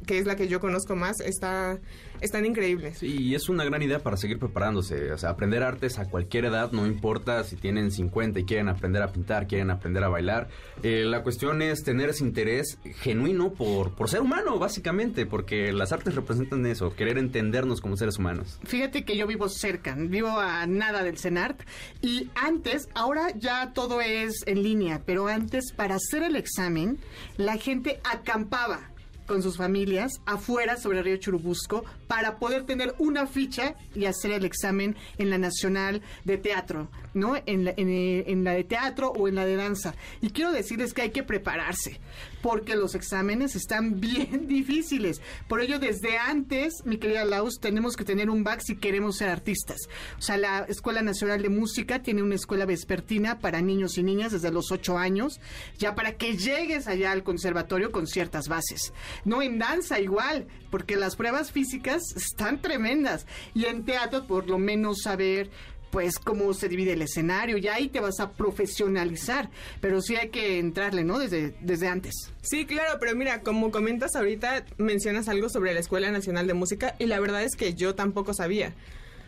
que 0.09 0.17
es 0.17 0.25
la 0.25 0.35
que 0.35 0.47
yo 0.47 0.59
conozco 0.59 0.95
más, 0.95 1.19
está, 1.19 1.77
están 2.19 2.43
increíbles. 2.43 2.97
Sí, 2.97 3.15
y 3.19 3.35
es 3.35 3.47
una 3.47 3.63
gran 3.63 3.83
idea 3.83 3.99
para 3.99 4.17
seguir 4.17 4.39
preparándose. 4.39 5.11
O 5.11 5.19
sea, 5.19 5.29
aprender 5.29 5.61
artes 5.61 5.99
a 5.99 6.05
cualquier 6.09 6.45
edad, 6.45 6.71
no 6.71 6.87
importa 6.87 7.43
si 7.43 7.57
tienen 7.57 7.91
50 7.91 8.39
y 8.39 8.43
quieren 8.43 8.69
aprender 8.69 9.03
a 9.03 9.11
pintar, 9.11 9.45
quieren 9.45 9.69
aprender 9.69 10.03
a 10.03 10.07
bailar. 10.07 10.49
Eh, 10.81 11.03
la 11.05 11.21
cuestión 11.21 11.61
es 11.61 11.83
tener 11.83 12.09
ese 12.09 12.23
interés 12.23 12.79
genuino 13.01 13.53
por, 13.53 13.93
por 13.93 14.09
ser 14.09 14.21
humano, 14.21 14.57
básicamente, 14.57 15.27
porque 15.27 15.71
las 15.73 15.91
artes 15.91 16.15
representan 16.15 16.65
eso, 16.65 16.95
querer 16.95 17.19
entendernos 17.19 17.79
como 17.79 17.95
seres 17.95 18.17
humanos. 18.17 18.59
Fíjate 18.63 19.05
que 19.05 19.15
yo 19.15 19.27
vivo 19.27 19.47
cerca, 19.47 19.95
vivo 19.95 20.39
a 20.39 20.65
nada 20.65 21.03
del 21.03 21.19
CENART 21.19 21.61
y 22.01 22.31
antes, 22.33 22.89
ahora 22.95 23.27
ya 23.37 23.73
todo 23.73 24.01
es 24.01 24.41
en 24.47 24.63
línea, 24.63 25.03
pero 25.05 25.27
antes 25.27 25.71
para 25.71 25.97
hacer 25.97 26.23
el 26.23 26.35
examen 26.35 26.97
la 27.37 27.57
gente 27.57 27.99
acampaba 28.03 28.89
con 29.29 29.43
sus 29.43 29.57
familias 29.57 30.21
afuera 30.25 30.75
sobre 30.75 30.97
el 30.97 31.05
río 31.05 31.17
Churubusco 31.17 31.85
para 32.09 32.39
poder 32.39 32.63
tener 32.63 32.95
una 32.97 33.27
ficha 33.27 33.75
y 33.93 34.05
hacer 34.05 34.31
el 34.31 34.43
examen 34.43 34.95
en 35.19 35.29
la 35.29 35.37
Nacional 35.37 36.01
de 36.25 36.39
Teatro, 36.39 36.89
¿no? 37.13 37.35
En 37.45 37.65
la, 37.65 37.73
en, 37.77 37.87
eh, 37.87 38.23
en 38.25 38.43
la 38.43 38.53
de 38.53 38.63
teatro 38.63 39.11
o 39.11 39.27
en 39.27 39.35
la 39.35 39.45
de 39.45 39.55
danza. 39.55 39.93
Y 40.19 40.31
quiero 40.31 40.51
decirles 40.51 40.95
que 40.95 41.03
hay 41.03 41.11
que 41.11 41.21
prepararse, 41.21 41.99
porque 42.41 42.75
los 42.75 42.95
exámenes 42.95 43.55
están 43.55 43.99
bien 44.01 44.47
difíciles. 44.47 45.21
Por 45.47 45.61
ello, 45.61 45.77
desde 45.77 46.17
antes, 46.17 46.83
mi 46.83 46.97
querida 46.97 47.25
Laus, 47.25 47.59
tenemos 47.59 47.95
que 47.95 48.05
tener 48.05 48.31
un 48.31 48.43
back 48.43 48.61
si 48.61 48.75
queremos 48.75 49.17
ser 49.17 49.29
artistas. 49.29 49.77
O 50.17 50.23
sea, 50.23 50.37
la 50.37 50.65
Escuela 50.67 51.03
Nacional 51.03 51.43
de 51.43 51.49
Música 51.49 52.01
tiene 52.01 52.23
una 52.23 52.33
escuela 52.33 52.65
vespertina 52.65 53.37
para 53.37 53.61
niños 53.61 53.99
y 53.99 54.03
niñas 54.03 54.31
desde 54.31 54.51
los 54.51 54.71
8 54.71 54.97
años, 54.97 55.39
ya 55.77 55.93
para 55.93 56.17
que 56.17 56.35
llegues 56.35 56.87
allá 56.87 57.11
al 57.11 57.21
conservatorio 57.21 57.91
con 57.91 58.07
ciertas 58.07 58.47
bases. 58.47 58.93
No 59.25 59.43
en 59.43 59.59
danza 59.59 59.99
igual, 59.99 60.47
porque 60.71 60.95
las 60.95 61.15
pruebas 61.15 61.51
físicas 61.51 61.98
están 62.15 62.61
tremendas. 62.61 63.25
Y 63.53 63.65
en 63.65 63.85
teatro, 63.85 64.27
por 64.27 64.49
lo 64.49 64.57
menos 64.57 65.01
saber 65.03 65.49
pues 65.91 66.19
cómo 66.19 66.53
se 66.53 66.69
divide 66.69 66.93
el 66.93 67.01
escenario 67.01 67.57
y 67.57 67.67
ahí 67.67 67.89
te 67.89 67.99
vas 67.99 68.19
a 68.19 68.31
profesionalizar, 68.31 69.49
pero 69.81 70.01
sí 70.01 70.15
hay 70.15 70.29
que 70.29 70.59
entrarle, 70.59 71.03
¿no? 71.03 71.19
Desde, 71.19 71.55
desde 71.61 71.87
antes. 71.87 72.13
Sí, 72.41 72.65
claro, 72.65 72.99
pero 72.99 73.15
mira, 73.15 73.41
como 73.41 73.71
comentas 73.71 74.15
ahorita, 74.15 74.65
mencionas 74.77 75.27
algo 75.29 75.49
sobre 75.49 75.73
la 75.73 75.79
Escuela 75.79 76.11
Nacional 76.11 76.47
de 76.47 76.53
Música 76.53 76.95
y 76.99 77.05
la 77.05 77.19
verdad 77.19 77.43
es 77.43 77.55
que 77.55 77.73
yo 77.73 77.95
tampoco 77.95 78.33
sabía. 78.33 78.75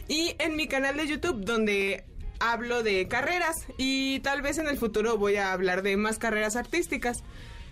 Y 0.09 0.35
en 0.39 0.57
mi 0.57 0.69
canal 0.69 0.97
de 0.97 1.09
YouTube 1.09 1.45
donde 1.45 2.05
hablo 2.43 2.82
de 2.82 3.07
carreras 3.07 3.66
y 3.78 4.18
tal 4.20 4.43
vez 4.43 4.59
en 4.59 4.66
el 4.66 4.76
futuro 4.76 5.16
voy 5.16 5.36
a 5.36 5.53
hablar 5.53 5.82
de 5.82 5.97
más 5.97 6.18
carreras 6.18 6.57
artísticas. 6.57 7.22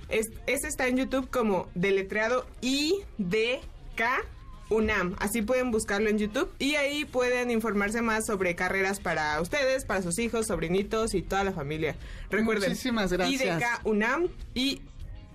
Es, 0.09 0.31
este 0.47 0.69
está 0.69 0.87
en 0.87 0.97
YouTube 0.97 1.29
como 1.29 1.69
deletreado 1.75 2.47
IDK 2.61 3.65
UNAM. 4.71 5.17
Así 5.19 5.43
pueden 5.43 5.73
buscarlo 5.73 6.09
en 6.09 6.19
YouTube 6.19 6.49
y 6.61 6.77
ahí 6.77 7.05
pueden 7.05 7.51
informarse 7.51 8.01
más 8.01 8.27
sobre 8.27 8.55
carreras 8.55 9.01
para 9.01 9.41
ustedes, 9.41 9.85
para 9.85 10.03
sus 10.03 10.19
hijos, 10.21 10.47
sobrinitos 10.47 11.15
y 11.15 11.23
toda 11.23 11.43
la 11.43 11.53
familia. 11.53 11.97
Recuerden, 12.31 12.71
Muchísimas 12.71 13.13
gracias. 13.13 13.61
IDK 13.61 13.87
UNAM 13.87 14.29
y 14.55 14.83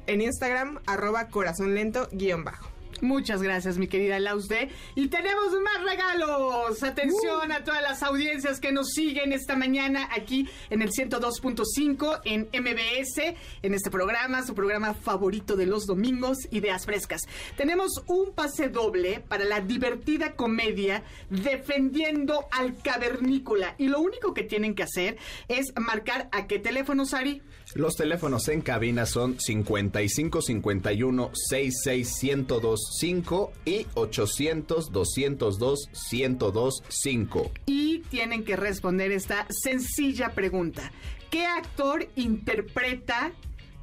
en 0.07 0.21
Instagram 0.21 0.79
arroba 0.86 1.27
corazón 1.27 1.75
lento 1.75 2.07
guion 2.13 2.45
bajo. 2.45 2.74
Muchas 3.02 3.41
gracias, 3.41 3.78
mi 3.78 3.88
querida 3.88 4.20
Lausde. 4.20 4.70
Y 4.96 5.08
tenemos 5.08 5.52
más 5.62 5.84
regalos. 5.84 6.84
Atención 6.84 7.52
a 7.52 7.64
todas 7.64 7.82
las 7.82 8.04
audiencias 8.04 8.60
que 8.60 8.72
nos 8.72 8.89
siguen 8.91 9.34
esta 9.34 9.56
mañana 9.56 10.10
aquí 10.12 10.48
en 10.70 10.82
el 10.82 10.89
102.5 10.91 12.22
en 12.26 12.50
MBS, 12.54 13.36
en 13.62 13.74
este 13.74 13.91
programa, 13.91 14.43
su 14.43 14.56
programa 14.56 14.93
favorito 14.93 15.56
de 15.56 15.66
los 15.66 15.86
domingos, 15.86 16.38
Ideas 16.52 16.86
Frescas. 16.86 17.22
Tenemos 17.58 18.04
un 18.08 18.34
pase 18.34 18.70
doble 18.70 19.20
para 19.20 19.46
la 19.46 19.62
divertida 19.62 20.36
comedia 20.36 21.04
Defendiendo 21.30 22.48
al 22.52 22.82
Cavernícola. 22.82 23.76
Y 23.78 23.88
lo 23.88 24.00
único 24.00 24.34
que 24.34 24.43
tienen 24.43 24.76
que 24.76 24.84
hacer 24.84 25.18
es 25.48 25.74
marcar 25.80 26.30
a 26.32 26.48
qué 26.48 26.60
teléfono, 26.60 27.06
Sari. 27.06 27.41
Los 27.76 27.97
teléfonos 27.97 28.47
en 28.47 28.61
cabina 28.61 29.05
son 29.05 29.38
55 29.38 30.41
51 30.41 31.32
66 31.34 32.23
1025 32.23 33.51
y 33.65 33.86
800 33.95 34.91
202 34.93 35.89
1025. 36.09 37.51
y 37.65 37.99
tienen 38.09 38.45
que 38.45 38.55
responder 38.55 39.11
esta 39.11 39.45
sencilla 39.49 40.30
pregunta. 40.30 40.89
¿Qué 41.30 41.45
actor 41.45 42.07
interpreta 42.15 43.34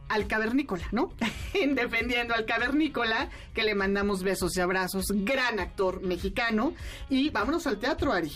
al 0.09 0.26
cavernícola, 0.26 0.84
no? 0.93 1.12
En 1.55 1.74
Defendiendo 1.74 2.34
al 2.34 2.47
cavernícola, 2.47 3.28
que 3.53 3.62
le 3.62 3.74
mandamos 3.74 4.22
besos 4.22 4.57
y 4.57 4.61
abrazos, 4.62 5.05
gran 5.11 5.61
actor 5.61 6.01
mexicano. 6.01 6.72
Y 7.11 7.28
vámonos 7.28 7.66
al 7.66 7.78
teatro, 7.78 8.12
Ari. 8.12 8.32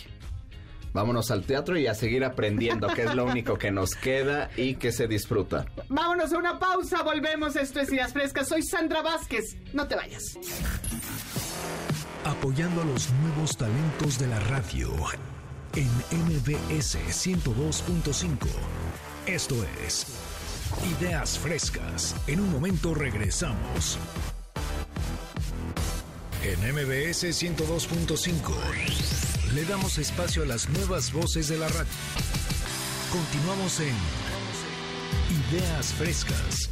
Vámonos 0.97 1.31
al 1.31 1.43
teatro 1.43 1.77
y 1.77 1.87
a 1.87 1.95
seguir 1.95 2.25
aprendiendo, 2.25 2.89
que 2.89 3.03
es 3.03 3.15
lo 3.15 3.27
único 3.27 3.59
que 3.59 3.71
nos 3.71 3.95
queda 3.95 4.51
y 4.57 4.77
que 4.77 4.93
se 4.93 5.07
disfruta. 5.07 5.67
Vámonos 5.91 6.33
a 6.33 6.39
una 6.39 6.59
pausa, 6.59 7.03
volvemos. 7.03 7.55
Esto 7.55 7.81
es 7.81 7.93
Ideas 7.93 8.15
Frescas. 8.15 8.49
Soy 8.49 8.63
Sandra 8.63 9.03
Vázquez. 9.03 9.59
No 9.75 9.87
te 9.87 9.95
vayas. 9.95 10.39
apoyando 12.25 12.81
a 12.81 12.85
los 12.87 13.11
nuevos 13.11 13.59
talentos 13.59 14.19
de 14.19 14.27
la 14.27 14.41
radio 14.41 14.91
en 15.75 15.87
MBS 16.11 16.97
102.5. 16.97 18.39
Esto 19.27 19.55
es 19.87 20.07
Ideas 20.99 21.39
Frescas. 21.39 22.17
En 22.27 22.41
un 22.41 22.51
momento 22.51 22.95
regresamos. 22.95 23.99
En 26.43 26.59
MBS 26.73 27.25
102.5, 27.25 29.36
le 29.57 29.65
damos 29.65 29.97
espacio 29.97 30.43
a 30.43 30.47
las 30.47 30.69
nuevas 30.69 31.11
voces 31.15 31.49
de 31.49 31.57
la 31.57 31.67
radio. 31.69 31.87
Continuamos 33.11 33.81
en 33.81 33.95
Ideas 35.49 35.95
Frescas. 35.95 36.69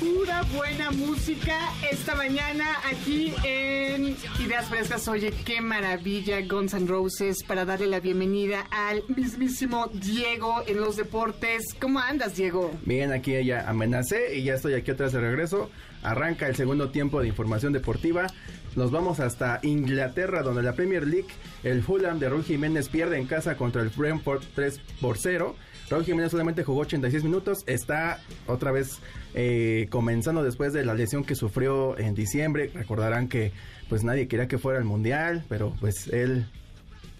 Pura 0.00 0.42
buena 0.56 0.90
música 0.90 1.56
esta 1.88 2.16
mañana 2.16 2.64
aquí 2.90 3.32
en 3.44 4.16
Ideas 4.44 4.66
Frescas. 4.68 5.06
Oye, 5.06 5.32
qué 5.44 5.60
maravilla 5.60 6.40
Guns 6.40 6.74
N' 6.74 6.88
Roses 6.88 7.44
para 7.44 7.64
darle 7.64 7.86
la 7.86 8.00
bienvenida 8.00 8.66
al 8.72 9.04
mismísimo 9.14 9.86
Diego 9.94 10.64
en 10.66 10.80
los 10.80 10.96
deportes. 10.96 11.62
¿Cómo 11.80 12.00
andas, 12.00 12.34
Diego? 12.34 12.72
Bien, 12.84 13.12
aquí 13.12 13.44
ya 13.44 13.70
amenacé 13.70 14.34
y 14.36 14.42
ya 14.42 14.54
estoy 14.54 14.74
aquí 14.74 14.90
atrás 14.90 15.12
de 15.12 15.20
regreso. 15.20 15.70
Arranca 16.02 16.48
el 16.48 16.56
segundo 16.56 16.90
tiempo 16.90 17.20
de 17.20 17.28
información 17.28 17.72
deportiva. 17.72 18.26
Nos 18.74 18.90
vamos 18.90 19.20
hasta 19.20 19.60
Inglaterra, 19.62 20.42
donde 20.42 20.62
la 20.62 20.72
Premier 20.72 21.06
League, 21.06 21.28
el 21.62 21.82
Fulham 21.82 22.18
de 22.18 22.28
Raúl 22.28 22.44
Jiménez 22.44 22.88
pierde 22.88 23.18
en 23.18 23.26
casa 23.26 23.56
contra 23.56 23.82
el 23.82 23.90
Brentford 23.90 24.42
3 24.54 24.80
por 25.00 25.18
0. 25.18 25.54
Raúl 25.90 26.04
Jiménez 26.04 26.30
solamente 26.30 26.64
jugó 26.64 26.80
86 26.80 27.22
minutos, 27.22 27.64
está 27.66 28.18
otra 28.46 28.72
vez 28.72 28.98
eh, 29.34 29.88
comenzando 29.90 30.42
después 30.42 30.72
de 30.72 30.84
la 30.84 30.94
lesión 30.94 31.22
que 31.22 31.34
sufrió 31.34 31.98
en 31.98 32.14
diciembre. 32.14 32.70
Recordarán 32.74 33.28
que 33.28 33.52
pues 33.88 34.02
nadie 34.02 34.26
quería 34.26 34.48
que 34.48 34.58
fuera 34.58 34.78
al 34.78 34.84
Mundial, 34.84 35.44
pero 35.48 35.74
pues 35.80 36.08
él 36.08 36.46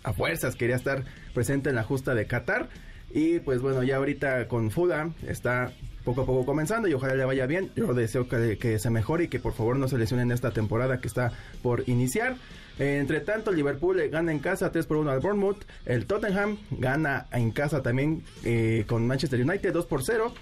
a 0.05 0.13
fuerzas 0.13 0.57
quería 0.57 0.77
estar 0.77 1.05
presente 1.35 1.69
en 1.69 1.77
la 1.77 1.85
justa 1.85 2.15
de 2.15 2.27
Qatar. 2.27 2.69
Y 3.13 3.41
pues 3.41 3.61
bueno, 3.61 3.83
ya 3.83 3.97
ahorita 3.97 4.49
con 4.49 4.71
Fulham 4.71 5.13
está 5.27 5.73
poco 6.05 6.23
a 6.23 6.27
poco 6.27 6.45
comenzando 6.45 6.89
y 6.89 6.95
ojalá 6.95 7.15
le 7.15 7.25
vaya 7.25 7.47
bien. 7.47 7.71
Yo 7.77 7.95
deseo 7.95 8.29
que, 8.29 8.59
que 8.59 8.79
se 8.79 8.91
mejore 8.91 9.25
y 9.25 9.29
que 9.29 9.41
por 9.41 9.53
favor 9.53 9.77
no 9.77 9.89
se 9.89 9.99
lesione 9.99 10.23
en 10.23 10.33
esta 10.33 10.51
temporada 10.51 11.01
que 11.01 11.09
está 11.09 11.33
por 11.63 11.89
iniciar. 11.89 12.37
Eh, 12.79 12.99
entre 13.01 13.21
tanto, 13.21 13.53
Liverpool 13.53 14.01
gana 14.11 14.33
en 14.33 14.39
casa 14.39 14.73
3 14.73 14.87
por 14.87 14.97
1 14.97 15.11
al 15.11 15.21
Bournemouth. 15.21 15.65
El 15.85 16.07
Tottenham 16.07 16.59
gana 16.71 17.27
en 17.33 17.51
casa 17.51 17.83
también 17.83 18.25
eh, 18.45 18.85
con 18.87 19.07
Manchester 19.07 19.41
United 19.41 19.73
2 19.73 19.87
por 19.87 20.03
0 20.03 20.33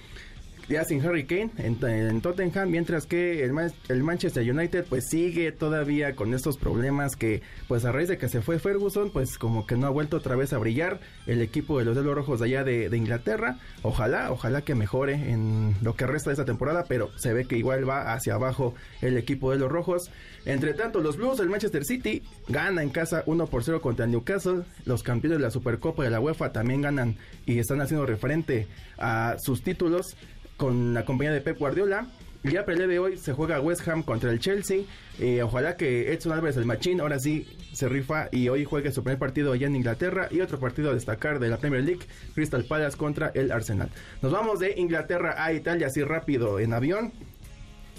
ya 0.71 0.85
sin 0.85 1.05
Harry 1.05 1.25
Kane 1.25 1.51
en, 1.59 2.21
Tottenham, 2.21 2.71
mientras 2.71 3.05
que 3.05 3.45
el, 3.45 3.53
el, 3.89 4.03
Manchester 4.05 4.49
United 4.49 4.87
pues 4.89 5.09
sigue 5.09 5.51
todavía 5.51 6.15
con 6.15 6.33
estos 6.33 6.57
problemas 6.57 7.17
que 7.17 7.43
pues 7.67 7.85
a 7.85 7.91
raíz 7.91 8.09
de 8.09 8.19
que 8.19 8.29
se 8.29 8.41
fue 8.41 8.61
Ferguson 8.61 9.11
pues 9.11 9.37
como 9.37 9.67
que 9.67 9.77
no 9.77 9.89
ha 9.89 9.91
vuelto 9.91 10.19
otra 10.19 10.37
vez 10.37 10.53
a 10.53 10.59
brillar 10.59 11.01
el 11.27 11.43
equipo 11.43 11.81
de 11.81 11.85
los 11.85 11.97
Delos 11.97 12.15
Rojos 12.15 12.39
de 12.39 12.47
allá 12.47 12.63
de, 12.63 12.97
Inglaterra, 12.97 13.59
ojalá, 13.83 14.31
ojalá 14.31 14.63
que 14.63 14.75
mejore 14.75 15.15
en 15.15 15.75
lo 15.83 15.97
que 15.97 16.07
resta 16.07 16.31
de 16.31 16.35
esta 16.35 16.45
temporada, 16.45 16.85
pero 16.87 17.11
se 17.19 17.33
ve 17.33 17.47
que 17.47 17.57
igual 17.57 17.89
va 17.89 18.13
hacia 18.13 18.35
abajo 18.35 18.75
el 19.01 19.17
equipo 19.17 19.51
de 19.51 19.59
los 19.59 19.73
Rojos. 19.73 20.11
Entre 20.45 20.75
tanto, 20.75 21.01
los 21.01 21.17
Blues 21.17 21.39
del 21.39 21.49
Manchester 21.49 21.85
City 21.85 22.23
gana 22.49 22.83
en 22.83 22.91
casa 22.91 23.23
1 23.27 23.47
por 23.47 23.65
0 23.65 23.81
contra 23.81 24.05
el 24.05 24.11
Newcastle, 24.13 24.63
los 24.85 25.03
campeones 25.03 25.39
de 25.39 25.45
la 25.45 25.51
Supercopa 25.51 26.05
de 26.05 26.11
la 26.11 26.21
UEFA 26.21 26.53
también 26.53 26.83
ganan 26.83 27.17
y 27.47 27.59
están 27.59 27.81
haciendo 27.81 28.07
referente 28.07 28.69
a 28.99 29.37
sus 29.39 29.63
títulos 29.63 30.17
con 30.61 30.93
la 30.93 31.07
compañía 31.07 31.33
de 31.33 31.41
Pep 31.41 31.59
Guardiola. 31.59 32.07
El 32.45 32.51
día 32.51 32.63
de 32.63 32.99
hoy 32.99 33.17
se 33.17 33.33
juega 33.33 33.63
West 33.63 33.89
Ham 33.89 34.03
contra 34.03 34.31
el 34.31 34.41
Chelsea. 34.41 34.83
Eh, 35.19 35.43
ojalá 35.43 35.79
que 35.79 36.13
Edson 36.13 36.33
Álvarez, 36.33 36.59
el 36.59 36.67
machín, 36.67 37.01
ahora 37.01 37.19
sí 37.19 37.49
se 37.73 37.89
rifa 37.89 38.29
y 38.31 38.51
hoy 38.51 38.67
juegue 38.67 38.93
su 38.93 39.03
primer 39.03 39.19
partido 39.19 39.53
allá 39.53 39.69
en 39.69 39.77
Inglaterra 39.77 40.29
y 40.31 40.43
otro 40.43 40.61
partido 40.61 40.91
a 40.91 40.95
destacar 40.95 41.39
de 41.39 41.49
la 41.49 41.57
Premier 41.57 41.83
League, 41.83 42.03
Crystal 42.35 42.63
Palace 42.65 42.99
contra 42.99 43.33
el 43.35 43.53
Arsenal. 43.53 43.89
Nos 44.21 44.33
vamos 44.33 44.61
de 44.61 44.75
Inglaterra 44.77 45.43
a 45.43 45.51
Italia 45.55 45.87
así 45.87 46.03
rápido 46.03 46.61
en 46.61 46.75
avión, 46.75 47.15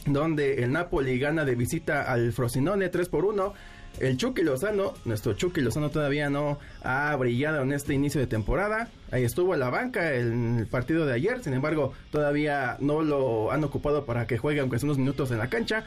donde 0.05 0.63
el 0.63 0.71
Napoli 0.71 1.17
gana 1.17 1.45
de 1.45 1.55
visita 1.55 2.03
al 2.03 2.31
Frosinone 2.31 2.89
3 2.89 3.09
por 3.09 3.25
1. 3.25 3.53
El 3.99 4.17
Chucky 4.17 4.41
Lozano, 4.41 4.93
nuestro 5.05 5.33
Chucky 5.33 5.61
Lozano 5.61 5.89
todavía 5.89 6.29
no 6.29 6.57
ha 6.83 7.15
brillado 7.15 7.61
en 7.61 7.71
este 7.71 7.93
inicio 7.93 8.19
de 8.19 8.27
temporada. 8.27 8.89
Ahí 9.11 9.23
estuvo 9.23 9.53
a 9.53 9.57
la 9.57 9.69
banca 9.69 10.15
en 10.15 10.57
el 10.59 10.67
partido 10.67 11.05
de 11.05 11.13
ayer, 11.13 11.43
sin 11.43 11.53
embargo, 11.53 11.93
todavía 12.09 12.77
no 12.79 13.01
lo 13.01 13.51
han 13.51 13.63
ocupado 13.63 14.05
para 14.05 14.25
que 14.25 14.37
juegue 14.37 14.61
aunque 14.61 14.79
sea 14.79 14.87
unos 14.87 14.97
minutos 14.97 15.31
en 15.31 15.37
la 15.37 15.49
cancha. 15.49 15.83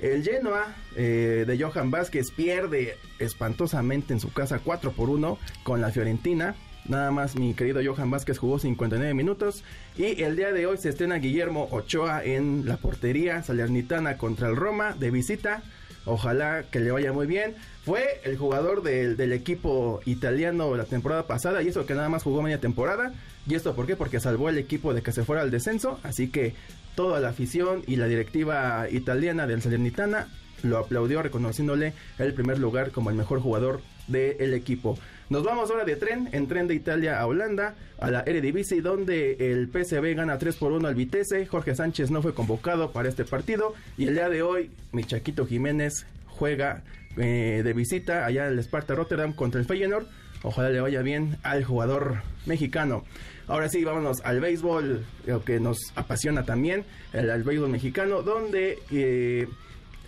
El 0.00 0.22
Genoa 0.22 0.76
eh, 0.94 1.44
de 1.46 1.58
Johan 1.58 1.90
Vázquez 1.90 2.30
pierde 2.30 2.96
espantosamente 3.18 4.12
en 4.12 4.20
su 4.20 4.32
casa 4.32 4.60
4 4.62 4.92
por 4.92 5.10
1 5.10 5.38
con 5.64 5.80
la 5.80 5.90
Fiorentina. 5.90 6.54
Nada 6.86 7.10
más 7.10 7.36
mi 7.36 7.52
querido 7.54 7.80
Johan 7.84 8.10
Vázquez 8.10 8.38
jugó 8.38 8.58
59 8.58 9.12
minutos. 9.14 9.64
Y 9.96 10.22
el 10.22 10.36
día 10.36 10.52
de 10.52 10.66
hoy 10.66 10.78
se 10.78 10.90
estrena 10.90 11.16
Guillermo 11.16 11.68
Ochoa 11.72 12.22
en 12.24 12.66
la 12.66 12.76
portería 12.76 13.42
salernitana 13.42 14.16
contra 14.16 14.48
el 14.48 14.56
Roma 14.56 14.94
de 14.98 15.10
visita. 15.10 15.62
Ojalá 16.08 16.64
que 16.70 16.80
le 16.80 16.90
vaya 16.90 17.12
muy 17.12 17.26
bien. 17.26 17.54
Fue 17.84 18.20
el 18.24 18.36
jugador 18.36 18.82
del, 18.82 19.32
equipo 19.32 20.00
italiano 20.04 20.74
la 20.76 20.84
temporada 20.84 21.26
pasada 21.26 21.62
y 21.62 21.68
eso 21.68 21.86
que 21.86 21.94
nada 21.94 22.08
más 22.08 22.22
jugó 22.22 22.42
media 22.42 22.60
temporada. 22.60 23.12
¿Y 23.46 23.54
esto 23.54 23.74
por 23.74 23.86
qué? 23.86 23.96
Porque 23.96 24.20
salvó 24.20 24.48
el 24.48 24.58
equipo 24.58 24.94
de 24.94 25.02
que 25.02 25.12
se 25.12 25.24
fuera 25.24 25.42
al 25.42 25.50
descenso. 25.50 26.00
Así 26.02 26.28
que 26.28 26.54
toda 26.94 27.20
la 27.20 27.28
afición 27.28 27.82
y 27.86 27.96
la 27.96 28.06
directiva 28.06 28.88
italiana 28.90 29.46
del 29.46 29.62
Salernitana 29.62 30.28
lo 30.62 30.78
aplaudió 30.78 31.22
reconociéndole 31.22 31.92
el 32.18 32.34
primer 32.34 32.58
lugar 32.58 32.90
como 32.90 33.10
el 33.10 33.16
mejor 33.16 33.40
jugador 33.40 33.80
del 34.06 34.54
equipo. 34.54 34.98
Nos 35.30 35.44
vamos 35.44 35.70
ahora 35.70 35.84
de 35.84 35.96
tren, 35.96 36.30
en 36.32 36.48
tren 36.48 36.66
de 36.66 36.74
Italia 36.74 37.20
a 37.20 37.26
Holanda, 37.26 37.74
a 38.00 38.10
la 38.10 38.22
Eredivisie, 38.22 38.80
donde 38.80 39.52
el 39.52 39.68
PSV 39.68 40.14
gana 40.14 40.38
3 40.38 40.56
por 40.56 40.72
1 40.72 40.88
al 40.88 40.94
Vitesse. 40.94 41.46
Jorge 41.46 41.74
Sánchez 41.74 42.10
no 42.10 42.22
fue 42.22 42.32
convocado 42.32 42.92
para 42.92 43.10
este 43.10 43.26
partido 43.26 43.74
y 43.98 44.06
el 44.06 44.14
día 44.14 44.30
de 44.30 44.40
hoy, 44.42 44.70
mi 44.92 45.04
Chaquito 45.04 45.46
Jiménez 45.46 46.06
juega 46.26 46.82
eh, 47.18 47.62
de 47.62 47.72
visita 47.74 48.24
allá 48.24 48.46
en 48.46 48.54
el 48.54 48.58
Sparta 48.60 48.94
Rotterdam 48.94 49.34
contra 49.34 49.60
el 49.60 49.66
Feyenoord. 49.66 50.06
Ojalá 50.42 50.70
le 50.70 50.80
vaya 50.80 51.02
bien 51.02 51.36
al 51.42 51.64
jugador 51.64 52.22
mexicano. 52.46 53.04
Ahora 53.48 53.68
sí, 53.68 53.84
vámonos 53.84 54.20
al 54.24 54.40
béisbol, 54.40 55.04
lo 55.26 55.44
que 55.44 55.58
nos 55.58 55.78
apasiona 55.94 56.44
también, 56.44 56.84
el, 57.12 57.42
béisbol 57.42 57.70
mexicano, 57.70 58.22
donde 58.22 58.78
eh, 58.90 59.48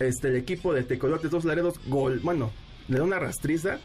este, 0.03 0.29
el 0.29 0.35
equipo 0.35 0.73
de 0.73 0.83
Tecolotes 0.83 1.31
Dos 1.31 1.45
Laredos, 1.45 1.79
gol, 1.87 2.19
bueno, 2.23 2.51
le 2.87 2.97
da 2.97 3.03
una 3.03 3.19
rastriza 3.19 3.79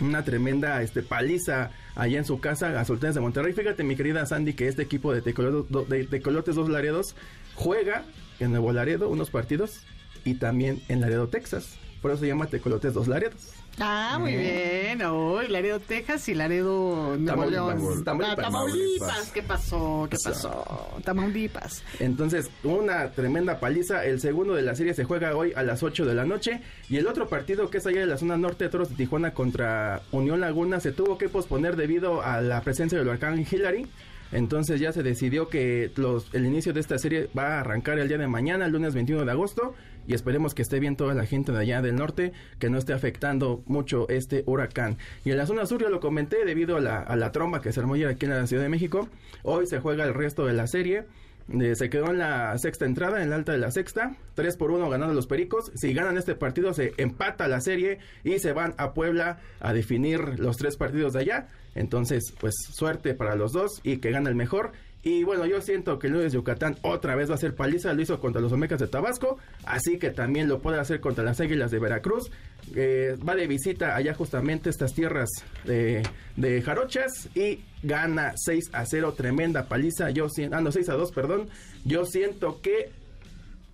una 0.00 0.24
tremenda 0.24 0.82
este, 0.82 1.02
paliza 1.02 1.70
allá 1.94 2.18
en 2.18 2.24
su 2.24 2.40
casa 2.40 2.80
a 2.80 2.84
Sultanes 2.84 3.14
de 3.14 3.20
Monterrey. 3.20 3.52
Fíjate, 3.52 3.84
mi 3.84 3.96
querida 3.96 4.26
Sandy, 4.26 4.54
que 4.54 4.68
este 4.68 4.82
equipo 4.82 5.12
de 5.12 5.22
Tecolotes, 5.22 6.54
Dos 6.54 6.68
Laredos 6.68 7.14
juega 7.54 8.04
en 8.38 8.50
Nuevo 8.50 8.72
Laredo 8.72 9.08
unos 9.08 9.30
partidos 9.30 9.82
y 10.24 10.34
también 10.34 10.82
en 10.88 11.00
Laredo, 11.00 11.28
Texas. 11.28 11.78
Por 12.00 12.10
eso 12.10 12.20
se 12.20 12.28
llama 12.28 12.46
Tecolotes 12.46 12.94
Dos 12.94 13.08
Laredos. 13.08 13.52
Ah, 13.78 14.18
muy 14.18 14.34
bien. 14.34 15.02
Hoy 15.02 15.48
Laredo, 15.48 15.80
Texas 15.80 16.28
y 16.28 16.34
Laredo 16.34 17.16
Tamaulipas. 17.26 18.04
Tamaulipas. 18.04 19.30
¿Qué 19.32 19.42
pasó? 19.42 20.08
¿Qué 20.10 20.16
pasó? 20.22 20.98
Tamaulipas. 21.04 21.82
Entonces, 21.98 22.50
una 22.64 23.10
tremenda 23.10 23.60
paliza. 23.60 24.04
El 24.04 24.20
segundo 24.20 24.54
de 24.54 24.62
la 24.62 24.74
serie 24.74 24.94
se 24.94 25.04
juega 25.04 25.36
hoy 25.36 25.52
a 25.54 25.62
las 25.62 25.82
8 25.82 26.06
de 26.06 26.14
la 26.14 26.24
noche. 26.24 26.60
Y 26.88 26.96
el 26.96 27.06
otro 27.06 27.28
partido, 27.28 27.70
que 27.70 27.78
es 27.78 27.86
allá 27.86 28.00
de 28.00 28.06
la 28.06 28.16
zona 28.16 28.38
norte 28.38 28.64
de 28.64 28.70
Toros 28.70 28.90
de 28.90 28.96
Tijuana 28.96 29.32
contra 29.34 30.02
Unión 30.10 30.40
Laguna, 30.40 30.80
se 30.80 30.92
tuvo 30.92 31.18
que 31.18 31.28
posponer 31.28 31.76
debido 31.76 32.22
a 32.22 32.40
la 32.40 32.62
presencia 32.62 32.98
del 32.98 33.08
huracán 33.08 33.46
Hillary. 33.50 33.86
Entonces 34.32 34.80
ya 34.80 34.92
se 34.92 35.02
decidió 35.02 35.48
que 35.48 35.90
los, 35.96 36.32
el 36.32 36.46
inicio 36.46 36.72
de 36.72 36.80
esta 36.80 36.98
serie 36.98 37.28
va 37.36 37.56
a 37.56 37.60
arrancar 37.60 37.98
el 37.98 38.08
día 38.08 38.18
de 38.18 38.28
mañana, 38.28 38.66
el 38.66 38.72
lunes 38.72 38.94
21 38.94 39.24
de 39.24 39.30
agosto 39.30 39.74
y 40.06 40.14
esperemos 40.14 40.54
que 40.54 40.62
esté 40.62 40.80
bien 40.80 40.96
toda 40.96 41.14
la 41.14 41.26
gente 41.26 41.52
de 41.52 41.58
allá 41.58 41.82
del 41.82 41.96
norte, 41.96 42.32
que 42.58 42.70
no 42.70 42.78
esté 42.78 42.92
afectando 42.92 43.62
mucho 43.66 44.08
este 44.08 44.42
huracán. 44.46 44.98
Y 45.24 45.30
en 45.30 45.38
la 45.38 45.46
zona 45.46 45.66
sur, 45.66 45.80
ya 45.80 45.88
lo 45.88 46.00
comenté, 46.00 46.44
debido 46.44 46.76
a 46.76 46.80
la, 46.80 47.32
tromba 47.32 47.60
que 47.60 47.72
se 47.72 47.80
armó 47.80 47.94
aquí 47.94 48.24
en 48.24 48.30
la 48.30 48.46
Ciudad 48.46 48.62
de 48.62 48.68
México, 48.68 49.08
hoy 49.42 49.66
se 49.66 49.80
juega 49.80 50.04
el 50.04 50.14
resto 50.14 50.46
de 50.46 50.52
la 50.52 50.66
serie. 50.66 51.04
Eh, 51.52 51.74
se 51.74 51.90
quedó 51.90 52.10
en 52.10 52.18
la 52.18 52.56
sexta 52.58 52.86
entrada, 52.86 53.22
en 53.22 53.30
la 53.30 53.36
alta 53.36 53.52
de 53.52 53.58
la 53.58 53.72
sexta. 53.72 54.16
3 54.34 54.56
por 54.56 54.70
1 54.70 54.88
ganando 54.88 55.14
los 55.14 55.26
Pericos. 55.26 55.72
Si 55.74 55.92
ganan 55.92 56.16
este 56.16 56.36
partido, 56.36 56.72
se 56.72 56.92
empata 56.96 57.48
la 57.48 57.60
serie 57.60 57.98
y 58.22 58.38
se 58.38 58.52
van 58.52 58.74
a 58.78 58.92
Puebla 58.94 59.40
a 59.58 59.72
definir 59.72 60.38
los 60.38 60.56
tres 60.56 60.76
partidos 60.76 61.12
de 61.14 61.20
allá. 61.20 61.48
Entonces, 61.74 62.34
pues 62.40 62.54
suerte 62.72 63.14
para 63.14 63.34
los 63.34 63.52
dos 63.52 63.80
y 63.82 63.98
que 63.98 64.10
gane 64.10 64.28
el 64.28 64.36
mejor. 64.36 64.72
Y 65.02 65.24
bueno, 65.24 65.46
yo 65.46 65.62
siento 65.62 65.98
que 65.98 66.08
Luis 66.08 66.32
Yucatán 66.32 66.76
otra 66.82 67.14
vez 67.14 67.30
va 67.30 67.34
a 67.34 67.38
ser 67.38 67.54
paliza, 67.54 67.94
lo 67.94 68.02
hizo 68.02 68.20
contra 68.20 68.42
los 68.42 68.52
Omecas 68.52 68.80
de 68.80 68.86
Tabasco, 68.86 69.38
así 69.64 69.98
que 69.98 70.10
también 70.10 70.46
lo 70.46 70.60
puede 70.60 70.78
hacer 70.78 71.00
contra 71.00 71.24
las 71.24 71.40
Águilas 71.40 71.70
de 71.70 71.78
Veracruz. 71.78 72.30
Eh, 72.74 73.16
va 73.26 73.34
de 73.34 73.46
visita 73.46 73.96
allá 73.96 74.12
justamente 74.12 74.68
estas 74.68 74.92
tierras 74.92 75.30
de, 75.64 76.02
de, 76.36 76.60
Jarochas 76.60 77.30
y 77.34 77.64
gana 77.82 78.34
6 78.36 78.70
a 78.72 78.84
0, 78.84 79.14
tremenda 79.16 79.68
paliza. 79.68 80.10
Yo 80.10 80.28
siento, 80.28 80.56
ah, 80.56 80.60
no, 80.60 80.70
6 80.70 80.90
a 80.90 80.94
2, 80.94 81.12
perdón. 81.12 81.48
Yo 81.86 82.04
siento 82.04 82.60
que 82.60 82.90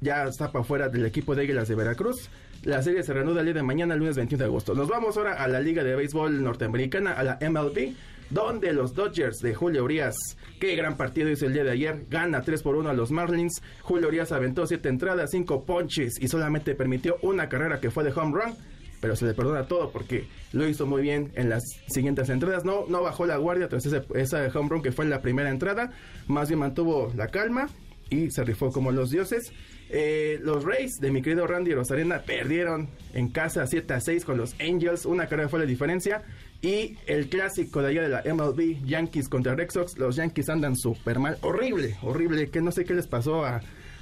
ya 0.00 0.24
está 0.24 0.52
para 0.52 0.62
afuera 0.62 0.88
del 0.88 1.06
equipo 1.06 1.34
de 1.34 1.42
Águilas 1.42 1.66
de 1.66 1.74
Veracruz. 1.74 2.30
La 2.62 2.82
serie 2.82 3.02
se 3.02 3.12
reanuda 3.12 3.40
el 3.40 3.46
día 3.46 3.54
de 3.54 3.62
mañana, 3.64 3.96
lunes 3.96 4.16
21 4.16 4.38
de 4.38 4.48
agosto. 4.48 4.74
Nos 4.74 4.88
vamos 4.88 5.16
ahora 5.16 5.34
a 5.34 5.48
la 5.48 5.60
Liga 5.60 5.82
de 5.82 5.96
Béisbol 5.96 6.42
Norteamericana, 6.42 7.12
a 7.12 7.24
la 7.24 7.38
MLB 7.40 7.94
donde 8.30 8.72
los 8.72 8.94
Dodgers 8.94 9.38
de 9.38 9.54
Julio 9.54 9.84
Urias, 9.84 10.16
qué 10.60 10.76
gran 10.76 10.96
partido 10.96 11.30
hizo 11.30 11.46
el 11.46 11.52
día 11.52 11.64
de 11.64 11.72
ayer, 11.72 12.06
gana 12.08 12.42
3 12.42 12.62
por 12.62 12.76
1 12.76 12.90
a 12.90 12.94
los 12.94 13.10
Marlins. 13.10 13.62
Julio 13.82 14.08
Urias 14.08 14.32
aventó 14.32 14.66
7 14.66 14.88
entradas, 14.88 15.30
5 15.30 15.64
ponches 15.64 16.14
y 16.20 16.28
solamente 16.28 16.74
permitió 16.74 17.16
una 17.22 17.48
carrera 17.48 17.80
que 17.80 17.90
fue 17.90 18.04
de 18.04 18.12
home 18.12 18.32
run 18.32 18.56
pero 19.00 19.14
se 19.14 19.26
le 19.26 19.34
perdona 19.34 19.68
todo 19.68 19.90
porque 19.90 20.26
lo 20.52 20.66
hizo 20.66 20.86
muy 20.86 21.02
bien 21.02 21.30
en 21.34 21.48
las 21.48 21.62
siguientes 21.86 22.28
entradas. 22.28 22.64
No, 22.64 22.86
no 22.88 23.02
bajó 23.02 23.26
la 23.26 23.36
guardia 23.36 23.68
tras 23.68 23.86
ese, 23.86 24.02
esa 24.14 24.46
home 24.54 24.68
run 24.68 24.82
que 24.82 24.90
fue 24.90 25.04
en 25.04 25.10
la 25.10 25.20
primera 25.20 25.50
entrada, 25.50 25.92
más 26.26 26.48
bien 26.48 26.60
mantuvo 26.60 27.12
la 27.14 27.28
calma 27.28 27.68
y 28.10 28.30
se 28.30 28.44
rifó 28.44 28.70
como 28.70 28.92
los 28.92 29.10
dioses. 29.10 29.52
Eh, 29.88 30.40
los 30.42 30.64
Rays 30.64 31.00
de 31.00 31.10
mi 31.10 31.22
querido 31.22 31.46
Randy 31.46 31.72
Rosarena 31.72 32.22
perdieron 32.22 32.88
en 33.14 33.28
casa 33.28 33.66
7 33.66 33.94
a 33.94 34.00
6 34.00 34.24
con 34.24 34.36
los 34.36 34.54
Angels. 34.60 35.06
Una 35.06 35.28
carrera 35.28 35.48
fue 35.48 35.60
la 35.60 35.66
diferencia. 35.66 36.22
Y 36.62 36.96
el 37.06 37.28
clásico 37.28 37.82
de 37.82 37.88
allá 37.88 38.02
de 38.02 38.08
la 38.08 38.22
MLB, 38.24 38.84
Yankees 38.84 39.28
contra 39.28 39.54
Red 39.54 39.70
Sox. 39.70 39.98
Los 39.98 40.16
Yankees 40.16 40.48
andan 40.48 40.76
súper 40.76 41.18
mal. 41.18 41.38
Horrible, 41.42 41.96
horrible. 42.02 42.50
Que 42.50 42.60
no 42.60 42.72
sé 42.72 42.84
qué 42.84 42.94
les 42.94 43.06
pasó 43.06 43.44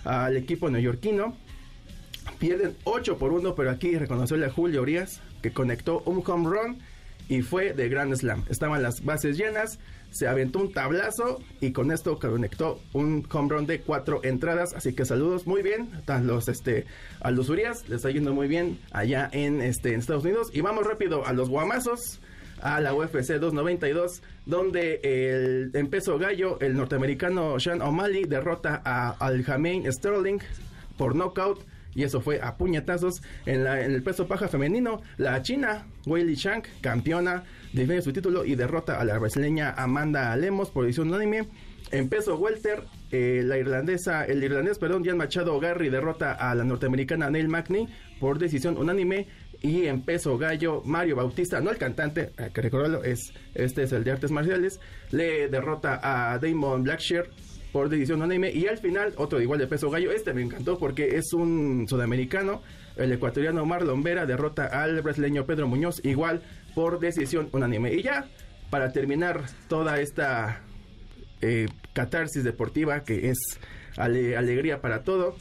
al 0.05 0.37
equipo 0.37 0.71
neoyorquino. 0.71 1.37
Pierden 2.39 2.75
8 2.85 3.19
por 3.19 3.33
1, 3.33 3.55
pero 3.55 3.71
aquí 3.71 3.97
reconoció 3.99 4.43
a 4.45 4.49
Julio 4.49 4.83
Urias 4.83 5.21
que 5.43 5.53
conectó 5.53 6.03
un 6.07 6.23
home 6.27 6.49
run 6.49 6.79
y 7.29 7.43
fue 7.43 7.75
de 7.75 7.89
Grand 7.89 8.15
Slam. 8.15 8.45
Estaban 8.49 8.83
las 8.83 9.05
bases 9.05 9.37
llenas 9.37 9.79
se 10.15 10.29
aventó 10.29 10.61
un 10.61 10.73
tablazo 10.73 11.41
y 11.61 11.73
con 11.73 11.91
esto 11.91 12.21
conectó 12.21 12.81
un 12.93 13.27
home 13.31 13.67
de 13.67 13.81
cuatro 13.81 14.21
entradas. 14.23 14.73
Así 14.75 14.95
que 14.95 15.05
saludos 15.05 15.45
muy 15.47 15.61
bien 15.61 15.91
a 16.07 16.21
los, 16.21 16.49
este, 16.49 16.87
a 17.21 17.33
los 17.33 17.49
Urias, 17.49 17.89
les 17.89 17.97
está 17.97 18.11
yendo 18.11 18.33
muy 18.33 18.47
bien 18.47 18.79
allá 18.93 19.29
en, 19.33 19.61
este, 19.61 19.93
en 19.93 19.99
Estados 19.99 20.25
Unidos. 20.25 20.51
Y 20.53 20.61
vamos 20.61 20.87
rápido 20.87 21.27
a 21.27 21.33
los 21.33 21.51
Guamazos 21.51 22.21
a 22.61 22.81
la 22.81 22.95
UFC 22.95 23.33
292, 23.33 24.23
donde 24.47 25.01
el, 25.03 25.71
en 25.75 25.89
peso 25.89 26.17
gallo, 26.17 26.61
el 26.61 26.77
norteamericano 26.77 27.59
Sean 27.59 27.83
O'Malley 27.83 28.25
derrota 28.25 28.81
a 28.85 29.11
Aljamain 29.19 29.93
Sterling 29.93 30.39
por 30.97 31.17
knockout 31.17 31.67
y 31.95 32.05
eso 32.05 32.21
fue 32.21 32.41
a 32.41 32.57
puñetazos 32.57 33.23
en, 33.47 33.65
la, 33.65 33.85
en 33.85 33.93
el 33.93 34.03
peso 34.03 34.27
paja 34.27 34.49
femenino. 34.49 35.01
La 35.17 35.43
china 35.43 35.87
Weili 36.07 36.35
Shank, 36.35 36.67
campeona, 36.81 37.45
defiende 37.75 38.03
su 38.03 38.13
título 38.13 38.45
y 38.45 38.55
derrota 38.55 39.01
a 39.01 39.05
la 39.05 39.19
brasileña 39.19 39.75
Amanda 39.77 40.35
Lemos 40.37 40.71
por 40.71 40.85
edición 40.85 41.09
unánime. 41.09 41.49
En 41.91 42.09
peso 42.09 42.37
welter, 42.37 42.85
eh, 43.11 43.43
la 43.45 43.59
irlandesa, 43.59 44.25
el 44.25 44.43
irlandés, 44.43 44.79
perdón, 44.79 45.05
Jan 45.05 45.17
Machado 45.17 45.59
Garry 45.61 45.91
derrota 45.91 46.33
a 46.33 46.55
la 46.55 46.65
norteamericana 46.65 47.31
Neil 47.31 47.49
Magny 47.49 47.89
por 48.21 48.39
decisión 48.39 48.79
unánime. 48.79 49.27
Y 49.61 49.87
en 49.87 50.03
peso 50.03 50.37
gallo, 50.37 50.83
Mario 50.85 51.17
Bautista, 51.17 51.61
no 51.61 51.71
el 51.71 51.79
cantante, 51.79 52.33
hay 52.37 52.51
que 52.51 52.61
recordarlo, 52.61 53.03
es, 53.03 53.33
este 53.55 53.85
es 53.85 53.93
el 53.93 54.05
de 54.05 54.11
artes 54.13 54.31
marciales, 54.31 54.79
le 55.11 55.49
derrota 55.49 56.01
a 56.03 56.39
Damon 56.39 56.85
Blackshear 56.85 57.31
por 57.75 57.89
decisión 57.89 58.23
unánime. 58.23 58.53
Y 58.53 58.69
al 58.69 58.79
final, 58.79 59.15
otro 59.17 59.41
igual 59.41 59.59
de 59.59 59.67
peso 59.67 59.91
gallo. 59.91 60.13
Este 60.13 60.33
me 60.33 60.43
encantó 60.43 60.79
porque 60.79 61.17
es 61.17 61.33
un 61.33 61.87
sudamericano. 61.89 62.63
El 62.97 63.11
ecuatoriano 63.11 63.67
Marlon 63.67 64.05
Vera 64.05 64.27
derrota 64.27 64.67
al 64.67 65.03
brasileño 65.03 65.45
Pedro 65.45 65.67
Muñoz, 65.67 66.01
igual 66.05 66.43
por 66.75 67.01
decisión 67.01 67.49
unánime. 67.53 67.93
Y 67.95 68.03
ya, 68.03 68.27
para 68.71 68.93
terminar 68.93 69.43
toda 69.69 70.01
esta 70.01 70.63
eh, 71.41 71.67
catarsis 71.93 72.45
deportiva 72.45 73.05
que 73.05 73.31
es 73.31 73.39
alegría 73.97 74.81
para 74.81 75.05
todo, 75.05 75.37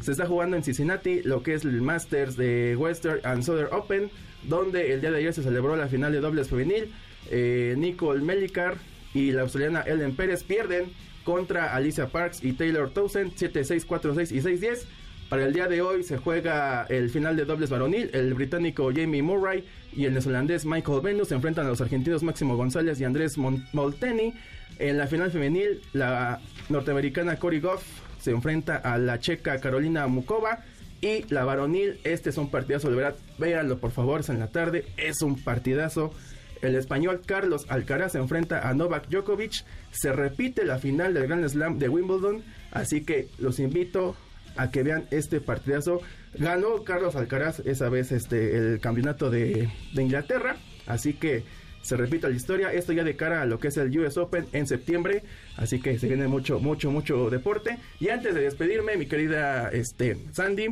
se 0.00 0.12
está 0.12 0.26
jugando 0.26 0.56
en 0.56 0.64
Cincinnati 0.64 1.22
lo 1.22 1.42
que 1.42 1.54
es 1.54 1.64
el 1.64 1.80
Masters 1.80 2.36
de 2.36 2.74
Western 2.76 3.20
and 3.24 3.42
Southern 3.42 3.68
Open, 3.72 4.10
donde 4.44 4.92
el 4.92 5.00
día 5.00 5.10
de 5.10 5.18
ayer 5.18 5.32
se 5.32 5.42
celebró 5.42 5.76
la 5.76 5.88
final 5.88 6.12
de 6.12 6.20
dobles 6.20 6.48
femenil. 6.48 6.92
Eh, 7.30 7.74
Nicole 7.78 8.22
Melicar 8.22 8.76
y 9.14 9.30
la 9.30 9.42
australiana 9.42 9.82
Ellen 9.82 10.16
Pérez 10.16 10.42
pierden 10.42 10.92
contra 11.24 11.74
Alicia 11.74 12.08
Parks 12.08 12.42
y 12.42 12.54
Taylor 12.54 12.90
Townsend 12.90 13.34
7-6, 13.34 13.86
4-6 13.86 14.32
y 14.32 14.40
6-10. 14.40 14.86
Para 15.32 15.46
el 15.46 15.54
día 15.54 15.66
de 15.66 15.80
hoy 15.80 16.02
se 16.02 16.18
juega 16.18 16.84
el 16.90 17.08
final 17.08 17.36
de 17.36 17.46
dobles 17.46 17.70
varonil. 17.70 18.10
El 18.12 18.34
británico 18.34 18.90
Jamie 18.94 19.22
Murray 19.22 19.64
y 19.90 20.04
el 20.04 20.12
neozelandés 20.12 20.66
Michael 20.66 21.00
Venus 21.00 21.28
se 21.28 21.34
enfrentan 21.34 21.64
a 21.64 21.70
los 21.70 21.80
argentinos 21.80 22.22
Máximo 22.22 22.54
González 22.54 23.00
y 23.00 23.04
Andrés 23.04 23.38
Molteni. 23.38 24.34
En 24.78 24.98
la 24.98 25.06
final 25.06 25.30
femenil, 25.30 25.80
la 25.94 26.38
norteamericana 26.68 27.36
Cory 27.36 27.60
Goff 27.60 27.82
se 28.20 28.32
enfrenta 28.32 28.76
a 28.76 28.98
la 28.98 29.20
checa 29.20 29.58
Carolina 29.58 30.06
Mukova. 30.06 30.66
Y 31.00 31.22
la 31.32 31.46
varonil, 31.46 31.98
este 32.04 32.28
es 32.28 32.36
un 32.36 32.50
partidazo, 32.50 32.90
de 32.90 32.96
verdad, 32.96 33.16
véanlo 33.38 33.78
por 33.78 33.90
favor, 33.90 34.20
es 34.20 34.28
en 34.28 34.38
la 34.38 34.48
tarde, 34.48 34.84
es 34.98 35.22
un 35.22 35.42
partidazo 35.42 36.12
el 36.60 36.76
español 36.76 37.22
Carlos 37.26 37.66
Alcaraz 37.70 38.12
se 38.12 38.18
enfrenta 38.18 38.68
a 38.68 38.74
Novak 38.74 39.08
Djokovic. 39.08 39.64
Se 39.90 40.12
repite 40.12 40.64
la 40.64 40.78
final 40.78 41.12
del 41.12 41.26
Grand 41.26 41.48
Slam 41.48 41.78
de 41.78 41.88
Wimbledon. 41.88 42.44
Así 42.70 43.04
que 43.04 43.28
los 43.38 43.58
invito 43.58 44.14
a 44.56 44.70
que 44.70 44.82
vean 44.82 45.06
este 45.10 45.40
partidazo. 45.40 46.00
Ganó 46.34 46.84
Carlos 46.84 47.16
Alcaraz 47.16 47.60
esa 47.60 47.88
vez 47.88 48.12
este 48.12 48.56
el 48.56 48.80
campeonato 48.80 49.30
de, 49.30 49.68
de 49.94 50.02
Inglaterra. 50.02 50.56
Así 50.86 51.14
que 51.14 51.44
se 51.82 51.96
repite 51.96 52.28
la 52.28 52.34
historia. 52.34 52.72
Esto 52.72 52.92
ya 52.92 53.04
de 53.04 53.16
cara 53.16 53.42
a 53.42 53.46
lo 53.46 53.58
que 53.58 53.68
es 53.68 53.76
el 53.76 53.96
US 53.98 54.16
Open 54.16 54.46
en 54.52 54.66
septiembre. 54.66 55.22
Así 55.56 55.80
que 55.80 55.98
se 55.98 56.06
viene 56.08 56.28
mucho, 56.28 56.58
mucho, 56.60 56.90
mucho 56.90 57.28
deporte. 57.28 57.78
Y 58.00 58.08
antes 58.08 58.34
de 58.34 58.42
despedirme, 58.42 58.96
mi 58.96 59.06
querida 59.06 59.68
este, 59.70 60.16
Sandy, 60.32 60.68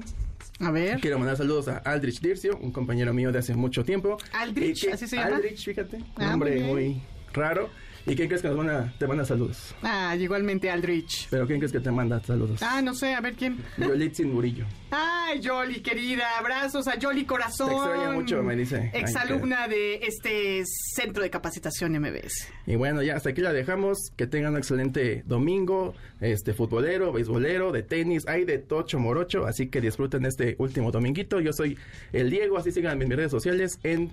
a 0.61 0.70
ver. 0.70 1.01
Quiero 1.01 1.19
mandar 1.19 1.36
saludos 1.36 1.69
a 1.69 1.78
Aldrich 1.78 2.20
Dircio, 2.20 2.57
un 2.59 2.70
compañero 2.70 3.12
mío 3.12 3.32
de 3.32 3.39
hace 3.39 3.55
mucho 3.55 3.85
tiempo. 3.85 4.19
Aldrich, 4.32 4.89
así 4.93 5.07
se 5.07 5.16
llama. 5.16 5.36
Aldrich, 5.36 5.65
fíjate. 5.65 5.98
ah, 6.16 6.31
nombre 6.31 6.61
muy 6.62 7.02
raro. 7.32 7.70
¿Y 8.11 8.16
quién 8.16 8.27
crees 8.27 8.43
que 8.43 8.49
nos 8.49 8.57
van 8.57 8.93
te 8.99 9.07
manda 9.07 9.24
saludos? 9.24 9.73
Ah, 9.82 10.16
igualmente 10.19 10.69
Aldrich. 10.69 11.28
¿Pero 11.31 11.47
quién 11.47 11.61
crees 11.61 11.70
que 11.70 11.78
te 11.78 11.93
manda 11.93 12.20
saludos? 12.20 12.61
Ah, 12.61 12.82
no 12.82 12.93
sé, 12.93 13.15
a 13.15 13.20
ver 13.20 13.35
quién. 13.35 13.59
Yolitzin 13.78 14.32
Murillo. 14.32 14.66
Ay, 14.91 15.41
Yoli, 15.41 15.81
querida, 15.81 16.24
abrazos 16.37 16.89
a 16.89 16.99
Yoli 16.99 17.24
Corazón. 17.24 17.69
Te 17.69 17.74
extraña 17.77 18.11
mucho, 18.11 18.43
me 18.43 18.57
dice. 18.57 18.91
Exalumna 18.95 19.69
de 19.69 20.01
este 20.03 20.65
Centro 20.66 21.23
de 21.23 21.31
Capacitación 21.31 21.93
MBS. 21.93 22.49
Y 22.66 22.74
bueno, 22.74 23.01
ya 23.01 23.15
hasta 23.15 23.31
aquí 23.31 23.43
la 23.43 23.53
dejamos. 23.53 24.11
Que 24.16 24.27
tengan 24.27 24.55
un 24.55 24.59
excelente 24.59 25.23
domingo, 25.27 25.95
este 26.20 26.53
futbolero, 26.53 27.12
beisbolero, 27.12 27.70
de 27.70 27.85
tenis, 27.85 28.27
hay 28.27 28.45
de 28.45 28.59
tocho 28.59 28.99
morocho, 28.99 29.47
así 29.47 29.69
que 29.69 29.81
disfruten 29.81 30.27
este 30.27 30.57
último 30.59 30.91
dominguito. 30.91 31.39
Yo 31.39 31.53
soy 31.53 31.78
el 32.12 32.28
Diego, 32.28 32.59
así 32.59 32.73
sigan 32.73 33.01
en 33.01 33.09
mis 33.09 33.16
redes 33.16 33.31
sociales 33.31 33.78
en 33.85 34.11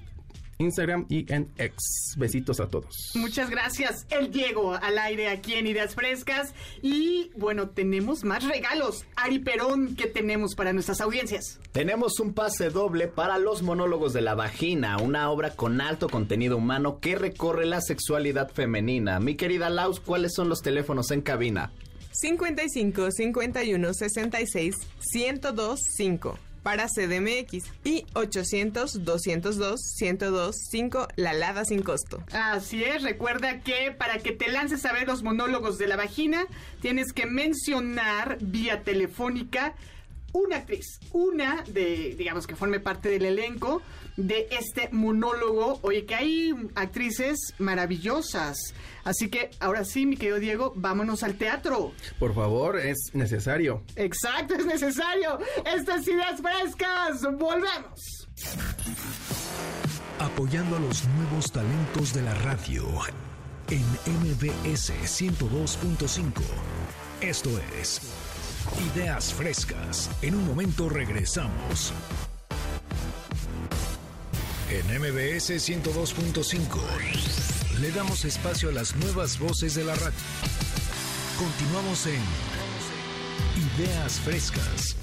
Instagram 0.60 1.06
y 1.10 1.32
en 1.32 1.52
X. 1.58 2.16
Besitos 2.18 2.60
a 2.60 2.68
todos. 2.68 3.12
Muchas 3.16 3.50
gracias, 3.50 4.06
el 4.10 4.32
Diego, 4.32 4.74
al 4.74 4.98
aire 4.98 5.30
aquí 5.30 5.54
en 5.54 5.68
Ideas 5.68 5.96
Frescas. 5.96 6.54
Y 6.82 7.32
bueno, 7.36 7.70
tenemos 7.70 8.24
más 8.24 8.44
regalos. 8.44 9.06
Ari 9.16 9.40
Perón, 9.40 9.96
¿qué 9.96 10.08
tenemos 10.08 10.56
para 10.56 10.74
nuestras 10.74 11.02
audiencias? 11.02 11.60
Tenemos 11.72 12.20
un 12.20 12.34
pase 12.34 12.70
doble 12.70 13.08
para 13.08 13.38
Los 13.38 13.62
Monólogos 13.62 14.14
de 14.14 14.22
la 14.22 14.36
Vagina, 14.36 14.98
una 14.98 15.30
obra 15.30 15.52
con 15.52 15.82
alto 15.82 16.10
contenido 16.10 16.58
humano 16.58 17.00
que 17.00 17.16
recorre 17.16 17.66
la 17.66 17.82
sexualidad 17.82 18.52
femenina. 18.52 19.20
Mi 19.20 19.36
querida 19.36 19.70
Laus, 19.70 20.00
¿cuáles 20.00 20.34
son 20.34 20.50
los 20.50 20.62
teléfonos 20.62 21.12
en 21.12 21.22
cabina? 21.22 21.72
55 22.12 23.12
51 23.12 23.94
66 23.94 24.76
1025 25.14 25.78
5 25.78 26.47
para 26.68 26.88
CDMX 26.88 27.64
y 27.86 28.04
800-202-1025 28.14 31.08
La 31.16 31.32
Lada 31.32 31.64
sin 31.64 31.82
costo. 31.82 32.22
Así 32.34 32.84
es, 32.84 33.04
recuerda 33.04 33.62
que 33.62 33.96
para 33.98 34.20
que 34.20 34.34
te 34.34 34.50
lances 34.50 34.86
a 34.86 34.92
ver 34.92 35.08
los 35.08 35.24
monólogos 35.24 35.78
de 35.78 35.88
la 35.88 35.96
vagina, 35.96 36.46
tienes 36.82 37.14
que 37.14 37.26
mencionar 37.26 38.38
vía 38.42 38.84
telefónica 38.84 39.76
una 40.34 40.58
actriz, 40.58 41.00
una 41.14 41.64
de, 41.70 42.16
digamos, 42.18 42.48
que 42.48 42.58
forme 42.58 42.82
parte 42.82 43.08
del 43.08 43.24
elenco 43.24 43.82
de 44.18 44.48
este 44.52 44.90
monólogo. 44.92 45.80
Oye, 45.84 46.06
que 46.06 46.16
hay 46.16 46.54
actrices 46.76 47.54
maravillosas. 47.60 48.74
Así 49.04 49.30
que 49.30 49.52
ahora 49.60 49.86
sí, 49.86 50.06
mi 50.06 50.18
querido 50.18 50.40
Diego, 50.40 50.74
vámonos 50.76 51.24
al 51.24 51.36
teatro. 51.36 51.94
Por 52.20 52.36
favor, 52.36 52.78
es 52.78 52.98
necesario. 53.14 53.84
Exacto, 53.96 54.56
es 54.56 54.66
necesario. 54.66 55.40
Estas 55.66 56.06
ideas 56.08 56.42
frescas. 56.42 57.22
Volvemos. 57.38 58.28
Apoyando 60.20 60.76
a 60.76 60.80
los 60.80 61.08
nuevos 61.10 61.52
talentos 61.52 62.14
de 62.14 62.24
la 62.24 62.34
radio 62.36 62.86
en 63.70 63.84
MBS 64.22 64.92
102.5. 65.04 66.42
Esto 67.22 67.50
es 67.80 68.02
Ideas 68.94 69.34
Frescas. 69.34 70.10
En 70.22 70.36
un 70.36 70.46
momento 70.46 70.90
regresamos. 70.90 71.94
En 74.70 74.86
MBS 75.00 75.52
102.5 75.52 77.80
le 77.80 77.90
damos 77.92 78.26
espacio 78.26 78.68
a 78.68 78.74
las 78.74 78.98
nuevas 78.98 79.40
voces 79.40 79.76
de 79.76 79.86
la 79.86 79.96
radio. 79.96 80.12
Continuamos 81.38 82.06
en 82.08 82.20
Ideas 83.78 84.20
Frescas. 84.20 84.98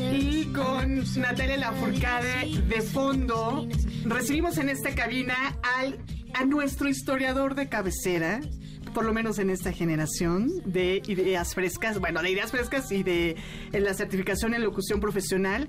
Y 0.00 0.46
con 0.46 1.04
Natalia 1.20 1.58
Lafourcade 1.58 2.60
de 2.62 2.82
fondo, 2.82 3.68
recibimos 4.04 4.58
en 4.58 4.68
esta 4.68 4.96
cabina 4.96 5.56
al, 5.62 6.04
a 6.34 6.44
nuestro 6.44 6.88
historiador 6.88 7.54
de 7.54 7.68
cabecera, 7.68 8.40
por 8.94 9.04
lo 9.04 9.14
menos 9.14 9.38
en 9.38 9.50
esta 9.50 9.72
generación, 9.72 10.50
de 10.64 11.02
ideas 11.06 11.54
frescas, 11.54 12.00
bueno, 12.00 12.20
de 12.20 12.32
ideas 12.32 12.50
frescas 12.50 12.90
y 12.90 13.04
de 13.04 13.36
la 13.72 13.94
certificación 13.94 14.54
en 14.54 14.64
locución 14.64 14.98
profesional. 14.98 15.68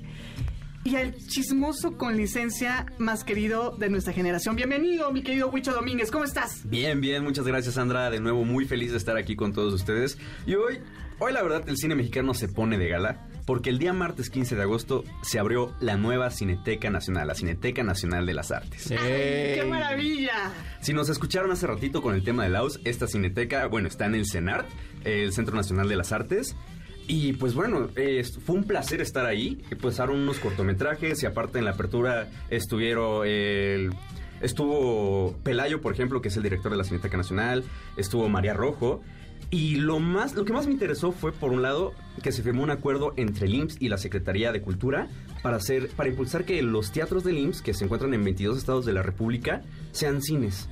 Y 0.83 0.95
al 0.95 1.15
chismoso 1.15 1.97
con 1.97 2.15
licencia 2.15 2.85
más 2.97 3.23
querido 3.23 3.75
de 3.77 3.89
nuestra 3.89 4.13
generación. 4.13 4.55
Bienvenido, 4.55 5.11
mi 5.11 5.21
querido 5.21 5.49
Huicho 5.49 5.73
Domínguez, 5.73 6.11
¿cómo 6.11 6.23
estás? 6.23 6.61
Bien, 6.69 7.01
bien, 7.01 7.23
muchas 7.23 7.45
gracias 7.45 7.75
Sandra, 7.75 8.09
de 8.09 8.19
nuevo 8.19 8.45
muy 8.45 8.65
feliz 8.65 8.91
de 8.91 8.97
estar 8.97 9.17
aquí 9.17 9.35
con 9.35 9.53
todos 9.53 9.73
ustedes. 9.73 10.17
Y 10.45 10.55
hoy, 10.55 10.79
hoy 11.19 11.33
la 11.33 11.43
verdad 11.43 11.67
el 11.67 11.77
cine 11.77 11.95
mexicano 11.95 12.33
se 12.33 12.47
pone 12.47 12.77
de 12.77 12.87
gala 12.87 13.27
porque 13.45 13.71
el 13.71 13.79
día 13.79 13.93
martes 13.93 14.29
15 14.29 14.55
de 14.55 14.61
agosto 14.61 15.03
se 15.23 15.39
abrió 15.39 15.73
la 15.79 15.97
nueva 15.97 16.29
Cineteca 16.29 16.91
Nacional, 16.91 17.27
la 17.27 17.33
Cineteca 17.33 17.81
Nacional 17.81 18.25
de 18.27 18.33
las 18.35 18.51
Artes. 18.51 18.89
¡Qué 18.89 19.65
maravilla! 19.67 20.53
Si 20.81 20.93
nos 20.93 21.09
escucharon 21.09 21.51
hace 21.51 21.65
ratito 21.65 22.03
con 22.03 22.13
el 22.13 22.23
tema 22.23 22.43
de 22.43 22.49
Laos, 22.49 22.79
esta 22.83 23.07
cineteca, 23.07 23.65
bueno, 23.65 23.87
está 23.87 24.05
en 24.05 24.13
el 24.13 24.27
CENART, 24.27 24.67
el 25.03 25.33
Centro 25.33 25.55
Nacional 25.55 25.89
de 25.89 25.95
las 25.95 26.11
Artes. 26.11 26.55
Y 27.11 27.33
pues 27.33 27.55
bueno, 27.55 27.89
eh, 27.95 28.23
fue 28.45 28.55
un 28.55 28.65
placer 28.65 29.01
estar 29.01 29.25
ahí. 29.25 29.59
Pasaron 29.81 30.19
unos 30.19 30.37
cortometrajes 30.37 31.23
y 31.23 31.25
aparte 31.25 31.57
en 31.57 31.65
la 31.65 31.71
apertura 31.71 32.29
estuvieron 32.51 33.25
el... 33.25 33.89
Estuvo 34.41 35.35
Pelayo, 35.41 35.81
por 35.81 35.91
ejemplo, 35.91 36.21
que 36.21 36.27
es 36.27 36.37
el 36.37 36.43
director 36.43 36.71
de 36.71 36.77
la 36.77 36.83
Cineteca 36.83 37.17
Nacional. 37.17 37.63
Estuvo 37.97 38.29
María 38.29 38.53
Rojo. 38.53 39.01
Y 39.49 39.77
lo 39.77 39.99
más, 39.99 40.35
lo 40.35 40.45
que 40.45 40.53
más 40.53 40.67
me 40.67 40.73
interesó 40.73 41.11
fue, 41.11 41.31
por 41.31 41.51
un 41.51 41.63
lado, 41.63 41.93
que 42.21 42.31
se 42.31 42.43
firmó 42.43 42.61
un 42.61 42.69
acuerdo 42.69 43.13
entre 43.17 43.47
el 43.47 43.55
IMSS 43.55 43.77
y 43.79 43.89
la 43.89 43.97
Secretaría 43.97 44.51
de 44.51 44.61
Cultura 44.61 45.07
para 45.41 45.57
hacer, 45.57 45.89
para 45.89 46.09
impulsar 46.09 46.45
que 46.45 46.61
los 46.61 46.91
teatros 46.91 47.23
del 47.23 47.39
IMSS, 47.39 47.63
que 47.63 47.73
se 47.73 47.85
encuentran 47.85 48.13
en 48.13 48.23
22 48.23 48.55
estados 48.55 48.85
de 48.85 48.93
la 48.93 49.01
República, 49.01 49.63
sean 49.93 50.21
cines. 50.21 50.69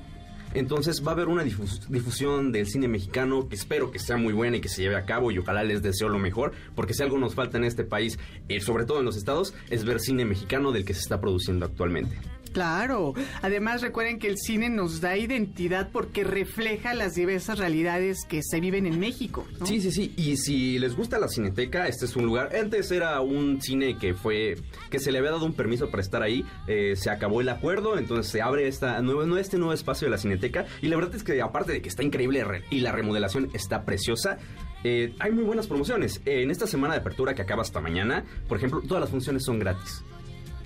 Entonces 0.53 1.03
va 1.05 1.11
a 1.11 1.13
haber 1.13 1.27
una 1.27 1.43
difus- 1.43 1.85
difusión 1.87 2.51
del 2.51 2.67
cine 2.67 2.87
mexicano 2.87 3.47
que 3.47 3.55
espero 3.55 3.91
que 3.91 3.99
sea 3.99 4.17
muy 4.17 4.33
buena 4.33 4.57
y 4.57 4.61
que 4.61 4.69
se 4.69 4.81
lleve 4.81 4.95
a 4.95 5.05
cabo 5.05 5.31
y 5.31 5.37
ojalá 5.37 5.63
les 5.63 5.81
deseo 5.81 6.09
lo 6.09 6.19
mejor, 6.19 6.53
porque 6.75 6.93
si 6.93 7.03
algo 7.03 7.17
nos 7.17 7.35
falta 7.35 7.57
en 7.57 7.63
este 7.65 7.83
país, 7.83 8.17
eh, 8.49 8.59
sobre 8.61 8.85
todo 8.85 8.99
en 8.99 9.05
los 9.05 9.17
estados, 9.17 9.53
es 9.69 9.83
ver 9.85 9.99
cine 9.99 10.25
mexicano 10.25 10.71
del 10.71 10.85
que 10.85 10.93
se 10.93 11.01
está 11.01 11.19
produciendo 11.21 11.65
actualmente. 11.65 12.17
Claro. 12.49 13.13
Además, 13.41 13.81
recuerden 13.81 14.19
que 14.19 14.27
el 14.27 14.37
cine 14.37 14.69
nos 14.69 15.01
da 15.01 15.17
identidad 15.17 15.89
porque 15.91 16.23
refleja 16.23 16.93
las 16.93 17.13
diversas 17.15 17.59
realidades 17.59 18.19
que 18.27 18.41
se 18.43 18.59
viven 18.59 18.85
en 18.85 18.99
México. 18.99 19.45
Sí, 19.65 19.81
sí, 19.81 19.91
sí. 19.91 20.13
Y 20.17 20.37
si 20.37 20.79
les 20.79 20.95
gusta 20.95 21.19
la 21.19 21.27
Cineteca, 21.27 21.87
este 21.87 22.05
es 22.05 22.15
un 22.15 22.25
lugar. 22.25 22.55
Antes 22.55 22.91
era 22.91 23.19
un 23.21 23.61
cine 23.61 23.97
que 23.97 24.13
fue. 24.13 24.55
que 24.89 24.99
se 24.99 25.11
le 25.11 25.19
había 25.19 25.31
dado 25.31 25.45
un 25.45 25.53
permiso 25.53 25.89
para 25.89 26.01
estar 26.01 26.23
ahí. 26.23 26.45
Eh, 26.67 26.95
se 26.95 27.09
acabó 27.09 27.41
el 27.41 27.49
acuerdo, 27.49 27.97
entonces 27.97 28.31
se 28.31 28.41
abre 28.41 28.67
esta 28.67 29.01
nuevo, 29.01 29.37
este 29.37 29.57
nuevo 29.57 29.73
espacio 29.73 30.05
de 30.07 30.11
la 30.11 30.17
Cineteca. 30.17 30.65
Y 30.81 30.87
la 30.87 30.95
verdad 30.95 31.15
es 31.15 31.23
que, 31.23 31.41
aparte 31.41 31.71
de 31.73 31.81
que 31.81 31.89
está 31.89 32.03
increíble 32.03 32.43
re- 32.43 32.63
y 32.69 32.79
la 32.79 32.91
remodelación 32.91 33.49
está 33.53 33.83
preciosa. 33.85 34.37
eh, 34.83 35.13
hay 35.19 35.31
muy 35.31 35.43
buenas 35.43 35.67
promociones. 35.67 36.21
En 36.25 36.49
esta 36.51 36.67
semana 36.67 36.93
de 36.93 36.99
apertura 37.01 37.33
que 37.33 37.41
acaba 37.41 37.61
hasta 37.63 37.81
mañana, 37.81 38.23
por 38.47 38.57
ejemplo, 38.57 38.81
todas 38.87 39.01
las 39.01 39.09
funciones 39.09 39.43
son 39.43 39.59
gratis. 39.59 40.03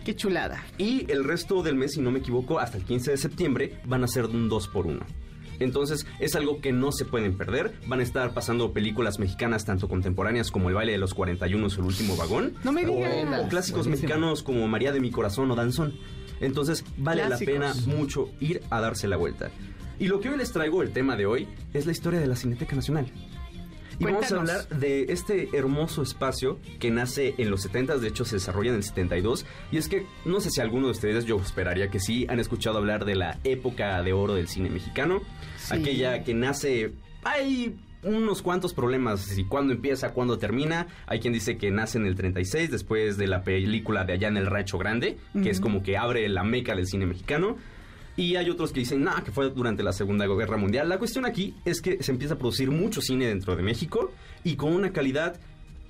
Qué 0.06 0.15
chulada. 0.15 0.64
Y 0.78 1.10
el 1.11 1.23
resto 1.23 1.61
del 1.64 1.76
mes, 1.76 1.94
si 1.94 2.02
no 2.02 2.11
me 2.11 2.19
equivoco, 2.19 2.60
hasta 2.60 2.78
el 2.78 2.84
15 2.86 3.11
de 3.11 3.18
septiembre 3.18 3.80
van 3.86 4.03
a 4.03 4.07
ser 4.07 4.28
de 4.28 4.36
un 4.36 4.49
2 4.49 4.68
por 4.69 4.88
1 4.88 4.99
Entonces 5.60 6.07
es 6.19 6.36
algo 6.36 6.60
que 6.60 6.72
no 6.72 6.91
se 6.91 7.06
pueden 7.06 7.38
perder. 7.38 7.73
Van 7.88 7.99
a 7.99 8.03
estar 8.03 8.34
pasando 8.34 8.73
películas 8.73 9.19
mexicanas 9.19 9.64
tanto 9.65 9.88
contemporáneas 9.88 10.49
como 10.49 10.69
El 10.69 10.76
baile 10.76 10.94
de 10.94 10.98
los 10.98 11.14
41 11.14 11.68
es 11.68 11.78
el 11.78 11.84
último 11.84 12.15
vagón. 12.18 12.53
No 12.64 12.72
me 12.72 12.86
o, 12.86 12.95
digas. 12.95 13.45
o 13.45 13.48
clásicos 13.48 13.86
Buenísimo. 13.86 14.07
mexicanos 14.10 14.41
como 14.44 14.68
María 14.68 14.91
de 14.91 14.99
mi 14.99 15.11
corazón 15.11 15.52
o 15.52 15.56
Danzón. 15.56 15.94
Entonces 16.40 16.84
vale 16.98 17.23
Clásicos. 17.23 17.53
la 17.56 17.72
pena 17.73 17.95
mucho 17.95 18.30
ir 18.40 18.61
a 18.72 18.82
darse 18.82 19.07
la 19.07 19.18
vuelta. 19.18 19.52
Y 19.99 20.07
lo 20.07 20.19
que 20.19 20.30
hoy 20.30 20.38
les 20.40 20.52
traigo, 20.52 20.82
el 20.82 20.90
tema 20.94 21.15
de 21.15 21.28
hoy, 21.28 21.48
es 21.76 21.86
la 21.86 21.91
historia 21.91 22.19
de 22.19 22.26
la 22.26 22.36
Cineteca 22.36 22.76
Nacional. 22.76 23.06
Y 24.02 24.06
vamos 24.06 24.32
a 24.32 24.36
hablar 24.38 24.68
de 24.69 25.03
este 25.10 25.49
hermoso 25.53 26.02
espacio 26.02 26.60
que 26.80 26.90
nace 26.90 27.36
en 27.38 27.52
los 27.52 27.61
70, 27.61 27.98
de 27.98 28.07
hecho 28.07 28.26
se 28.26 28.38
desarrolla 28.38 28.72
en 28.72 28.78
el 28.78 28.84
72. 28.84 29.45
Y 29.72 29.78
es 29.78 29.88
que 29.88 30.06
no 30.26 30.40
sé 30.40 30.49
si 30.49 30.60
alguno 30.60 30.88
de 30.88 30.94
ustedes, 30.94 31.26
yo 31.26 31.38
esperaría 31.38 31.90
que 31.90 31.99
sí, 31.99 32.26
han 32.30 32.40
escuchado 32.40 32.80
hablar 32.80 33.06
de 33.06 33.15
la 33.15 33.38
época 33.44 34.02
de 34.02 34.14
oro 34.14 34.34
del 34.34 34.48
cine 34.48 34.69
mexicano. 34.69 35.22
Sí. 35.57 35.76
Aquella 35.76 36.23
que 36.23 36.34
nace... 36.34 36.94
Hay 37.23 37.78
unos 38.03 38.41
cuantos 38.41 38.73
problemas, 38.73 39.38
y 39.38 39.44
cuándo 39.44 39.73
empieza, 39.73 40.14
cuándo 40.14 40.40
termina. 40.40 40.88
Hay 41.06 41.19
quien 41.19 41.34
dice 41.34 41.57
que 41.57 41.69
nace 41.69 41.99
en 41.99 42.07
el 42.07 42.15
36, 42.15 42.72
después 42.72 43.18
de 43.18 43.28
la 43.28 43.44
película 43.44 44.03
de 44.06 44.14
Allá 44.14 44.28
en 44.28 44.38
el 44.38 44.48
Rancho 44.48 44.80
Grande, 44.80 45.18
que 45.44 45.52
es 45.52 45.61
como 45.61 45.84
que 45.84 45.98
abre 45.98 46.28
la 46.30 46.44
meca 46.44 46.73
del 46.73 46.88
cine 46.88 47.06
mexicano. 47.06 47.57
Y 48.18 48.36
hay 48.36 48.50
otros 48.50 48.72
que 48.72 48.82
dicen, 48.82 49.04
nah, 49.04 49.22
que 49.22 49.32
fue 49.32 49.50
durante 49.50 49.84
la 49.84 49.94
Segunda 49.94 50.28
Guerra 50.28 50.58
Mundial. 50.58 50.90
La 50.90 51.00
cuestión 51.00 51.26
aquí 51.26 51.56
es 51.66 51.82
que 51.82 52.04
se 52.04 52.12
empieza 52.12 52.34
a 52.34 52.38
producir 52.38 52.70
mucho 52.70 53.02
cine 53.02 53.28
dentro 53.28 53.56
de 53.56 53.64
México 53.64 54.12
y 54.44 54.56
con 54.56 54.74
una 54.74 54.92
calidad, 54.92 55.40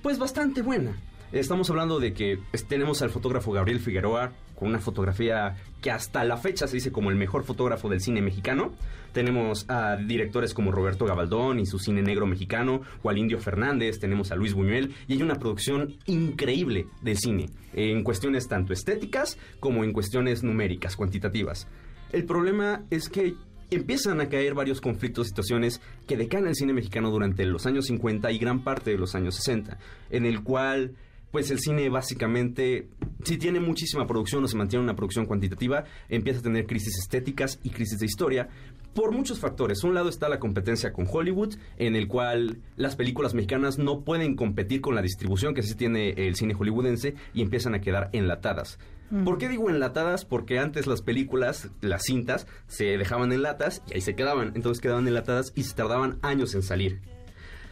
pues, 0.02 0.20
bastante 0.20 0.62
buena. 0.62 0.96
Estamos 1.32 1.70
hablando 1.70 2.00
de 2.00 2.14
que 2.14 2.40
tenemos 2.68 3.02
al 3.02 3.10
fotógrafo 3.10 3.54
Gabriel 3.54 3.80
Figueroa 3.80 4.34
con 4.56 4.68
una 4.68 4.80
fotografía 4.80 5.56
que 5.82 5.90
hasta 5.90 6.24
la 6.24 6.38
fecha 6.38 6.68
se 6.68 6.76
dice 6.76 6.92
como 6.92 7.10
el 7.10 7.16
mejor 7.16 7.44
fotógrafo 7.46 7.90
del 7.90 8.02
cine 8.02 8.22
mexicano. 8.22 8.74
Tenemos 9.14 9.66
a 9.70 9.96
directores 9.96 10.54
como 10.54 10.72
Roberto 10.72 11.06
Gabaldón 11.06 11.60
y 11.60 11.66
su 11.66 11.80
cine 11.80 12.02
negro 12.02 12.28
mexicano, 12.28 12.82
o 13.02 13.10
al 13.10 13.18
Indio 13.18 13.40
Fernández, 13.40 14.00
tenemos 14.00 14.32
a 14.32 14.36
Luis 14.36 14.54
Buñuel, 14.54 14.94
y 15.08 15.14
hay 15.14 15.24
una 15.24 15.36
producción 15.36 15.96
increíble 16.06 16.86
de 17.02 17.16
cine, 17.16 17.50
en 17.74 18.04
cuestiones 18.04 18.48
tanto 18.48 18.72
estéticas 18.72 19.38
como 19.60 19.84
en 19.84 19.94
cuestiones 19.94 20.44
numéricas, 20.44 20.96
cuantitativas. 20.96 21.68
El 22.12 22.26
problema 22.26 22.86
es 22.90 23.10
que 23.10 23.36
empiezan 23.70 24.20
a 24.20 24.28
caer 24.28 24.54
varios 24.54 24.82
conflictos, 24.82 25.28
situaciones 25.28 25.82
que 26.08 26.18
decaen 26.18 26.48
el 26.48 26.56
cine 26.56 26.74
mexicano 26.74 27.10
durante 27.10 27.46
los 27.46 27.66
años 27.66 27.86
50 27.86 28.32
y 28.32 28.38
gran 28.38 28.64
parte 28.64 28.92
de 28.92 28.98
los 28.98 29.16
años 29.16 29.36
60, 29.36 29.78
en 30.10 30.26
el 30.26 30.44
cual 30.44 30.96
pues 31.32 31.50
el 31.50 31.60
cine 31.60 31.88
básicamente, 31.90 32.90
si 33.24 33.38
tiene 33.38 33.62
muchísima 33.62 34.06
producción 34.06 34.44
o 34.44 34.48
se 34.48 34.58
mantiene 34.58 34.84
una 34.84 34.96
producción 34.96 35.26
cuantitativa, 35.26 35.86
empieza 36.10 36.40
a 36.40 36.44
tener 36.44 36.68
crisis 36.68 37.00
estéticas 37.00 37.60
y 37.64 37.70
crisis 37.70 38.00
de 38.00 38.06
historia 38.06 38.50
por 38.94 39.12
muchos 39.12 39.40
factores. 39.40 39.84
Un 39.84 39.94
lado 39.94 40.10
está 40.10 40.30
la 40.30 40.40
competencia 40.40 40.94
con 40.94 41.08
Hollywood, 41.10 41.56
en 41.78 41.96
el 41.96 42.08
cual 42.08 42.60
las 42.76 42.96
películas 42.96 43.34
mexicanas 43.34 43.78
no 43.78 44.02
pueden 44.02 44.36
competir 44.36 44.82
con 44.82 44.96
la 44.96 45.02
distribución 45.02 45.54
que 45.54 45.64
sí 45.64 45.76
tiene 45.76 46.10
el 46.12 46.36
cine 46.36 46.54
hollywoodense 46.54 47.16
y 47.34 47.42
empiezan 47.42 47.76
a 47.76 47.82
quedar 47.82 48.10
enlatadas. 48.14 48.80
¿Por 49.26 49.38
qué 49.38 49.50
digo 49.50 49.70
enlatadas? 49.70 50.24
Porque 50.24 50.58
antes 50.58 50.88
las 50.88 51.02
películas, 51.02 51.70
las 51.82 52.04
cintas, 52.04 52.48
se 52.68 52.98
dejaban 52.98 53.34
en 53.34 53.42
latas 53.42 53.84
y 53.90 53.96
ahí 53.96 54.02
se 54.02 54.16
quedaban. 54.16 54.54
Entonces 54.56 54.80
quedaban 54.80 55.06
enlatadas 55.06 55.52
y 55.54 55.64
se 55.64 55.76
tardaban 55.76 56.18
años 56.22 56.56
en 56.56 56.64
salir. 56.64 57.02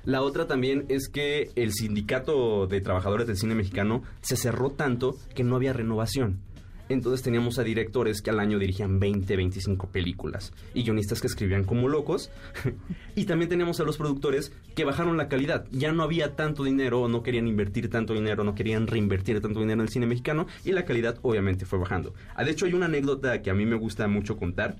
La 0.04 0.22
otra 0.22 0.48
también 0.48 0.86
es 0.90 1.08
que 1.08 1.52
el 1.56 1.72
sindicato 1.72 2.68
de 2.68 2.82
trabajadores 2.82 3.28
del 3.28 3.38
cine 3.38 3.56
mexicano 3.56 4.04
se 4.22 4.36
cerró 4.36 4.72
tanto 4.72 5.16
que 5.34 5.44
no 5.44 5.56
había 5.56 5.72
renovación. 5.72 6.42
Entonces 6.90 7.22
teníamos 7.22 7.60
a 7.60 7.64
directores 7.64 8.22
que 8.22 8.32
al 8.32 8.40
año 8.40 8.58
dirigían 8.58 9.00
20, 9.00 9.36
25 9.36 9.90
películas 9.90 10.52
y 10.74 10.84
guionistas 10.84 11.22
que 11.22 11.28
escribían 11.28 11.64
como 11.64 11.88
locos. 11.88 12.32
y 13.16 13.26
también 13.26 13.48
teníamos 13.48 13.80
a 13.80 13.84
los 13.84 13.98
productores 13.98 14.52
que 14.76 14.86
bajaron 14.86 15.16
la 15.16 15.30
calidad. 15.30 15.68
Ya 15.72 15.92
no 15.92 16.02
había 16.02 16.36
tanto 16.36 16.64
dinero, 16.64 17.08
no 17.08 17.22
querían 17.22 17.48
invertir 17.48 17.90
tanto 17.90 18.14
dinero, 18.14 18.44
no 18.44 18.56
querían 18.56 18.88
reinvertir 18.88 19.40
tanto 19.40 19.60
dinero 19.60 19.82
en 19.82 19.88
el 19.88 19.90
cine 19.90 20.08
mexicano 20.08 20.48
y 20.66 20.72
la 20.72 20.84
calidad 20.84 21.20
obviamente 21.22 21.66
fue 21.66 21.78
bajando. 21.78 22.14
Ah, 22.36 22.44
De 22.44 22.52
hecho 22.52 22.66
hay 22.66 22.74
una 22.74 22.88
anécdota 22.88 23.42
que 23.42 23.52
a 23.52 23.54
mí 23.54 23.66
me 23.66 23.76
gusta 23.76 24.08
mucho 24.08 24.38
contar. 24.38 24.78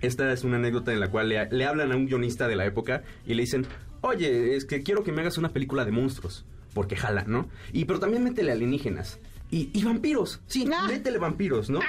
Esta 0.00 0.32
es 0.32 0.44
una 0.44 0.56
anécdota 0.56 0.92
en 0.92 1.00
la 1.00 1.10
cual 1.10 1.28
le, 1.28 1.64
hablan 1.64 1.92
a 1.92 1.96
un 1.96 2.06
guionista 2.06 2.48
de 2.48 2.56
la 2.56 2.66
época 2.66 3.02
y 3.26 3.34
le 3.34 3.42
dicen, 3.42 3.66
oye, 4.00 4.56
es 4.56 4.64
que 4.64 4.82
quiero 4.82 5.04
que 5.04 5.12
me 5.12 5.20
hagas 5.20 5.38
una 5.38 5.50
película 5.50 5.84
de 5.84 5.92
monstruos, 5.92 6.44
porque 6.74 6.96
jala, 6.96 7.24
¿no? 7.26 7.48
Y 7.72 7.84
pero 7.84 8.00
también 8.00 8.24
métele 8.24 8.50
alienígenas. 8.50 9.20
Y, 9.52 9.70
y 9.72 9.84
vampiros, 9.84 10.40
sí, 10.46 10.68
Ah. 10.74 10.86
métele 10.88 11.18
vampiros, 11.18 11.70
¿no? 11.70 11.78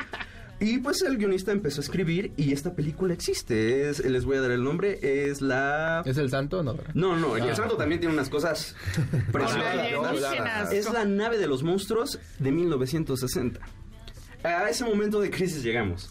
Y 0.60 0.77
pues 0.77 1.02
el 1.02 1.18
guionista 1.18 1.52
empezó 1.52 1.81
a 1.81 1.84
escribir 1.84 2.31
y 2.38 2.53
esta 2.53 2.73
película 2.73 3.14
existe. 3.14 3.90
Es, 3.90 3.99
les 4.06 4.23
voy 4.23 4.38
a 4.38 4.41
dar 4.41 4.52
el 4.52 4.64
nombre, 4.64 4.98
es 5.02 5.41
la... 5.41 6.03
¿Es 6.06 6.18
el 6.18 6.30
santo? 6.30 6.64
No, 6.64 6.77
No, 6.94 7.18
no, 7.18 7.35
el 7.35 7.49
Ah. 7.49 7.56
santo 7.56 7.76
también 7.76 7.99
tiene 7.99 8.14
unas 8.14 8.30
cosas 8.30 8.73
preciosas. 9.34 10.72
Es 10.72 10.91
la 10.94 11.03
nave 11.03 11.38
de 11.38 11.48
los 11.48 11.64
monstruos 11.64 12.19
de 12.40 12.52
1960. 12.52 13.60
A 14.44 14.69
ese 14.69 14.85
momento 14.85 15.19
de 15.19 15.31
crisis 15.31 15.64
llegamos. 15.64 16.10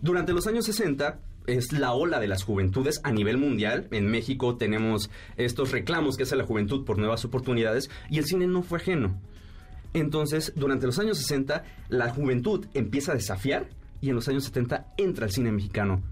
Durante 0.00 0.32
los 0.32 0.46
años 0.46 0.64
60 0.66 1.18
es 1.46 1.72
la 1.72 1.92
ola 1.92 2.20
de 2.20 2.28
las 2.28 2.42
juventudes 2.42 3.00
a 3.02 3.12
nivel 3.12 3.36
mundial. 3.36 3.88
En 3.90 4.06
México 4.10 4.56
tenemos 4.56 5.10
estos 5.36 5.72
reclamos 5.72 6.16
que 6.16 6.22
hace 6.22 6.36
la 6.36 6.44
juventud 6.44 6.84
por 6.86 6.96
nuevas 6.96 7.24
oportunidades 7.24 7.90
y 8.08 8.18
el 8.18 8.24
cine 8.24 8.46
no 8.46 8.62
fue 8.62 8.78
ajeno. 8.78 9.20
Entonces, 9.92 10.52
durante 10.54 10.86
los 10.86 10.98
años 10.98 11.18
60, 11.18 11.64
la 11.88 12.10
juventud 12.10 12.66
empieza 12.74 13.12
a 13.12 13.16
desafiar 13.16 13.68
y 14.00 14.08
en 14.08 14.14
los 14.14 14.28
años 14.28 14.44
70 14.44 14.94
entra 14.96 15.26
el 15.26 15.32
cine 15.32 15.52
mexicano. 15.52 16.02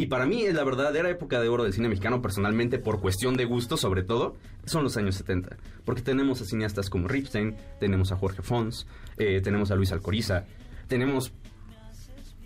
Y 0.00 0.06
para 0.06 0.26
mí 0.26 0.42
es 0.44 0.54
la 0.54 0.62
verdadera 0.62 1.10
época 1.10 1.40
de 1.40 1.48
oro 1.48 1.64
del 1.64 1.72
cine 1.72 1.88
mexicano, 1.88 2.22
personalmente, 2.22 2.78
por 2.78 3.00
cuestión 3.00 3.36
de 3.36 3.44
gusto 3.44 3.76
sobre 3.76 4.04
todo, 4.04 4.36
son 4.64 4.84
los 4.84 4.96
años 4.96 5.16
70. 5.16 5.56
Porque 5.84 6.02
tenemos 6.02 6.40
a 6.40 6.44
cineastas 6.44 6.88
como 6.88 7.08
Ripstein, 7.08 7.56
tenemos 7.80 8.12
a 8.12 8.16
Jorge 8.16 8.42
Fons, 8.42 8.86
eh, 9.16 9.40
tenemos 9.42 9.72
a 9.72 9.74
Luis 9.74 9.90
Alcoriza, 9.90 10.44
tenemos 10.86 11.32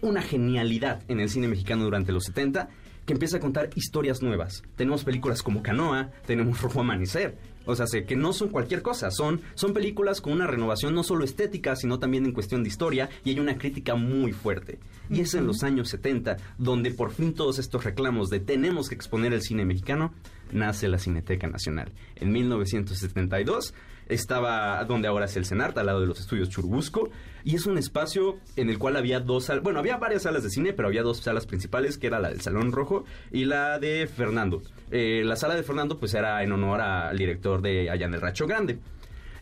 una 0.00 0.22
genialidad 0.22 1.02
en 1.08 1.20
el 1.20 1.28
cine 1.28 1.46
mexicano 1.46 1.84
durante 1.84 2.12
los 2.12 2.24
70 2.24 2.70
que 3.04 3.12
empieza 3.12 3.36
a 3.36 3.40
contar 3.40 3.68
historias 3.74 4.22
nuevas. 4.22 4.62
Tenemos 4.76 5.04
películas 5.04 5.42
como 5.42 5.62
Canoa, 5.62 6.10
tenemos 6.26 6.60
Rojo 6.62 6.80
Amanecer, 6.80 7.36
O 7.66 7.76
sea, 7.76 7.86
sé 7.86 8.04
que 8.04 8.16
no 8.16 8.32
son 8.32 8.48
cualquier 8.48 8.82
cosa, 8.82 9.10
son, 9.10 9.40
son 9.54 9.72
películas 9.72 10.20
con 10.20 10.32
una 10.32 10.46
renovación 10.46 10.94
no 10.94 11.02
solo 11.02 11.24
estética, 11.24 11.76
sino 11.76 11.98
también 11.98 12.24
en 12.24 12.32
cuestión 12.32 12.62
de 12.62 12.68
historia, 12.68 13.08
y 13.24 13.30
hay 13.30 13.40
una 13.40 13.58
crítica 13.58 13.94
muy 13.94 14.32
fuerte. 14.32 14.78
Y 15.10 15.20
es 15.20 15.34
en 15.34 15.46
los 15.46 15.62
años 15.62 15.88
70, 15.90 16.36
donde 16.58 16.92
por 16.92 17.12
fin 17.12 17.34
todos 17.34 17.58
estos 17.58 17.84
reclamos 17.84 18.30
de 18.30 18.40
tenemos 18.40 18.88
que 18.88 18.94
exponer 18.94 19.32
el 19.32 19.42
cine 19.42 19.64
mexicano, 19.64 20.12
nace 20.52 20.88
la 20.88 20.98
Cineteca 20.98 21.46
Nacional. 21.48 21.92
En 22.16 22.32
1972 22.32 23.74
estaba 24.08 24.84
donde 24.84 25.08
ahora 25.08 25.26
es 25.26 25.36
el 25.36 25.44
CENART, 25.44 25.76
al 25.78 25.86
lado 25.86 26.00
de 26.00 26.06
los 26.06 26.20
estudios 26.20 26.48
Churubusco, 26.48 27.10
y 27.44 27.56
es 27.56 27.66
un 27.66 27.78
espacio 27.78 28.38
en 28.56 28.70
el 28.70 28.78
cual 28.78 28.96
había 28.96 29.20
dos 29.20 29.46
salas, 29.46 29.62
bueno, 29.62 29.78
había 29.78 29.96
varias 29.96 30.22
salas 30.22 30.42
de 30.42 30.50
cine, 30.50 30.72
pero 30.72 30.88
había 30.88 31.02
dos 31.02 31.18
salas 31.18 31.46
principales, 31.46 31.98
que 31.98 32.06
era 32.06 32.20
la 32.20 32.30
del 32.30 32.40
Salón 32.40 32.72
Rojo 32.72 33.04
y 33.30 33.44
la 33.44 33.78
de 33.78 34.06
Fernando. 34.06 34.62
Eh, 34.90 35.22
la 35.24 35.36
sala 35.36 35.54
de 35.54 35.62
Fernando 35.62 35.98
pues 35.98 36.14
era 36.14 36.42
en 36.42 36.52
honor 36.52 36.80
al 36.80 37.16
director 37.16 37.62
de 37.62 37.90
Allá 37.90 38.06
en 38.06 38.14
el 38.14 38.20
Racho 38.20 38.46
Grande. 38.46 38.78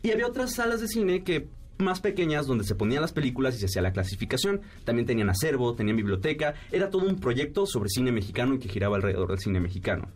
Y 0.03 0.13
había 0.13 0.27
otras 0.27 0.55
salas 0.55 0.81
de 0.81 0.89
cine 0.89 1.25
que 1.25 1.49
más 1.79 2.01
pequeñas 2.01 2.47
donde 2.47 2.65
se 2.65 2.75
ponían 2.75 3.03
las 3.03 3.13
películas 3.13 3.55
y 3.57 3.59
se 3.59 3.67
hacía 3.67 3.83
la 3.83 3.93
clasificación. 3.93 4.61
También 4.85 5.07
tenían 5.07 5.31
acervo, 5.31 5.75
tenían 5.75 5.97
biblioteca. 5.97 6.55
Era 6.71 6.91
todo 6.91 7.07
un 7.07 7.19
proyecto 7.19 7.67
sobre 7.67 7.89
cine 7.89 8.13
mexicano 8.13 8.55
y 8.55 8.59
que 8.59 8.69
giraba 8.69 8.97
alrededor 8.97 9.29
del 9.29 9.39
cine 9.39 9.61
mexicano. 9.61 10.09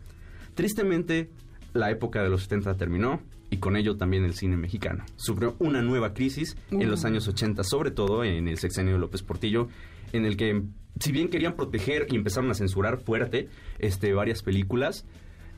Tristemente, 0.53 1.29
la 1.73 1.91
época 1.91 2.23
de 2.23 2.29
los 2.29 2.43
70 2.43 2.75
terminó 2.77 3.21
y 3.55 3.57
con 3.57 3.77
ello 3.77 3.95
también 3.95 4.25
el 4.25 4.33
cine 4.33 4.57
mexicano. 4.57 5.05
Sufrió 5.15 5.55
una 5.59 5.81
nueva 5.81 6.13
crisis 6.13 6.57
en 6.71 6.89
los 6.89 7.05
años 7.05 7.25
80, 7.25 7.63
sobre 7.63 7.89
todo 7.89 8.25
en 8.25 8.49
el 8.49 8.57
sexenio 8.57 8.93
de 8.93 8.99
López 8.99 9.23
Portillo, 9.23 9.69
en 10.11 10.25
el 10.25 10.35
que 10.35 10.61
si 10.99 11.13
bien 11.13 11.29
querían 11.29 11.55
proteger 11.55 12.07
y 12.09 12.15
empezaron 12.15 12.51
a 12.51 12.53
censurar 12.53 12.99
fuerte 12.99 13.47
este, 13.79 14.13
varias 14.13 14.43
películas, 14.43 15.05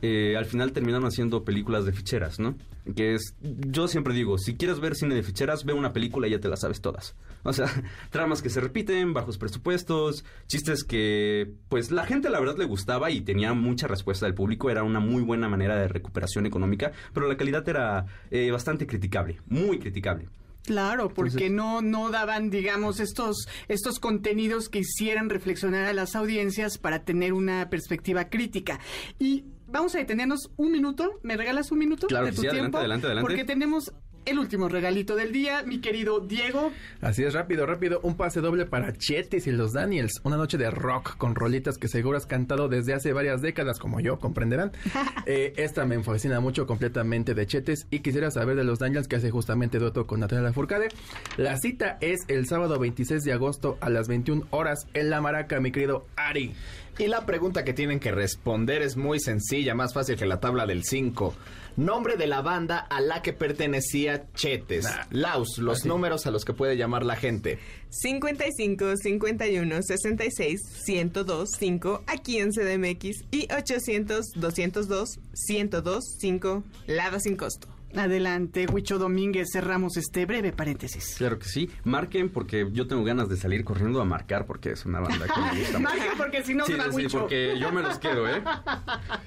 eh, 0.00 0.36
al 0.36 0.44
final 0.44 0.70
terminaron 0.72 1.06
haciendo 1.06 1.42
películas 1.44 1.84
de 1.86 1.92
ficheras, 1.92 2.38
¿no? 2.38 2.56
Que 2.94 3.14
es, 3.14 3.34
yo 3.42 3.88
siempre 3.88 4.14
digo, 4.14 4.38
si 4.38 4.54
quieres 4.54 4.78
ver 4.78 4.94
cine 4.94 5.16
de 5.16 5.24
ficheras, 5.24 5.64
ve 5.64 5.72
una 5.72 5.92
película 5.92 6.28
y 6.28 6.30
ya 6.30 6.38
te 6.38 6.48
la 6.48 6.56
sabes 6.56 6.80
todas. 6.80 7.16
O 7.48 7.52
sea, 7.52 7.66
tramas 8.10 8.42
que 8.42 8.50
se 8.50 8.60
repiten, 8.60 9.12
bajos 9.12 9.38
presupuestos, 9.38 10.24
chistes 10.46 10.84
que, 10.84 11.52
pues, 11.68 11.90
la 11.90 12.06
gente 12.06 12.30
la 12.30 12.40
verdad 12.40 12.56
le 12.58 12.64
gustaba 12.64 13.10
y 13.10 13.20
tenía 13.20 13.54
mucha 13.54 13.86
respuesta 13.86 14.26
del 14.26 14.34
público, 14.34 14.70
era 14.70 14.82
una 14.82 15.00
muy 15.00 15.22
buena 15.22 15.48
manera 15.48 15.76
de 15.76 15.88
recuperación 15.88 16.46
económica, 16.46 16.92
pero 17.12 17.28
la 17.28 17.36
calidad 17.36 17.68
era 17.68 18.06
eh, 18.30 18.50
bastante 18.50 18.86
criticable, 18.86 19.40
muy 19.46 19.78
criticable. 19.78 20.28
Claro, 20.64 21.08
porque 21.08 21.48
no, 21.48 21.80
no 21.80 22.10
daban, 22.10 22.50
digamos, 22.50 23.00
estos, 23.00 23.48
estos 23.68 23.98
contenidos 23.98 24.68
que 24.68 24.80
hicieran 24.80 25.30
reflexionar 25.30 25.86
a 25.86 25.94
las 25.94 26.14
audiencias 26.14 26.76
para 26.76 27.04
tener 27.04 27.32
una 27.32 27.70
perspectiva 27.70 28.28
crítica. 28.28 28.78
Y 29.18 29.46
vamos 29.66 29.94
a 29.94 29.98
detenernos 29.98 30.50
un 30.58 30.70
minuto. 30.72 31.20
¿Me 31.22 31.38
regalas 31.38 31.72
un 31.72 31.78
minuto 31.78 32.06
Claro 32.06 32.26
de 32.26 32.32
tu 32.32 32.42
sí, 32.42 32.48
adelante, 32.48 32.60
tiempo? 32.60 32.78
adelante, 32.78 33.06
adelante. 33.06 33.26
Porque 33.26 33.44
tenemos 33.44 33.94
el 34.28 34.38
último 34.38 34.68
regalito 34.68 35.16
del 35.16 35.32
día, 35.32 35.62
mi 35.62 35.80
querido 35.80 36.20
Diego. 36.20 36.70
Así 37.00 37.24
es, 37.24 37.32
rápido, 37.32 37.64
rápido. 37.64 38.00
Un 38.02 38.14
pase 38.14 38.40
doble 38.42 38.66
para 38.66 38.92
Chetes 38.92 39.46
y 39.46 39.52
los 39.52 39.72
Daniels. 39.72 40.20
Una 40.22 40.36
noche 40.36 40.58
de 40.58 40.70
rock 40.70 41.16
con 41.16 41.34
rolitas 41.34 41.78
que 41.78 41.88
seguro 41.88 42.18
has 42.18 42.26
cantado 42.26 42.68
desde 42.68 42.92
hace 42.92 43.14
varias 43.14 43.40
décadas, 43.40 43.78
como 43.78 44.00
yo, 44.00 44.18
comprenderán. 44.18 44.72
Eh, 45.26 45.52
esta 45.56 45.84
me 45.84 46.02
fascina 46.02 46.40
mucho 46.40 46.66
completamente 46.66 47.34
de 47.34 47.46
Chetes 47.46 47.86
y 47.90 48.00
quisiera 48.00 48.30
saber 48.30 48.56
de 48.56 48.64
los 48.64 48.78
Daniels 48.78 49.08
que 49.08 49.16
hace 49.16 49.30
justamente 49.30 49.78
dueto 49.78 50.06
con 50.06 50.20
Natalia 50.20 50.54
Furcade. 50.54 50.88
La 51.36 51.58
cita 51.58 51.98
es 52.00 52.20
el 52.28 52.46
sábado 52.46 52.78
26 52.78 53.24
de 53.24 53.32
agosto 53.34 53.76
a 53.82 53.90
las 53.90 54.08
21 54.08 54.46
horas 54.50 54.86
en 54.94 55.10
La 55.10 55.20
Maraca, 55.20 55.60
mi 55.60 55.70
querido 55.70 56.06
Ari. 56.16 56.54
Y 56.98 57.06
la 57.06 57.26
pregunta 57.26 57.62
que 57.62 57.74
tienen 57.74 58.00
que 58.00 58.10
responder 58.10 58.82
es 58.82 58.96
muy 58.96 59.20
sencilla, 59.20 59.74
más 59.74 59.94
fácil 59.94 60.16
que 60.16 60.26
la 60.26 60.40
tabla 60.40 60.66
del 60.66 60.82
5. 60.82 61.34
Nombre 61.78 62.16
de 62.16 62.26
la 62.26 62.42
banda 62.42 62.78
a 62.78 63.00
la 63.00 63.22
que 63.22 63.32
pertenecía 63.32 64.32
Chetes. 64.34 64.82
Nah. 64.82 65.06
Laus, 65.12 65.58
los 65.58 65.84
números 65.84 66.26
a 66.26 66.32
los 66.32 66.44
que 66.44 66.52
puede 66.52 66.76
llamar 66.76 67.04
la 67.04 67.14
gente. 67.14 67.60
55 67.90 68.96
51 68.96 69.82
66 69.84 70.60
102 70.84 71.48
5 71.56 72.02
aquí 72.08 72.38
en 72.38 72.50
CDMX 72.50 73.24
y 73.30 73.46
800 73.52 74.26
202 74.34 75.20
102 75.34 76.04
5 76.18 76.64
Lada 76.88 77.20
sin 77.20 77.36
costo. 77.36 77.68
Adelante, 77.96 78.66
Huicho 78.70 78.98
Domínguez, 78.98 79.48
cerramos 79.52 79.96
este 79.96 80.26
breve 80.26 80.52
paréntesis. 80.52 81.14
Claro 81.18 81.38
que 81.38 81.46
sí. 81.46 81.70
Marquen 81.84 82.28
porque 82.28 82.68
yo 82.72 82.86
tengo 82.86 83.02
ganas 83.04 83.28
de 83.28 83.36
salir 83.36 83.64
corriendo 83.64 84.00
a 84.00 84.04
marcar 84.04 84.46
porque 84.46 84.70
es 84.72 84.84
una 84.84 85.00
banda 85.00 85.26
que 85.26 85.40
me 85.40 85.60
gusta 85.60 85.78
mucho. 85.78 85.90
Marquen 85.94 86.12
porque 86.16 86.42
si 86.44 86.54
no 86.54 86.64
Sí, 86.66 86.72
se 86.72 86.78
va 86.78 86.84
sí, 86.90 86.96
Huicho. 86.96 87.20
porque 87.20 87.58
yo 87.58 87.72
me 87.72 87.82
los 87.82 87.98
quedo, 87.98 88.28
¿eh? 88.28 88.42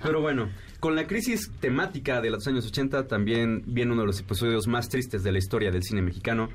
Pero 0.04 0.22
bueno, 0.22 0.50
con 0.80 0.96
la 0.96 1.08
crisis 1.08 1.52
temática 1.60 2.22
de 2.22 2.30
los 2.30 2.46
años 2.48 2.66
80 2.68 3.08
también 3.08 3.64
viene 3.66 3.92
uno 3.94 4.02
de 4.02 4.08
los 4.08 4.20
episodios 4.20 4.68
más 4.68 4.90
tristes 4.90 5.24
de 5.24 5.32
la 5.32 5.40
historia 5.40 5.72
del 5.72 5.84
cine 5.84 6.02
mexicano, 6.02 6.50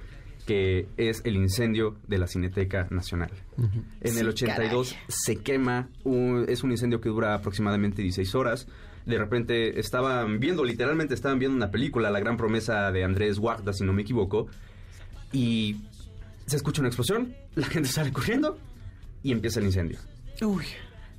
que 0.47 0.87
es 0.97 1.23
el 1.25 1.35
incendio 1.37 1.97
de 2.07 2.19
la 2.19 2.29
Cineteca 2.29 2.87
Nacional. 2.91 3.33
En 4.01 4.17
el 4.17 4.29
82 4.29 4.95
se 5.09 5.37
quema, 5.39 5.89
un- 6.05 6.45
es 6.49 6.63
un 6.63 6.71
incendio 6.71 7.01
que 7.01 7.09
dura 7.09 7.35
aproximadamente 7.35 8.01
16 8.03 8.35
horas. 8.37 8.69
De 9.07 9.19
repente 9.19 9.79
estaban 9.81 10.41
viendo, 10.41 10.65
literalmente 10.65 11.15
estaban 11.15 11.39
viendo 11.39 11.57
una 11.57 11.71
película, 11.71 12.11
La 12.11 12.21
gran 12.21 12.37
promesa 12.37 12.91
de 12.93 13.05
Andrés 13.05 13.39
Guarda, 13.39 13.73
si 13.73 13.85
no 13.85 13.93
me 13.93 14.03
equivoco, 14.03 14.49
y 15.33 15.77
se 16.47 16.57
escucha 16.57 16.81
una 16.81 16.89
explosión, 16.89 17.35
la 17.55 17.67
gente 17.67 17.89
sale 17.89 18.13
corriendo 18.13 18.59
y 19.23 19.33
empieza 19.33 19.61
el 19.61 19.67
incendio. 19.67 19.99
Uy, 20.43 20.65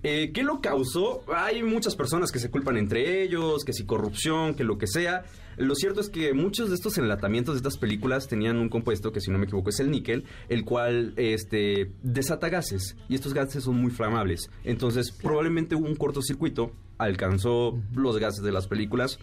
Eh, 0.04 0.32
¿Qué 0.32 0.44
lo 0.44 0.62
causó? 0.62 1.24
Hay 1.34 1.64
muchas 1.64 1.96
personas 1.96 2.32
que 2.32 2.38
se 2.40 2.52
culpan 2.52 2.78
entre 2.78 3.24
ellos, 3.24 3.66
que 3.66 3.74
si 3.74 3.84
corrupción, 3.86 4.54
que 4.54 4.64
lo 4.64 4.78
que 4.78 4.86
sea. 4.86 5.24
Lo 5.58 5.74
cierto 5.74 6.02
es 6.02 6.10
que 6.10 6.34
muchos 6.34 6.70
de 6.70 6.76
estos 6.76 7.00
enlatamientos 7.00 7.56
de 7.56 7.58
estas 7.58 7.78
películas 7.78 8.28
tenían 8.28 8.58
un 8.58 8.70
compuesto 8.70 9.12
que, 9.12 9.22
si 9.22 9.32
no 9.32 9.40
me 9.40 9.46
equivoco, 9.46 9.72
es 9.72 9.80
el 9.80 9.90
níquel, 9.90 10.24
el 10.50 10.66
cual 10.66 11.14
este, 11.18 11.92
desata 12.04 12.48
gases. 12.50 12.96
Y 13.10 13.16
estos 13.16 13.34
gases 13.34 13.64
son 13.64 13.82
muy 13.82 13.90
flamables. 13.90 14.52
Entonces, 14.64 15.12
probablemente 15.12 15.74
hubo 15.76 15.88
un 15.88 15.96
cortocircuito, 15.96 16.72
alcanzó 16.98 17.80
los 17.94 18.18
gases 18.20 18.44
de 18.44 18.52
las 18.52 18.68
películas 18.68 19.20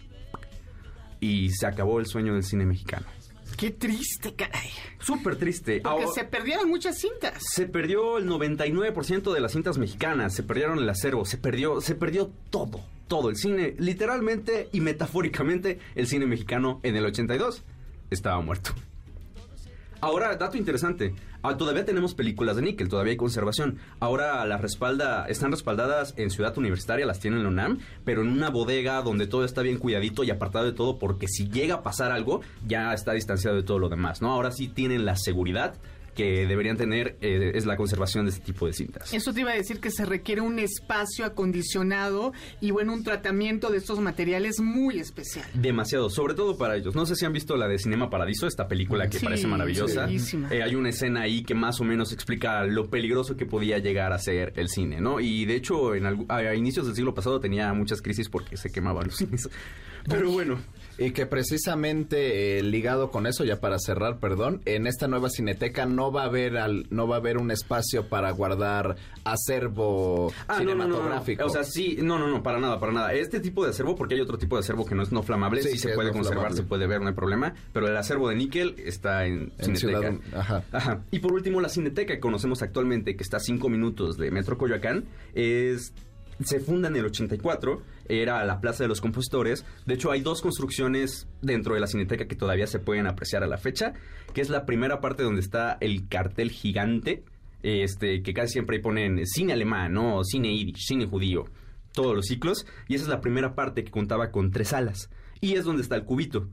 y 1.19 1.49
se 1.51 1.65
acabó 1.67 1.99
el 1.99 2.05
sueño 2.05 2.33
del 2.33 2.43
cine 2.43 2.65
mexicano. 2.65 3.05
qué 3.57 3.71
triste, 3.71 4.33
caray. 4.35 4.69
Súper 4.99 5.37
triste. 5.37 5.79
Porque 5.81 6.03
Ahora- 6.03 6.13
se 6.13 6.25
perdieron 6.25 6.67
muchas 6.67 6.97
cintas. 6.99 7.41
se 7.53 7.67
perdió 7.67 8.17
el 8.17 8.25
99% 8.27 9.33
de 9.33 9.39
las 9.39 9.53
cintas 9.53 9.77
mexicanas, 9.77 10.33
se 10.33 10.43
perdieron 10.43 10.79
el 10.79 10.89
acervo, 10.89 11.23
se 11.25 11.37
perdió, 11.37 11.79
se 11.79 11.95
perdió 11.95 12.31
todo, 12.49 12.81
todo 13.07 13.29
el 13.29 13.37
cine, 13.37 13.75
literalmente 13.79 14.67
y 14.73 14.81
metafóricamente, 14.81 15.79
el 15.95 16.07
cine 16.07 16.25
mexicano 16.25 16.79
en 16.83 16.95
el 16.97 17.05
82 17.05 17.63
estaba 18.09 18.41
muerto. 18.41 18.71
Ahora, 20.05 20.35
dato 20.35 20.55
interesante, 20.55 21.15
ah, 21.41 21.57
todavía 21.57 21.83
tenemos 21.83 22.13
películas 22.13 22.57
de 22.57 22.61
níquel, 22.61 22.89
todavía 22.89 23.13
hay 23.13 23.17
conservación. 23.17 23.79
Ahora 23.99 24.45
las 24.45 24.61
respalda, 24.61 25.25
están 25.27 25.49
respaldadas 25.49 26.13
en 26.15 26.29
Ciudad 26.29 26.55
Universitaria, 26.59 27.07
las 27.07 27.19
tiene 27.19 27.41
la 27.41 27.49
UNAM, 27.49 27.79
pero 28.03 28.21
en 28.21 28.27
una 28.27 28.51
bodega 28.51 29.01
donde 29.01 29.25
todo 29.25 29.43
está 29.43 29.63
bien 29.63 29.79
cuidadito 29.79 30.23
y 30.23 30.29
apartado 30.29 30.65
de 30.65 30.73
todo, 30.73 30.99
porque 30.99 31.27
si 31.27 31.49
llega 31.49 31.77
a 31.77 31.81
pasar 31.81 32.11
algo, 32.11 32.41
ya 32.67 32.93
está 32.93 33.13
distanciado 33.13 33.57
de 33.57 33.63
todo 33.63 33.79
lo 33.79 33.89
demás, 33.89 34.21
¿no? 34.21 34.31
Ahora 34.31 34.51
sí 34.51 34.67
tienen 34.67 35.05
la 35.05 35.15
seguridad 35.15 35.73
que 36.15 36.47
deberían 36.47 36.77
tener, 36.77 37.17
eh, 37.21 37.51
es 37.53 37.65
la 37.65 37.75
conservación 37.77 38.25
de 38.25 38.31
este 38.31 38.43
tipo 38.43 38.65
de 38.65 38.73
cintas. 38.73 39.13
Eso 39.13 39.33
te 39.33 39.41
iba 39.41 39.51
a 39.51 39.55
decir 39.55 39.79
que 39.79 39.91
se 39.91 40.05
requiere 40.05 40.41
un 40.41 40.59
espacio 40.59 41.25
acondicionado 41.25 42.33
y 42.61 42.71
bueno, 42.71 42.93
un 42.93 43.03
tratamiento 43.03 43.69
de 43.69 43.77
estos 43.77 43.99
materiales 43.99 44.59
muy 44.59 44.99
especial. 44.99 45.45
Demasiado, 45.53 46.09
sobre 46.09 46.33
todo 46.33 46.57
para 46.57 46.75
ellos. 46.75 46.95
No 46.95 47.05
sé 47.05 47.15
si 47.15 47.25
han 47.25 47.33
visto 47.33 47.55
la 47.57 47.67
de 47.67 47.77
Cinema 47.77 48.09
Paradiso, 48.09 48.47
esta 48.47 48.67
película 48.67 49.07
que 49.09 49.19
Sí, 49.19 49.25
parece 49.25 49.47
maravillosa. 49.47 50.07
Eh, 50.09 50.63
hay 50.63 50.75
una 50.75 50.89
escena 50.89 51.21
ahí 51.21 51.43
que 51.43 51.53
más 51.53 51.79
o 51.81 51.83
menos 51.83 52.11
explica 52.11 52.63
lo 52.63 52.89
peligroso 52.89 53.35
que 53.35 53.45
podía 53.45 53.77
llegar 53.79 54.13
a 54.13 54.17
ser 54.19 54.53
el 54.55 54.69
cine, 54.69 55.01
¿no? 55.01 55.19
Y 55.19 55.45
de 55.45 55.55
hecho, 55.55 55.95
en 55.95 56.05
a, 56.05 56.35
a 56.35 56.55
inicios 56.55 56.85
del 56.85 56.95
siglo 56.95 57.13
pasado 57.13 57.39
tenía 57.39 57.73
muchas 57.73 58.01
crisis 58.01 58.29
porque 58.29 58.57
se 58.57 58.71
quemaban 58.71 59.05
los 59.07 59.17
cines. 59.17 59.49
Pero 60.07 60.29
bueno, 60.31 60.59
Y 60.97 61.11
que 61.11 61.25
precisamente 61.25 62.57
eh, 62.59 62.63
ligado 62.63 63.11
con 63.11 63.27
eso, 63.27 63.43
ya 63.43 63.59
para 63.59 63.77
cerrar, 63.79 64.19
perdón, 64.19 64.61
en 64.65 64.87
esta 64.87 65.07
nueva 65.09 65.29
cineteca 65.29 65.85
no 65.85 66.11
va 66.11 66.23
a 66.23 66.25
haber 66.27 66.57
al, 66.57 66.87
no 66.89 67.05
va 67.07 67.17
a 67.17 67.19
haber 67.19 67.37
un 67.37 67.51
espacio 67.51 68.07
para 68.07 68.31
guardar 68.31 68.95
acervo 69.25 70.31
Ah, 70.47 70.59
no, 70.63 70.73
no, 70.73 70.75
no, 70.75 70.87
no. 70.87 70.93
cinematográfico. 70.95 71.45
O 71.45 71.49
sea, 71.49 71.63
sí, 71.63 71.97
no, 72.01 72.17
no, 72.17 72.27
no, 72.27 72.41
para 72.41 72.59
nada, 72.59 72.79
para 72.79 72.91
nada. 72.93 73.13
Este 73.13 73.39
tipo 73.39 73.63
de 73.63 73.71
acervo, 73.71 73.95
porque 73.95 74.15
hay 74.15 74.21
otro 74.21 74.37
tipo 74.37 74.55
de 74.55 74.61
acervo 74.61 74.85
que 74.85 74.95
no 74.95 75.03
es 75.03 75.11
no 75.11 75.21
flamable, 75.23 75.61
Sí, 75.63 75.71
sí, 75.71 75.77
se 75.79 75.89
puede 75.95 76.07
no 76.09 76.13
conservar, 76.13 76.37
flamable. 76.45 76.57
se 76.57 76.63
puede 76.63 76.87
ver, 76.87 77.01
no 77.01 77.07
hay 77.07 77.13
problema. 77.13 77.53
Pero 77.73 77.87
el 77.87 77.97
acervo 77.97 78.29
de 78.29 78.35
níquel 78.35 78.75
está 78.77 79.25
en, 79.25 79.51
En 79.57 79.75
Cineteca. 79.75 80.11
Ciudad- 80.11 80.19
ajá. 80.33 80.63
Ajá. 80.71 81.01
Y 81.11 81.19
por 81.19 81.33
último, 81.33 81.61
la 81.61 81.69
Cineteca 81.69 82.13
que 82.13 82.19
conocemos 82.19 82.61
actualmente, 82.61 83.15
que 83.15 83.23
está 83.23 83.37
a 83.37 83.41
cinco 83.41 83.69
minutos 83.69 84.17
de 84.17 84.31
Metro 84.31 84.57
Coyoacán, 84.57 85.05
es 85.33 85.93
se 86.43 86.59
funda 86.59 86.89
en 86.89 86.97
el 86.97 87.05
84, 87.05 87.81
era 88.07 88.43
la 88.45 88.59
Plaza 88.59 88.83
de 88.83 88.87
los 88.87 89.01
Compositores. 89.01 89.65
De 89.85 89.93
hecho, 89.95 90.11
hay 90.11 90.21
dos 90.21 90.41
construcciones 90.41 91.27
dentro 91.41 91.73
de 91.73 91.79
la 91.79 91.87
Cineteca 91.87 92.27
que 92.27 92.35
todavía 92.35 92.67
se 92.67 92.79
pueden 92.79 93.07
apreciar 93.07 93.43
a 93.43 93.47
la 93.47 93.57
fecha, 93.57 93.93
que 94.33 94.41
es 94.41 94.49
la 94.49 94.65
primera 94.65 95.01
parte 95.01 95.23
donde 95.23 95.41
está 95.41 95.77
el 95.81 96.07
cartel 96.07 96.51
gigante, 96.51 97.23
este 97.63 98.21
que 98.21 98.33
casi 98.33 98.53
siempre 98.53 98.79
ponen 98.79 99.25
cine 99.25 99.53
alemán, 99.53 99.93
¿no? 99.93 100.23
Cine 100.23 100.55
yiddish, 100.55 100.85
cine 100.85 101.05
judío, 101.07 101.45
todos 101.93 102.15
los 102.15 102.25
ciclos. 102.27 102.65
Y 102.87 102.95
esa 102.95 103.05
es 103.05 103.09
la 103.09 103.21
primera 103.21 103.55
parte 103.55 103.83
que 103.83 103.91
contaba 103.91 104.31
con 104.31 104.51
tres 104.51 104.69
salas. 104.69 105.09
y 105.41 105.53
es 105.55 105.65
donde 105.65 105.81
está 105.81 105.95
el 105.95 106.05
cubito. 106.05 106.49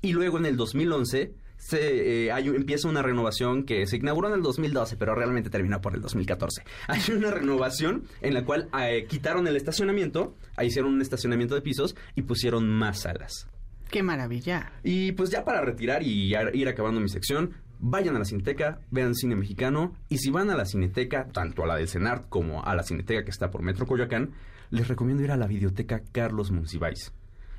Y 0.00 0.12
luego 0.12 0.38
en 0.38 0.46
el 0.46 0.56
2011 0.56 1.34
se, 1.64 2.26
eh, 2.26 2.30
hay, 2.30 2.48
empieza 2.48 2.88
una 2.88 3.00
renovación 3.00 3.64
que 3.64 3.86
se 3.86 3.96
inauguró 3.96 4.28
en 4.28 4.34
el 4.34 4.42
2012, 4.42 4.98
pero 4.98 5.14
realmente 5.14 5.48
terminó 5.48 5.80
por 5.80 5.94
el 5.94 6.02
2014. 6.02 6.62
Hay 6.88 7.00
una 7.16 7.30
renovación 7.30 8.04
en 8.20 8.34
la 8.34 8.44
cual 8.44 8.68
eh, 8.78 9.06
quitaron 9.08 9.46
el 9.46 9.56
estacionamiento, 9.56 10.36
hicieron 10.62 10.92
un 10.92 11.00
estacionamiento 11.00 11.54
de 11.54 11.62
pisos 11.62 11.96
y 12.14 12.22
pusieron 12.22 12.68
más 12.68 13.00
salas. 13.00 13.48
¡Qué 13.88 14.02
maravilla! 14.02 14.72
Y 14.82 15.12
pues 15.12 15.30
ya 15.30 15.42
para 15.46 15.62
retirar 15.62 16.02
y 16.02 16.34
ir 16.52 16.68
acabando 16.68 17.00
mi 17.00 17.08
sección, 17.08 17.54
vayan 17.78 18.14
a 18.16 18.18
la 18.18 18.26
Cineteca, 18.26 18.80
vean 18.90 19.14
cine 19.14 19.34
mexicano 19.34 19.94
y 20.10 20.18
si 20.18 20.30
van 20.30 20.50
a 20.50 20.56
la 20.56 20.66
Cineteca, 20.66 21.28
tanto 21.32 21.64
a 21.64 21.66
la 21.66 21.76
del 21.76 21.88
CENART 21.88 22.28
como 22.28 22.62
a 22.62 22.74
la 22.74 22.82
Cineteca 22.82 23.24
que 23.24 23.30
está 23.30 23.50
por 23.50 23.62
Metro 23.62 23.86
Coyoacán, 23.86 24.32
les 24.68 24.86
recomiendo 24.88 25.22
ir 25.22 25.30
a 25.30 25.38
la 25.38 25.46
videoteca 25.46 26.02
Carlos 26.12 26.50
Monsiváis 26.50 27.12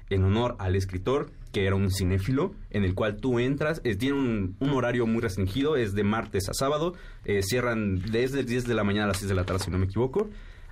en 0.10 0.24
honor 0.24 0.56
al 0.60 0.76
escritor, 0.76 1.32
que 1.56 1.66
era 1.66 1.78
un 1.78 1.90
cinéfilo, 1.90 2.54
en 2.70 2.84
el 2.84 2.96
cual 2.96 3.16
tú 3.16 3.40
entras, 3.40 3.82
tiene 3.82 4.12
un, 4.12 4.58
horario 4.74 5.08
muy 5.08 5.22
restringido, 5.22 5.78
es 5.78 5.94
de 5.94 6.04
martes 6.04 6.50
a 6.50 6.54
sábado, 6.54 6.96
eh, 7.24 7.44
cierran 7.44 8.02
desde 8.12 8.40
las 8.40 8.48
10 8.48 8.68
de 8.68 8.74
la 8.74 8.84
mañana 8.84 9.06
a 9.06 9.08
las 9.08 9.20
6 9.20 9.30
de 9.30 9.36
la 9.36 9.46
tarde, 9.46 9.64
si 9.64 9.72
no 9.72 9.78
me 9.78 9.86
equivoco, 9.86 10.30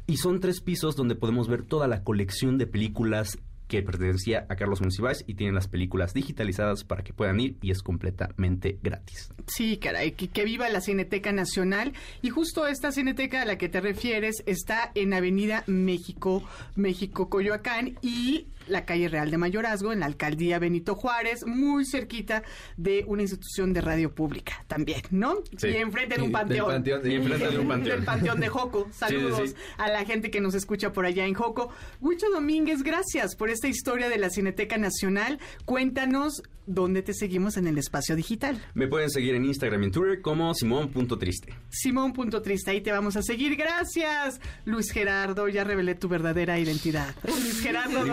y 0.07 0.17
son 0.17 0.41
tres 0.41 0.59
pisos 0.59 0.97
donde 0.97 1.15
podemos 1.15 1.47
ver 1.47 1.63
toda 1.63 1.87
la 1.87 2.03
colección 2.03 2.57
de 2.57 2.67
películas 2.67 3.37
que 3.69 3.81
pertenecía 3.81 4.45
a 4.49 4.55
Carlos 4.55 4.81
Monsiváis 4.81 5.23
y 5.25 5.35
tienen 5.35 5.55
las 5.55 5.67
películas 5.67 6.13
digitalizadas 6.13 6.83
para 6.83 7.03
que 7.03 7.13
puedan 7.13 7.39
ir 7.39 7.57
y 7.61 7.71
es 7.71 7.81
completamente 7.81 8.77
gratis. 8.83 9.31
Sí, 9.47 9.77
caray, 9.77 10.11
que, 10.11 10.27
que, 10.27 10.43
viva 10.43 10.69
la 10.69 10.81
Cineteca 10.81 11.31
Nacional 11.31 11.93
y 12.21 12.29
justo 12.29 12.67
esta 12.67 12.91
Cineteca 12.91 13.41
a 13.41 13.45
la 13.45 13.57
que 13.57 13.69
te 13.69 13.81
refieres 13.81 14.43
está 14.45 14.91
en 14.95 15.13
Avenida 15.13 15.63
México, 15.65 16.43
México 16.75 17.29
Coyoacán 17.29 17.97
y 18.01 18.47
la 18.67 18.85
calle 18.85 19.07
Real 19.09 19.29
de 19.31 19.37
Mayorazgo, 19.37 19.91
en 19.93 19.99
la 20.01 20.05
alcaldía 20.05 20.59
Benito 20.59 20.95
Juárez, 20.95 21.45
muy 21.45 21.85
cerquita 21.85 22.43
de 22.77 23.03
una 23.07 23.21
institución 23.23 23.73
de 23.73 23.81
radio 23.81 24.13
pública 24.13 24.63
también, 24.67 25.01
¿no? 25.11 25.35
Sí. 25.57 25.67
Y 25.69 25.75
enfrente 25.77 26.15
de 26.15 26.21
un 26.23 26.31
panteón. 26.31 26.67
Del 26.67 26.75
panteón 26.75 27.11
y 27.11 27.15
enfrente 27.15 27.49
de 27.49 27.59
un 27.59 27.67
panteón. 27.69 27.95
Del 27.97 28.05
panteón 28.05 28.39
de 28.39 28.47
Joco. 28.49 28.87
Saludos 28.91 29.39
Sí, 29.41 29.47
sí, 29.47 29.53
sí. 29.53 29.73
a 29.77 29.89
la 29.89 30.05
gente 30.05 30.29
que 30.31 30.41
nos 30.41 30.53
escucha 30.55 30.91
por 30.93 31.05
allá 31.05 31.25
en 31.25 31.33
Joco. 31.33 31.69
Huicho 32.01 32.29
Domínguez, 32.29 32.83
gracias 32.83 33.35
por 33.35 33.49
esta 33.49 33.67
historia 33.67 34.09
de 34.09 34.17
la 34.17 34.29
Cineteca 34.29 34.77
Nacional. 34.77 35.39
Cuéntanos 35.65 36.43
dónde 36.65 37.01
te 37.01 37.13
seguimos 37.13 37.57
en 37.57 37.67
el 37.67 37.77
espacio 37.77 38.15
digital. 38.15 38.63
Me 38.73 38.87
pueden 38.87 39.09
seguir 39.09 39.35
en 39.35 39.43
Instagram 39.43 39.83
y 39.83 39.85
en 39.87 39.91
Twitter 39.91 40.21
como 40.21 40.53
simón.triste. 40.53 41.53
Simón.triste, 41.69 42.71
ahí 42.71 42.81
te 42.81 42.91
vamos 42.91 43.15
a 43.17 43.21
seguir. 43.21 43.55
Gracias, 43.55 44.39
Luis 44.65 44.91
Gerardo. 44.91 45.47
Ya 45.49 45.63
revelé 45.63 45.95
tu 45.95 46.07
verdadera 46.07 46.57
identidad. 46.59 47.13
Luis 47.25 47.59
Gerardo 47.61 48.03
Ni 48.05 48.09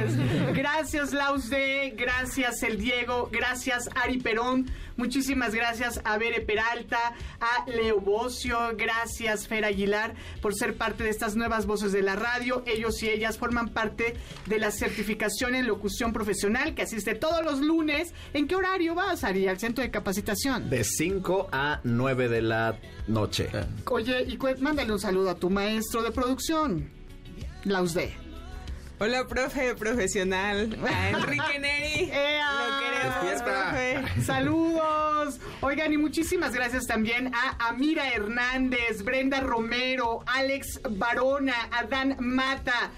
Domínguez. 0.00 0.54
Gracias, 0.54 1.12
Laus 1.12 1.48
D. 1.48 1.94
Gracias, 1.96 2.62
El 2.62 2.78
Diego. 2.78 3.28
Gracias, 3.32 3.88
Ari 3.94 4.18
Perón. 4.18 4.66
Muchísimas 4.96 5.54
gracias 5.54 6.00
a 6.04 6.18
Bere 6.18 6.40
Peralta, 6.40 7.14
a 7.40 7.68
Leo 7.70 8.00
Bocio. 8.00 8.58
Gracias, 8.76 9.48
Fer 9.48 9.64
Aguilar, 9.64 10.14
por 10.40 10.54
ser 10.54 10.76
parte 10.76 11.04
de 11.04 11.10
estas 11.10 11.34
nuevas 11.34 11.66
voces 11.66 11.92
de 11.92 12.02
la 12.02 12.14
radio. 12.14 12.62
Ellos 12.66 13.02
y 13.02 13.08
ellas 13.08 13.38
forman 13.38 13.70
parte 13.70 14.14
de 14.46 14.58
la 14.58 14.70
certificación 14.70 15.54
en 15.54 15.66
locución 15.66 16.12
profesional 16.12 16.74
que 16.74 16.82
asiste 16.82 17.14
todos 17.14 17.44
los 17.44 17.60
lunes. 17.60 18.12
¿En 18.32 18.46
qué 18.46 18.54
horario 18.54 18.94
vas, 18.94 19.24
Ari, 19.24 19.48
al 19.48 19.58
centro 19.58 19.82
de 19.82 19.90
capacitación? 19.90 20.68
De 20.68 20.84
5 20.84 21.48
a 21.50 21.80
9 21.84 22.28
de 22.28 22.42
la 22.42 22.78
noche. 23.08 23.48
Oye, 23.90 24.22
y 24.28 24.38
mándale 24.60 24.92
un 24.92 25.00
saludo 25.00 25.30
a 25.30 25.34
tu 25.34 25.50
maestro 25.50 26.02
de 26.02 26.12
producción, 26.12 26.90
Laus 27.64 27.94
D. 27.94 28.12
Hola, 29.04 29.26
profe 29.26 29.74
profesional. 29.74 30.78
A 30.86 31.08
Enrique 31.08 31.58
Neri. 31.58 32.08
¡Ea! 32.12 32.46
Lo 32.52 32.78
queremos, 32.78 33.42
profe. 33.42 34.22
Saludos. 34.24 35.40
Oigan, 35.60 35.92
y 35.92 35.96
muchísimas 35.96 36.54
gracias 36.54 36.86
también 36.86 37.34
a 37.34 37.68
Amira 37.68 38.08
Hernández, 38.12 39.02
Brenda 39.02 39.40
Romero, 39.40 40.22
Alex 40.26 40.80
Barona, 40.88 41.68
Adán 41.72 42.14
Mata. 42.20 42.92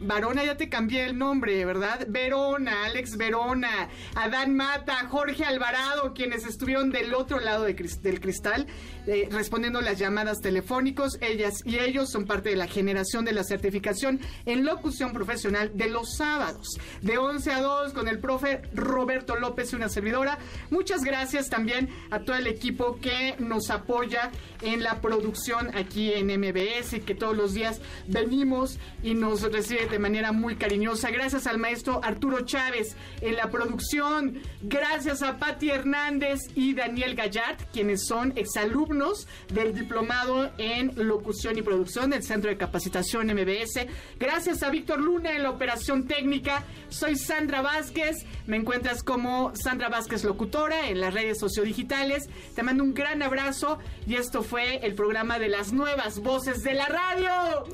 Varona, 0.00 0.44
ya 0.44 0.56
te 0.56 0.68
cambié 0.68 1.04
el 1.04 1.18
nombre, 1.18 1.64
¿verdad? 1.64 2.06
Verona, 2.08 2.84
Alex 2.84 3.16
Verona, 3.16 3.88
Adán 4.14 4.54
Mata, 4.54 5.08
Jorge 5.08 5.44
Alvarado, 5.44 6.14
quienes 6.14 6.46
estuvieron 6.46 6.90
del 6.90 7.14
otro 7.14 7.40
lado 7.40 7.64
del 7.64 8.20
cristal, 8.20 8.66
eh, 9.06 9.28
respondiendo 9.30 9.80
las 9.80 9.98
llamadas 9.98 10.40
telefónicos. 10.40 11.18
Ellas 11.20 11.62
y 11.64 11.78
ellos 11.78 12.10
son 12.10 12.26
parte 12.26 12.50
de 12.50 12.56
la 12.56 12.66
generación 12.66 13.24
de 13.24 13.32
la 13.32 13.44
certificación 13.44 14.20
en 14.46 14.64
locución 14.64 15.12
profesional 15.12 15.72
de 15.74 15.88
los 15.88 16.16
sábados, 16.16 16.78
de 17.00 17.18
11 17.18 17.52
a 17.52 17.60
2, 17.60 17.92
con 17.92 18.08
el 18.08 18.18
profe 18.18 18.62
Roberto 18.74 19.36
López 19.36 19.72
una 19.72 19.88
servidora. 19.88 20.38
Muchas 20.70 21.02
gracias 21.02 21.48
también 21.48 21.88
a 22.10 22.20
todo 22.20 22.36
el 22.36 22.46
equipo 22.46 22.98
que 23.00 23.34
nos 23.38 23.70
apoya 23.70 24.30
en 24.62 24.82
la 24.82 25.00
producción 25.00 25.74
aquí 25.76 26.12
en 26.12 26.28
MBS 26.28 26.94
y 26.94 27.00
que 27.00 27.14
todos 27.14 27.36
los 27.36 27.54
días 27.54 27.80
venimos 28.06 28.78
y 29.02 29.14
nos 29.14 29.42
de 29.72 29.98
manera 29.98 30.32
muy 30.32 30.56
cariñosa. 30.56 31.10
Gracias 31.10 31.46
al 31.46 31.58
maestro 31.58 32.00
Arturo 32.04 32.44
Chávez 32.44 32.94
en 33.20 33.36
la 33.36 33.50
producción. 33.50 34.40
Gracias 34.62 35.22
a 35.22 35.38
Patti 35.38 35.70
Hernández 35.70 36.40
y 36.54 36.74
Daniel 36.74 37.14
Gallard, 37.14 37.56
quienes 37.72 38.06
son 38.06 38.32
exalumnos 38.36 39.26
del 39.48 39.74
diplomado 39.74 40.50
en 40.58 40.92
locución 40.96 41.56
y 41.58 41.62
producción 41.62 42.10
del 42.10 42.22
Centro 42.22 42.50
de 42.50 42.56
Capacitación 42.56 43.28
MBS. 43.28 43.86
Gracias 44.20 44.62
a 44.62 44.70
Víctor 44.70 45.00
Luna 45.00 45.32
en 45.32 45.42
la 45.42 45.50
operación 45.50 46.06
técnica. 46.06 46.64
Soy 46.92 47.16
Sandra 47.16 47.62
Vázquez. 47.62 48.24
Me 48.46 48.56
encuentras 48.56 49.02
como 49.02 49.52
Sandra 49.56 49.88
Vázquez 49.88 50.24
Locutora 50.24 50.88
en 50.88 51.00
las 51.00 51.14
redes 51.14 51.38
sociodigitales. 51.38 52.28
Te 52.54 52.62
mando 52.62 52.84
un 52.84 52.94
gran 52.94 53.22
abrazo 53.22 53.78
y 54.06 54.16
esto 54.16 54.42
fue 54.42 54.84
el 54.86 54.94
programa 54.94 55.38
de 55.38 55.48
las 55.48 55.72
nuevas 55.72 56.20
voces 56.20 56.62
de 56.62 56.74
la 56.74 56.86
radio. 56.86 57.64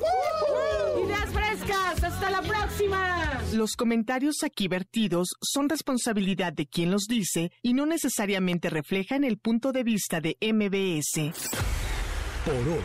¡Ideas 1.05 1.29
frescas! 1.31 2.03
¡Hasta 2.03 2.29
la 2.29 2.41
próxima! 2.41 3.41
Los 3.53 3.75
comentarios 3.75 4.43
aquí 4.43 4.67
vertidos 4.67 5.29
son 5.41 5.69
responsabilidad 5.69 6.53
de 6.53 6.67
quien 6.67 6.91
los 6.91 7.05
dice 7.07 7.51
y 7.61 7.73
no 7.73 7.85
necesariamente 7.85 8.69
reflejan 8.69 9.23
el 9.23 9.37
punto 9.37 9.71
de 9.71 9.83
vista 9.83 10.21
de 10.21 10.37
MBS. 10.41 11.33
Por 12.45 12.55
hoy, 12.55 12.81